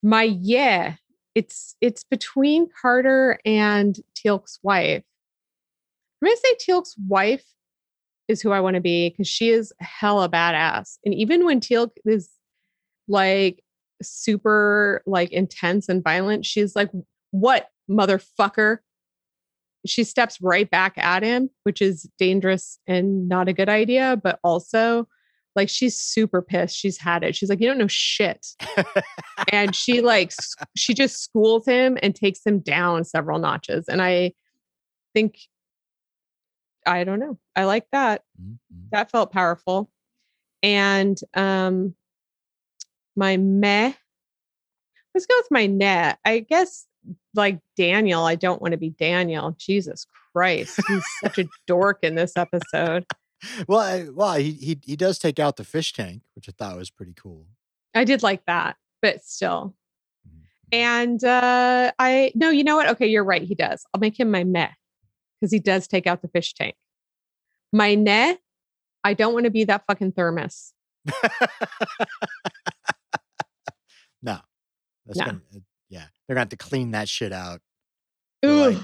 my 0.03 0.23
yeah 0.23 0.95
it's 1.35 1.75
it's 1.81 2.03
between 2.03 2.67
carter 2.79 3.39
and 3.45 3.99
teal'c's 4.15 4.59
wife 4.61 5.03
i'm 6.21 6.27
gonna 6.27 6.37
say 6.37 6.55
teal'c's 6.59 6.95
wife 7.07 7.45
is 8.27 8.41
who 8.41 8.51
i 8.51 8.59
want 8.59 8.75
to 8.75 8.81
be 8.81 9.09
because 9.09 9.27
she 9.27 9.49
is 9.49 9.73
hella 9.79 10.29
badass 10.29 10.97
and 11.05 11.13
even 11.15 11.45
when 11.45 11.59
teal'c 11.59 11.91
is 12.05 12.29
like 13.07 13.62
super 14.03 15.01
like 15.05 15.31
intense 15.31 15.89
and 15.89 16.03
violent 16.03 16.45
she's 16.45 16.75
like 16.75 16.89
what 17.31 17.69
motherfucker? 17.89 18.77
She 19.85 20.03
steps 20.03 20.39
right 20.41 20.69
back 20.69 20.97
at 20.97 21.23
him 21.23 21.49
which 21.63 21.81
is 21.81 22.09
dangerous 22.17 22.79
and 22.87 23.27
not 23.27 23.49
a 23.49 23.53
good 23.53 23.69
idea 23.69 24.19
but 24.21 24.39
also 24.43 25.07
like 25.55 25.69
she's 25.69 25.97
super 25.97 26.41
pissed 26.41 26.77
she's 26.77 26.97
had 26.97 27.23
it. 27.23 27.35
She's 27.35 27.49
like 27.49 27.59
you 27.59 27.67
don't 27.67 27.77
know 27.77 27.87
shit. 27.87 28.47
And 29.51 29.75
she 29.75 30.01
like 30.01 30.31
she 30.77 30.93
just 30.93 31.21
schools 31.21 31.65
him 31.65 31.97
and 32.01 32.15
takes 32.15 32.45
him 32.45 32.59
down 32.59 33.03
several 33.03 33.39
notches 33.39 33.85
and 33.87 34.01
i 34.01 34.31
think 35.13 35.37
i 36.85 37.03
don't 37.03 37.19
know. 37.19 37.37
I 37.55 37.65
like 37.65 37.87
that. 37.91 38.23
Mm, 38.41 38.53
mm. 38.53 38.89
that 38.91 39.11
felt 39.11 39.31
powerful. 39.31 39.91
And 40.61 41.17
um 41.33 41.95
my 43.15 43.37
meh 43.37 43.93
let's 45.13 45.25
go 45.25 45.35
with 45.37 45.47
my 45.51 45.65
net 45.67 46.19
i 46.25 46.39
guess 46.39 46.85
like 47.35 47.59
daniel 47.77 48.23
i 48.25 48.35
don't 48.35 48.61
want 48.61 48.71
to 48.71 48.77
be 48.77 48.89
daniel 48.91 49.55
jesus 49.59 50.05
christ 50.33 50.79
he's 50.87 51.03
such 51.21 51.37
a 51.37 51.45
dork 51.67 51.99
in 52.03 52.15
this 52.15 52.33
episode 52.37 53.05
Well, 53.67 53.79
I, 53.79 54.07
well, 54.09 54.35
he, 54.35 54.51
he 54.53 54.79
he 54.85 54.95
does 54.95 55.19
take 55.19 55.37
out 55.37 55.57
the 55.57 55.65
fish 55.65 55.91
tank, 55.91 56.21
which 56.33 56.47
I 56.47 56.53
thought 56.57 56.77
was 56.77 56.89
pretty 56.89 57.11
cool. 57.13 57.45
i 57.93 58.05
did 58.05 58.23
like 58.23 58.45
that 58.45 58.77
but 59.01 59.21
still 59.25 59.75
Mhm. 60.25 60.43
And 60.71 61.23
uh 61.25 61.91
I 61.99 62.31
no, 62.35 62.49
you 62.51 62.63
know 62.63 62.77
what? 62.77 62.87
Okay, 62.91 63.07
you're 63.07 63.25
right. 63.25 63.41
He 63.43 63.53
does. 63.53 63.85
I'll 63.93 63.99
make 63.99 64.17
him 64.17 64.31
my 64.31 64.45
meh 64.45 64.69
because 65.41 65.51
he 65.51 65.59
does 65.59 65.87
take 65.89 66.07
out 66.07 66.21
the 66.21 66.29
fish 66.29 66.53
tank. 66.53 66.75
My 67.73 67.95
ne, 67.95 68.37
I 69.03 69.13
don't 69.13 69.33
want 69.33 69.43
to 69.43 69.51
be 69.51 69.65
that 69.65 69.83
fucking 69.87 70.13
thermos. 70.13 70.71
no, 74.23 74.39
that's 75.05 75.19
No. 75.19 75.25
gonna 75.25 75.41
uh, 75.55 75.59
yeah, 75.89 76.05
they're 76.27 76.33
gonna 76.35 76.41
have 76.41 76.49
to 76.49 76.57
clean 76.57 76.91
that 76.91 77.07
shit 77.07 77.31
out 77.31 77.61
like 78.41 78.77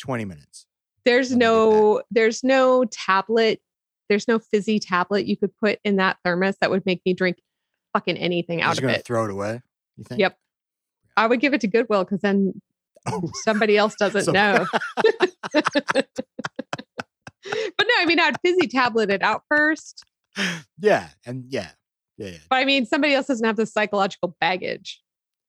twenty 0.00 0.24
minutes. 0.24 0.66
There's 1.04 1.30
let 1.30 1.36
me 1.36 1.40
get 1.40 1.46
no 1.46 2.02
there's 2.10 2.42
no 2.44 2.84
tablet, 2.86 3.60
there's 4.08 4.26
no 4.26 4.38
fizzy 4.38 4.78
tablet 4.78 5.26
you 5.26 5.36
could 5.36 5.54
put 5.58 5.78
in 5.84 5.96
that 5.96 6.16
thermos 6.24 6.56
that 6.60 6.70
would 6.70 6.86
make 6.86 7.02
me 7.04 7.12
drink 7.14 7.36
fucking 7.92 8.16
anything 8.16 8.60
You're 8.60 8.68
out 8.68 8.70
just 8.72 8.78
of 8.78 8.82
gonna 8.82 8.94
it. 8.98 9.04
throw 9.04 9.24
it 9.26 9.30
away. 9.30 9.60
You 9.96 10.04
think? 10.04 10.20
Yep. 10.20 10.38
I 11.16 11.26
would 11.26 11.40
give 11.40 11.54
it 11.54 11.60
to 11.62 11.68
Goodwill 11.68 12.04
because 12.04 12.20
then 12.20 12.60
Oh. 13.08 13.30
somebody 13.44 13.76
else 13.76 13.94
doesn't 13.98 14.24
So- 14.24 14.32
know. 14.32 14.66
but 15.52 16.08
no, 17.44 17.94
I 17.98 18.04
mean, 18.06 18.18
I'd 18.20 18.36
fizzy 18.44 18.66
tablet 18.66 19.10
it 19.10 19.22
out 19.22 19.42
first. 19.48 20.04
yeah, 20.78 21.08
and 21.24 21.44
yeah, 21.48 21.70
yeah, 22.16 22.28
yeah, 22.28 22.38
But 22.50 22.56
I 22.56 22.64
mean, 22.64 22.86
somebody 22.86 23.14
else 23.14 23.26
doesn't 23.26 23.44
have 23.46 23.56
the 23.56 23.66
psychological 23.66 24.36
baggage. 24.40 25.00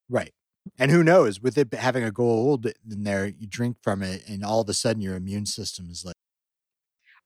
right. 0.10 0.32
And 0.78 0.92
who 0.92 1.02
knows? 1.02 1.40
With 1.40 1.58
it 1.58 1.74
having 1.74 2.04
a 2.04 2.12
Goa'uld 2.12 2.74
in 2.92 3.04
there, 3.06 3.26
you 3.28 3.48
drink 3.48 3.78
from 3.82 4.04
it, 4.04 4.28
and 4.28 4.44
all 4.44 4.60
of 4.60 4.68
a 4.68 4.74
sudden 4.74 5.02
your 5.02 5.16
immune 5.16 5.46
system 5.46 5.88
is 5.90 6.04
like, 6.04 6.16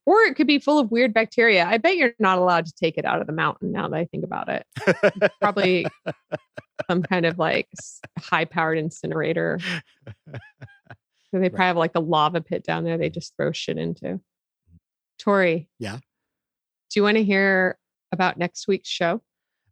Or 0.05 0.19
it 0.22 0.35
could 0.35 0.45
be 0.45 0.59
full 0.59 0.77
of 0.77 0.91
weird 0.91 1.11
bacteria. 1.11 1.65
I 1.65 1.80
bet 1.80 1.95
you're 1.97 2.13
not 2.19 2.38
allowed 2.38 2.68
to 2.68 2.73
take 2.80 2.99
it 2.99 3.05
out 3.05 3.19
of 3.19 3.26
the 3.26 3.34
mountain 3.34 3.72
now 3.72 3.88
that 3.88 3.97
I 3.97 4.05
think 4.05 4.23
about 4.23 4.47
it. 4.47 5.31
Probably 5.41 5.88
some 6.89 7.01
kind 7.01 7.26
of 7.26 7.39
like 7.39 7.68
high 8.19 8.45
powered 8.45 8.77
incinerator. 8.77 9.57
So 9.59 10.38
they 11.34 11.39
Right. 11.39 11.49
probably 11.51 11.65
have 11.65 11.77
like 11.77 11.95
a 11.95 11.99
lava 11.99 12.41
pit 12.41 12.63
down 12.63 12.84
there 12.84 12.99
they 12.99 13.09
mm. 13.09 13.13
just 13.13 13.35
throw 13.38 13.51
shit 13.51 13.80
into. 13.80 14.19
Tori. 15.18 15.68
Yeah? 15.80 15.95
Do 15.97 16.99
you 16.99 17.03
want 17.03 17.18
to 17.18 17.23
hear 17.23 17.80
about 18.11 18.38
next 18.38 18.68
week's 18.68 18.89
show? 18.89 19.23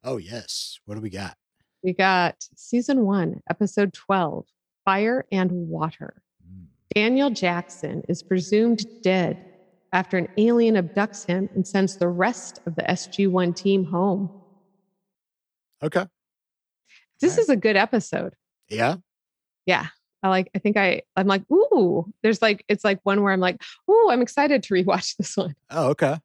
Oh 0.04 0.18
yes. 0.18 0.80
What 0.86 0.96
do 0.96 1.02
we 1.02 1.10
got? 1.10 1.36
We 1.84 1.94
got 1.94 2.36
season 2.56 3.06
one, 3.06 3.42
episode 3.50 3.94
12 3.94 4.46
Fire 4.86 5.26
and 5.32 5.52
Water. 5.52 6.22
Mm. 6.46 6.66
Daniel 6.94 7.30
Jackson 7.30 8.04
is 8.10 8.24
presumed 8.24 8.86
dead 9.02 9.46
after 9.94 10.18
an 10.18 10.28
alien 10.38 10.76
abducts 10.76 11.26
him 11.26 11.50
and 11.56 11.68
sends 11.68 11.98
the 11.98 12.08
rest 12.08 12.60
of 12.66 12.76
the 12.76 12.84
SG1 12.84 13.56
team 13.56 13.86
home. 13.86 14.30
Okay. 15.82 16.06
This 17.22 17.34
Alright. 17.34 17.44
is 17.44 17.50
a 17.50 17.56
good 17.56 17.76
episode. 17.76 18.34
Yeah. 18.70 18.98
Yeah. 19.66 19.88
I 20.22 20.30
like, 20.30 20.50
I 20.54 20.60
think 20.60 20.76
I, 20.76 21.04
I'm 21.16 21.28
like, 21.28 21.44
ooh, 21.52 22.12
there's 22.24 22.42
like, 22.42 22.66
it's 22.68 22.84
like 22.84 23.00
one 23.04 23.24
where 23.24 23.32
I'm 23.32 23.40
like, 23.40 23.62
ooh, 23.90 24.10
I'm 24.10 24.22
excited 24.22 24.64
to 24.64 24.74
rewatch 24.74 25.16
this 25.18 25.38
one. 25.38 25.56
Oh, 25.70 25.90
okay. 25.90 26.18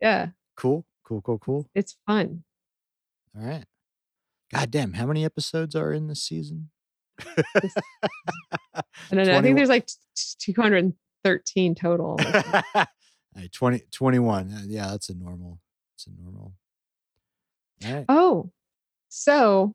Yeah. 0.00 0.28
Cool. 0.56 0.84
Cool. 1.04 1.20
Cool. 1.20 1.38
Cool. 1.38 1.66
It's 1.74 1.96
fun. 2.06 2.44
All 3.38 3.46
right. 3.46 3.64
God 4.52 4.70
damn, 4.70 4.94
how 4.94 5.06
many 5.06 5.24
episodes 5.24 5.76
are 5.76 5.92
in 5.92 6.08
this 6.08 6.22
season? 6.22 6.70
I 7.20 8.82
don't 9.12 9.26
know. 9.26 9.36
I 9.36 9.42
think 9.42 9.56
there's 9.56 9.68
like 9.68 9.88
213 10.40 11.74
total. 11.76 12.18
All 12.74 12.84
right, 13.36 13.52
20, 13.52 13.82
21. 13.92 14.50
Uh, 14.52 14.60
Yeah, 14.66 14.88
that's 14.88 15.08
a 15.10 15.14
normal. 15.14 15.60
It's 15.96 16.06
a 16.08 16.10
normal. 16.20 16.54
All 17.86 17.92
right. 17.94 18.04
Oh, 18.08 18.50
so 19.08 19.74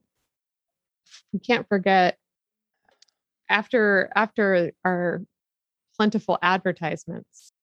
we 1.32 1.40
can't 1.40 1.68
forget 1.70 2.18
after 3.50 4.12
after 4.16 4.72
our 4.84 5.22
plentiful 5.96 6.38
advertisements. 6.42 7.54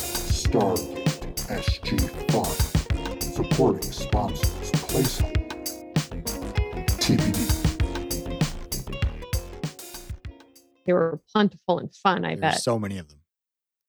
Stargate 0.00 1.04
SG5. 1.48 2.59
Supporting 3.50 3.92
sponsors 3.92 4.70
placeholder. 4.72 5.36
TBD. 6.98 7.60
They 10.86 10.92
were 10.92 11.20
plentiful 11.32 11.78
and 11.78 11.94
fun, 11.94 12.24
I 12.24 12.36
There's 12.36 12.40
bet, 12.40 12.62
so 12.62 12.78
many 12.78 12.98
of 12.98 13.08
them. 13.08 13.18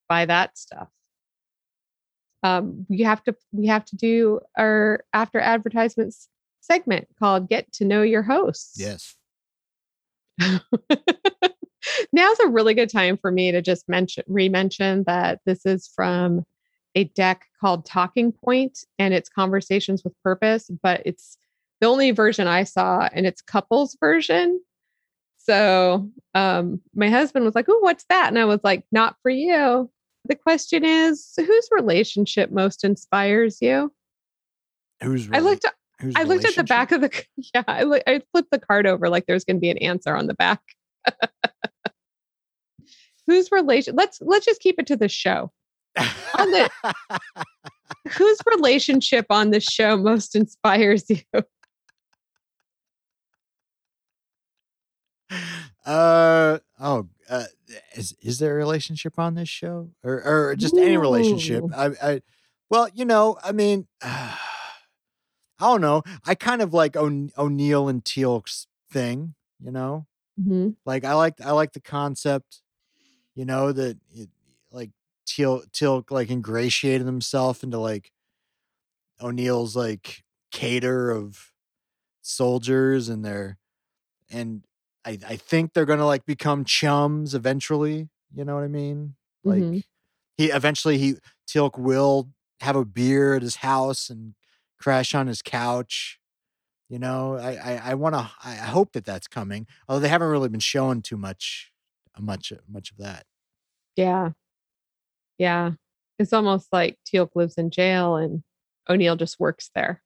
Buy 0.09 0.25
that 0.25 0.57
stuff. 0.57 0.89
Um, 2.43 2.87
we 2.89 3.01
have 3.01 3.23
to 3.23 3.35
we 3.51 3.67
have 3.67 3.85
to 3.85 3.95
do 3.95 4.39
our 4.57 5.05
after 5.13 5.39
advertisements 5.39 6.27
segment 6.61 7.07
called 7.19 7.47
Get 7.47 7.71
to 7.73 7.85
Know 7.85 8.01
Your 8.01 8.23
Hosts. 8.23 8.79
Yes. 8.79 9.15
Now's 12.13 12.39
a 12.39 12.47
really 12.47 12.73
good 12.73 12.89
time 12.89 13.17
for 13.17 13.31
me 13.31 13.51
to 13.51 13.61
just 13.61 13.87
mention 13.87 14.23
re-mention 14.27 15.03
that 15.05 15.39
this 15.45 15.65
is 15.65 15.89
from 15.95 16.45
a 16.95 17.05
deck 17.05 17.45
called 17.59 17.85
Talking 17.85 18.31
Point 18.31 18.79
and 18.99 19.13
it's 19.13 19.29
Conversations 19.29 20.03
with 20.03 20.13
Purpose, 20.23 20.69
but 20.81 21.01
it's 21.05 21.37
the 21.79 21.87
only 21.87 22.11
version 22.11 22.47
I 22.47 22.63
saw 22.63 23.09
and 23.13 23.25
it's 23.25 23.41
couples 23.41 23.97
version. 23.99 24.61
So 25.37 26.09
um 26.35 26.81
my 26.93 27.09
husband 27.09 27.45
was 27.45 27.55
like, 27.55 27.65
Oh, 27.67 27.79
what's 27.79 28.05
that? 28.09 28.27
And 28.27 28.37
I 28.37 28.45
was 28.45 28.59
like, 28.63 28.83
not 28.91 29.15
for 29.21 29.31
you. 29.31 29.89
The 30.25 30.35
question 30.35 30.85
is, 30.85 31.33
whose 31.35 31.69
relationship 31.71 32.51
most 32.51 32.83
inspires 32.83 33.57
you? 33.59 33.91
Who's 35.01 35.27
I 35.31 35.39
looked 35.39 35.65
whose 35.99 36.15
I 36.15 36.23
looked 36.23 36.45
at 36.45 36.55
the 36.55 36.63
back 36.63 36.91
of 36.91 37.01
the 37.01 37.25
yeah, 37.55 37.63
I, 37.67 38.01
I 38.05 38.21
flipped 38.31 38.51
the 38.51 38.59
card 38.59 38.85
over 38.85 39.09
like 39.09 39.25
there's 39.25 39.43
going 39.43 39.57
to 39.57 39.61
be 39.61 39.71
an 39.71 39.79
answer 39.79 40.15
on 40.15 40.27
the 40.27 40.33
back. 40.33 40.61
Whose 43.27 43.51
relation? 43.51 43.95
Let's 43.95 44.19
let's 44.21 44.45
just 44.45 44.61
keep 44.61 44.79
it 44.79 44.87
to 44.87 44.95
the 44.95 45.09
show. 45.09 45.51
The- 45.95 46.69
Whose 48.17 48.37
relationship 48.47 49.25
on 49.29 49.51
this 49.51 49.63
show 49.63 49.95
most 49.97 50.35
inspires 50.35 51.03
you? 51.09 51.21
uh 55.85 56.59
oh 56.79 57.07
uh, 57.29 57.45
is 57.95 58.13
is 58.21 58.39
there 58.39 58.51
a 58.53 58.55
relationship 58.55 59.17
on 59.17 59.35
this 59.35 59.47
show? 59.49 59.89
Or 60.03 60.21
or 60.49 60.55
just 60.55 60.75
any 60.75 60.97
relationship? 60.97 61.63
I 61.75 61.91
i 62.01 62.21
well 62.69 62.89
you 62.93 63.05
know 63.05 63.37
i 63.43 63.51
mean 63.51 63.87
i 64.01 64.37
don't 65.59 65.81
know. 65.81 66.03
I 66.25 66.35
kind 66.35 66.61
of 66.61 66.73
like 66.73 66.95
o- 66.97 67.29
o'neill 67.37 67.87
and 67.87 68.03
teal'c's 68.03 68.67
thing 68.91 69.35
you 69.63 69.71
know? 69.71 70.05
Mhm. 70.41 70.75
like 70.85 71.03
i 71.05 71.13
like 71.13 71.39
i 71.41 71.51
like 71.51 71.73
the 71.73 71.79
concept 71.81 72.61
you 73.35 73.45
know 73.45 73.71
that 73.71 73.97
it, 74.13 74.29
like 74.71 74.89
teal'c 75.27 75.71
teal'c 75.71 76.11
like 76.11 76.29
ingratiated 76.29 77.05
himself 77.07 77.63
into 77.63 77.77
like 77.79 78.11
o'neill's 79.21 79.75
like 79.75 80.23
cater 80.51 81.11
of 81.11 81.51
soldiers 82.21 83.09
and 83.09 83.25
their 83.25 83.57
and 84.31 84.65
i 85.05 85.17
i 85.27 85.37
think 85.37 85.73
they're 85.73 85.85
gonna 85.85 86.05
like 86.05 86.25
become 86.25 86.65
chums 86.65 87.35
eventually 87.35 88.09
you 88.33 88.45
know 88.45 88.55
what 88.55 88.63
i 88.65 88.67
mean? 88.69 89.15
Like 89.45 89.65
Mhm. 89.65 89.83
he 90.37 90.47
eventually 90.51 90.97
he 90.97 91.15
teal'c 91.47 91.77
will 91.79 92.31
have 92.61 92.75
a 92.75 92.85
beer 92.85 93.35
at 93.35 93.41
his 93.43 93.57
house 93.57 94.09
and 94.09 94.35
crash 94.79 95.15
on 95.15 95.27
his 95.27 95.41
couch 95.41 96.19
you 96.89 96.99
know? 96.99 97.37
I 97.37 97.53
i, 97.55 97.91
I 97.91 97.95
want 97.95 98.15
to 98.15 98.31
i 98.43 98.55
hope 98.55 98.93
that 98.93 99.05
that's 99.05 99.27
coming 99.27 99.67
although 99.89 100.01
they 100.01 100.09
haven't 100.09 100.29
really 100.29 100.49
been 100.49 100.59
showing 100.61 101.01
too 101.01 101.17
much 101.17 101.71
much 102.19 102.53
much 102.67 102.91
of 102.91 102.97
that. 102.97 103.25
Yeah, 103.95 104.31
yeah. 105.41 105.71
It's 106.19 106.33
almost 106.33 106.67
like 106.71 106.99
Teal'c 107.07 107.31
lives 107.35 107.55
in 107.55 107.71
jail 107.71 108.15
and 108.15 108.43
O'Neill 108.87 109.15
just 109.15 109.39
works 109.39 109.71
there. 109.73 110.03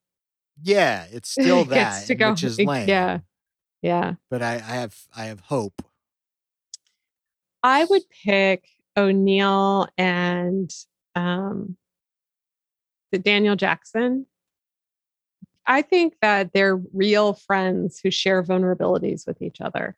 yeah 0.63 1.05
it's 1.11 1.29
still 1.37 1.65
that 1.65 2.07
go- 2.17 2.31
which 2.31 2.43
is 2.43 2.57
lame 2.71 2.87
yeah. 2.87 3.19
Yeah. 3.81 4.13
but 4.31 4.41
i 4.41 4.53
i 4.55 4.75
have 4.81 4.95
i 5.15 5.25
have 5.25 5.41
hope 5.41 5.81
I 7.63 7.83
would 7.83 8.03
pick 8.23 8.63
O'Neill 8.95 9.87
and 9.97 10.71
um, 11.15 11.75
the 13.11 13.17
Daniel 13.17 13.55
Jackson. 13.55 14.27
I 15.65 15.81
think 15.81 16.13
that 16.21 16.53
they're 16.53 16.75
real 16.93 17.33
friends 17.33 17.99
who 18.03 18.11
share 18.11 18.43
vulnerabilities 18.43 19.25
with 19.25 19.41
each 19.41 19.61
other, 19.61 19.97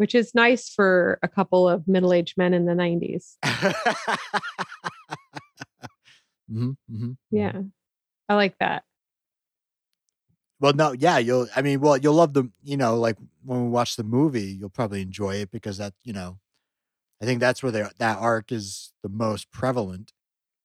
which 0.00 0.14
is 0.14 0.34
nice 0.34 0.70
for 0.70 1.18
a 1.22 1.28
couple 1.28 1.68
of 1.68 1.86
middle 1.86 2.14
aged 2.14 2.38
men 2.38 2.54
in 2.54 2.64
the 2.64 2.72
90s. 2.72 3.36
hmm 6.50 6.70
hmm 6.90 7.12
Yeah. 7.30 7.60
I 8.26 8.34
like 8.34 8.56
that. 8.60 8.84
Well, 10.58 10.72
no, 10.72 10.92
yeah, 10.92 11.18
you'll. 11.18 11.48
I 11.54 11.60
mean, 11.60 11.80
well, 11.80 11.98
you'll 11.98 12.14
love 12.14 12.32
the. 12.32 12.50
You 12.62 12.78
know, 12.78 12.96
like 12.96 13.16
when 13.44 13.64
we 13.64 13.68
watch 13.68 13.96
the 13.96 14.02
movie, 14.02 14.56
you'll 14.58 14.70
probably 14.70 15.02
enjoy 15.02 15.36
it 15.36 15.50
because 15.50 15.76
that. 15.76 15.92
You 16.02 16.14
know, 16.14 16.38
I 17.20 17.26
think 17.26 17.40
that's 17.40 17.62
where 17.62 17.72
that 17.72 18.18
arc 18.18 18.52
is 18.52 18.92
the 19.02 19.10
most 19.10 19.50
prevalent. 19.50 20.12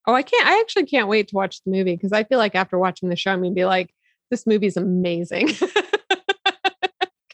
Oh, 0.07 0.13
I 0.13 0.21
can't, 0.21 0.47
I 0.47 0.59
actually 0.61 0.85
can't 0.85 1.09
wait 1.09 1.27
to 1.29 1.35
watch 1.35 1.61
the 1.65 1.71
movie 1.71 1.95
because 1.95 2.13
I 2.13 2.23
feel 2.23 2.37
like 2.37 2.55
after 2.55 2.77
watching 2.77 3.09
the 3.09 3.15
show, 3.17 3.31
I'm 3.31 3.39
going 3.41 3.51
to 3.51 3.55
be 3.55 3.65
like, 3.65 3.93
this 4.31 4.47
movie's 4.47 4.77
amazing. 4.77 5.49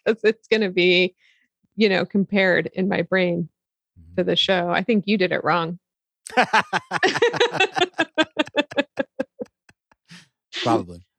Because 0.03 0.23
it's 0.23 0.47
going 0.47 0.61
to 0.61 0.71
be, 0.71 1.15
you 1.75 1.89
know, 1.89 2.05
compared 2.05 2.67
in 2.73 2.87
my 2.87 3.01
brain 3.01 3.49
to 4.17 4.23
the 4.23 4.35
show. 4.35 4.69
I 4.69 4.83
think 4.83 5.05
you 5.07 5.17
did 5.17 5.31
it 5.31 5.43
wrong. 5.43 5.79
probably. 10.63 11.05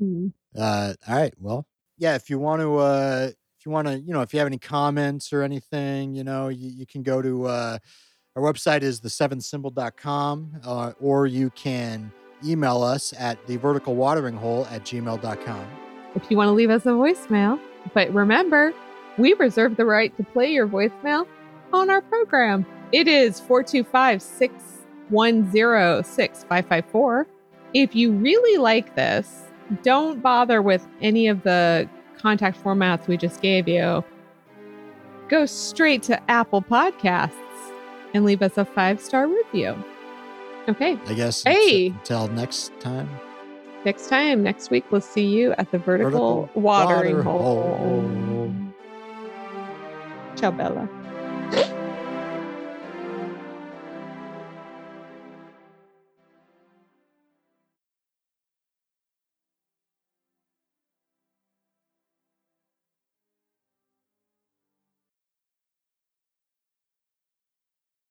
Mm. 0.00 0.32
Uh, 0.58 0.94
all 1.06 1.14
right. 1.14 1.32
Well, 1.38 1.64
yeah. 1.96 2.16
If 2.16 2.28
you 2.28 2.36
want 2.40 2.60
to, 2.60 2.76
uh, 2.78 3.28
if 3.30 3.64
you 3.64 3.70
want 3.70 3.86
to, 3.86 4.00
you 4.00 4.12
know, 4.12 4.22
if 4.22 4.32
you 4.32 4.40
have 4.40 4.48
any 4.48 4.58
comments 4.58 5.32
or 5.32 5.42
anything, 5.42 6.16
you 6.16 6.24
know, 6.24 6.48
you, 6.48 6.70
you 6.70 6.86
can 6.86 7.04
go 7.04 7.22
to 7.22 7.46
uh, 7.46 7.78
our 8.34 8.42
website 8.42 8.82
is 8.82 8.98
the 8.98 9.10
seventh 9.10 9.44
symbol.com, 9.44 10.60
uh, 10.64 10.92
or 11.00 11.28
you 11.28 11.50
can 11.50 12.10
email 12.44 12.82
us 12.82 13.14
at 13.16 13.46
the 13.46 13.56
vertical 13.58 13.94
watering 13.94 14.34
hole 14.36 14.66
at 14.72 14.84
gmail.com. 14.84 15.66
If 16.14 16.30
you 16.30 16.36
want 16.36 16.48
to 16.48 16.52
leave 16.52 16.70
us 16.70 16.84
a 16.84 16.90
voicemail, 16.90 17.60
But 17.94 18.12
remember, 18.12 18.72
we 19.18 19.34
reserve 19.34 19.76
the 19.76 19.84
right 19.84 20.16
to 20.16 20.22
play 20.24 20.52
your 20.52 20.66
voicemail 20.66 21.26
on 21.72 21.90
our 21.90 22.00
program. 22.02 22.66
It 22.92 23.08
is 23.08 23.40
425 23.40 24.20
610 24.22 26.04
6554. 26.04 27.26
If 27.74 27.94
you 27.94 28.12
really 28.12 28.58
like 28.58 28.94
this, 28.96 29.44
don't 29.82 30.20
bother 30.22 30.60
with 30.60 30.86
any 31.00 31.28
of 31.28 31.42
the 31.42 31.88
contact 32.18 32.62
formats 32.62 33.06
we 33.08 33.16
just 33.16 33.40
gave 33.40 33.66
you. 33.66 34.04
Go 35.28 35.46
straight 35.46 36.02
to 36.04 36.30
Apple 36.30 36.60
Podcasts 36.60 37.32
and 38.12 38.24
leave 38.24 38.42
us 38.42 38.58
a 38.58 38.64
five 38.64 39.00
star 39.00 39.26
review. 39.26 39.82
Okay, 40.68 40.98
I 41.06 41.14
guess. 41.14 41.42
Hey. 41.42 41.88
Until 41.88 42.28
next 42.28 42.78
time. 42.78 43.08
next 43.84 44.08
time, 44.08 44.42
next 44.42 44.70
week, 44.70 44.84
we'll 44.92 45.00
see 45.00 45.26
you 45.26 45.52
at 45.52 45.70
the 45.72 45.78
vertical, 45.78 46.42
Vertical 46.42 46.60
watering 46.60 47.16
water 47.16 47.22
hole. 47.22 47.76
hole. 47.78 48.54
Ciao, 50.42 50.50
Bella. 50.50 51.01